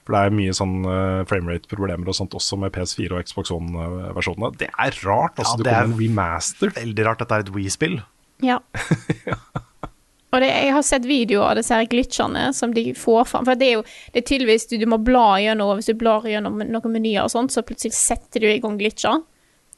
For 0.03 0.13
det 0.17 0.19
er 0.27 0.35
mye 0.35 0.51
sånn 0.53 0.83
uh, 0.83 1.23
framerate-problemer 1.29 2.11
og 2.11 2.15
sånt 2.17 2.35
også 2.35 2.57
med 2.59 2.73
PS4 2.75 3.15
og 3.15 3.23
Xbox 3.23 3.53
One-versjonene. 3.55 4.51
Det 4.59 4.67
er 4.67 4.97
rart, 5.07 5.39
altså. 5.39 5.55
Ja, 5.55 5.57
det 5.57 5.63
det 5.63 5.73
er- 5.73 5.81
kommer 5.87 5.95
en 5.95 6.01
remaster. 6.03 6.73
Veldig 6.75 7.05
rart 7.07 7.19
dette 7.23 7.39
er 7.39 7.45
et 7.47 7.53
Wii-spill. 7.55 8.01
Ja. 8.43 8.59
Og 10.33 10.41
det, 10.41 10.49
jeg 10.49 10.73
har 10.73 10.85
sett 10.85 11.05
videoer 11.05 11.51
av 11.51 11.59
disse 11.59 11.77
her 11.77 11.85
glitchene 11.89 12.47
som 12.57 12.73
de 12.73 12.87
får 12.97 13.27
fram. 13.29 13.45
For 13.45 13.59
det 13.59 13.67
er 13.69 13.75
jo 13.77 13.83
det 13.85 14.23
er 14.23 14.27
tydeligvis 14.31 14.65
du, 14.71 14.79
du 14.81 14.87
må 14.89 14.97
bla 14.97 15.35
gjennom 15.43 15.69
og 15.69 15.79
Hvis 15.79 15.91
du 15.91 15.99
blar 15.99 16.25
gjennom 16.25 16.57
noen 16.65 16.95
menyer 16.95 17.27
og 17.27 17.31
sånt, 17.33 17.53
så 17.53 17.61
plutselig 17.65 17.93
setter 17.93 18.41
du 18.41 18.49
i 18.49 18.59
gang 18.63 18.79
glitcher. 18.81 19.21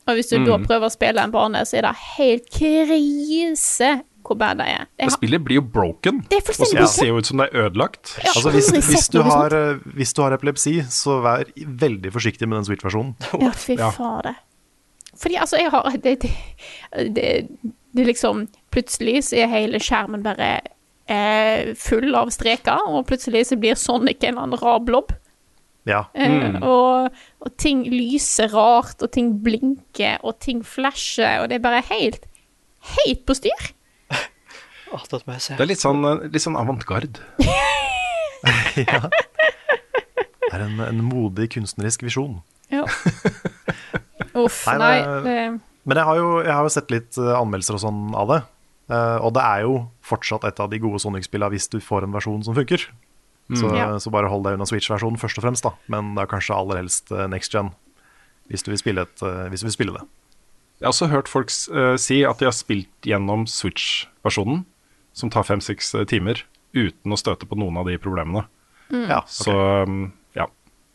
Og 0.06 0.18
hvis 0.20 0.30
du 0.30 0.38
da 0.45 0.60
prøver 0.62 0.86
å 0.86 0.93
spille 0.93 1.24
en 1.26 1.34
bane, 1.34 1.64
så 1.66 1.80
er 1.80 1.88
det 1.88 1.95
helt 2.16 2.51
krise 2.53 3.95
hvor 4.26 4.38
bad 4.41 4.58
det 4.58 4.66
er. 4.74 4.88
Det 4.97 5.06
har, 5.06 5.14
spillet 5.14 5.43
blir 5.45 5.60
jo 5.60 5.64
broken. 5.76 6.24
Det 6.30 6.39
er 6.39 6.56
så 6.58 6.68
det 6.74 6.88
ser 6.89 7.12
jo 7.12 7.20
ut 7.22 7.30
som 7.30 7.41
det 7.41 7.49
er 7.51 7.68
ødelagt. 7.68 8.16
Altså, 8.24 8.49
hvis, 8.56 8.72
hvis, 8.74 9.10
du 9.14 9.20
har, 9.26 9.53
eh, 9.53 9.84
hvis 9.97 10.16
du 10.18 10.24
har 10.24 10.34
epilepsi, 10.34 10.80
så 10.89 11.20
vær 11.26 11.51
veldig 11.56 12.14
forsiktig 12.16 12.49
med 12.49 12.60
den 12.62 12.70
Switch-versjonen. 12.70 13.14
Ja, 13.45 13.51
fy 13.53 13.78
Ja. 13.78 13.91
fader. 13.93 14.39
Fordi 15.16 15.38
altså, 15.39 15.60
jeg 15.62 15.72
har 15.72 15.93
det, 16.03 16.16
det, 16.26 16.32
det, 17.16 17.28
det 17.95 18.08
liksom 18.10 18.47
Plutselig 18.76 19.21
så 19.30 19.38
er 19.39 19.47
hele 19.53 19.80
skjermen 19.80 20.23
bare 20.26 20.49
eh, 21.07 21.71
full 21.80 22.11
av 22.19 22.32
streker, 22.36 22.82
og 22.91 23.05
plutselig 23.07 23.45
så 23.47 23.55
blir 23.61 23.78
Sonic 23.80 24.19
en 24.26 24.34
eller 24.36 24.43
annen 24.49 24.59
rar 24.61 24.82
blobb. 24.84 25.13
Ja. 25.88 26.03
Eh, 26.17 26.57
og, 26.65 27.13
og 27.45 27.55
ting 27.61 27.84
lyser 27.88 28.49
rart, 28.51 28.99
og 29.05 29.11
ting 29.15 29.36
blinker, 29.45 30.17
og 30.26 30.39
ting 30.43 30.63
flasher, 30.65 31.43
og 31.43 31.49
det 31.51 31.59
er 31.61 31.65
bare 31.67 31.84
helt 31.91 32.26
Helt 32.86 33.23
på 33.26 33.34
styr. 33.34 33.63
Se. 35.41 35.55
Det 35.57 35.63
er 35.63 35.69
litt 35.71 35.82
sånn, 35.82 36.03
eh, 36.05 36.28
litt 36.30 36.43
sånn 36.43 36.57
avantgarde. 36.59 37.17
Det 38.76 38.86
er 40.53 40.61
en, 40.67 40.78
en 40.86 40.99
modig 41.03 41.47
kunstnerisk 41.55 42.03
visjon. 42.05 42.36
Ja. 42.71 42.84
Uff, 44.45 44.65
Nei, 44.69 44.78
nei. 44.78 44.97
det- 45.01 45.23
Det, 45.26 45.61
Men 45.86 45.97
jeg 45.99 46.05
har 46.07 46.15
jo, 46.17 46.30
jeg 46.43 46.53
har 46.53 46.63
jo 46.65 46.69
sett 46.73 46.91
litt 46.93 47.17
eh, 47.21 47.34
anmeldelser 47.39 47.78
og 47.78 47.82
sånn 47.84 47.99
av 48.17 48.30
det. 48.32 48.39
Eh, 48.91 49.17
og 49.17 49.33
det 49.33 49.41
er 49.41 49.63
jo 49.65 49.77
fortsatt 50.05 50.45
et 50.45 50.59
av 50.61 50.69
de 50.69 50.79
gode 50.81 51.01
Sonic-spillene 51.01 51.53
hvis 51.55 51.69
du 51.73 51.79
får 51.81 52.05
en 52.05 52.13
versjon 52.15 52.43
som 52.45 52.57
funker. 52.57 52.86
Så, 53.53 53.69
Ja. 53.75 53.99
så 54.01 54.09
bare 54.09 54.29
hold 54.29 54.43
deg 54.43 54.57
unna 54.57 54.65
Switch-versjonen 54.65 55.19
først 55.21 55.38
og 55.38 55.45
fremst, 55.45 55.65
da. 55.65 55.75
Men 55.88 56.15
det 56.15 56.23
er 56.23 56.31
kanskje 56.31 56.55
aller 56.57 56.79
helst 56.81 57.11
eh, 57.13 57.27
next 57.29 57.53
gen, 57.53 57.71
hvis 58.49 58.65
du 58.65 58.71
vil 58.71 58.81
spille, 58.81 59.05
et, 59.05 59.21
eh, 59.21 59.49
hvis 59.49 59.61
du 59.61 59.67
vil 59.69 59.75
spille 59.75 59.93
det. 59.93 60.01
Jeg 60.81 60.88
har 60.88 60.93
også 60.93 61.07
hørt 61.07 61.29
folk 61.31 61.51
uh, 61.71 61.95
si 61.95 62.17
at 62.27 62.41
de 62.41 62.49
har 62.49 62.51
spilt 62.51 63.05
gjennom 63.07 63.45
Switch-versjonen, 63.47 64.65
som 65.15 65.29
tar 65.31 65.45
fem-seks 65.47 65.93
timer, 66.11 66.41
uten 66.75 67.13
å 67.15 67.17
støte 67.17 67.47
på 67.47 67.55
noen 67.55 67.77
av 67.79 67.88
de 67.88 67.95
problemene. 68.01 68.43
Ja, 68.91 69.21
okay. 69.21 69.31
Så 69.31 69.53
um, 69.88 70.11
ja, 70.36 70.49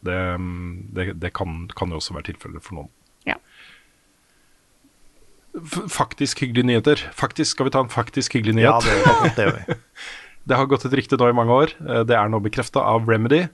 det, 0.04 0.18
um, 0.36 0.84
det, 0.92 1.14
det 1.22 1.32
kan, 1.32 1.64
kan 1.72 1.88
jo 1.88 1.96
også 1.96 2.12
være 2.18 2.28
tilfellet 2.28 2.66
for 2.66 2.76
noen. 2.76 2.90
Ja. 5.60 5.86
Faktisk 5.92 6.40
hyggelige 6.44 6.66
nyheter. 6.70 7.02
Faktisk 7.16 7.52
Skal 7.56 7.68
vi 7.68 7.70
ta 7.74 7.80
en 7.84 7.88
faktisk 7.92 8.34
hyggelig 8.38 8.60
Ja, 8.62 8.78
nyhet? 8.80 8.84
det, 8.88 9.32
det 9.36 9.46
gjør 9.46 9.56
vi. 9.58 9.78
Det 10.50 10.56
har 10.56 10.66
gått 10.66 10.84
et 10.88 10.94
rykte 10.98 11.18
nå 11.20 11.28
i 11.30 11.36
mange 11.36 11.52
år. 11.52 11.74
Eh, 11.86 12.02
Det 12.08 12.16
er 12.16 12.28
nå 12.32 12.40
bekrefta 12.42 12.80
av 12.82 13.08
Remedy. 13.08 13.44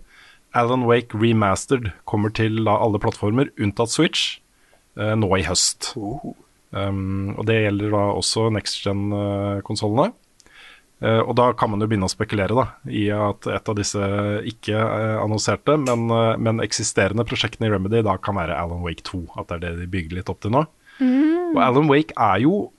Alan 0.57 0.87
Wake 0.89 1.19
Remastered 1.19 1.91
kommer 2.09 2.31
til 2.33 2.63
alle 2.71 2.99
plattformer, 3.03 3.51
unntatt 3.61 3.91
Switch, 3.93 4.39
eh, 4.97 5.13
nå 5.19 5.29
i 5.37 5.43
høst. 5.45 5.91
Um, 6.73 7.35
og 7.37 7.45
det 7.49 7.59
gjelder 7.63 7.91
da 7.93 8.05
også 8.17 8.47
next 8.55 8.81
gen-konsollene. 8.85 10.13
Uh, 11.03 11.21
og 11.29 11.35
da 11.37 11.51
kan 11.53 11.69
man 11.71 11.83
jo 11.85 11.87
begynne 11.91 12.09
å 12.09 12.13
spekulere 12.13 12.57
da, 12.57 12.65
i 12.89 13.11
at 13.13 13.45
et 13.53 13.69
av 13.69 13.77
disse 13.77 14.01
ikke-annonserte, 14.49 15.21
annonserte, 15.77 15.77
men, 15.85 16.07
uh, 16.09 16.39
men 16.41 16.63
eksisterende 16.65 17.27
prosjektene 17.29 17.69
i 17.69 17.75
Remedy 17.75 18.01
da 18.07 18.17
kan 18.17 18.39
være 18.39 18.57
Alan 18.57 18.81
Wake 18.87 19.05
2. 19.05 19.27
At 19.37 19.51
det 19.51 19.59
er 19.59 19.65
det 19.67 19.75
de 19.83 19.91
bygger 19.93 20.17
litt 20.23 20.33
opp 20.33 20.41
til 20.45 20.55
nå. 20.57 20.65
Og 21.01 21.61
Alan 21.61 21.91
Wake 21.91 22.17
er 22.17 22.43
jo 22.45 22.71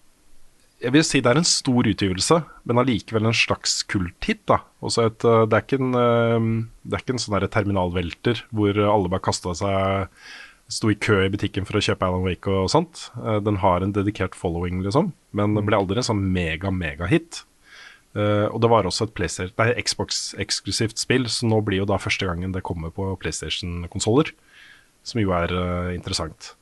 jeg 0.78 0.94
vil 0.94 1.06
si 1.06 1.22
det 1.26 1.32
er 1.32 1.40
en 1.40 1.48
stor 1.48 1.88
utgivelse, 1.90 2.36
men 2.70 2.80
allikevel 2.82 3.30
en 3.30 3.36
slags 3.36 3.80
kulthit. 3.90 4.44
da. 4.50 4.60
Eh, 4.86 5.10
det, 5.18 5.54
er 5.56 5.64
ikke 5.64 5.80
en, 5.82 5.96
eh, 5.98 6.50
det 6.86 6.98
er 6.98 7.04
ikke 7.04 7.16
en 7.16 7.24
sånn 7.24 7.38
der 7.40 7.50
terminalvelter 7.50 8.44
hvor 8.54 8.78
alle 8.78 9.10
bare 9.10 9.26
kasta 9.26 9.56
seg 9.58 10.12
Sto 10.68 10.90
i 10.92 10.98
kø 11.00 11.22
i 11.24 11.30
butikken 11.32 11.64
for 11.64 11.80
å 11.80 11.82
kjøpe 11.82 12.04
Alan 12.04 12.26
Wake 12.26 12.52
og 12.52 12.68
sånt. 12.68 13.06
Eh, 13.22 13.38
Den 13.40 13.62
har 13.64 13.80
en 13.82 13.94
dedikert 13.96 14.36
following, 14.36 14.82
liksom, 14.84 15.14
men 15.32 15.56
det 15.56 15.64
ble 15.64 15.80
aldri 15.80 16.02
en 16.02 16.10
sånn 16.10 16.26
mega-mega-hit. 16.36 17.46
Og 18.18 18.58
det 18.60 18.70
var 18.72 18.88
også 18.90 19.06
et 19.06 19.84
Xbox-eksklusivt 19.86 20.98
spill, 20.98 21.28
så 21.30 21.46
nå 21.46 21.62
blir 21.62 21.84
jo 21.84 21.86
da 21.86 22.00
første 22.02 22.26
gangen 22.26 22.52
det 22.52 22.64
kommer 22.66 22.90
på 22.90 23.12
PlayStation-konsoller. 23.22 24.32
Som 25.06 25.22
jo 25.22 25.32
er 25.38 25.54
interessant. 25.94 26.56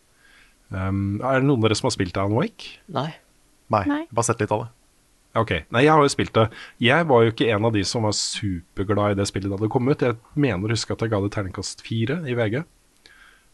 Um, 0.69 1.19
er 1.21 1.41
det 1.41 1.47
noen 1.47 1.59
av 1.59 1.67
dere 1.67 1.77
som 1.79 1.89
har 1.89 1.95
spilt 1.95 2.17
Alan 2.17 2.37
Wake? 2.37 2.79
Nei. 2.91 3.11
Nei, 3.73 3.83
Nei. 3.89 4.01
bare 4.13 4.27
sett 4.27 4.41
litt 4.43 4.53
av 4.53 4.65
det. 4.65 4.71
Ok, 5.35 5.51
Nei, 5.75 5.81
jeg 5.83 5.91
har 5.91 5.99
jo 5.99 6.13
spilt 6.13 6.35
det. 6.37 6.45
Jeg 6.79 7.07
var 7.09 7.25
jo 7.25 7.33
ikke 7.33 7.49
en 7.51 7.67
av 7.67 7.73
de 7.75 7.83
som 7.87 8.05
var 8.07 8.15
superglad 8.15 9.15
i 9.15 9.19
det 9.19 9.27
spillet 9.27 9.51
da 9.51 9.59
det 9.59 9.71
kom 9.73 9.89
ut. 9.89 10.05
Jeg 10.05 10.15
mener 10.39 10.71
å 10.71 10.77
huske 10.77 10.95
at 10.95 11.03
jeg 11.03 11.11
ga 11.11 11.19
det 11.23 11.33
terningkast 11.35 11.83
fire 11.83 12.21
i 12.23 12.37
VG. 12.37 12.61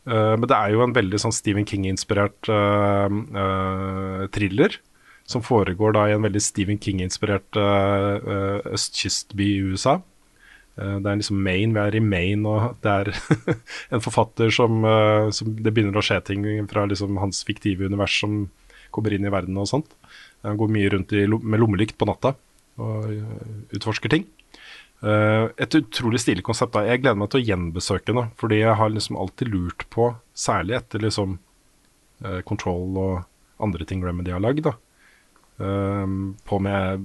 Uh, 0.05 0.35
men 0.37 0.45
det 0.49 0.57
er 0.57 0.75
jo 0.75 0.85
en 0.85 0.93
veldig 0.93 1.19
sånn 1.23 1.33
Stephen 1.33 1.65
King-inspirert 1.69 2.51
uh, 2.53 3.09
uh, 3.09 4.29
thriller. 4.33 4.77
Som 5.29 5.43
foregår 5.45 5.95
da 5.95 6.07
i 6.09 6.15
en 6.15 6.25
veldig 6.25 6.41
Stephen 6.43 6.79
King-inspirert 6.81 7.57
eh, 7.59 8.31
eh, 8.33 8.71
østkystby 8.75 9.47
i 9.53 9.59
USA. 9.71 9.99
Eh, 10.81 10.97
det 11.03 11.11
er 11.11 11.21
liksom 11.21 11.41
Maine, 11.45 11.75
vi 11.77 11.83
er 11.83 11.97
i 11.97 12.03
Maine, 12.03 12.49
og 12.49 12.81
det 12.83 12.95
er 12.97 13.13
en 13.93 14.03
forfatter 14.03 14.53
som, 14.53 14.81
eh, 14.87 15.29
som 15.35 15.53
Det 15.55 15.73
begynner 15.73 16.01
å 16.01 16.05
skje 16.05 16.19
ting 16.31 16.47
fra 16.71 16.87
liksom 16.89 17.21
hans 17.21 17.43
fiktive 17.47 17.85
univers 17.85 18.17
som 18.23 18.43
kommer 18.91 19.13
inn 19.15 19.25
i 19.27 19.33
verden 19.33 19.59
og 19.61 19.69
sånt. 19.69 19.93
Han 20.43 20.57
går 20.59 20.71
mye 20.73 20.91
rundt 20.95 21.13
i, 21.15 21.25
med 21.29 21.61
lommelykt 21.61 21.99
på 22.01 22.07
natta 22.09 22.33
og 22.81 23.11
øh, 23.13 23.57
utforsker 23.77 24.11
ting. 24.11 24.25
Eh, 25.01 25.45
et 25.57 25.77
utrolig 25.77 26.21
stilig 26.21 26.45
konsept. 26.45 26.73
da. 26.73 26.85
Jeg 26.85 27.01
gleder 27.01 27.19
meg 27.19 27.31
til 27.31 27.41
å 27.41 27.47
gjenbesøke 27.49 28.15
det, 28.17 28.27
fordi 28.41 28.61
jeg 28.61 28.77
har 28.77 28.93
liksom 28.93 29.17
alltid 29.17 29.53
lurt 29.53 29.87
på, 29.93 30.11
særlig 30.37 30.77
etter 30.77 31.01
liksom 31.01 31.39
eh, 32.25 32.41
Control 32.47 32.99
og 33.01 33.15
andre 33.61 33.85
ting 33.85 34.03
Remedy 34.05 34.33
har 34.33 34.43
lagd, 34.43 34.67
eh, 34.67 36.13
på 36.45 36.61
jeg 36.67 37.01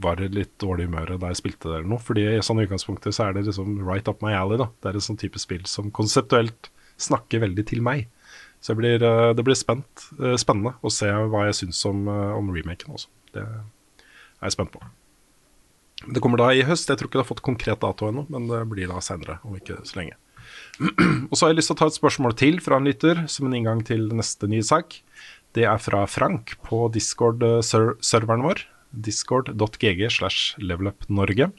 var 0.00 0.20
i 0.22 0.28
litt 0.32 0.54
dårlig 0.62 0.86
humør 0.88 1.16
da 1.20 1.32
jeg 1.32 1.40
spilte 1.42 1.68
det 1.68 1.80
eller 1.80 1.90
noe. 1.94 2.02
Fordi 2.02 2.24
i 2.30 2.44
sånn 2.44 2.62
utgangspunktet 2.64 3.16
så 3.16 3.26
er 3.26 3.36
det 3.36 3.46
liksom 3.48 3.80
right 3.86 4.08
up 4.08 4.22
my 4.24 4.32
alley. 4.36 4.60
da. 4.60 4.70
Det 4.80 4.90
er 4.90 4.98
et 4.98 5.06
sånn 5.08 5.20
type 5.20 5.40
spill 5.42 5.64
som 5.70 5.90
konseptuelt 5.94 6.70
snakker 7.02 7.42
veldig 7.44 7.66
til 7.68 7.82
meg. 7.84 8.08
Så 8.62 8.76
blir, 8.78 9.02
eh, 9.02 9.34
det 9.34 9.44
blir 9.44 9.58
spent, 9.58 10.08
eh, 10.20 10.36
spennende 10.38 10.76
å 10.82 10.90
se 10.90 11.06
hva 11.06 11.46
jeg 11.48 11.66
syns 11.66 11.84
om, 11.86 12.06
eh, 12.08 12.32
om 12.38 12.50
remaken 12.54 12.94
også. 12.94 13.08
Det 13.32 13.42
er 13.42 13.64
jeg 14.42 14.52
spent 14.52 14.72
på. 14.72 14.82
Det 16.12 16.22
kommer 16.22 16.38
da 16.38 16.50
i 16.50 16.62
høst. 16.62 16.88
Jeg 16.88 16.98
tror 16.98 17.08
ikke 17.08 17.18
det 17.18 17.26
har 17.26 17.34
fått 17.34 17.42
konkret 17.42 17.80
dato 17.80 18.06
ennå, 18.06 18.28
men 18.30 18.48
det 18.48 18.68
blir 18.68 18.88
da 18.88 18.98
senere, 18.98 19.38
om 19.44 19.54
ikke 19.54 19.82
så 19.82 19.96
lenge. 19.96 20.14
Og 21.30 21.34
så 21.34 21.46
har 21.46 21.52
jeg 21.52 21.58
lyst 21.58 21.70
til 21.70 21.76
å 21.76 21.78
ta 21.78 21.86
et 21.86 22.00
spørsmål 22.00 22.36
til 22.36 22.58
fra 22.60 22.76
en 22.76 22.84
lytter, 22.84 23.28
som 23.28 23.46
en 23.46 23.52
inngang 23.52 23.84
til 23.84 24.08
neste 24.08 24.48
nye 24.48 24.62
sak. 24.62 25.00
Det 25.54 25.64
er 25.64 25.78
fra 25.78 26.06
Frank 26.06 26.56
på 26.64 26.90
Discord-serveren 26.90 28.42
vår. 28.42 28.64
Discord.gg 28.92 30.06
slash 30.12 30.54
levelupnorge. 30.62 31.50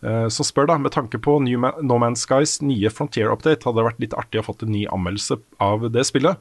Så 0.00 0.30
Som 0.32 0.46
spør 0.48 0.70
da, 0.70 0.78
med 0.80 0.94
tanke 0.94 1.18
på 1.20 1.34
No 1.44 1.98
Man's 2.00 2.22
Skies 2.24 2.62
nye 2.64 2.88
Frontier-update, 2.88 3.66
hadde 3.66 3.76
det 3.76 3.84
vært 3.84 4.00
litt 4.00 4.16
artig 4.16 4.40
å 4.40 4.46
fått 4.46 4.64
en 4.64 4.72
ny 4.72 4.86
anmeldelse 4.88 5.36
av 5.60 5.84
det 5.92 6.06
spillet. 6.08 6.40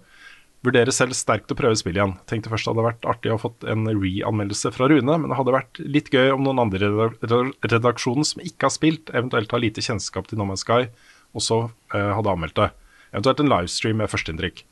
Vurderer 0.63 0.91
selv 0.91 1.15
sterkt 1.15 1.51
å 1.53 1.55
prøve 1.55 1.77
spillet 1.79 2.01
igjen. 2.01 2.15
Tenkte 2.27 2.51
først 2.51 2.67
det 2.67 2.73
hadde 2.73 2.83
vært 2.83 3.05
artig 3.07 3.31
å 3.31 3.37
fått 3.39 3.63
en 3.71 3.87
re-anmeldelse 3.87 4.73
fra 4.75 4.89
Rune, 4.91 5.15
men 5.15 5.31
det 5.31 5.37
hadde 5.39 5.55
vært 5.55 5.79
litt 5.79 6.11
gøy 6.11 6.33
om 6.33 6.43
noen 6.43 6.59
andre 6.65 6.89
i 6.89 7.69
redaksjonen 7.71 8.27
som 8.27 8.43
ikke 8.43 8.67
har 8.67 8.75
spilt, 8.75 9.11
eventuelt 9.15 9.55
har 9.55 9.63
lite 9.63 9.83
kjennskap 9.85 10.27
til 10.27 10.41
No 10.41 10.49
Man's 10.49 10.65
Sky, 10.65 10.89
også 11.31 11.61
eh, 11.95 12.11
hadde 12.17 12.33
anmeldt 12.33 12.59
det. 12.59 12.71
Eventuelt 13.13 13.39
en 13.39 13.53
livestream 13.53 14.03
med 14.03 14.11
førsteinntrykk. 14.11 14.65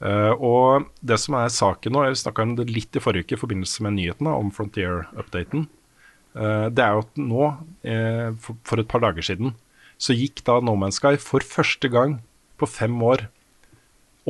Eh, 0.00 0.32
og 0.32 0.86
det 1.04 1.18
som 1.20 1.36
er 1.36 1.52
saken 1.52 1.92
nå, 1.92 2.06
jeg 2.06 2.22
snakka 2.22 2.46
om 2.46 2.54
det 2.56 2.70
litt 2.72 2.96
i 2.96 3.02
forrige 3.02 3.28
uke 3.28 3.36
i 3.36 3.40
forbindelse 3.40 3.84
med 3.84 3.98
nyhetene 3.98 4.32
om 4.32 4.52
Frontier-updaten. 4.54 5.68
Uh, 6.30 6.70
det 6.70 6.84
er 6.84 6.94
jo 6.94 7.02
at 7.02 7.16
nå, 7.18 7.46
uh, 7.90 8.28
for, 8.38 8.58
for 8.62 8.78
et 8.78 8.88
par 8.90 9.02
dager 9.02 9.24
siden, 9.26 9.56
så 10.00 10.14
gikk 10.14 10.44
da 10.46 10.60
No 10.62 10.76
Man's 10.78 11.00
Sky 11.00 11.16
for 11.18 11.42
første 11.42 11.90
gang 11.90 12.20
på 12.60 12.68
fem 12.70 12.94
år 13.02 13.26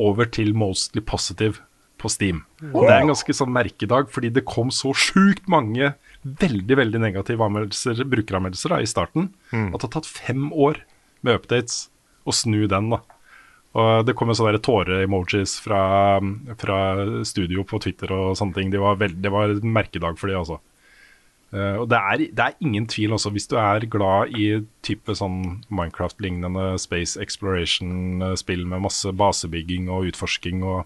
over 0.01 0.25
til 0.25 0.55
mostly 0.57 1.03
positive 1.05 1.61
på 2.01 2.09
Steam. 2.09 2.41
Og 2.71 2.87
Det 2.87 2.95
er 2.95 3.03
en 3.03 3.13
ganske 3.13 3.35
sånn 3.37 3.53
merkedag, 3.53 4.09
fordi 4.09 4.31
det 4.33 4.47
kom 4.49 4.73
så 4.73 4.95
sjukt 4.97 5.45
mange 5.51 5.93
veldig 6.25 6.77
veldig 6.79 7.01
negative 7.03 7.45
anmeldelser, 7.45 8.01
brukeranmeldelser 8.09 8.73
da, 8.73 8.81
i 8.81 8.89
starten, 8.89 9.29
at 9.53 9.77
det 9.77 9.85
har 9.85 9.93
tatt 9.99 10.09
fem 10.09 10.49
år 10.49 10.81
med 11.21 11.37
updates 11.37 11.83
å 12.25 12.33
snu 12.33 12.65
den. 12.69 12.89
da. 12.95 13.01
Og 13.71 14.05
Det 14.05 14.15
kom 14.19 14.33
sånne 14.35 14.59
tåre-emojis 14.59 15.55
fra, 15.63 15.83
fra 16.59 16.79
studio 17.27 17.63
på 17.67 17.79
Twitter 17.83 18.11
og 18.11 18.35
sånne 18.39 18.57
ting. 18.57 18.73
Det 18.73 18.81
var 18.81 18.99
veld, 18.99 19.21
det 19.23 19.31
var 19.31 19.53
en 19.53 19.73
merkedag 19.77 20.19
for 20.19 20.31
de, 20.31 20.35
altså. 20.39 20.59
Uh, 21.51 21.83
og 21.83 21.89
det 21.91 21.97
er, 21.99 22.21
det 22.31 22.43
er 22.45 22.63
ingen 22.63 22.85
tvil 22.87 23.11
også, 23.11 23.31
hvis 23.35 23.49
du 23.51 23.57
er 23.59 23.83
glad 23.91 24.31
i 24.39 24.61
type 24.87 25.11
sånn 25.19 25.59
Minecraft-lignende 25.67 26.77
space 26.79 27.19
exploration-spill 27.19 28.63
med 28.71 28.85
masse 28.85 29.11
basebygging 29.19 29.89
og 29.91 30.07
utforsking 30.13 30.63
og 30.63 30.85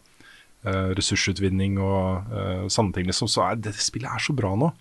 uh, 0.65 0.89
ressursutvinning 0.97 1.77
og 1.77 2.33
uh, 2.33 2.65
sånne 2.65 2.97
ting, 2.97 3.05
liksom, 3.11 3.29
så 3.29 3.45
er 3.51 3.61
det 3.61 3.75
spillet 3.77 4.09
er 4.09 4.25
så 4.25 4.33
bra 4.33 4.55
nå. 4.57 4.71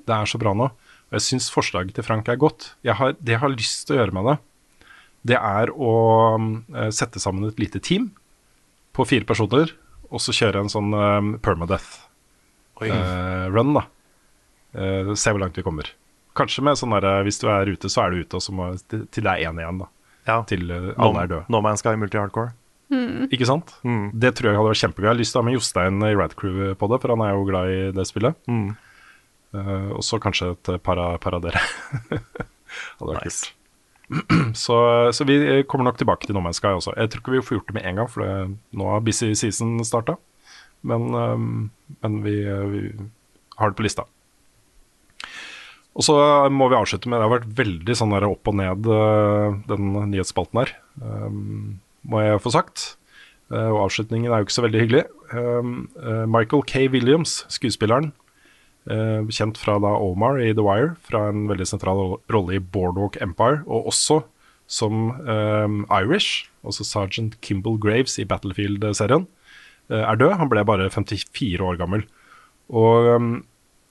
Det 0.00 0.16
er 0.16 0.32
så 0.32 0.40
bra 0.40 0.56
nå. 0.56 0.70
Og 1.12 1.18
jeg 1.18 1.26
syns 1.28 1.52
forslaget 1.52 1.96
til 1.98 2.08
Frank 2.08 2.28
er 2.32 2.40
godt. 2.40 2.72
Har, 2.88 3.12
det 3.20 3.36
jeg 3.36 3.44
har 3.44 3.52
lyst 3.52 3.84
til 3.84 3.98
å 3.98 4.00
gjøre 4.00 4.16
med 4.16 4.30
det, 4.30 4.38
det 5.24 5.38
er 5.40 5.70
å 5.72 5.92
eh, 6.74 6.90
sette 6.92 7.18
sammen 7.22 7.48
et 7.48 7.58
lite 7.62 7.80
team 7.80 8.10
på 8.94 9.04
fire 9.08 9.24
personer, 9.26 9.72
og 10.12 10.20
så 10.22 10.32
kjøre 10.36 10.60
en 10.64 10.68
sånn 10.72 10.92
eh, 10.94 11.38
permadeath-run, 11.44 13.74
da. 13.78 13.84
Uh, 14.74 15.14
se 15.14 15.30
hvor 15.30 15.38
langt 15.38 15.54
vi 15.58 15.62
kommer. 15.62 15.86
Kanskje 16.34 16.62
med 16.66 16.74
sånn 16.80 16.90
der, 16.96 17.06
hvis 17.22 17.38
du 17.38 17.46
er 17.46 17.68
ute, 17.70 17.86
så 17.92 18.02
er 18.04 18.08
du 18.10 18.16
ute, 18.24 18.36
og 18.40 18.42
så 18.42 18.50
må, 18.54 18.72
til, 18.90 19.04
det 19.22 19.30
er 19.30 19.44
én 19.46 19.58
igjen, 19.62 19.78
da. 19.84 19.88
Ja. 20.26 20.40
Til 20.48 20.64
eh, 20.72 20.88
No, 20.96 21.04
alle 21.10 21.20
er 21.22 21.28
døde. 21.30 21.44
no 21.52 21.60
Man's 21.62 21.78
Sky 21.84 21.94
multi-hardcore. 22.00 22.50
Ikke 23.34 23.46
sant? 23.48 23.68
Det 24.14 24.30
tror 24.38 24.50
jeg 24.52 24.58
hadde 24.58 24.70
vært 24.70 24.80
kjempegøy. 24.82 25.06
Jeg 25.06 25.10
har 25.12 25.18
lyst 25.18 25.32
til 25.34 25.40
å 25.40 25.42
ha 25.42 25.46
med 25.48 25.56
Jostein 25.56 25.96
i 26.06 26.12
Rad 26.14 26.34
Crew 26.38 26.56
på 26.78 26.84
det, 26.92 26.98
for 27.02 27.08
han 27.14 27.22
er 27.26 27.32
jo 27.34 27.46
glad 27.48 27.64
i 27.72 27.78
det 27.96 28.04
spillet. 28.06 28.34
Mm. 28.50 28.68
Eh, 29.54 29.88
og 29.94 30.02
så 30.06 30.18
kanskje 30.22 30.50
et 30.54 30.66
par 30.84 30.98
par 31.22 31.34
av 31.38 31.42
dere. 31.46 31.62
hadde 32.98 33.10
vært 33.10 33.24
Nice. 33.26 33.48
kult. 33.48 33.54
så, 34.64 34.78
så 35.16 35.26
vi 35.28 35.62
kommer 35.68 35.88
nok 35.88 35.98
tilbake 36.00 36.28
til 36.28 36.36
No 36.36 36.42
Man's 36.44 36.60
Sky 36.60 36.74
også. 36.74 36.94
Jeg 36.98 37.10
tror 37.10 37.22
ikke 37.22 37.34
vi 37.36 37.44
får 37.44 37.58
gjort 37.58 37.70
det 37.72 37.76
med 37.78 37.88
en 37.90 38.00
gang, 38.00 38.10
for 38.10 38.54
nå 38.78 38.90
har 38.92 39.04
busy 39.04 39.32
season 39.38 39.76
starta. 39.86 40.18
Men, 40.84 41.08
men 42.04 42.18
vi, 42.26 42.34
vi 42.44 42.82
har 43.56 43.72
det 43.72 43.78
på 43.78 43.86
lista. 43.86 44.04
Og 45.94 46.02
så 46.02 46.16
må 46.50 46.66
vi 46.70 46.76
avslutte 46.78 47.08
med 47.08 47.20
Det 47.20 47.28
har 47.28 47.34
vært 47.36 47.54
veldig 47.60 47.96
sånn 47.96 48.14
der 48.16 48.26
opp 48.26 48.50
og 48.50 48.58
ned, 48.58 48.88
eh, 48.90 49.58
den 49.70 49.92
nyhetsspalten 50.10 50.60
her. 50.60 50.74
Må 52.04 52.22
jeg 52.24 52.42
få 52.42 52.52
sagt. 52.54 52.86
Eh, 53.52 53.70
og 53.70 53.84
avslutningen 53.86 54.32
er 54.32 54.42
jo 54.42 54.48
ikke 54.48 54.56
så 54.56 54.64
veldig 54.66 54.82
hyggelig. 54.82 55.04
Eh, 55.30 56.24
Michael 56.30 56.64
K. 56.66 56.86
Williams, 56.92 57.42
skuespilleren, 57.52 58.12
kjent 58.84 59.56
fra 59.56 59.78
da 59.80 59.94
Omar 59.96 60.36
i 60.44 60.50
The 60.52 60.60
Wire, 60.60 60.90
fra 61.00 61.30
en 61.30 61.46
veldig 61.48 61.66
sentral 61.70 62.18
rolle 62.28 62.58
i 62.58 62.60
Boardwalk 62.60 63.16
Empire, 63.24 63.62
og 63.64 63.88
også 63.88 64.18
som 64.70 65.10
um, 65.28 65.80
Irish, 65.92 66.48
altså 66.64 66.84
Sergeant 66.86 67.36
Kimball 67.44 67.78
Graves 67.80 68.16
i 68.20 68.26
Battlefield-serien, 68.28 69.26
eh, 69.90 70.04
er 70.04 70.20
død. 70.20 70.36
Han 70.40 70.50
ble 70.52 70.64
bare 70.64 70.90
54 70.92 71.60
år 71.64 71.76
gammel. 71.80 72.06
Og 72.72 73.10
um, 73.16 73.34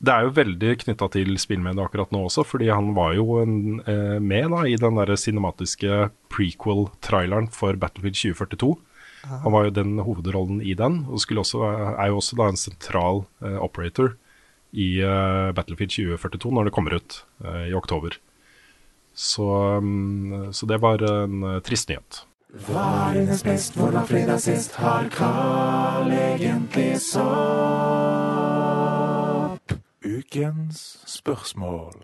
det 0.04 0.14
er 0.14 0.26
jo 0.26 0.36
veldig 0.36 0.72
knytta 0.82 1.08
til 1.14 1.38
spillmediet 1.39 1.86
akkurat 1.86 2.12
nå 2.12 2.26
også, 2.28 2.44
fordi 2.48 2.72
han 2.74 2.91
var 2.98 3.14
jo 3.16 3.38
en, 3.44 3.80
eh, 3.86 4.18
med 4.20 4.50
da, 4.52 4.64
i 4.68 4.80
den 4.80 4.98
der 5.00 5.14
cinematiske 5.16 6.10
prequel-traileren 6.34 7.48
for 7.54 7.78
Battlefield 7.80 8.18
2042. 8.20 8.74
Han 9.24 9.54
var 9.54 9.70
jo 9.70 9.78
den 9.78 9.94
hovedrollen 10.04 10.60
i 10.60 10.74
den, 10.76 11.06
og 11.08 11.22
også, 11.22 11.62
er 11.96 12.10
jo 12.12 12.18
også 12.20 12.36
da 12.36 12.50
en 12.52 12.60
sentral 12.60 13.24
eh, 13.46 13.56
operator 13.64 14.18
i 14.74 14.89
eh, 15.05 15.49
Battlefield 15.55 15.93
2042 15.93 16.53
når 16.57 16.69
det 16.69 16.76
kommer 16.76 16.97
ut 16.97 17.19
eh, 17.45 17.69
i 17.69 17.74
oktober. 17.78 18.17
Så, 19.13 19.45
mm, 19.80 20.53
så 20.53 20.65
det 20.65 20.80
var 20.82 21.03
en 21.05 21.43
eh, 21.43 21.59
trist 21.65 21.89
nyhet. 21.91 22.24
Hva 22.67 22.86
er 23.09 23.19
det 23.32 23.39
mest, 23.47 23.78
hvordan 23.78 24.05
fridag 24.05 24.41
sist 24.41 24.76
har 24.78 25.07
Carl 25.13 26.11
egentlig 26.13 26.99
sa? 27.01 27.26
Ukens 30.03 30.84
spørsmål. 31.09 31.95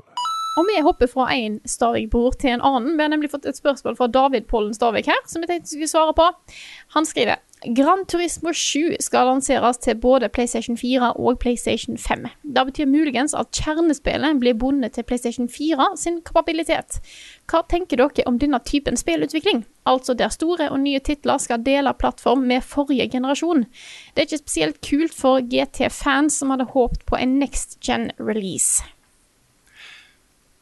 Og 0.59 0.65
vi 0.67 0.79
hopper 0.83 1.07
fra 1.07 1.27
en 1.35 1.59
Stavik-bror 1.69 2.33
til 2.41 2.55
en 2.55 2.63
annen. 2.65 2.97
Vi 2.97 3.05
har 3.05 3.11
nemlig 3.13 3.29
fått 3.31 3.45
et 3.47 3.57
spørsmål 3.57 3.95
fra 3.99 4.09
David 4.11 4.49
Pollen 4.49 4.73
Stavik 4.75 5.07
her, 5.07 5.21
som 5.29 5.45
jeg 5.45 5.51
tenkte 5.51 5.69
vi 5.69 5.85
skulle 5.85 5.91
svare 5.93 6.15
på. 6.17 6.25
Han 6.97 7.07
skriver 7.07 7.39
Gran 7.65 8.05
Turismo 8.07 8.53
7 8.53 8.95
skal 9.03 9.25
lanseres 9.27 9.77
til 9.83 9.97
både 9.99 10.29
PlayStation 10.29 10.77
4 10.77 11.13
og 11.19 11.39
PlayStation 11.39 11.97
5. 11.97 12.27
Det 12.55 12.63
betyr 12.65 12.87
muligens 12.87 13.33
at 13.35 13.51
kjernespillet 13.51 14.39
blir 14.39 14.55
bundet 14.55 14.93
til 14.95 15.03
PlayStation 15.03 15.49
4 15.51 15.89
sin 15.99 16.21
kapabilitet. 16.23 17.01
Hva 17.51 17.65
tenker 17.67 17.99
dere 17.99 18.23
om 18.31 18.39
denne 18.39 18.61
typen 18.63 18.95
spillutvikling? 18.95 19.65
Altså 19.83 20.15
der 20.15 20.31
store 20.31 20.69
og 20.71 20.79
nye 20.79 21.03
titler 21.03 21.37
skal 21.37 21.59
dele 21.65 21.91
plattform 21.99 22.47
med 22.47 22.63
forrige 22.63 23.09
generasjon. 23.11 23.65
Det 24.15 24.23
er 24.23 24.29
ikke 24.29 24.43
spesielt 24.45 24.79
kult 24.89 25.13
for 25.13 25.43
GT-fans 25.43 26.39
som 26.39 26.55
hadde 26.55 26.71
håpet 26.71 27.03
på 27.05 27.19
en 27.19 27.39
next 27.43 27.81
gen 27.83 28.11
release. 28.19 28.85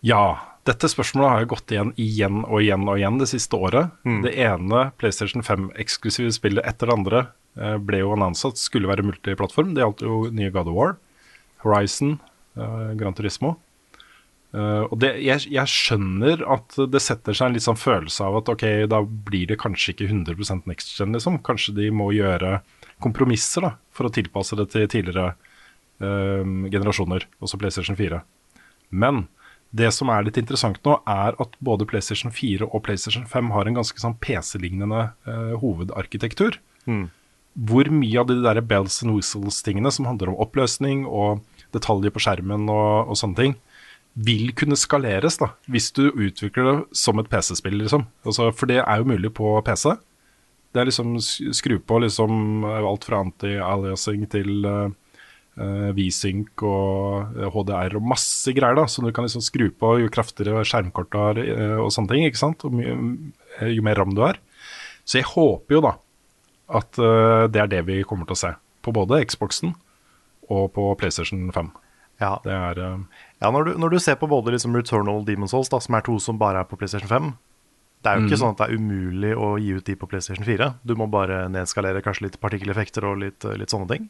Ja, 0.01 0.56
dette 0.67 0.89
spørsmålet 0.91 1.31
har 1.31 1.43
jo 1.43 1.51
gått 1.53 1.73
igjen 1.73 1.91
igjen 2.01 2.41
og 2.45 2.61
igjen 2.61 2.87
og 2.87 2.99
igjen 2.99 3.19
det 3.21 3.29
siste 3.31 3.59
året. 3.59 3.93
Det 4.25 4.33
ene 4.43 4.87
PlayStation 4.99 5.45
5-eksklusive 5.45 6.33
spillet 6.35 6.67
etter 6.67 6.89
det 6.89 6.97
andre 6.97 7.21
eh, 7.59 7.77
ble 7.79 8.01
jo 8.03 8.13
annonset 8.15 8.55
at 8.55 8.61
skulle 8.61 8.89
være 8.89 9.05
multiplattform. 9.07 9.73
Det 9.75 9.85
gjaldt 9.85 10.03
jo 10.05 10.25
nye 10.33 10.51
God 10.53 10.71
of 10.71 10.77
War, 10.77 10.97
Horizon, 11.63 12.17
uh, 12.59 12.93
Gran 12.99 13.15
Turismo. 13.17 13.55
Uh, 14.55 14.87
og 14.87 14.95
det, 15.03 15.11
jeg, 15.25 15.47
jeg 15.51 15.71
skjønner 15.71 16.43
at 16.47 16.77
det 16.89 17.01
setter 17.03 17.35
seg 17.35 17.49
en 17.49 17.57
litt 17.57 17.65
sånn 17.65 17.79
følelse 17.79 18.23
av 18.23 18.39
at 18.39 18.51
ok, 18.53 18.63
da 18.89 19.01
blir 19.03 19.49
det 19.49 19.59
kanskje 19.59 19.93
ikke 19.93 20.07
100% 20.07 20.69
next 20.69 20.93
gen, 20.95 21.15
liksom. 21.15 21.41
Kanskje 21.45 21.75
de 21.77 21.89
må 21.93 22.09
gjøre 22.15 22.61
kompromisser 23.03 23.67
da, 23.67 23.73
for 23.93 24.07
å 24.07 24.13
tilpasse 24.13 24.57
det 24.59 24.69
til 24.73 24.87
tidligere 24.91 25.33
uh, 25.33 26.43
generasjoner, 26.71 27.27
også 27.43 27.59
PlayStation 27.61 27.99
4. 27.99 28.21
Men 28.95 29.25
det 29.75 29.89
som 29.91 30.09
er 30.13 30.23
litt 30.27 30.39
interessant 30.39 30.79
nå, 30.87 30.95
er 31.09 31.35
at 31.41 31.55
både 31.63 31.87
PlayStation 31.89 32.31
4 32.33 32.69
og 32.69 32.83
PlayStation 32.85 33.25
5 33.27 33.51
har 33.55 33.67
en 33.67 33.77
ganske 33.79 33.99
sånn 34.01 34.15
PC-lignende 34.23 35.09
eh, 35.27 35.53
hovedarkitektur. 35.59 36.59
Hvor 37.67 37.89
mye 37.91 38.21
av 38.21 38.29
de 38.29 38.37
der 38.43 38.61
bells 38.61 39.01
and 39.03 39.15
whistles-tingene 39.15 39.91
som 39.91 40.07
handler 40.07 40.31
om 40.31 40.41
oppløsning 40.43 41.05
og 41.05 41.43
detaljer 41.75 42.13
på 42.13 42.21
skjermen 42.23 42.69
og, 42.71 43.11
og 43.11 43.19
sånne 43.19 43.39
ting, 43.41 43.55
vil 44.17 44.49
kunne 44.57 44.77
skaleres 44.79 45.37
da, 45.37 45.51
hvis 45.69 45.91
du 45.93 46.07
utvikler 46.09 46.69
det 46.69 46.97
som 46.97 47.19
et 47.21 47.29
PC-spill. 47.29 47.77
liksom. 47.83 48.07
Altså, 48.25 48.49
for 48.55 48.69
det 48.69 48.79
er 48.81 49.01
jo 49.01 49.09
mulig 49.11 49.33
på 49.37 49.51
PC. 49.65 49.91
Det 50.73 50.81
er 50.81 50.89
liksom 50.89 51.17
skru 51.21 51.77
på 51.79 51.99
liksom 52.03 52.65
alt 52.65 53.05
fra 53.07 53.21
anti-aliasing 53.25 54.25
til 54.31 54.65
eh, 54.65 54.95
V-sync 55.97 56.61
og 56.67 57.37
eh, 57.39 57.49
HDR 57.53 57.95
og 57.97 58.05
masse 58.13 58.53
greier, 58.53 58.75
da, 58.77 58.85
som 58.91 59.05
du 59.07 59.11
kan 59.15 59.25
liksom 59.25 59.41
skru 59.45 59.69
på 59.73 59.93
jo 60.03 60.09
kraftigere 60.13 60.61
skjermkort 60.67 61.09
du 61.13 61.17
har 61.17 61.39
eh, 61.41 61.77
og 61.81 61.89
sånne 61.95 62.11
ting. 62.13 62.25
ikke 62.29 62.41
sant? 62.41 62.63
Eh, 62.67 63.71
jo 63.73 63.81
mer 63.85 63.97
ram 63.97 64.13
du 64.13 64.21
har. 64.25 64.37
Så 65.07 65.21
jeg 65.21 65.29
håper 65.33 65.77
jo 65.79 65.81
da 65.87 65.95
at 66.77 66.99
eh, 66.99 67.47
det 67.53 67.61
er 67.63 67.67
det 67.71 67.83
vi 67.87 68.01
kommer 68.03 68.27
til 68.29 68.35
å 68.37 68.41
se. 68.43 68.53
På 68.85 68.93
både 68.95 69.21
Xboxen 69.25 69.73
og 70.51 70.69
på 70.75 70.89
PlayStation 70.99 71.49
5. 71.51 71.73
Ja, 72.21 72.37
Det 72.43 72.53
er 72.53 72.79
eh, 72.81 73.01
ja 73.41 73.51
når, 73.53 73.67
du, 73.67 73.71
når 73.81 73.89
du 73.93 73.99
ser 74.01 74.15
på 74.17 74.27
både 74.29 74.53
liksom 74.55 74.73
Returnal 74.75 75.21
og 75.21 75.27
Demon's 75.27 75.53
Souls, 75.53 75.69
da, 75.69 75.77
som 75.83 75.93
er 75.97 76.05
to 76.07 76.15
som 76.23 76.39
bare 76.41 76.63
er 76.63 76.69
på 76.69 76.77
PlayStation 76.79 77.09
5 77.11 77.33
Det 78.01 78.09
er 78.11 78.17
jo 78.19 78.25
ikke 78.27 78.37
Mm. 78.37 78.41
sånn 78.41 78.53
at 78.55 78.59
det 78.61 78.65
er 78.69 78.77
umulig 78.77 79.33
å 79.37 79.47
gi 79.61 79.71
ut 79.77 79.85
de 79.85 79.95
på 79.97 80.07
PlayStation 80.09 80.45
4. 80.45 80.67
Du 80.85 80.93
må 80.95 81.07
bare 81.09 81.47
nedskalere 81.49 82.01
kanskje 82.05 82.27
litt 82.27 82.39
partikkeleffekter 82.39 83.03
og 83.09 83.17
litt, 83.23 83.43
litt 83.57 83.69
sånne 83.73 83.87
ting. 83.89 84.09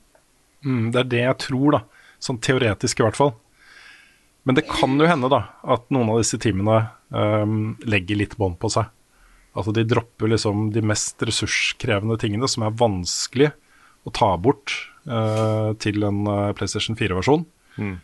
Mm, 0.65 0.91
det 0.93 1.01
er 1.01 1.11
det 1.11 1.23
jeg 1.23 1.39
tror, 1.47 1.77
da. 1.77 1.81
Sånn 2.23 2.39
teoretisk 2.41 3.01
i 3.01 3.05
hvert 3.05 3.19
fall. 3.19 3.33
Men 4.47 4.57
det 4.57 4.65
kan 4.69 4.95
jo 4.95 5.09
hende 5.09 5.29
da 5.31 5.41
at 5.67 5.89
noen 5.93 6.13
av 6.13 6.21
disse 6.21 6.39
teamene 6.39 6.87
um, 7.11 7.75
legger 7.83 8.21
litt 8.21 8.37
bånd 8.39 8.55
på 8.61 8.71
seg. 8.71 8.87
Altså 9.57 9.73
de 9.75 9.83
dropper 9.89 10.31
liksom 10.31 10.69
de 10.71 10.83
mest 10.85 11.21
ressurskrevende 11.25 12.15
tingene 12.21 12.47
som 12.49 12.63
er 12.63 12.75
vanskelig 12.77 13.51
å 14.07 14.13
ta 14.15 14.29
bort 14.39 14.71
uh, 15.09 15.73
til 15.83 16.05
en 16.07 16.23
uh, 16.29 16.53
PlayStation 16.55 16.97
4-versjon. 16.97 17.43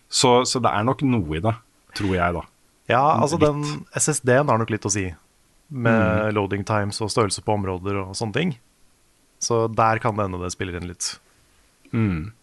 Så, 0.08 0.44
så 0.46 0.60
det 0.62 0.70
er 0.70 0.84
nok 0.86 1.02
noe 1.08 1.40
i 1.40 1.42
det, 1.42 1.54
tror 1.98 2.12
jeg, 2.14 2.36
da. 2.36 2.44
Ja, 2.92 3.04
altså 3.16 3.40
Litt. 3.40 3.48
den 3.48 3.86
SSD-en 3.98 4.52
har 4.52 4.60
nok 4.62 4.74
litt 4.74 4.86
å 4.86 4.92
si. 4.94 5.08
Med 5.74 6.36
loading 6.36 6.66
times 6.68 7.00
og 7.02 7.10
størrelse 7.10 7.42
på 7.42 7.56
områder 7.56 7.98
og 8.04 8.18
sånne 8.18 8.36
ting. 8.36 8.52
Så 9.42 9.66
der 9.74 10.02
kan 10.04 10.16
det 10.18 10.28
hende 10.28 10.42
det 10.44 10.52
spiller 10.54 10.78
inn 10.78 10.92
litt. 10.92 11.16
Mm. 11.96 12.34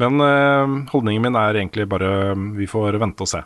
Men 0.00 0.24
eh, 0.24 0.76
holdningen 0.92 1.26
min 1.26 1.38
er 1.38 1.58
egentlig 1.60 1.88
bare 1.90 2.34
vi 2.56 2.68
får 2.70 2.98
vente 3.02 3.26
og 3.26 3.30
se. 3.30 3.42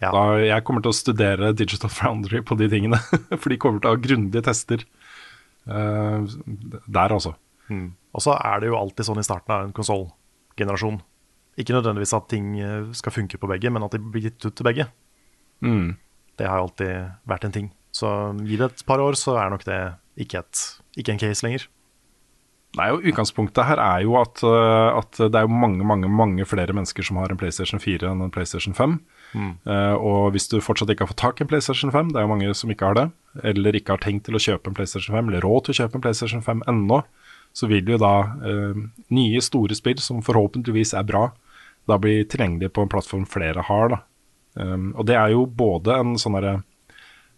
Ja. 0.00 0.10
Da, 0.14 0.22
jeg 0.40 0.64
kommer 0.64 0.80
til 0.84 0.94
å 0.94 0.96
studere 0.96 1.52
Digital 1.52 1.92
Foundry 1.92 2.40
på 2.46 2.56
de 2.56 2.70
tingene, 2.72 2.96
for 3.40 3.52
de 3.52 3.60
kommer 3.60 3.82
til 3.82 3.90
å 3.90 3.94
ha 3.94 4.00
grundige 4.00 4.46
tester 4.46 4.86
uh, 5.68 6.24
der, 6.88 7.12
altså. 7.12 7.34
Mm. 7.68 7.90
Og 8.16 8.24
så 8.24 8.32
er 8.38 8.62
det 8.62 8.70
jo 8.70 8.78
alltid 8.78 9.10
sånn 9.10 9.20
i 9.20 9.26
starten 9.26 9.54
av 9.54 9.66
en 9.66 9.74
konsollgenerasjon. 9.76 11.02
Ikke 11.60 11.76
nødvendigvis 11.76 12.14
at 12.16 12.30
ting 12.32 12.54
eh, 12.62 12.88
skal 12.96 13.12
funke 13.12 13.38
på 13.38 13.48
begge, 13.50 13.70
men 13.70 13.84
at 13.84 13.92
de 13.92 14.00
blir 14.00 14.24
gitt 14.30 14.40
ut 14.46 14.54
til 14.56 14.66
begge. 14.66 14.86
Mm. 15.60 15.92
Det 16.40 16.48
har 16.48 16.58
jo 16.58 16.70
alltid 16.70 17.20
vært 17.28 17.44
en 17.46 17.54
ting. 17.54 17.68
Så 17.94 18.08
gi 18.46 18.56
det 18.56 18.70
et 18.70 18.84
par 18.88 19.02
år, 19.04 19.18
så 19.20 19.36
er 19.38 19.52
nok 19.52 19.66
det 19.68 19.78
ikke, 20.24 20.40
et, 20.40 20.62
ikke 20.98 21.14
en 21.14 21.20
case 21.20 21.44
lenger. 21.44 21.66
Nei, 22.78 22.86
og 22.94 23.02
Utgangspunktet 23.02 23.66
her 23.66 23.80
er 23.82 24.04
jo 24.04 24.14
at, 24.20 24.44
eh, 24.46 24.98
at 25.00 25.18
det 25.18 25.34
er 25.34 25.46
jo 25.46 25.50
mange 25.50 25.82
mange, 25.82 26.06
mange 26.06 26.44
flere 26.46 26.74
mennesker 26.76 27.02
som 27.02 27.18
har 27.18 27.32
en 27.32 27.40
PlayStation 27.40 27.82
4 27.82 28.06
enn 28.12 28.22
en 28.22 28.30
PlayStation 28.30 28.76
5. 28.76 29.00
Eh, 29.34 29.94
og 29.94 30.32
hvis 30.34 30.48
du 30.50 30.58
fortsatt 30.62 30.90
ikke 30.90 31.06
har 31.06 31.10
fått 31.12 31.22
tak 31.22 31.40
i 31.40 31.44
en 31.44 31.50
PlayStation 31.50 31.92
5, 31.94 32.12
det 32.12 32.20
er 32.20 32.26
jo 32.26 32.32
mange 32.32 32.54
som 32.54 32.70
ikke 32.70 32.90
har 32.90 32.98
det, 32.98 33.06
eller 33.46 33.76
ikke 33.76 33.94
har 33.94 34.02
tenkt 34.02 34.26
til 34.26 34.38
å 34.38 34.42
kjøpe 34.42 34.70
en 34.70 34.78
PlayStation 34.78 35.16
5, 35.16 35.30
eller 35.30 35.46
råd 35.46 35.66
til 35.66 35.74
å 35.74 35.78
kjøpe 35.82 35.98
en 35.98 36.06
PlayStation 36.06 36.46
5 36.46 36.64
ennå, 36.70 37.02
så 37.52 37.66
vil 37.70 37.90
jo 37.90 37.98
da 37.98 38.14
uh, 38.30 38.82
nye, 39.10 39.42
store 39.42 39.74
spill 39.74 39.98
som 40.02 40.22
forhåpentligvis 40.22 40.94
er 40.98 41.06
bra, 41.06 41.24
da 41.90 41.98
bli 41.98 42.20
tilgjengelig 42.30 42.70
på 42.74 42.84
en 42.84 42.92
plattform 42.92 43.24
flere 43.26 43.64
har. 43.66 43.94
da. 43.94 44.02
Um, 44.54 44.92
og 44.94 45.06
det 45.10 45.16
er 45.18 45.32
jo 45.34 45.46
både 45.46 45.96
en 45.98 46.14
sånn 46.20 46.36
derre 46.38 46.60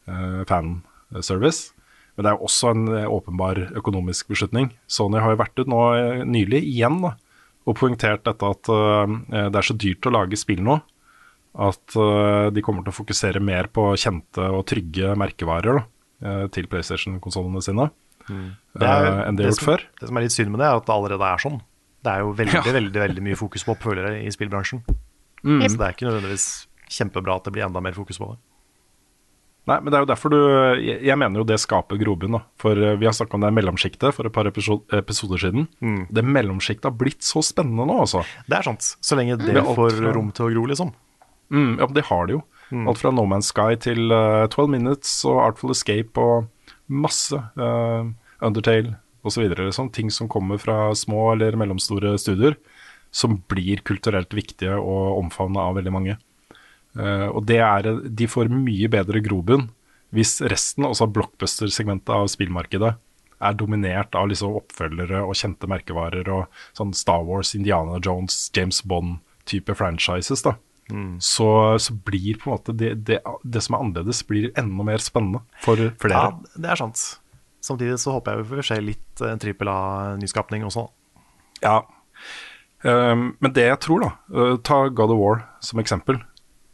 uh, 0.08 0.42
fanservice, 0.48 1.72
men 2.16 2.24
det 2.24 2.30
er 2.30 2.36
jo 2.36 2.46
også 2.48 2.70
en 2.74 2.86
eh, 2.92 3.08
åpenbar 3.08 3.58
økonomisk 3.80 4.28
beslutning. 4.34 4.70
Sony 4.90 5.20
har 5.22 5.32
jo 5.32 5.40
vært 5.40 5.62
ut 5.62 5.70
nå 5.70 5.80
eh, 5.96 6.24
nylig 6.28 6.60
igjen 6.68 7.00
da, 7.04 7.14
og 7.64 7.76
poengtert 7.78 8.24
dette 8.26 8.42
at 8.42 8.68
uh, 8.74 9.06
det 9.30 9.54
er 9.54 9.66
så 9.68 9.76
dyrt 9.78 10.08
å 10.08 10.10
lage 10.10 10.34
spill 10.40 10.64
nå 10.66 10.80
at 11.62 11.94
uh, 11.94 12.48
de 12.50 12.64
kommer 12.64 12.82
til 12.82 12.90
å 12.90 12.96
fokusere 12.96 13.38
mer 13.44 13.68
på 13.70 13.84
kjente 13.94 14.48
og 14.50 14.64
trygge 14.66 15.12
merkevarer 15.20 15.78
da, 15.78 15.84
til 16.54 16.66
PlayStation-konsollene 16.70 17.62
sine 17.62 17.86
Det 18.26 18.82
er- 18.88 19.06
uh, 19.06 19.20
enn 19.28 19.38
de 19.38 19.46
har 19.46 19.52
gjort 19.52 19.60
som, 19.60 19.70
før. 19.70 19.86
Det 20.00 20.10
som 20.10 20.18
er 20.18 20.26
litt 20.26 20.34
synd 20.34 20.50
med 20.50 20.62
det, 20.64 20.66
er 20.72 20.80
at 20.82 20.88
det 20.90 20.96
allerede 20.96 21.30
er 21.30 21.44
sånn. 21.44 21.60
Det 22.02 22.10
er 22.12 22.24
jo 22.24 22.34
veldig, 22.34 22.58
Ja. 22.58 22.74
veldig, 22.80 23.00
veldig 23.06 23.24
mye 23.30 23.38
fokus 23.38 23.62
på 23.62 23.76
oppfølgere 23.76 24.16
i 24.26 24.30
spillbransjen. 24.34 24.82
Mm. 25.46 25.62
Så 25.62 25.78
det 25.78 25.86
er 25.86 25.94
ikke 25.94 26.08
nødvendigvis 26.10 26.48
kjempebra 26.90 27.36
at 27.38 27.46
det 27.46 27.54
blir 27.54 27.66
enda 27.68 27.82
mer 27.82 27.94
fokus 27.94 28.18
på 28.18 28.32
det. 28.34 28.40
Nei, 29.70 29.76
men 29.78 29.92
det 29.92 29.94
er 29.94 30.02
jo 30.02 30.08
derfor 30.10 30.32
du 30.32 30.38
Jeg, 30.82 31.14
mener 31.20 31.38
jo 31.38 31.46
det 31.46 31.60
skaper 31.62 32.00
grobunn. 32.00 32.40
For 32.58 32.74
eh, 32.74 32.96
vi 32.98 33.06
har 33.06 33.14
snakka 33.14 33.38
om 33.38 33.44
det 33.44 33.52
mellomsjiktet 33.54 34.16
for 34.16 34.26
et 34.26 34.34
par 34.34 34.48
episo- 34.50 34.82
episoder 34.98 35.38
siden. 35.38 35.68
Det 36.10 36.24
mellomsjiktet 36.26 36.88
har 36.90 36.96
blitt 36.98 37.22
så 37.22 37.44
spennende 37.46 37.86
nå, 37.86 38.00
altså. 38.02 38.24
Det 38.48 38.58
er 38.58 38.66
sant. 38.66 38.88
Så 38.98 39.18
lenge 39.18 39.38
det 39.38 39.54
mm. 39.54 39.70
får 39.78 39.94
fra- 40.00 40.14
rom 40.16 40.32
til 40.34 40.48
å 40.48 40.50
gro, 40.56 40.64
liksom. 40.72 40.90
Mm, 41.52 41.76
ja, 41.78 41.86
det 41.94 42.06
har 42.08 42.26
det 42.26 42.38
jo. 42.38 42.42
Alt 42.72 43.02
fra 43.02 43.10
No 43.12 43.26
Man's 43.28 43.50
Sky 43.52 43.76
til 43.76 44.08
uh, 44.08 44.48
12 44.48 44.70
Minutes 44.72 45.10
og 45.28 45.42
Artful 45.44 45.74
Escape 45.74 46.16
og 46.16 46.48
masse. 46.88 47.36
uh, 47.60 48.08
Undertale 48.42 48.96
osv. 49.22 49.44
Liksom. 49.52 49.92
Ting 49.92 50.10
som 50.10 50.26
kommer 50.32 50.58
fra 50.58 50.88
små 50.96 51.32
eller 51.34 51.54
mellomstore 51.60 52.16
studier, 52.18 52.56
som 53.12 53.36
blir 53.52 53.82
kulturelt 53.86 54.32
viktige 54.34 54.74
og 54.80 55.20
omfavna 55.20 55.68
av 55.68 55.76
veldig 55.78 55.92
mange. 55.94 56.16
Eh, 56.98 57.28
og 57.28 57.46
det 57.48 57.60
er, 57.64 57.88
de 58.04 58.28
får 58.28 58.52
mye 58.52 58.90
bedre 58.92 59.22
grobunn 59.24 59.70
hvis 60.12 60.42
resten, 60.44 60.84
altså 60.84 61.06
blockbuster-segmentet 61.08 62.12
av 62.12 62.26
spillmarkedet, 62.28 62.90
er 63.42 63.54
dominert 63.56 64.12
av 64.14 64.28
liksom 64.28 64.58
oppfølgere 64.58 65.22
og 65.24 65.38
kjente 65.38 65.66
merkevarer 65.70 66.28
og 66.30 66.60
sånn 66.76 66.92
Star 66.94 67.24
Wars, 67.26 67.54
Indiana 67.56 67.96
Jones, 67.96 68.44
James 68.54 68.82
Bond-type 68.84 69.72
franchises. 69.78 70.44
da. 70.44 70.58
Så, 71.18 71.78
så 71.78 71.94
blir 71.94 72.36
på 72.36 72.50
en 72.50 72.52
måte 72.52 72.74
det, 72.76 72.92
det, 73.08 73.20
det 73.42 73.62
som 73.64 73.76
er 73.76 73.84
annerledes, 73.86 74.20
blir 74.28 74.50
enda 74.60 74.84
mer 74.84 75.00
spennende 75.02 75.40
for 75.64 75.80
flere. 76.02 76.18
Ja, 76.18 76.58
det 76.60 76.72
er 76.74 76.80
sant. 76.82 77.02
Samtidig 77.62 77.98
så 78.02 78.16
håper 78.16 78.34
jeg 78.34 78.42
vi 78.42 78.50
får 78.50 78.68
se 78.68 78.78
litt 78.82 79.22
eh, 79.22 79.36
trippel 79.40 79.70
A-nyskapning 79.70 80.66
også. 80.66 80.88
Ja. 81.62 81.78
Um, 82.82 83.30
men 83.38 83.54
det 83.54 83.68
jeg 83.68 83.78
tror, 83.84 84.02
da, 84.02 84.10
uh, 84.34 84.56
ta 84.66 84.82
God 84.90 85.14
of 85.14 85.20
War 85.22 85.44
som 85.62 85.80
eksempel, 85.80 86.18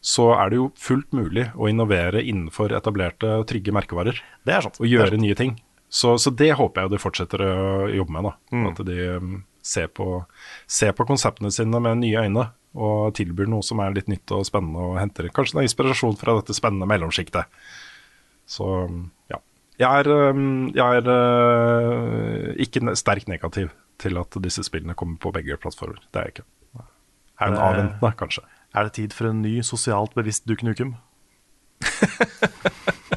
så 0.08 0.30
er 0.38 0.50
det 0.50 0.58
jo 0.60 0.68
fullt 0.80 1.10
mulig 1.16 1.48
å 1.52 1.68
innovere 1.68 2.22
innenfor 2.24 2.72
etablerte 2.76 3.28
og 3.42 3.48
trygge 3.50 3.74
merkevarer. 3.76 4.20
Det 4.46 4.54
er 4.54 4.64
sant. 4.64 4.78
Og 4.80 4.88
gjøre 4.88 5.18
nye 5.20 5.36
ting. 5.36 5.58
Så, 5.88 6.14
så 6.20 6.32
det 6.32 6.54
håper 6.56 6.84
jeg 6.84 6.92
de 6.94 7.00
fortsetter 7.00 7.44
å 7.44 7.88
jobbe 7.92 8.14
med. 8.16 8.28
da 8.28 8.62
At 8.70 8.80
de 8.88 8.96
um, 9.18 9.34
ser 9.64 9.90
på, 9.92 10.22
ser 10.68 10.94
på 10.96 11.06
konseptene 11.08 11.52
sine 11.52 11.80
med 11.84 12.00
nye 12.00 12.24
øyne. 12.24 12.46
Og 12.78 13.12
tilbyr 13.16 13.48
noe 13.50 13.64
som 13.64 13.80
er 13.82 13.96
litt 13.96 14.10
nytt 14.12 14.32
og 14.36 14.44
spennende, 14.46 14.84
og 14.84 14.98
henter 15.00 15.30
kanskje 15.34 15.56
noe 15.56 15.66
inspirasjon 15.66 16.18
fra 16.20 16.36
dette 16.38 16.56
spennende 16.56 16.88
mellomsjiktet. 16.88 17.48
Så 18.48 18.68
ja. 19.32 19.40
Jeg 19.78 20.04
er, 20.04 20.10
øhm, 20.12 20.68
jeg 20.76 21.00
er 21.00 21.08
øh, 21.12 22.52
ikke 22.60 22.82
ne 22.84 22.94
sterkt 22.98 23.28
negativ 23.30 23.72
til 24.00 24.20
at 24.20 24.36
disse 24.44 24.64
spillene 24.66 24.96
kommer 24.98 25.20
på 25.22 25.32
begge 25.34 25.56
plattformer. 25.60 26.00
Det 26.12 26.20
er 26.20 26.28
jeg 26.28 26.38
ikke. 26.38 26.46
Er 27.38 27.52
en 27.52 27.60
avventende, 27.62 28.12
kanskje. 28.18 28.44
Er 28.76 28.84
det 28.88 28.92
tid 28.98 29.14
for 29.16 29.30
en 29.30 29.40
ny 29.42 29.60
sosialt 29.64 30.14
bevisst 30.18 30.46
Duke 30.48 30.66
Nukem? 30.66 30.94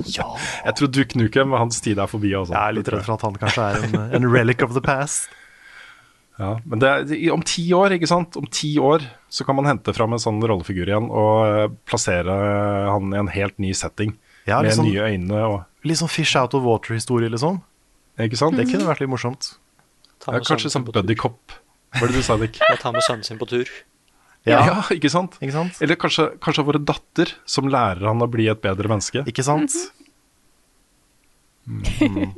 Jeg 0.01 0.73
tror 0.77 0.89
Duke 0.91 1.17
Nukem, 1.19 1.53
hans 1.57 1.81
tid 1.83 1.99
er 2.01 2.09
forbi. 2.09 2.31
Også. 2.37 2.53
Jeg 2.53 2.61
er 2.61 2.75
litt 2.77 2.89
redd 2.91 3.05
for 3.05 3.15
at 3.17 3.25
han 3.25 3.37
kanskje 3.39 3.67
er 3.67 3.85
en, 3.87 3.95
en 4.19 4.27
relic 4.31 4.63
of 4.65 4.73
the 4.75 4.83
past. 4.83 5.29
Ja, 6.41 6.55
men 6.65 6.81
det 6.81 6.89
er, 6.89 7.33
om 7.35 7.43
ti 7.45 7.67
år, 7.75 7.93
ikke 7.97 8.09
sant? 8.09 8.37
Om 8.39 8.47
ti 8.49 8.71
år 8.81 9.03
så 9.29 9.45
kan 9.45 9.57
man 9.59 9.67
hente 9.69 9.93
fram 9.93 10.15
en 10.15 10.21
sånn 10.21 10.39
rollefigur 10.41 10.89
igjen 10.89 11.09
og 11.13 11.35
eh, 11.45 11.67
plassere 11.89 12.33
han 12.89 13.11
i 13.13 13.19
en 13.19 13.29
helt 13.35 13.59
ny 13.61 13.73
setting. 13.77 14.15
Ja, 14.47 14.61
med 14.61 14.71
liksom- 14.71 14.87
nye 14.89 15.11
øyne 15.11 15.43
og 15.49 15.59
Litt 15.85 15.97
sånn 15.97 16.11
fish 16.13 16.35
out 16.37 16.53
of 16.53 16.61
water-historie, 16.61 17.29
liksom. 17.33 17.55
Ikke 18.21 18.37
sant? 18.37 18.53
Det 18.57 18.67
kunne 18.69 18.85
vært 18.85 18.99
litt 19.01 19.09
morsomt. 19.09 19.55
Ja, 20.27 20.37
kanskje 20.37 20.69
sånn 20.69 20.83
på 20.85 20.93
buddy 20.93 21.15
cop. 21.17 21.55
Hva 21.97 22.05
er 22.05 22.11
det 22.11 22.19
du 22.21 22.25
sa, 22.25 22.35
Dick? 22.37 22.59
Ta 22.83 22.91
med 22.93 23.01
sønnen 23.01 23.25
sin 23.25 23.39
på 23.41 23.47
tur. 23.49 23.65
Ja, 24.49 24.81
ikke 24.97 25.09
sant? 25.13 25.35
Ikke 25.41 25.53
sant? 25.53 25.77
Eller 25.85 25.97
kanskje, 26.01 26.29
kanskje 26.41 26.63
våre 26.65 26.79
datter 26.81 27.29
som 27.45 27.67
lærer 27.69 28.07
han 28.09 28.23
å 28.25 28.29
bli 28.31 28.47
et 28.49 28.61
bedre 28.63 28.89
menneske. 28.91 29.25
Ikke 29.29 29.43
sant? 29.45 29.71
Mm. 31.67 32.31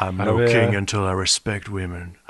I'm 0.00 0.18
Her 0.18 0.26
no 0.30 0.36
vi- 0.38 0.46
king 0.52 0.76
until 0.78 1.02
I 1.10 1.12
respect 1.18 1.68
women. 1.68 2.12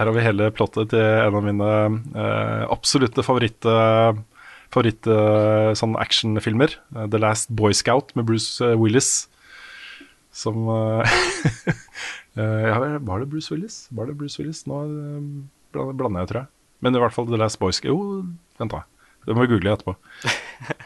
Her 0.00 0.06
har 0.08 0.12
vi 0.16 0.22
hele 0.24 0.46
plottet 0.56 0.88
til 0.94 1.00
en 1.04 1.36
av 1.36 1.44
mine 1.44 1.68
uh, 2.16 2.64
absolutte 2.72 3.20
favoritt, 3.26 3.60
uh, 3.68 4.16
favoritt 4.72 5.04
uh, 5.12 5.74
sånn 5.76 5.98
actionfilmer. 6.00 6.72
eh, 6.96 7.06
The 7.12 7.20
Last 7.20 7.52
Boy 7.52 7.76
Scout 7.76 8.14
med 8.16 8.24
Bruce 8.30 8.64
eh, 8.64 8.72
Willis. 8.80 9.26
Som 10.32 10.64
eh, 10.72 11.12
eh, 12.40 12.64
ja, 12.70 12.78
Var 13.04 13.20
det 13.20 13.28
Bruce 13.28 13.52
Willis? 13.52 13.82
Var 13.92 14.08
det 14.08 14.16
Bruce 14.16 14.40
Willis? 14.40 14.64
Nå 14.70 14.80
eh, 14.88 15.92
blander 15.92 16.22
jeg, 16.24 16.30
tror 16.32 16.40
jeg. 16.46 16.50
Men 16.80 16.96
i 16.96 17.02
hvert 17.02 17.12
fall 17.14 17.28
The 17.28 17.36
Last 17.40 17.60
Boys 17.60 17.80
Jo, 17.84 17.96
vent, 18.60 18.72
da. 18.72 18.84
Det 19.26 19.34
må 19.36 19.44
vi 19.44 19.52
google 19.54 19.76
etterpå. 19.76 19.96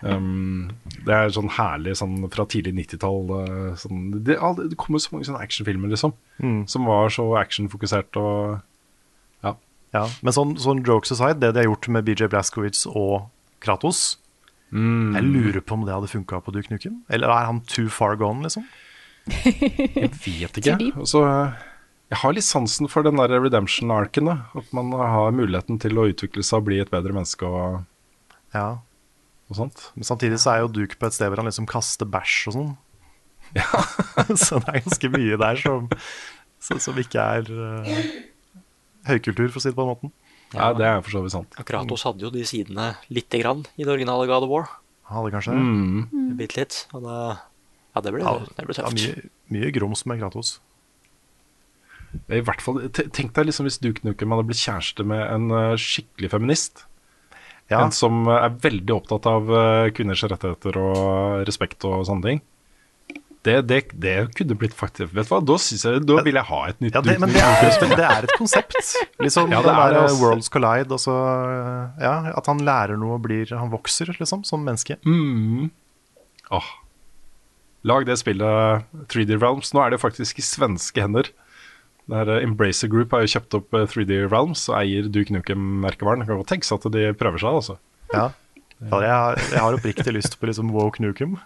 Um, 0.07 0.69
det 1.03 1.11
er 1.11 1.33
sånn 1.35 1.49
herlig 1.57 1.97
sånn 1.99 2.29
fra 2.31 2.45
tidlig 2.47 2.75
90-tall. 2.77 3.31
eh, 3.41 3.71
Sånn, 3.81 4.05
det, 4.23 4.37
det 4.39 4.77
kommer 4.79 5.01
så 5.03 5.11
mange 5.11 5.27
sånne 5.27 5.41
actionfilmer, 5.43 5.91
liksom. 5.91 6.13
Mm. 6.39 6.61
Som 6.71 6.87
var 6.87 7.11
så 7.11 7.25
actionfokusert 7.41 8.15
og 8.21 8.61
Ja. 9.43 9.57
Ja, 9.97 10.05
men 10.23 10.37
sånn, 10.37 10.53
sånn 10.63 10.85
jokes 10.87 11.11
aside, 11.17 11.41
det 11.43 11.51
de 11.57 11.65
har 11.65 11.67
gjort 11.73 11.89
med 11.91 12.07
BJ 12.07 12.29
Blazkowicz 12.31 12.85
og 12.93 13.27
Kratos 13.65 14.21
Mm. 14.75 15.15
Jeg 15.15 15.23
lurer 15.29 15.63
på 15.63 15.77
om 15.77 15.85
det 15.87 15.95
hadde 15.95 16.09
funka 16.11 16.41
på 16.43 16.51
Duke 16.55 16.73
Nukem? 16.73 16.97
Eller 17.13 17.31
er 17.31 17.47
han 17.47 17.61
too 17.71 17.87
far 17.93 18.17
gone, 18.19 18.43
liksom? 18.43 18.65
Jeg 19.45 20.11
vet 20.25 20.59
ikke. 20.59 20.75
Og 20.99 21.07
så, 21.07 21.23
eh, 21.29 21.53
jeg 22.15 22.21
har 22.23 22.35
litt 22.37 22.47
sansen 22.47 22.87
for 22.91 23.03
den 23.07 23.19
der 23.19 23.33
redemption-arken. 23.43 24.29
da. 24.31 24.35
At 24.55 24.71
man 24.77 24.93
har 24.95 25.35
muligheten 25.35 25.81
til 25.83 25.99
å 25.99 26.07
utvikle 26.13 26.45
seg 26.47 26.61
og 26.63 26.69
bli 26.69 26.79
et 26.83 26.91
bedre 26.93 27.15
menneske 27.17 27.43
og, 27.49 27.81
Ja. 28.55 28.79
og 29.51 29.57
sånt. 29.59 29.89
Men 29.99 30.07
samtidig 30.07 30.39
så 30.39 30.53
er 30.55 30.59
jo 30.63 30.69
Duke 30.71 30.95
på 31.01 31.07
et 31.11 31.17
sted 31.17 31.27
hvor 31.33 31.43
han 31.43 31.51
liksom 31.51 31.67
kaster 31.67 32.07
bæsj 32.07 32.37
og 32.53 32.55
sånn. 32.59 32.77
Ja. 33.59 33.67
så 34.45 34.61
det 34.63 34.71
er 34.71 34.85
ganske 34.85 35.11
mye 35.15 35.39
der 35.43 35.59
som, 35.59 35.89
som, 36.63 36.79
som 36.83 37.01
ikke 37.03 37.19
er 37.19 37.51
uh, 37.51 37.91
høykultur, 39.11 39.51
for 39.51 39.59
å 39.59 39.65
si 39.65 39.73
det 39.73 39.77
på 39.79 39.83
den 39.85 39.91
måten. 39.93 40.15
Ja, 40.55 40.71
det 40.77 40.87
er 40.87 41.03
for 41.03 41.17
så 41.17 41.23
vidt 41.25 41.35
sant. 41.35 41.57
Kratos 41.67 42.05
hadde 42.07 42.23
jo 42.23 42.31
de 42.31 42.45
sidene 42.47 42.93
lite 43.11 43.41
grann 43.43 43.65
i 43.75 43.83
det 43.83 43.91
originale 43.91 44.29
God 44.31 44.47
of 44.47 44.53
War. 44.53 44.69
Han 45.11 45.19
hadde 45.19 45.35
kanskje 45.35 45.57
det. 45.57 45.65
Mm. 45.67 46.31
Bitte 46.39 46.61
litt. 46.61 46.79
Og 46.95 47.03
da 47.09 47.17
Ja, 47.95 48.03
det 48.03 48.11
ble, 48.15 48.23
Ja, 48.23 48.39
det 48.55 48.69
ble 48.69 48.75
Ja, 48.79 48.91
mye, 48.95 49.27
mye 49.55 49.73
grums 49.75 50.05
med 50.07 50.23
Kratos. 50.23 50.57
I 52.33 52.41
hvert 52.45 52.63
fall, 52.65 52.81
Tenk 52.95 53.35
deg 53.37 53.49
liksom 53.49 53.69
hvis 53.69 53.81
Duke 53.83 54.05
Nukem 54.07 54.33
hadde 54.35 54.47
blitt 54.49 54.63
kjæreste 54.63 55.07
med 55.09 55.23
en 55.27 55.55
eh, 55.55 55.77
skikkelig 55.81 56.33
feminist. 56.35 56.85
Ja. 57.73 57.81
En 57.81 57.95
som 57.97 58.27
eh, 58.29 58.47
er 58.47 58.59
veldig 58.65 58.97
opptatt 58.97 59.29
av 59.31 59.49
eh, 59.51 59.93
kvinners 59.97 60.25
rettigheter 60.29 60.79
og 60.81 61.47
respekt 61.49 61.87
og 61.89 62.05
sånne 62.09 62.31
ting. 62.31 62.43
Det, 63.45 63.59
det, 63.69 63.79
det 64.01 64.15
kunne 64.39 64.55
blitt 64.57 64.73
faktisk 64.73 65.11
Vet 65.13 65.27
du 65.29 65.35
hva, 65.35 65.39
da, 65.45 65.59
jeg, 65.61 65.99
da 66.09 66.15
vil 66.25 66.39
jeg 66.39 66.49
ha 66.49 66.61
et 66.71 66.79
nytt 66.81 66.95
Ja, 66.97 67.03
det, 67.05 67.19
men 67.21 67.29
det 67.29 67.43
er, 67.45 67.67
det 67.91 68.07
er 68.07 68.25
et 68.25 68.33
konsept. 68.41 68.79
Liksom 69.21 69.51
Ja, 69.53 69.61
det 69.61 69.75
er 69.75 69.93
det, 69.93 69.99
altså. 70.07 70.23
Worlds 70.23 70.49
Collide, 70.49 70.97
også, 70.97 71.17
Ja, 72.01 72.15
at 72.33 72.49
han 72.49 72.63
lærer 72.65 72.97
noe 72.97 73.19
og 73.19 73.27
blir 73.27 73.53
Han 73.53 73.69
vokser, 73.75 74.15
liksom, 74.17 74.47
som 74.49 74.65
menneske. 74.65 74.97
Mm. 75.05 75.69
Oh. 76.57 76.71
Lag 77.85 78.09
det 78.09 78.17
spillet 78.23 78.89
3D 79.13 79.37
Realms. 79.37 79.75
Nå 79.77 79.85
er 79.85 79.93
det 79.93 80.01
faktisk 80.01 80.41
i 80.41 80.45
svenske 80.45 81.05
hender. 81.05 81.29
Det 82.05 82.17
her, 82.19 82.31
eh, 82.35 82.45
Embracer 82.45 82.91
Group 82.93 83.15
har 83.17 83.25
jo 83.25 83.31
kjøpt 83.33 83.57
opp 83.59 83.77
eh, 83.79 83.87
3D 83.89 84.19
Realms 84.29 84.67
og 84.69 84.77
eier 84.83 85.07
Duke 85.13 85.33
Nukem-merkevaren. 85.33 86.21
Det 86.21 86.29
kan 86.29 86.41
godt 86.43 86.51
tenkes 86.53 86.73
at 86.77 86.89
de 86.93 87.07
prøver 87.17 87.41
seg, 87.41 87.61
altså. 87.61 87.79
Ja. 88.13 88.27
Ja, 88.85 88.99
jeg, 89.01 89.13
har, 89.15 89.39
jeg 89.55 89.63
har 89.63 89.77
oppriktig 89.79 90.13
lyst 90.13 90.35
på 90.41 90.49
liksom 90.51 90.73
Woke 90.75 91.01
Nukem. 91.01 91.39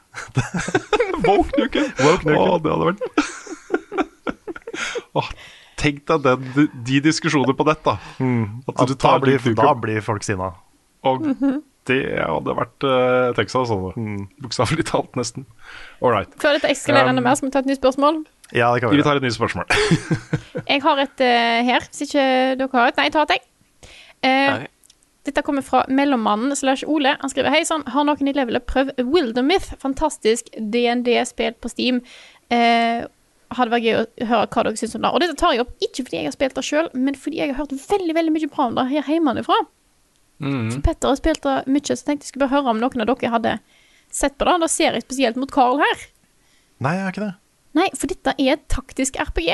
Woke 1.28 1.54
Nukem! 1.60 1.86
Woke 2.00 2.26
Nukem. 2.26 2.40
Åh, 2.40 2.56
det 2.64 2.72
hadde 2.72 2.88
vært 2.88 3.02
Åh, 5.20 5.30
Tenk 5.78 6.00
deg 6.10 6.24
den, 6.24 6.70
de, 6.88 6.98
diskusjonene 7.04 7.54
på 7.54 7.66
nett, 7.68 7.84
da. 7.86 7.94
At 8.66 8.72
At 8.74 8.90
du 8.90 8.96
da, 8.96 9.00
tar 9.04 9.20
blir, 9.22 9.38
da 9.54 9.74
blir 9.78 10.02
folk 10.02 10.26
sinna. 10.26 10.48
og 11.06 11.22
det 11.88 12.00
hadde 12.18 12.56
vært 12.58 12.84
uh, 12.84 13.30
Texas, 13.36 13.70
altså. 13.70 13.92
Bokstavelig 14.42 14.88
talt, 14.90 15.14
nesten. 15.16 15.46
All 16.02 16.10
right. 16.12 16.34
Før 16.42 16.58
dette 16.58 16.72
ekskalerende 16.74 17.14
enda 17.14 17.22
Um, 17.22 17.28
mer, 17.30 17.38
skal 17.38 17.48
vi 17.48 17.54
ta 17.54 17.62
et 17.62 17.70
nytt 17.70 17.80
spørsmål? 17.80 18.24
Ja, 18.56 18.70
det 18.72 18.80
kan 18.80 18.90
vi 18.90 18.96
Vi 18.96 19.04
tar 19.04 19.18
et 19.18 19.24
nytt 19.26 19.36
spørsmål. 19.36 19.68
Jeg 20.72 20.82
har 20.84 21.04
et 21.04 21.20
uh, 21.20 21.58
her, 21.68 21.84
hvis 21.90 22.06
ikke 22.08 22.24
dere 22.58 22.68
har 22.72 22.90
et. 22.90 22.98
Nei, 22.98 23.06
jeg 23.08 23.14
tar 23.14 23.28
et, 23.28 23.36
jeg. 23.36 23.92
Uh, 24.24 24.66
Dette 25.28 25.42
kommer 25.44 25.64
fra 25.64 25.82
mellommannen 25.92 26.56
slash 26.56 26.88
Ole. 26.88 27.14
Han 27.20 27.30
skriver 27.32 27.52
Hei 27.52 27.60
sann, 27.68 27.84
har 27.92 28.06
noen 28.08 28.30
i 28.30 28.34
levelet 28.36 28.64
prøvd 28.68 29.02
Wildermyth? 29.04 29.74
Fantastisk 29.82 30.48
DND-spill 30.56 31.56
på 31.60 31.70
Steam. 31.72 32.00
Uh, 32.52 33.04
hadde 33.56 33.72
vært 33.72 33.84
gøy 33.84 33.96
å 33.96 34.28
høre 34.28 34.46
hva 34.52 34.64
dere 34.66 34.80
syns 34.80 34.96
om 34.96 35.04
det. 35.04 35.10
Og 35.12 35.24
dette 35.24 35.36
tar 35.40 35.54
jeg 35.54 35.64
opp 35.64 35.84
ikke 35.84 36.04
fordi 36.06 36.20
jeg 36.20 36.28
har 36.28 36.36
spilt 36.36 36.56
det 36.56 36.64
sjøl, 36.68 36.88
men 36.96 37.16
fordi 37.16 37.40
jeg 37.40 37.52
har 37.52 37.60
hørt 37.62 37.76
veldig 37.76 38.16
veldig 38.16 38.34
mye 38.36 38.52
bra 38.52 38.68
om 38.68 38.78
det 38.78 38.86
her 38.92 39.12
hjemmefra. 39.12 39.58
For 40.38 40.84
Petter 40.86 41.10
har 41.10 41.18
spilt 41.18 41.44
det 41.44 41.56
mye, 41.66 41.96
så 41.96 42.06
tenkte 42.06 42.26
jeg 42.26 42.32
skulle 42.32 42.46
bare 42.46 42.54
høre 42.58 42.74
om 42.74 42.80
noen 42.82 43.04
av 43.04 43.08
dere 43.10 43.32
hadde 43.32 43.54
sett 44.14 44.36
på 44.38 44.48
det. 44.48 44.56
Da 44.62 44.70
ser 44.70 44.96
jeg 44.96 45.06
spesielt 45.06 45.40
mot 45.40 45.52
Carl 45.52 45.80
her. 45.82 46.04
Nei, 46.84 46.94
jeg 46.94 47.04
har 47.04 47.16
ikke 47.16 47.24
det. 47.24 47.34
Nei, 47.76 47.88
for 47.94 48.10
dette 48.10 48.32
er 48.38 48.54
et 48.56 48.68
taktisk 48.72 49.18
RPG. 49.20 49.50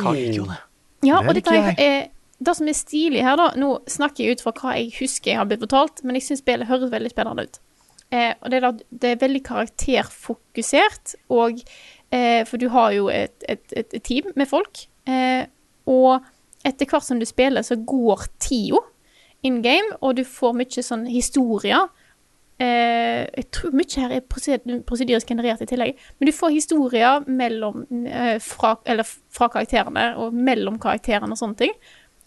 Karl 0.00 0.16
liker 0.16 0.36
jo 0.36 0.48
det. 0.48 0.58
Ja, 1.06 1.20
Det 1.20 1.28
og 1.28 1.34
dette 1.38 1.54
er, 1.56 1.74
er 1.80 2.00
det 2.40 2.56
som 2.56 2.68
er 2.68 2.76
stilig 2.76 3.22
her, 3.24 3.36
da 3.40 3.50
Nå 3.60 3.70
snakker 3.88 4.24
jeg 4.24 4.36
ut 4.36 4.44
fra 4.44 4.52
hva 4.56 4.74
jeg 4.76 4.92
husker 4.98 5.32
jeg 5.32 5.40
har 5.40 5.48
blitt 5.48 5.64
fortalt, 5.64 6.02
men 6.04 6.16
jeg 6.16 6.26
syns 6.28 6.42
spillet 6.44 6.68
høres 6.68 6.92
veldig 6.92 7.12
spennende 7.12 7.46
ut. 7.48 7.60
Eh, 8.10 8.32
og 8.40 8.50
det 8.50 8.58
er, 8.58 8.64
da, 8.66 8.88
det 9.02 9.10
er 9.12 9.20
veldig 9.20 9.42
karakterfokusert, 9.46 11.14
og 11.30 11.60
eh, 12.10 12.42
For 12.48 12.58
du 12.58 12.68
har 12.74 12.92
jo 12.96 13.08
et, 13.12 13.36
et, 13.48 13.64
et, 13.72 13.94
et 13.94 14.02
team 14.02 14.32
med 14.36 14.48
folk, 14.50 14.86
eh, 15.06 15.44
og 15.86 16.24
etter 16.66 16.88
hvert 16.88 17.06
som 17.06 17.20
du 17.20 17.26
spiller, 17.28 17.62
så 17.64 17.78
går 17.78 18.26
tida 18.42 18.80
in 19.46 19.62
game, 19.64 19.94
og 20.00 20.18
du 20.18 20.24
får 20.28 20.56
mye 20.58 20.82
sånn 20.84 21.06
historier. 21.08 21.86
Eh, 22.60 23.22
jeg 23.38 23.46
tror 23.56 23.72
mye 23.72 23.96
her 24.02 24.10
er 24.18 24.24
prosed- 24.28 24.66
prosedyrisk 24.84 25.26
generert 25.32 25.62
i 25.64 25.68
tillegg. 25.70 25.96
Men 26.20 26.28
du 26.28 26.32
får 26.36 26.52
historier 26.52 27.24
mellom, 27.26 27.86
eh, 28.06 28.36
fra, 28.44 28.74
eller 28.84 29.04
fra 29.08 29.48
karakterene 29.48 30.10
og 30.20 30.34
mellom 30.36 30.76
karakterene 30.82 31.32
og 31.32 31.38
sånne 31.40 31.56
ting. 31.56 31.72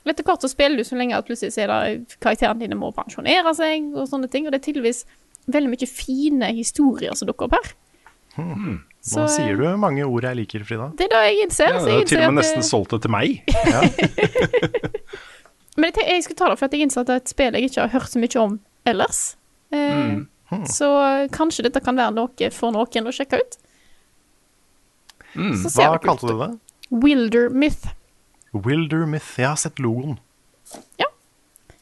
Etter 0.10 0.24
hvert 0.28 0.42
så 0.44 0.50
spiller 0.50 0.78
du 0.82 0.84
så 0.84 0.98
lenge 1.00 1.16
at 1.16 1.26
plutselig 1.28 1.54
så 1.56 1.62
er 1.64 1.68
det 1.72 2.18
karakterene 2.20 2.60
dine 2.60 2.76
må 2.76 2.90
pensjonere 2.96 3.54
seg 3.56 3.94
og 3.96 4.08
sånne 4.10 4.28
ting. 4.32 4.46
Og 4.48 4.52
det 4.52 4.60
er 4.62 4.66
tydeligvis 4.72 5.06
veldig 5.54 5.70
mye 5.70 5.88
fine 5.92 6.50
historier 6.58 7.14
som 7.16 7.28
dukker 7.30 7.46
opp 7.48 7.54
her. 7.60 7.68
Nå 8.38 8.80
Så, 9.04 9.28
sier 9.30 9.56
du 9.60 9.66
mange 9.78 10.04
ord 10.08 10.24
jeg 10.26 10.36
liker, 10.40 10.64
Frida. 10.66 10.88
Det 10.98 11.06
er 11.06 11.10
da 11.14 11.20
jeg 11.28 11.42
innser. 11.46 11.70
Ja, 11.76 11.80
så 11.80 11.86
det 11.86 11.94
jeg 11.94 12.02
er 12.02 12.06
til 12.10 12.22
og 12.24 12.34
med 12.34 12.40
nesten 12.42 12.64
eh, 12.64 12.68
solgt 12.68 12.92
det 12.96 13.02
til 13.04 13.12
meg. 13.14 13.30
Men 15.78 15.90
jeg, 15.94 16.06
jeg 16.08 16.24
skulle 16.26 16.38
ta 16.40 16.50
det 16.50 16.60
for 16.60 16.66
at 16.70 16.76
jeg 16.76 16.86
innser 16.86 17.02
at 17.04 17.10
det 17.10 17.16
er 17.16 17.22
et 17.24 17.32
spill 17.34 17.58
jeg 17.58 17.70
ikke 17.70 17.82
har 17.86 17.94
hørt 17.96 18.12
så 18.14 18.22
mye 18.22 18.42
om 18.44 18.58
ellers. 18.90 19.22
Eh, 19.74 20.64
Så 20.70 20.88
kanskje 21.34 21.64
dette 21.66 21.82
kan 21.82 21.98
være 21.98 22.14
noe 22.14 22.50
for 22.54 22.74
noen 22.76 23.08
å 23.10 23.14
sjekke 23.16 23.40
ut. 23.42 23.56
Mm. 25.34 25.56
Hva 25.66 25.88
det 25.96 26.04
kalte 26.04 26.30
du 26.30 26.36
det? 26.38 26.50
Wilder 27.04 27.50
Myth. 27.50 27.88
Wilder 28.54 29.08
Myth. 29.10 29.32
Jeg 29.42 29.50
har 29.50 29.58
sett 29.58 29.82
logoen. 29.82 30.20
Ja. 31.02 31.08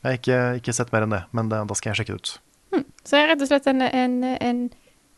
Jeg 0.01 0.07
har 0.07 0.17
ikke, 0.17 0.39
ikke 0.61 0.73
sett 0.77 0.93
mer 0.95 1.03
enn 1.05 1.17
det, 1.17 1.23
men 1.35 1.51
det, 1.51 1.59
da 1.67 1.75
skal 1.77 1.91
jeg 1.91 1.99
sjekke 2.01 2.15
det 2.15 2.21
ut. 2.23 2.31
Så 3.03 3.17
er 3.19 3.27
rett 3.33 3.43
og 3.43 3.49
slett 3.49 3.67
en, 3.67 3.81
en, 3.83 4.15
en, 4.23 4.61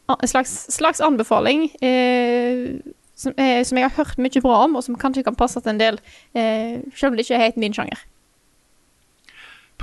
en 0.09 0.27
slags, 0.31 0.55
slags 0.73 1.03
anbefaling. 1.05 1.67
Eh, 1.83 2.79
som, 3.13 3.35
eh, 3.37 3.61
som 3.63 3.77
jeg 3.77 3.85
har 3.85 3.93
hørt 3.99 4.17
mye 4.17 4.41
bra 4.41 4.63
om, 4.65 4.79
og 4.79 4.83
som 4.87 4.97
kanskje 4.99 5.23
kan 5.27 5.37
passe 5.37 5.61
til 5.61 5.75
en 5.75 5.81
del, 5.81 5.99
eh, 6.33 6.81
selv 6.97 7.11
om 7.13 7.17
det 7.19 7.27
ikke 7.27 7.37
er 7.37 7.45
helt 7.45 7.61
min 7.61 7.75
sjanger. 7.77 8.01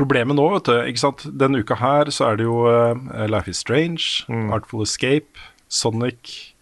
Problemet 0.01 0.37
nå, 0.39 0.47
vet 0.57 0.65
du, 0.71 0.75
ikke 0.91 1.03
sant? 1.03 1.27
denne 1.39 1.61
uka 1.61 1.77
her 1.81 2.11
så 2.15 2.31
er 2.33 2.41
det 2.41 2.47
jo 2.49 2.63
uh, 2.67 3.27
Life 3.29 3.51
is 3.53 3.61
Strange, 3.61 4.25
Mm. 4.31 4.49
Artful 4.57 4.83
Escape, 4.87 5.37
Sonic 5.69 6.55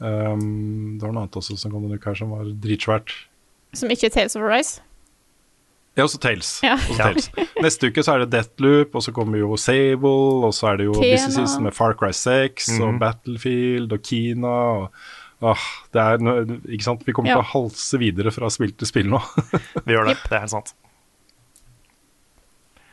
um, 0.00 0.98
Det 0.98 1.04
var 1.06 1.12
noe 1.14 1.24
annet 1.26 1.38
også 1.40 1.56
som 1.58 1.72
kom 1.74 1.84
denne 1.86 1.98
uka 1.98 2.12
her 2.12 2.20
som 2.22 2.30
var 2.34 2.44
dritsvært. 2.62 3.14
Som 3.76 3.90
ikke 3.92 4.08
er 4.08 4.14
Tales 4.14 4.36
of 4.38 4.44
Arise. 4.46 4.80
Ja, 5.98 6.04
også 6.06 6.20
Tales. 6.22 6.52
Ja. 6.62 6.76
Også 6.78 6.96
Tales. 7.02 7.30
Neste 7.58 7.88
uke 7.90 8.04
så 8.06 8.14
er 8.14 8.22
det 8.22 8.30
Deathloop, 8.36 8.94
og 8.94 9.02
så 9.02 9.10
kommer 9.16 9.40
jo 9.40 9.56
Sable, 9.58 10.44
og 10.46 10.52
så 10.54 10.70
er 10.72 10.76
det 10.78 10.86
jo 10.86 10.94
business 10.94 11.34
Season 11.34 11.64
med 11.66 11.74
Far 11.74 11.96
Cry 11.98 12.12
6 12.14 12.68
og 12.78 12.92
Mhm. 12.94 13.00
Battlefield 13.02 13.92
og 13.96 14.02
Kina. 14.06 14.52
Og, 14.78 14.92
åh, 15.42 15.64
det 15.92 16.00
er 16.04 16.22
ikke 16.70 16.86
sant? 16.86 17.02
Vi 17.06 17.12
kommer 17.12 17.30
Ja. 17.34 17.40
til 17.40 17.42
å 17.42 17.52
halse 17.52 17.98
videre 17.98 18.30
fra 18.30 18.48
spill 18.54 18.70
til 18.78 18.86
spill 18.86 19.10
nå. 19.10 19.18
Vi 19.86 19.92
gjør 19.96 20.12
det. 20.12 20.16
Det 20.28 20.32
er 20.38 20.44
helt 20.46 20.54
sant. 20.54 20.74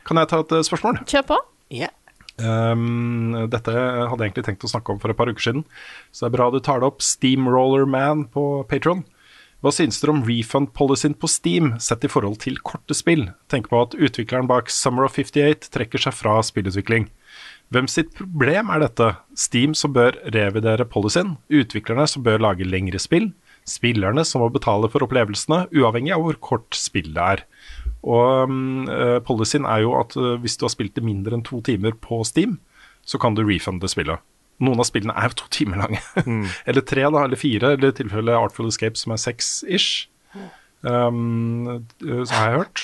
Kan 0.06 0.20
jeg 0.20 0.30
ta 0.30 0.42
et 0.44 0.54
eh, 0.54 0.66
spørsmål? 0.66 1.02
Kjør 1.10 1.26
på. 1.32 1.40
Um, 2.36 3.32
dette 3.48 3.72
hadde 3.72 4.20
jeg 4.20 4.28
egentlig 4.28 4.44
tenkt 4.46 4.64
å 4.66 4.70
snakke 4.70 4.92
om 4.92 5.00
for 5.00 5.12
et 5.12 5.16
par 5.16 5.30
uker 5.32 5.40
siden, 5.40 5.62
så 6.12 6.26
det 6.26 6.28
er 6.28 6.34
bra 6.34 6.48
du 6.52 6.58
tar 6.60 6.82
det 6.82 6.90
opp. 6.90 7.04
Steamroller 7.04 7.86
Man 7.88 8.26
på 8.32 8.64
Patron. 8.68 9.04
Hva 9.64 9.72
synes 9.72 9.96
dere 10.02 10.12
om 10.12 10.20
refund-policyen 10.26 11.16
på 11.16 11.30
Steam 11.32 11.72
sett 11.82 12.04
i 12.04 12.10
forhold 12.12 12.36
til 12.44 12.58
korte 12.60 12.94
spill? 12.94 13.30
Tenk 13.50 13.70
på 13.70 13.80
at 13.82 13.96
utvikleren 13.96 14.50
bak 14.50 14.68
Summer 14.70 15.08
of 15.08 15.16
58 15.16 15.72
trekker 15.72 16.02
seg 16.04 16.14
fra 16.14 16.36
spillutvikling. 16.44 17.08
Hvem 17.72 17.88
sitt 17.90 18.12
problem 18.14 18.68
er 18.70 18.84
dette? 18.84 19.08
Steam 19.34 19.72
som 19.74 19.96
bør 19.96 20.14
revidere 20.36 20.86
policyen, 20.86 21.34
utviklerne 21.48 22.04
som 22.06 22.22
bør 22.22 22.44
lage 22.44 22.68
lengre 22.68 23.00
spill, 23.02 23.32
spillerne 23.66 24.22
som 24.28 24.44
må 24.44 24.52
betale 24.54 24.92
for 24.92 25.02
opplevelsene, 25.08 25.64
uavhengig 25.74 26.14
av 26.14 26.22
hvor 26.22 26.38
kort 26.52 26.76
spillet 26.78 27.18
er. 27.18 27.42
Og 28.04 28.48
um, 28.50 28.88
eh, 28.88 29.18
policyen 29.26 29.64
er 29.66 29.80
jo 29.82 29.94
at 30.00 30.16
uh, 30.16 30.36
hvis 30.42 30.56
du 30.60 30.64
har 30.66 30.70
spilt 30.74 30.94
det 30.94 31.02
mindre 31.04 31.34
enn 31.34 31.42
to 31.46 31.60
timer 31.66 31.92
på 31.98 32.20
Steam, 32.28 32.58
så 33.06 33.18
kan 33.22 33.34
du 33.34 33.42
refunde 33.46 33.88
spillet. 33.90 34.20
Noen 34.62 34.80
av 34.80 34.86
spillene 34.88 35.14
er 35.16 35.28
jo 35.30 35.36
to 35.42 35.48
timer 35.58 35.82
lange. 35.84 36.00
eller 36.66 36.84
tre, 36.86 37.02
da, 37.10 37.24
eller 37.24 37.36
fire, 37.40 37.72
eller 37.76 37.90
i 37.92 37.96
tilfelle 37.98 38.36
Artful 38.38 38.68
Escape 38.70 38.96
som 39.00 39.12
er 39.16 39.20
seks-ish. 39.22 40.06
Um, 40.86 41.84
som 42.00 42.26
så 42.28 42.34
har 42.36 42.50
jeg 42.50 42.58
hørt. 42.60 42.82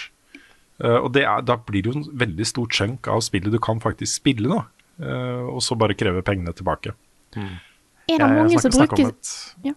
Uh, 0.82 0.98
og 1.04 1.12
det 1.14 1.22
er, 1.28 1.42
da 1.46 1.56
blir 1.60 1.84
det 1.84 1.92
jo 1.92 1.98
en 2.00 2.06
veldig 2.18 2.46
stor 2.48 2.66
chunk 2.74 3.06
av 3.12 3.20
spillet 3.22 3.52
du 3.54 3.60
kan 3.62 3.78
faktisk 3.82 4.18
spille 4.22 4.50
nå. 4.50 4.62
Uh, 5.02 5.46
og 5.54 5.60
så 5.64 5.76
bare 5.78 5.94
kreve 5.98 6.22
pengene 6.26 6.54
tilbake. 6.56 6.94
Er 7.38 8.18
det 8.18 8.26
mange 8.26 8.58
som 8.60 8.74
bruker 8.74 9.06
et- 9.12 9.34
Ja. 9.70 9.74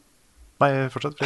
Nei, 0.63 0.71
fortsett. 0.89 1.21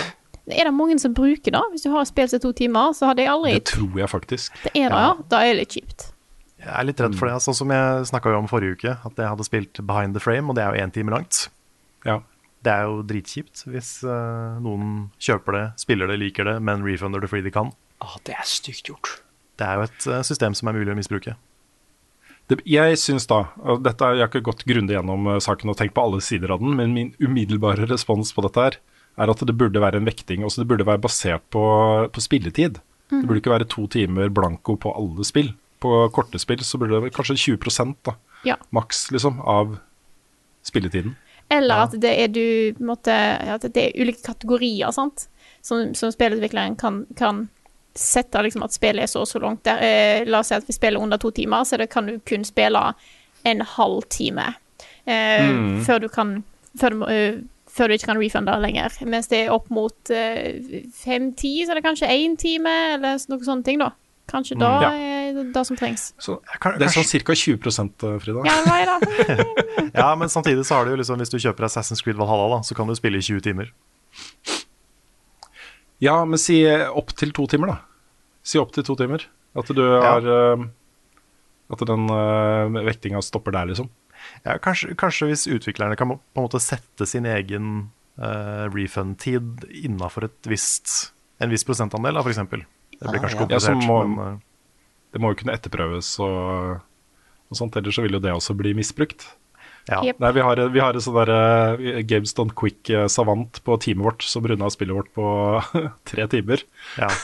Er 0.49 0.69
det 0.69 0.73
mange 0.73 0.97
som 1.01 1.13
bruker 1.13 1.53
det? 1.53 1.61
Hvis 1.73 1.85
du 1.85 1.91
har 1.93 2.07
spilt 2.09 2.33
seg 2.33 2.41
to 2.43 2.51
timer, 2.57 2.93
så 2.97 3.11
hadde 3.11 3.25
jeg 3.25 3.31
aldri 3.33 3.53
Det 3.59 3.67
tror 3.69 3.99
jeg 4.01 4.09
faktisk. 4.09 4.55
Det 4.65 4.73
er 4.73 4.89
det, 4.89 5.03
ja. 5.05 5.11
Da 5.29 5.43
er 5.43 5.53
det 5.53 5.61
litt 5.61 5.77
kjipt. 5.77 6.09
Jeg 6.59 6.73
er 6.75 6.87
litt 6.89 6.99
redd 6.99 7.15
for 7.15 7.29
det. 7.29 7.37
Sånn 7.45 7.55
som 7.55 7.71
jeg 7.71 8.09
snakka 8.09 8.33
om 8.35 8.49
forrige 8.51 8.79
uke, 8.79 8.95
at 9.07 9.21
jeg 9.21 9.31
hadde 9.31 9.47
spilt 9.47 9.79
Behind 9.87 10.17
the 10.17 10.23
Frame, 10.23 10.51
og 10.51 10.57
det 10.57 10.65
er 10.65 10.75
jo 10.75 10.83
én 10.83 10.93
time 10.95 11.13
langt. 11.13 11.45
Ja. 12.07 12.19
Det 12.65 12.71
er 12.73 12.89
jo 12.89 13.03
dritkjipt 13.07 13.63
hvis 13.71 14.01
uh, 14.03 14.57
noen 14.59 15.11
kjøper 15.23 15.55
det, 15.55 15.65
spiller 15.79 16.09
det, 16.11 16.17
liker 16.19 16.49
det, 16.49 16.57
men 16.59 16.83
refunder 16.83 17.23
det 17.23 17.29
fordi 17.31 17.45
de 17.47 17.53
kan. 17.55 17.71
Ah, 18.03 18.17
det 18.27 18.35
er 18.35 18.47
stygt 18.47 18.91
gjort. 18.91 19.13
Det 19.59 19.67
er 19.67 19.79
jo 19.79 19.85
et 19.87 20.09
uh, 20.11 20.19
system 20.27 20.57
som 20.57 20.71
er 20.71 20.75
mulig 20.75 20.91
å 20.91 20.97
misbruke. 20.99 21.37
Det, 22.51 22.57
jeg 22.67 22.97
syns 22.97 23.29
da, 23.29 23.43
og 23.61 23.83
dette 23.85 24.07
Jeg 24.17 24.23
har 24.23 24.29
ikke 24.31 24.47
gått 24.47 24.63
grundig 24.67 24.95
gjennom 24.97 25.27
uh, 25.29 25.37
saken 25.43 25.71
og 25.71 25.77
tenkt 25.79 25.95
på 25.95 26.03
alle 26.03 26.19
sider 26.25 26.51
av 26.51 26.63
den, 26.63 26.75
men 26.75 26.95
min 26.95 27.13
umiddelbare 27.21 27.87
respons 27.87 28.33
på 28.35 28.43
dette 28.43 28.65
her 28.65 28.79
er 29.19 29.29
at 29.33 29.41
det 29.45 29.57
burde 29.57 29.81
være 29.81 29.99
en 29.99 30.05
vekting. 30.07 30.43
også 30.45 30.61
Det 30.63 30.67
burde 30.69 30.85
være 30.87 31.01
basert 31.03 31.41
på, 31.51 31.63
på 32.11 32.21
spilletid. 32.23 32.79
Det 33.09 33.25
burde 33.25 33.39
ikke 33.41 33.51
være 33.51 33.67
to 33.67 33.87
timer 33.87 34.29
blanko 34.29 34.75
på 34.77 34.91
alle 34.95 35.25
spill. 35.25 35.53
På 35.81 36.09
korte 36.13 36.39
spill 36.39 36.59
så 36.63 36.77
burde 36.77 36.93
det 36.97 37.03
være 37.07 37.15
kanskje 37.15 37.37
20 37.57 37.95
da, 38.05 38.15
Ja. 38.45 38.55
maks 38.71 39.09
liksom, 39.11 39.39
av 39.41 39.77
spilletiden. 40.63 41.15
Eller 41.49 41.75
Ja. 41.75 41.83
at 41.83 41.91
det 41.99 42.11
er 42.19 42.27
du 42.27 42.73
måtte, 42.85 43.09
At 43.11 43.61
det 43.73 43.77
er 43.77 44.01
ulike 44.01 44.21
kategorier, 44.23 44.91
sant. 44.93 45.27
Som, 45.61 45.93
som 45.95 46.11
spillutvikleren 46.11 46.75
kan, 46.77 47.05
kan 47.17 47.49
sette 47.95 48.39
liksom 48.43 48.63
at 48.63 48.71
spillet 48.71 49.03
er 49.03 49.07
så 49.07 49.21
og 49.21 49.27
så 49.27 49.39
langt. 49.41 49.63
Der, 49.65 49.77
eh, 49.81 50.25
la 50.25 50.39
oss 50.39 50.47
si 50.47 50.55
at 50.55 50.67
vi 50.67 50.73
spiller 50.73 51.01
under 51.01 51.17
to 51.17 51.31
timer, 51.31 51.65
så 51.65 51.77
det 51.77 51.89
kan 51.89 52.05
du 52.05 52.19
kun 52.19 52.43
spille 52.45 52.93
en 53.45 53.61
halv 53.61 54.03
time. 54.09 54.53
Eh, 55.07 55.81
Før 55.83 55.99
du 55.99 56.07
kan 56.09 56.43
før 56.79 56.89
du, 56.89 56.95
må, 57.01 57.07
eh, 57.09 57.39
før 57.79 57.87
du 57.89 57.95
ikke 57.95 58.11
kan 58.11 58.19
refunde 58.21 58.59
lenger. 58.61 58.99
Mens 59.07 59.31
det 59.31 59.45
er 59.45 59.55
opp 59.55 59.71
mot 59.73 60.11
fem-ti, 60.99 61.55
så 61.65 61.71
er 61.73 61.79
det 61.79 61.85
kanskje 61.87 62.11
én 62.11 62.35
time, 62.39 62.75
eller 62.99 63.17
noe 63.31 63.47
sånne 63.47 63.63
ting, 63.65 63.79
da. 63.81 63.93
Kanskje 64.29 64.59
da 64.61 64.67
Ja. 64.83 64.89
er 64.93 65.33
det 65.33 65.53
det 65.55 65.63
som 65.65 65.77
trengs. 65.79 66.11
Så 66.21 66.35
kan- 66.61 66.77
det 66.77 66.85
er 66.85 66.93
sånn 66.93 67.23
ca. 67.25 67.33
20 67.33 68.19
Frida. 68.21 68.43
Ja, 68.45 68.57
nei, 68.67 68.85
da. 68.85 68.99
Ja, 70.03 70.15
men 70.15 70.29
samtidig 70.29 70.65
så 70.67 70.75
har 70.77 70.85
du 70.85 70.91
jo 70.91 70.97
liksom 71.01 71.17
Hvis 71.17 71.31
du 71.33 71.37
kjøper 71.39 71.65
Assassin's 71.65 72.03
Creed 72.03 72.15
Valhalla, 72.19 72.57
da, 72.57 72.61
så 72.61 72.75
kan 72.77 72.85
du 72.87 72.93
spille 72.93 73.17
i 73.17 73.25
20 73.25 73.41
timer. 73.41 73.71
Ja, 75.99 76.23
men 76.25 76.37
si 76.39 76.61
opp 76.87 77.11
til 77.17 77.31
to 77.35 77.47
timer, 77.47 77.73
da. 77.73 77.77
Si 78.45 78.59
opp 78.61 78.71
til 78.75 78.83
to 78.87 78.95
timer. 78.95 79.25
At 79.57 79.67
du 79.73 79.81
har 79.81 80.21
eh, 80.29 80.63
At 81.73 81.81
den 81.85 82.05
uh, 82.09 82.69
vektinga 82.85 83.21
stopper 83.21 83.51
der, 83.51 83.65
liksom. 83.69 83.89
Ja, 84.45 84.57
kanskje, 84.63 84.93
kanskje 84.99 85.27
hvis 85.31 85.47
utviklerne 85.51 85.97
kan 85.99 86.11
på 86.13 86.19
en 86.39 86.45
måte 86.45 86.61
sette 86.63 87.05
sin 87.09 87.25
egen 87.27 87.89
uh, 88.19 88.67
refund-tid 88.71 89.65
innafor 89.83 90.29
en 91.39 91.49
viss 91.53 91.65
prosentandel, 91.67 92.15
da, 92.19 92.23
f.eks. 92.23 92.39
Det 92.99 93.07
blir 93.07 93.21
kanskje 93.23 93.35
Ja, 93.49 93.59
så 93.59 93.73
komplisert, 93.73 93.83
må- 93.87 94.03
men 94.07 94.19
uh, 94.35 94.39
Det 95.13 95.21
må 95.23 95.31
jo 95.33 95.39
kunne 95.41 95.55
etterprøves 95.57 96.11
og, 96.21 96.79
og 97.49 97.57
sånt, 97.57 97.75
ellers 97.79 97.95
så 97.97 98.03
vil 98.05 98.13
jo 98.17 98.19
det 98.21 98.31
også 98.35 98.53
bli 98.59 98.75
misbrukt. 98.77 99.23
Ja. 99.89 99.99
Yep. 100.05 100.19
Nei, 100.21 100.31
vi 100.35 100.43
har, 100.45 100.61
vi 100.73 100.81
har 100.83 100.93
en 100.93 101.03
sånn 101.03 101.17
der 101.17 101.31
uh, 101.33 102.01
Games 102.05 102.35
Don't 102.37 102.53
Quick 102.57 102.91
eh, 102.93 103.07
savant 103.11 103.61
på 103.65 103.77
teamet 103.81 104.05
vårt 104.05 104.25
som 104.27 104.45
runda 104.45 104.69
spillet 104.73 104.95
vårt 104.95 105.09
på 105.17 105.25
tre 106.11 106.27
timer. 106.31 106.65
ja. 106.99 107.09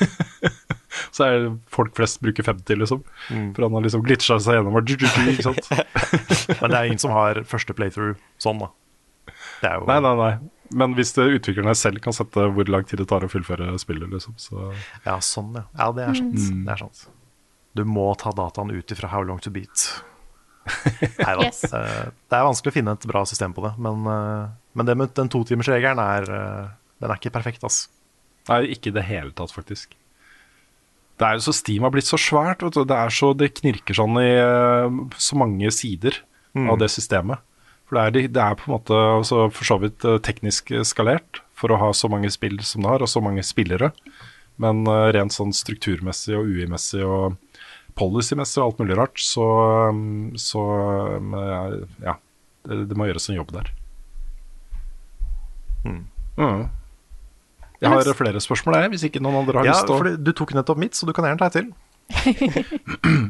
Så 1.12 1.26
er 1.28 1.46
folk 1.72 1.92
flest 1.98 2.22
bruker 2.24 2.46
50, 2.48 2.78
liksom. 2.80 3.02
Mm. 3.28 3.50
For 3.56 3.66
han 3.66 3.74
har 3.76 3.84
liksom 3.84 4.04
glitcha 4.06 4.38
seg 4.40 4.56
gjennom 4.56 4.78
og 4.80 4.92
ikke 4.94 5.44
sant? 5.44 5.68
Men 6.62 6.72
det 6.72 6.78
er 6.78 6.88
ingen 6.88 7.02
som 7.04 7.12
har 7.12 7.42
første 7.50 7.76
playthrough 7.76 8.16
sånn, 8.40 8.62
da. 8.64 8.70
Det 9.60 9.72
er 9.72 9.82
jo 9.82 9.90
Nei, 9.90 10.00
nei, 10.06 10.14
nei. 10.22 10.32
Men 10.76 10.96
hvis 10.98 11.12
utviklerne 11.20 11.76
selv 11.78 12.02
kan 12.04 12.16
sette 12.16 12.48
hvor 12.56 12.72
lang 12.72 12.88
tid 12.88 13.04
det 13.04 13.10
tar 13.12 13.28
å 13.28 13.30
fullføre 13.32 13.76
spillet, 13.82 14.08
liksom, 14.12 14.40
så 14.40 14.72
Ja, 15.04 15.20
sånn, 15.20 15.54
ja. 15.60 15.68
Ja, 15.76 15.92
det 15.96 16.08
er 16.08 16.20
sant. 16.24 16.40
Mm. 16.40 16.64
Det 16.66 16.76
er 16.76 16.84
sant. 16.88 17.06
Du 17.76 17.84
må 17.88 18.08
ta 18.20 18.32
dataen 18.36 18.72
ut 18.72 18.96
ifra 18.96 19.12
How 19.12 19.28
Long 19.28 19.44
To 19.44 19.52
Beat. 19.52 19.90
Nei 20.66 21.34
da. 21.38 21.44
Yes. 21.46 21.64
Eh, 21.70 22.08
Det 22.30 22.38
er 22.38 22.48
vanskelig 22.48 22.74
å 22.74 22.76
finne 22.80 22.96
et 22.98 23.06
bra 23.10 23.22
system 23.28 23.54
på 23.56 23.64
det, 23.66 23.74
men, 23.82 24.06
eh, 24.10 24.48
men 24.78 24.88
det 24.88 24.96
med 24.98 25.14
den 25.18 25.30
totimersregelen 25.32 26.02
er 26.02 26.26
eh, 26.38 26.74
Den 27.04 27.12
er 27.12 27.20
ikke 27.20 27.34
perfekt, 27.36 27.64
altså. 27.68 27.90
Nei, 28.50 28.62
ikke 28.76 28.90
i 28.92 28.96
det 28.96 29.04
hele 29.08 29.34
tatt, 29.36 29.52
faktisk. 29.54 29.96
Det 31.20 31.26
er 31.28 31.38
jo 31.38 31.44
så 31.48 31.54
Steam 31.56 31.84
har 31.84 31.92
blitt 31.92 32.08
så 32.08 32.18
svært. 32.20 32.62
Vet 32.64 32.78
du. 32.78 32.84
Det, 32.88 32.96
er 32.96 33.12
så, 33.14 33.32
det 33.36 33.50
knirker 33.58 33.98
sånn 33.98 34.16
i 34.22 34.30
så 35.18 35.38
mange 35.40 35.72
sider 35.74 36.20
av 36.56 36.78
det 36.80 36.88
systemet. 36.94 37.42
For 37.90 37.98
det 37.98 38.04
er, 38.06 38.30
det 38.32 38.42
er 38.44 38.56
på 38.60 38.68
en 38.70 38.76
måte 38.78 38.96
altså 38.96 39.48
for 39.52 39.68
så 39.68 39.80
vidt 39.82 40.06
teknisk 40.24 40.72
skalert 40.88 41.42
for 41.58 41.74
å 41.74 41.80
ha 41.82 41.90
så 41.96 42.08
mange 42.12 42.30
spill 42.32 42.60
som 42.64 42.86
det 42.86 42.94
har, 42.94 43.04
og 43.04 43.12
så 43.12 43.24
mange 43.24 43.44
spillere. 43.44 43.92
Men 44.62 44.86
rent 44.86 45.36
sånn 45.36 45.52
strukturmessig 45.56 46.38
og 46.38 46.48
UI-messig 46.48 47.04
og 47.04 47.36
policymessig 48.00 48.62
og 48.62 48.68
alt 48.68 48.82
mulig 48.84 48.98
rart, 49.00 49.20
så, 49.22 49.46
mm, 49.96 50.36
så 50.42 50.64
mm, 51.22 51.36
ja. 52.04 52.18
Det, 52.66 52.80
det 52.90 52.98
må 52.98 53.06
gjøres 53.06 53.30
en 53.30 53.38
jobb 53.38 53.52
der. 53.54 53.70
Mm. 55.86 56.02
Jeg 57.82 57.92
har 57.92 58.18
flere 58.18 58.42
spørsmål, 58.42 58.80
jeg, 58.82 58.92
hvis 58.96 59.06
ikke 59.10 59.22
noen 59.24 59.44
andre 59.44 59.62
har 59.62 59.70
Ja, 59.70 59.76
lyst 59.76 59.88
til 59.88 59.96
å 59.96 60.00
for 60.02 60.18
du 60.18 60.32
tok 60.36 60.56
nettopp 60.58 60.82
mitt, 60.82 60.98
så 60.98 61.08
du 61.08 61.14
kan 61.16 61.28
gjerne 61.28 61.42
ta 61.44 61.52
et 61.52 61.60
til. 61.60 61.72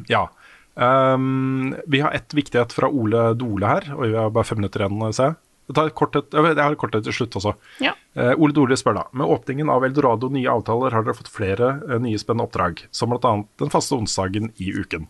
Ja. 0.16 0.28
Um, 0.76 1.72
vi 1.88 2.02
har 2.04 2.12
ett 2.12 2.34
viktighet 2.36 2.74
fra 2.76 2.90
Ole 2.92 3.30
Dole 3.40 3.68
her, 3.70 3.86
og 3.96 4.02
vi 4.04 4.16
har 4.18 4.32
bare 4.36 4.48
fem 4.48 4.60
minutter 4.60 4.84
igjen, 4.84 5.04
ser 5.16 5.30
jeg. 5.32 5.38
Jeg 5.66 5.78
tar 5.78 5.90
et 5.90 5.98
kort 5.98 6.16
jeg 6.16 6.58
har 6.60 6.72
et 6.76 6.80
kort 6.82 6.94
til 6.94 7.16
slutt 7.16 7.36
også. 7.40 7.56
Ja. 7.84 7.96
Eh, 8.14 8.34
Ole 8.38 8.54
Dole 8.54 8.78
spør 8.78 9.00
da 9.00 9.04
Med 9.18 9.32
åpningen 9.34 9.72
av 9.74 9.86
Eldorado 9.88 10.30
nye 10.30 10.52
avtaler 10.52 10.94
har 10.94 11.06
dere 11.06 11.18
fått 11.18 11.32
flere 11.34 11.76
eh, 11.90 12.00
nye 12.02 12.22
spennende 12.22 12.46
oppdrag, 12.46 12.86
som 12.94 13.14
bl.a. 13.14 13.36
den 13.62 13.74
faste 13.74 13.98
onsdagen 13.98 14.52
i 14.62 14.72
uken. 14.76 15.10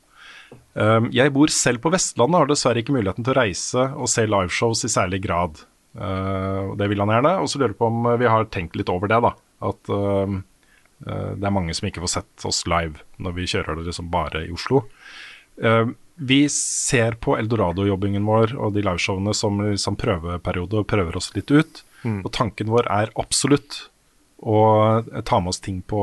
Um, 0.76 1.08
jeg 1.16 1.32
bor 1.36 1.52
selv 1.52 1.82
på 1.84 1.92
Vestlandet 1.94 2.36
og 2.36 2.44
har 2.44 2.50
dessverre 2.52 2.82
ikke 2.84 2.96
muligheten 2.96 3.24
til 3.24 3.34
å 3.34 3.40
reise 3.40 3.88
og 3.96 4.10
se 4.12 4.26
liveshows 4.28 4.84
i 4.88 4.92
særlig 4.92 5.22
grad. 5.24 5.62
Uh, 5.96 6.76
det 6.80 6.90
vil 6.92 7.04
han 7.04 7.12
gjerne. 7.14 7.38
Og 7.44 7.52
så 7.52 7.60
lurer 7.60 7.74
jeg 7.74 7.80
på 7.80 7.90
om 7.92 8.10
vi 8.20 8.30
har 8.32 8.48
tenkt 8.52 8.76
litt 8.80 8.92
over 8.92 9.12
det, 9.12 9.22
da. 9.24 9.32
At 9.64 9.92
ehm, 9.92 10.42
eh, 11.06 11.32
det 11.40 11.48
er 11.48 11.54
mange 11.54 11.76
som 11.76 11.88
ikke 11.88 12.04
får 12.04 12.14
sett 12.18 12.48
oss 12.48 12.64
live 12.70 13.04
når 13.24 13.38
vi 13.38 13.48
kjører 13.50 13.80
det 13.80 13.88
liksom 13.90 14.12
bare 14.14 14.46
i 14.46 14.52
Oslo. 14.56 14.86
Eh, 15.62 15.88
vi 16.16 16.46
ser 16.50 17.18
på 17.20 17.36
Eldorado-jobbingen 17.38 18.26
vår 18.26 18.56
og 18.56 18.76
de 18.76 18.84
liveshowene 18.86 19.34
som 19.36 19.60
liksom 19.64 19.98
prøveperiode 20.00 20.80
og 20.82 20.88
prøver 20.88 21.18
oss 21.20 21.34
litt 21.36 21.52
ut. 21.52 21.84
Og 22.06 22.32
tanken 22.32 22.70
vår 22.70 22.88
er 22.94 23.12
absolutt 23.18 23.90
å 24.38 24.60
ta 25.26 25.40
med 25.42 25.50
oss 25.50 25.60
ting 25.64 25.82
på, 25.82 26.00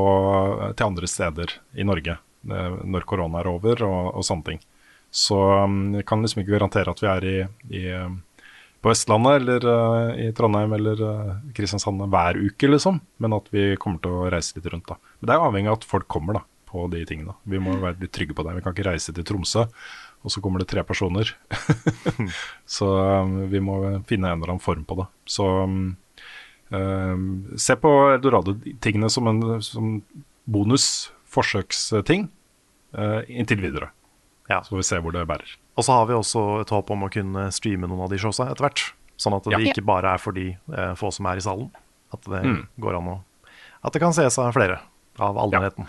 til 0.74 0.89
andre 0.89 1.09
steder 1.09 1.52
i 1.78 1.86
Norge 1.86 2.16
eh, 2.16 2.76
når 2.82 3.06
korona 3.06 3.39
er 3.39 3.51
over 3.52 3.84
og, 3.86 4.01
og 4.18 4.26
sånne 4.26 4.48
ting. 4.48 4.62
Så 5.12 5.36
um, 5.36 5.93
jeg 5.94 6.06
kan 6.09 6.24
liksom 6.24 6.43
ikke 6.43 6.56
garantere 6.56 6.90
at 6.90 7.02
vi 7.02 7.09
er 7.12 7.26
i, 7.28 7.36
i, 7.76 7.82
på 8.82 8.90
Vestlandet 8.90 9.43
eller 9.43 9.66
uh, 9.68 10.14
i 10.16 10.30
Trondheim 10.34 10.72
eller 10.72 11.02
uh, 11.05 11.34
Kristiansand 11.55 12.01
hver 12.09 12.40
uke, 12.40 12.70
liksom. 12.72 13.02
Men 13.20 13.36
at 13.36 13.52
vi 13.52 13.74
kommer 13.76 14.01
til 14.02 14.16
å 14.16 14.30
reise 14.32 14.56
litt 14.56 14.70
rundt, 14.72 14.89
da. 14.89 14.97
Men 15.20 15.28
det 15.28 15.36
er 15.36 15.44
avhengig 15.44 15.70
av 15.70 15.78
at 15.78 15.86
folk 15.93 16.09
kommer, 16.10 16.40
da. 16.40 16.47
På 16.72 16.86
de 16.89 17.02
tingene. 17.05 17.34
Vi 17.44 17.59
må 17.60 17.74
være 17.76 18.01
litt 18.01 18.14
trygge 18.16 18.32
på 18.32 18.47
det. 18.47 18.55
Vi 18.56 18.62
kan 18.64 18.72
ikke 18.72 18.86
reise 18.86 19.12
til 19.12 19.26
Tromsø, 19.28 19.66
og 20.23 20.31
så 20.31 20.40
kommer 20.40 20.62
det 20.62 20.69
tre 20.70 20.82
personer. 20.86 21.35
så 22.77 22.86
um, 23.23 23.49
vi 23.51 23.61
må 23.61 23.78
finne 24.09 24.31
en 24.31 24.39
eller 24.43 24.55
annen 24.55 24.62
form 24.62 24.85
på 24.86 24.97
det. 25.01 25.07
Så 25.27 25.47
um, 25.66 25.97
se 27.59 27.77
på 27.77 27.90
Eldorado-tingene 28.16 29.11
som 29.11 29.28
en 29.31 29.43
som 29.62 29.97
bonus 30.44 31.11
forsøksting 31.32 32.28
uh, 32.99 33.20
inntil 33.28 33.61
videre. 33.65 33.90
Ja. 34.51 34.62
Så 34.62 34.74
får 34.74 34.82
vi 34.82 34.89
se 34.89 35.01
hvor 35.03 35.15
det 35.15 35.27
bærer. 35.28 35.57
Og 35.78 35.86
så 35.86 35.94
har 35.97 36.07
vi 36.11 36.16
også 36.16 36.43
et 36.62 36.73
håp 36.74 36.90
om 36.93 37.07
å 37.07 37.12
kunne 37.12 37.47
streame 37.55 37.89
noen 37.89 38.05
av 38.05 38.11
de 38.12 38.19
showsa 38.20 38.51
etter 38.53 38.66
hvert. 38.66 38.82
Sånn 39.20 39.36
at 39.36 39.47
det 39.47 39.55
Ja. 39.55 39.61
ikke 39.70 39.85
bare 39.86 40.15
er 40.16 40.20
for 40.20 40.32
de 40.36 40.51
uh, 40.73 40.93
få 40.99 41.12
som 41.15 41.27
er 41.31 41.40
i 41.40 41.44
salen. 41.44 41.70
At 42.12 42.23
det 42.28 42.43
Mm. 42.44 42.66
går 42.78 42.99
an 42.99 43.09
å 43.09 43.20
At 43.82 43.93
det 43.94 44.01
kan 44.03 44.12
ses 44.12 44.36
av 44.39 44.53
flere 44.55 44.78
av 45.19 45.36
allmennheten. 45.39 45.86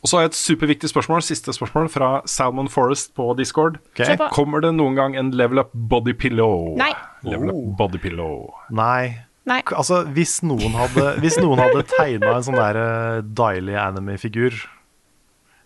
Og 0.00 0.08
så 0.08 0.16
har 0.16 0.22
jeg 0.24 0.30
et 0.32 0.38
superviktig 0.38 0.88
spørsmål, 0.88 1.20
siste 1.22 1.52
spørsmål, 1.52 1.88
fra 1.92 2.10
Salmon 2.24 2.68
Forest 2.72 3.10
på 3.14 3.26
Discord. 3.36 3.76
Okay. 3.92 4.16
Kommer 4.32 4.62
det 4.64 4.70
noen 4.78 4.94
gang 4.96 5.16
en 5.20 5.30
level 5.36 5.60
up 5.60 5.74
body 5.74 6.14
pillow? 6.16 6.70
Nei. 6.80 6.92
Level 7.26 7.50
up 7.52 7.56
Oh. 7.58 7.66
body 7.76 7.98
pillow. 8.00 8.48
Nei. 8.72 9.18
Nei. 9.44 9.60
Altså, 9.76 10.02
hvis 10.16 10.38
noen 10.46 10.72
hadde, 10.78 11.18
hvis 11.20 11.36
noen 11.40 11.58
hadde 11.60 11.82
tegna 11.90 12.32
en 12.38 12.46
sånn 12.46 12.56
der 12.56 12.78
uh, 12.80 13.20
deilig 13.24 13.76
anime-figur, 13.76 14.56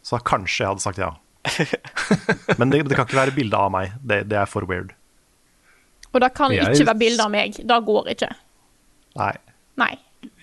så 0.02 0.18
kanskje 0.18 0.64
jeg 0.64 0.72
hadde 0.72 0.82
sagt 0.84 0.98
ja. 0.98 1.12
Men 2.58 2.70
det, 2.72 2.82
det 2.88 2.96
kan 2.98 3.06
ikke 3.06 3.20
være 3.20 3.34
bilde 3.36 3.58
av 3.58 3.70
meg. 3.74 3.94
Det, 4.02 4.22
det 4.30 4.38
er 4.42 4.50
for 4.50 4.66
weird. 4.66 4.94
Og 6.14 6.20
det 6.22 6.32
kan 6.34 6.52
Jeg- 6.54 6.74
ikke 6.74 6.86
være 6.90 7.00
bilde 7.06 7.22
av 7.26 7.30
meg. 7.34 7.54
Det 7.58 7.78
går 7.86 8.10
ikke. 8.14 8.30
Nei. 9.18 9.32
Nei. 9.78 9.92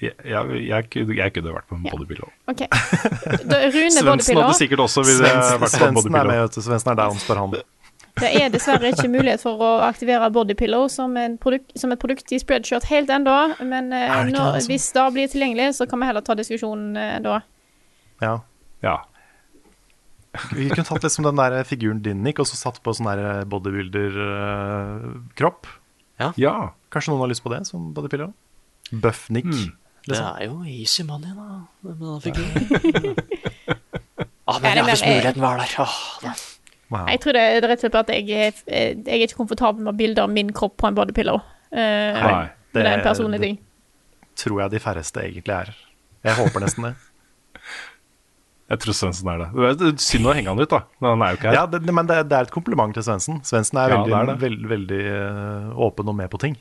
Jeg, 0.02 0.14
jeg, 0.26 0.42
jeg, 0.68 0.82
jeg 1.18 1.30
kunne 1.36 1.54
vært 1.56 1.68
på 1.70 1.76
en 1.78 1.84
body 1.86 2.06
pillow. 2.10 2.30
OK. 2.52 2.62
Da, 3.52 3.56
Svendsen 3.72 4.38
hadde 4.42 4.56
sikkert 4.58 4.82
også 4.88 5.00
ville 5.08 5.24
vært 5.28 5.60
på 5.62 5.66
en 5.68 5.72
Svendsen 5.76 5.96
body 6.00 6.08
er 6.08 6.12
med, 6.16 6.22
pillow. 6.22 6.36
vet 6.42 6.52
du. 6.58 6.62
Svendsen 6.66 6.90
er 6.94 6.98
spør 7.22 7.38
han. 7.44 7.52
Det 8.20 8.30
er 8.42 8.48
dessverre 8.52 8.88
ikke 8.92 9.08
mulighet 9.12 9.42
for 9.44 9.56
å 9.64 9.70
aktivere 9.86 10.28
bodypillow 10.36 10.84
som, 10.92 11.14
produkt, 11.42 11.70
som 11.80 11.90
et 11.94 12.00
produkt 12.02 12.28
i 12.36 12.38
Spreadshirt 12.42 12.86
helt 12.90 13.10
ennå, 13.14 13.36
men 13.64 13.84
eh, 13.96 14.04
Er 14.04 14.08
det 14.28 14.34
når, 14.36 14.40
det, 14.40 14.46
altså? 14.60 14.70
hvis 14.74 14.88
det 14.98 15.06
blir 15.16 15.28
tilgjengelig, 15.32 15.68
så 15.80 15.84
kan 15.90 15.98
vi 16.02 16.06
heller 16.10 16.24
ta 16.26 16.34
diskusjonen 16.38 16.90
eh, 17.00 17.18
da. 17.24 17.36
Ja. 18.22 18.34
Ja. 18.84 18.96
Vi 20.56 20.70
kunne 20.72 20.88
tatt 20.88 21.04
liksom 21.08 21.24
den 21.28 21.38
der 21.40 21.52
figuren 21.68 22.02
din, 22.04 22.24
Nick, 22.24 22.38
og 22.44 22.48
så 22.52 22.56
satt 22.60 22.78
på 22.84 22.90
sånn 22.96 23.10
der 23.12 23.20
bodybuilder-kropp. 23.52 25.62
ja. 26.20 26.30
Kanskje 26.92 27.10
noen 27.14 27.24
har 27.24 27.32
lyst 27.32 27.44
på 27.46 27.54
det 27.54 27.62
som 27.70 27.80
bodypillow? 27.96 28.30
Buff 28.92 29.30
Nick. 29.30 29.46
Mm. 29.46 29.72
Det 30.08 30.18
er 30.18 30.46
jo 30.48 30.64
easy 30.66 31.04
money, 31.06 31.30
da, 31.38 31.60
med 31.86 32.00
denne 32.02 32.22
figuren. 32.22 33.16
ah, 34.50 34.58
men 34.64 34.78
ja, 34.80 34.84
hvis 34.88 35.04
muligheten 35.06 35.42
var 35.44 35.62
der. 35.62 35.76
ah, 35.84 36.00
da. 36.24 36.34
Wow. 36.92 37.06
Jeg 37.08 37.22
tror 37.24 37.38
det 37.38 37.42
er 37.48 37.62
rett 37.70 37.78
og 37.78 37.86
slett 37.86 37.96
at 38.02 38.10
jeg, 38.12 38.26
jeg 38.28 38.96
er 39.08 39.22
ikke 39.24 39.38
komfortabel 39.40 39.86
med 39.86 39.96
bilder 40.00 40.26
av 40.26 40.34
min 40.34 40.50
kropp 40.52 40.74
på 40.82 40.90
en 40.90 40.98
bodypillow. 40.98 41.38
Uh, 41.72 41.78
Nei. 42.18 42.50
det 42.76 42.82
er 42.84 42.98
en 42.98 43.06
personlig 43.06 43.40
ting. 43.40 43.60
tror 44.36 44.60
jeg 44.66 44.74
de 44.74 44.82
færreste 44.84 45.24
egentlig 45.24 45.54
er. 45.56 45.72
Jeg 46.28 46.36
håper 46.42 46.60
nesten 46.66 46.90
det. 46.90 46.96
Jeg 48.72 48.80
tror 48.80 48.96
Svendsen 48.96 49.28
er 49.28 49.42
det. 49.42 49.48
Det 49.82 49.88
er 49.90 49.98
synd 50.00 50.28
å 50.32 50.34
henge 50.36 50.48
han 50.48 50.60
ut, 50.64 50.70
da. 50.72 50.78
Men 51.04 51.10
han 51.12 51.24
er 51.26 51.34
jo 51.34 51.40
ikke 51.42 51.48
her. 51.50 51.56
Ja, 51.58 51.64
det, 51.68 51.82
men 51.92 52.08
det, 52.08 52.20
det 52.32 52.38
er 52.38 52.46
et 52.48 52.54
kompliment 52.56 52.94
til 52.96 53.04
Svendsen. 53.04 53.42
Svendsen 53.44 53.76
er 53.82 53.92
Ja, 53.92 53.98
veldig, 54.00 54.14
det 54.16 54.36
er 54.36 54.40
veld- 54.46 54.70
veldig 54.72 55.00
eh, 55.12 55.66
åpen 55.88 56.08
og 56.08 56.16
med 56.16 56.30
på 56.32 56.40
ting. 56.40 56.56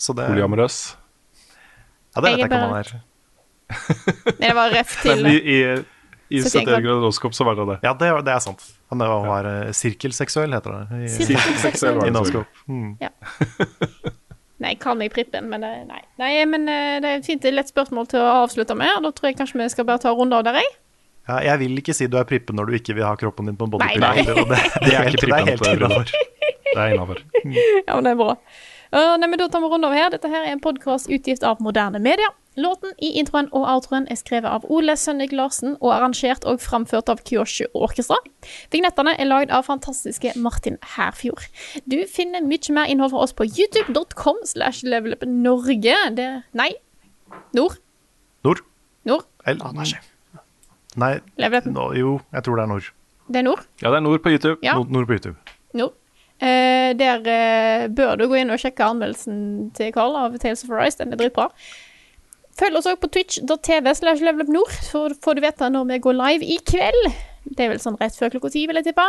Så 0.00 0.14
det, 0.16 0.24
Polyamorøs. 0.30 0.78
Ja, 2.18 2.24
det 2.24 2.32
vet 2.34 2.38
Jeg 2.42 2.50
ikke 2.50 2.58
om 2.58 2.74
han 2.74 2.82
er. 2.82 2.90
Nei, 3.68 4.48
det 4.48 4.50
var 4.56 4.70
ref 4.74 4.92
til 5.02 5.22
Men 5.22 5.32
i, 5.32 5.38
i, 5.38 5.58
i 6.28 6.42
71 6.42 6.54
71 6.54 6.68
grader 6.84 7.02
horoskop 7.02 7.34
så 7.36 7.44
var 7.48 7.56
det 7.58 7.66
det. 7.70 7.78
Ja, 7.84 7.92
det, 8.00 8.08
det 8.26 8.32
er 8.34 8.42
sant. 8.44 8.64
Han 8.92 9.02
var, 9.04 9.26
var 9.28 9.48
ja. 9.48 9.72
sirkelseksuell, 9.76 10.54
heter 10.56 10.74
det. 10.78 11.02
I, 11.04 11.10
Sirkelseksuell 11.12 11.98
var 12.00 12.08
det 12.08 12.14
så 12.14 12.18
norskop. 12.22 12.62
Mm. 12.68 12.96
Nei, 14.58 14.72
kan 14.80 14.98
jeg 15.04 15.12
Prippen, 15.14 15.46
men 15.52 15.62
det, 15.62 15.70
nei. 15.86 16.00
nei. 16.18 16.32
Men 16.50 16.64
eh, 16.66 16.96
det 17.04 17.10
er 17.12 17.20
et 17.20 17.28
fint 17.28 17.44
lett 17.54 17.70
spørsmål 17.70 18.08
til 18.10 18.24
å 18.24 18.30
avslutte 18.42 18.74
med. 18.78 19.04
Da 19.04 19.12
tror 19.14 19.30
jeg 19.30 19.36
kanskje 19.38 19.60
vi 19.60 19.68
skal 19.70 19.86
bare 19.86 20.02
ta 20.02 20.10
runder 20.16 20.42
der, 20.48 20.58
jeg. 20.58 20.72
Ja, 21.28 21.36
jeg 21.44 21.60
vil 21.60 21.78
ikke 21.82 21.92
si 21.94 22.08
du 22.08 22.16
er 22.16 22.24
prippen 22.26 22.56
når 22.56 22.70
du 22.70 22.78
ikke 22.78 22.96
vil 22.96 23.04
ha 23.04 23.12
kroppen 23.20 23.50
din 23.50 23.56
på 23.60 23.68
en 23.68 23.74
Nei, 23.76 23.92
bodypillow. 24.00 24.48
nei. 24.48 24.48
Det, 24.48 24.82
det, 24.88 24.94
er 24.96 25.10
ikke 25.12 25.20
helt- 25.20 25.20
det 25.20 25.36
er 25.36 25.50
helt 25.52 25.62
prippen, 25.62 25.76
innafor. 25.76 26.04
Det 26.68 26.80
er 26.80 26.94
innafor. 26.96 27.22
Ja, 27.88 27.94
men 27.94 28.04
det 28.08 28.10
er 28.14 28.18
bra. 28.20 28.32
Uh, 28.92 29.16
nei, 29.20 29.28
men 29.28 29.38
Da 29.38 29.48
tar 29.52 29.60
vi 29.60 29.68
runde 29.68 29.88
over 29.88 29.96
her. 29.98 30.10
Dette 30.14 30.28
her 30.32 30.46
er 30.46 30.54
en 30.54 30.62
podkast 30.64 31.10
utgitt 31.12 31.44
av 31.44 31.60
Moderne 31.64 32.00
Media. 32.00 32.30
Låten 32.58 32.90
i 32.98 33.12
introen 33.20 33.46
og 33.54 33.68
outroen 33.70 34.08
er 34.10 34.18
skrevet 34.18 34.50
av 34.50 34.64
Ole 34.72 34.96
Sønnik 34.98 35.30
Larsen 35.36 35.76
og 35.78 35.92
arrangert 35.94 36.42
og 36.48 36.58
framført 36.58 37.10
av 37.12 37.20
Kyoshu 37.22 37.68
Orkestra. 37.78 38.18
Vignettene 38.72 39.12
er 39.14 39.28
lagd 39.30 39.52
av 39.54 39.68
fantastiske 39.68 40.32
Martin 40.40 40.78
Herfjord. 40.96 41.44
Du 41.86 42.00
finner 42.10 42.42
mye 42.42 42.74
mer 42.74 42.90
innhold 42.90 43.14
fra 43.14 43.22
oss 43.28 43.36
på 43.36 43.46
youtube.com 43.46 44.42
slash 44.50 44.82
levelupnorge. 44.88 45.98
Det 46.18 46.28
Nei. 46.58 46.72
Nord. 47.54 47.78
Nord? 48.42 48.64
Nord. 49.06 49.28
El, 49.46 49.62
nei, 50.98 51.12
Level 51.38 51.60
up. 51.62 51.70
nå, 51.72 51.86
jo, 51.96 52.18
jeg 52.34 52.44
tror 52.44 52.58
det 52.58 52.64
er 52.64 52.72
nord. 52.72 52.90
Det 53.28 53.38
er 53.38 53.46
nord. 53.46 53.62
Ja, 53.82 53.92
det 53.92 54.00
er 54.00 54.04
nord 54.08 54.22
på 54.24 54.32
YouTube. 54.34 54.58
Ja. 54.64 54.74
Nord, 54.80 54.90
nord 54.90 55.06
på 55.06 55.14
YouTube. 55.20 55.36
Nord. 55.78 55.94
Eh, 56.38 56.92
der 56.98 57.24
eh, 57.26 57.86
bør 57.90 58.16
du 58.20 58.28
gå 58.30 58.38
inn 58.38 58.52
og 58.54 58.60
sjekke 58.62 58.86
anmeldelsen 58.86 59.70
til 59.74 59.92
Carl 59.94 60.14
av 60.18 60.36
Tales 60.38 60.62
of 60.64 60.70
Arise. 60.70 61.00
Den 61.00 61.14
er 61.16 61.20
dritbra. 61.20 61.48
Følg 62.58 62.78
oss 62.78 62.86
også 62.90 62.98
på 63.02 63.10
twitch.tv 63.14 63.92
slash 63.94 64.22
levelupnord, 64.24 64.72
så 64.82 65.04
får 65.22 65.38
du 65.38 65.44
vite 65.44 65.70
når 65.70 65.88
vi 65.92 65.98
går 66.02 66.16
live 66.18 66.46
i 66.46 66.58
kveld. 66.66 67.10
Det 67.46 67.66
er 67.66 67.72
vel 67.74 67.82
sånn 67.82 67.98
rett 68.00 68.16
før 68.18 68.32
klokka 68.34 68.50
ti, 68.54 68.64
vil 68.70 68.80
jeg 68.80 68.90
tippe. 68.90 69.06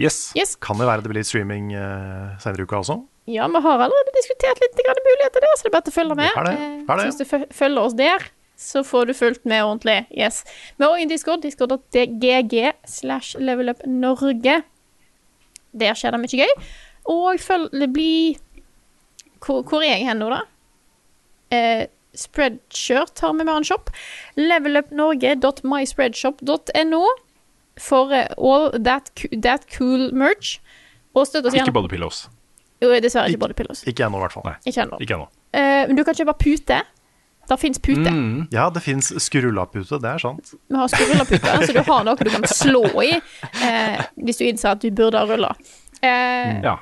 Yes. 0.00 0.30
Yes. 0.38 0.54
Kan 0.62 0.78
det 0.78 0.86
være 0.86 1.02
det 1.04 1.10
blir 1.12 1.26
streaming 1.26 1.72
eh, 1.74 2.36
senere 2.42 2.62
i 2.62 2.68
uka 2.68 2.78
også? 2.78 3.00
Ja, 3.30 3.46
vi 3.50 3.62
har 3.62 3.82
allerede 3.84 4.14
diskutert 4.16 4.62
litt 4.62 4.78
muligheter 4.78 5.42
der, 5.44 5.56
så 5.58 5.66
det 5.66 5.70
er 5.70 5.74
bare 5.76 5.90
å 5.90 5.94
følge 5.94 6.18
med. 6.18 6.38
Det. 6.46 6.54
Eh, 6.54 6.76
Har 6.88 7.00
det. 7.00 7.08
hvis 7.10 7.18
du 7.20 7.54
følger 7.54 7.82
oss 7.82 7.96
der, 7.98 8.26
så 8.60 8.82
får 8.86 9.10
du 9.10 9.14
fulgt 9.16 9.44
med 9.48 9.64
ordentlig. 9.64 9.98
Yes. 10.14 10.42
Vi 10.76 10.84
har 10.84 10.94
òg 10.94 11.02
en 11.02 11.10
Discord, 11.10 11.42
discord.gg 11.42 12.56
slash 12.88 13.38
levelupnorge. 13.42 14.60
Der 15.72 15.94
skjer 15.94 16.10
det 16.16 16.20
mye 16.22 16.38
gøy. 16.42 16.52
Og 17.10 17.40
følg 17.40 17.92
bli 17.94 18.12
hvor, 19.40 19.62
hvor 19.64 19.80
er 19.80 19.94
jeg 19.96 20.06
hen 20.10 20.18
nå, 20.20 20.28
da? 20.32 20.40
Eh, 21.54 21.84
Spreadshirt 22.14 23.20
har 23.22 23.32
vi 23.38 23.44
med 23.46 23.54
en 23.54 23.64
shop. 23.64 23.90
Levelupnorge.myspreadshop.no 24.36 27.04
for 27.80 28.12
eh, 28.12 28.26
all 28.36 28.70
that, 28.84 29.10
that 29.42 29.64
cool 29.76 30.10
merch. 30.12 30.58
Og 31.14 31.26
støtt 31.26 31.46
oss 31.46 31.54
Ikke 31.54 31.64
gjerne. 31.64 31.72
bodypillows. 31.78 32.28
Dessverre 32.80 33.28
ikke 33.32 33.40
bodypillows. 33.42 33.82
Ikke 33.88 34.04
ennå, 34.06 34.16
i 34.20 34.22
hvert 34.24 34.32
fall. 34.36 34.44
Nei. 34.46 34.54
Ikke 34.70 34.80
ennå. 34.84 34.96
Ikke 35.02 35.14
ennå. 35.16 35.26
Eh, 35.52 35.86
men 35.88 35.96
du 35.98 36.04
kan 36.06 36.14
kjøpe 36.16 36.34
pute. 36.40 36.78
Der 37.50 37.58
fins 37.58 37.80
pute. 37.82 38.06
Mm. 38.14 38.44
Ja, 38.54 38.68
det 38.70 38.82
fins 38.84 39.08
skrullapute, 39.24 39.98
det 39.98 40.06
er 40.12 40.20
sant. 40.22 40.52
Vi 40.70 40.76
har 40.78 40.86
skrullapute, 40.92 41.54
så 41.66 41.72
du 41.74 41.80
har 41.88 42.04
noe 42.06 42.14
du 42.20 42.30
kan 42.30 42.46
slå 42.46 42.84
i 43.02 43.08
eh, 43.18 44.04
hvis 44.22 44.38
du 44.38 44.44
innser 44.46 44.76
at 44.76 44.84
du 44.84 44.90
burde 44.94 45.18
ha 45.18 45.26
rulla. 45.26 45.50
Eh, 46.00 46.60
Ja. 46.62 46.76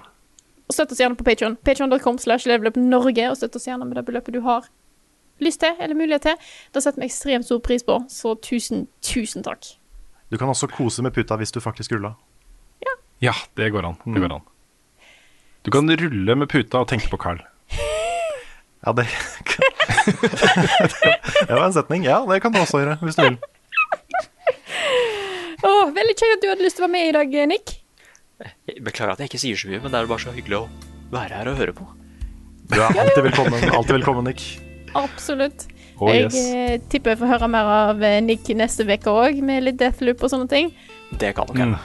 støtt 0.71 0.93
oss 0.93 1.01
gjerne 1.01 1.17
på 1.17 1.25
Patreon. 1.25 1.57
Patreon.com 1.65 2.19
slash 2.21 2.45
levelupnorge, 2.51 3.31
og 3.31 3.39
støtt 3.41 3.57
oss 3.57 3.65
gjerne 3.71 3.89
med 3.89 3.97
det 3.97 4.05
beløpet 4.11 4.37
du 4.37 4.43
har 4.45 4.69
lyst 5.41 5.61
til 5.65 5.73
eller 5.81 5.95
mulighet 5.97 6.27
til. 6.29 6.37
Det 6.75 6.83
setter 6.85 7.01
vi 7.01 7.09
ekstremt 7.09 7.47
stor 7.49 7.61
pris 7.65 7.83
på, 7.87 7.97
så 8.13 8.35
tusen, 8.45 8.85
tusen 9.01 9.43
takk. 9.47 9.73
Du 10.29 10.37
kan 10.37 10.51
også 10.53 10.69
kose 10.69 11.01
med 11.03 11.15
puta 11.17 11.39
hvis 11.41 11.55
du 11.57 11.61
faktisk 11.65 11.97
ruller. 11.97 12.13
ja, 13.25 13.33
det 13.57 13.73
går 13.73 13.87
an. 13.89 13.97
Det 14.05 14.21
går 14.21 14.35
an. 14.37 14.45
Du 15.65 15.71
kan 15.73 15.89
rulle 15.91 16.35
med 16.37 16.49
puta 16.53 16.85
og 16.85 16.89
tenke 16.93 17.09
på 17.09 17.17
Carl. 17.19 17.41
Ja, 18.85 18.93
det 18.95 19.09
Det 20.09 21.55
var 21.55 21.65
en 21.69 21.73
setning. 21.77 22.05
Ja, 22.09 22.21
det 22.29 22.41
kan 22.45 22.53
du 22.55 22.61
også 22.63 22.81
gjøre, 22.83 22.99
hvis 23.05 23.19
du 23.19 23.23
vil. 23.27 23.39
Åh, 25.67 25.89
veldig 25.95 26.15
kjekt 26.15 26.35
at 26.37 26.43
du 26.45 26.49
hadde 26.53 26.65
lyst 26.65 26.79
til 26.79 26.85
å 26.85 26.89
være 26.89 26.95
med 26.95 27.09
i 27.11 27.15
dag, 27.17 27.35
Nick. 27.51 27.75
Jeg 28.69 28.83
Beklager 28.87 29.17
at 29.17 29.23
jeg 29.25 29.33
ikke 29.33 29.41
sier 29.43 29.59
så 29.59 29.71
mye, 29.71 29.81
men 29.83 29.91
det 29.95 29.99
er 30.01 30.11
bare 30.11 30.23
så 30.23 30.35
hyggelig 30.37 30.61
å 30.61 30.67
være 31.13 31.41
her 31.41 31.51
og 31.51 31.59
høre 31.59 31.75
på. 31.75 31.87
Du 32.69 32.77
er 32.79 32.87
alltid 33.01 33.25
velkommen, 33.27 33.67
alltid 33.75 33.97
velkommen 33.99 34.29
Nick. 34.29 34.45
Absolutt. 34.99 35.67
Oh, 35.99 36.07
jeg 36.15 36.29
yes. 36.29 36.37
eh, 36.55 36.75
tipper 36.93 37.17
jeg 37.17 37.19
får 37.25 37.33
høre 37.33 37.49
mer 37.51 37.67
av 37.75 38.03
eh, 38.07 38.21
Nick 38.23 38.47
neste 38.55 38.87
uke 38.87 39.11
òg, 39.11 39.41
med 39.43 39.65
litt 39.67 39.81
Deathloop 39.81 40.23
og 40.23 40.31
sånne 40.31 40.47
ting. 40.53 40.71
Det 41.19 41.33
kan 41.35 41.49
nok 41.51 41.57
Mm. 41.59 41.65
hende. 41.65 41.81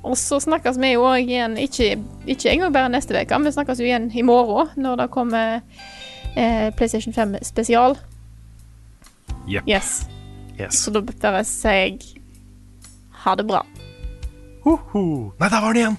Og 0.00 0.14
så 0.16 0.38
snakkes 0.40 0.78
vi 0.80 0.94
jo 0.94 1.02
òg 1.04 1.28
igjen, 1.28 1.58
ikke, 1.60 1.90
ikke 2.32 2.48
engang 2.54 2.72
bare 2.72 2.88
neste 2.88 3.12
uke, 3.12 3.36
vi 3.44 3.52
snakkes 3.52 3.82
jo 3.82 3.84
igjen 3.84 4.06
i 4.16 4.22
morgen 4.24 4.70
når 4.80 5.02
det 5.02 5.08
kommer 5.12 5.60
eh, 6.36 6.70
PlayStation 6.76 7.14
5 7.14 7.38
spesial. 7.42 7.96
Yep. 9.48 9.68
Yes. 9.68 10.06
Yes. 10.58 10.82
Så 10.84 10.92
da 10.94 11.00
bare 11.00 11.44
sier 11.48 11.72
jeg 11.72 12.20
ha 13.24 13.34
det 13.36 13.46
bra. 13.48 13.64
Hoho. 14.64 15.32
Nei, 15.40 15.48
der 15.48 15.60
var 15.60 15.72
den 15.72 15.80
igjen! 15.82 15.98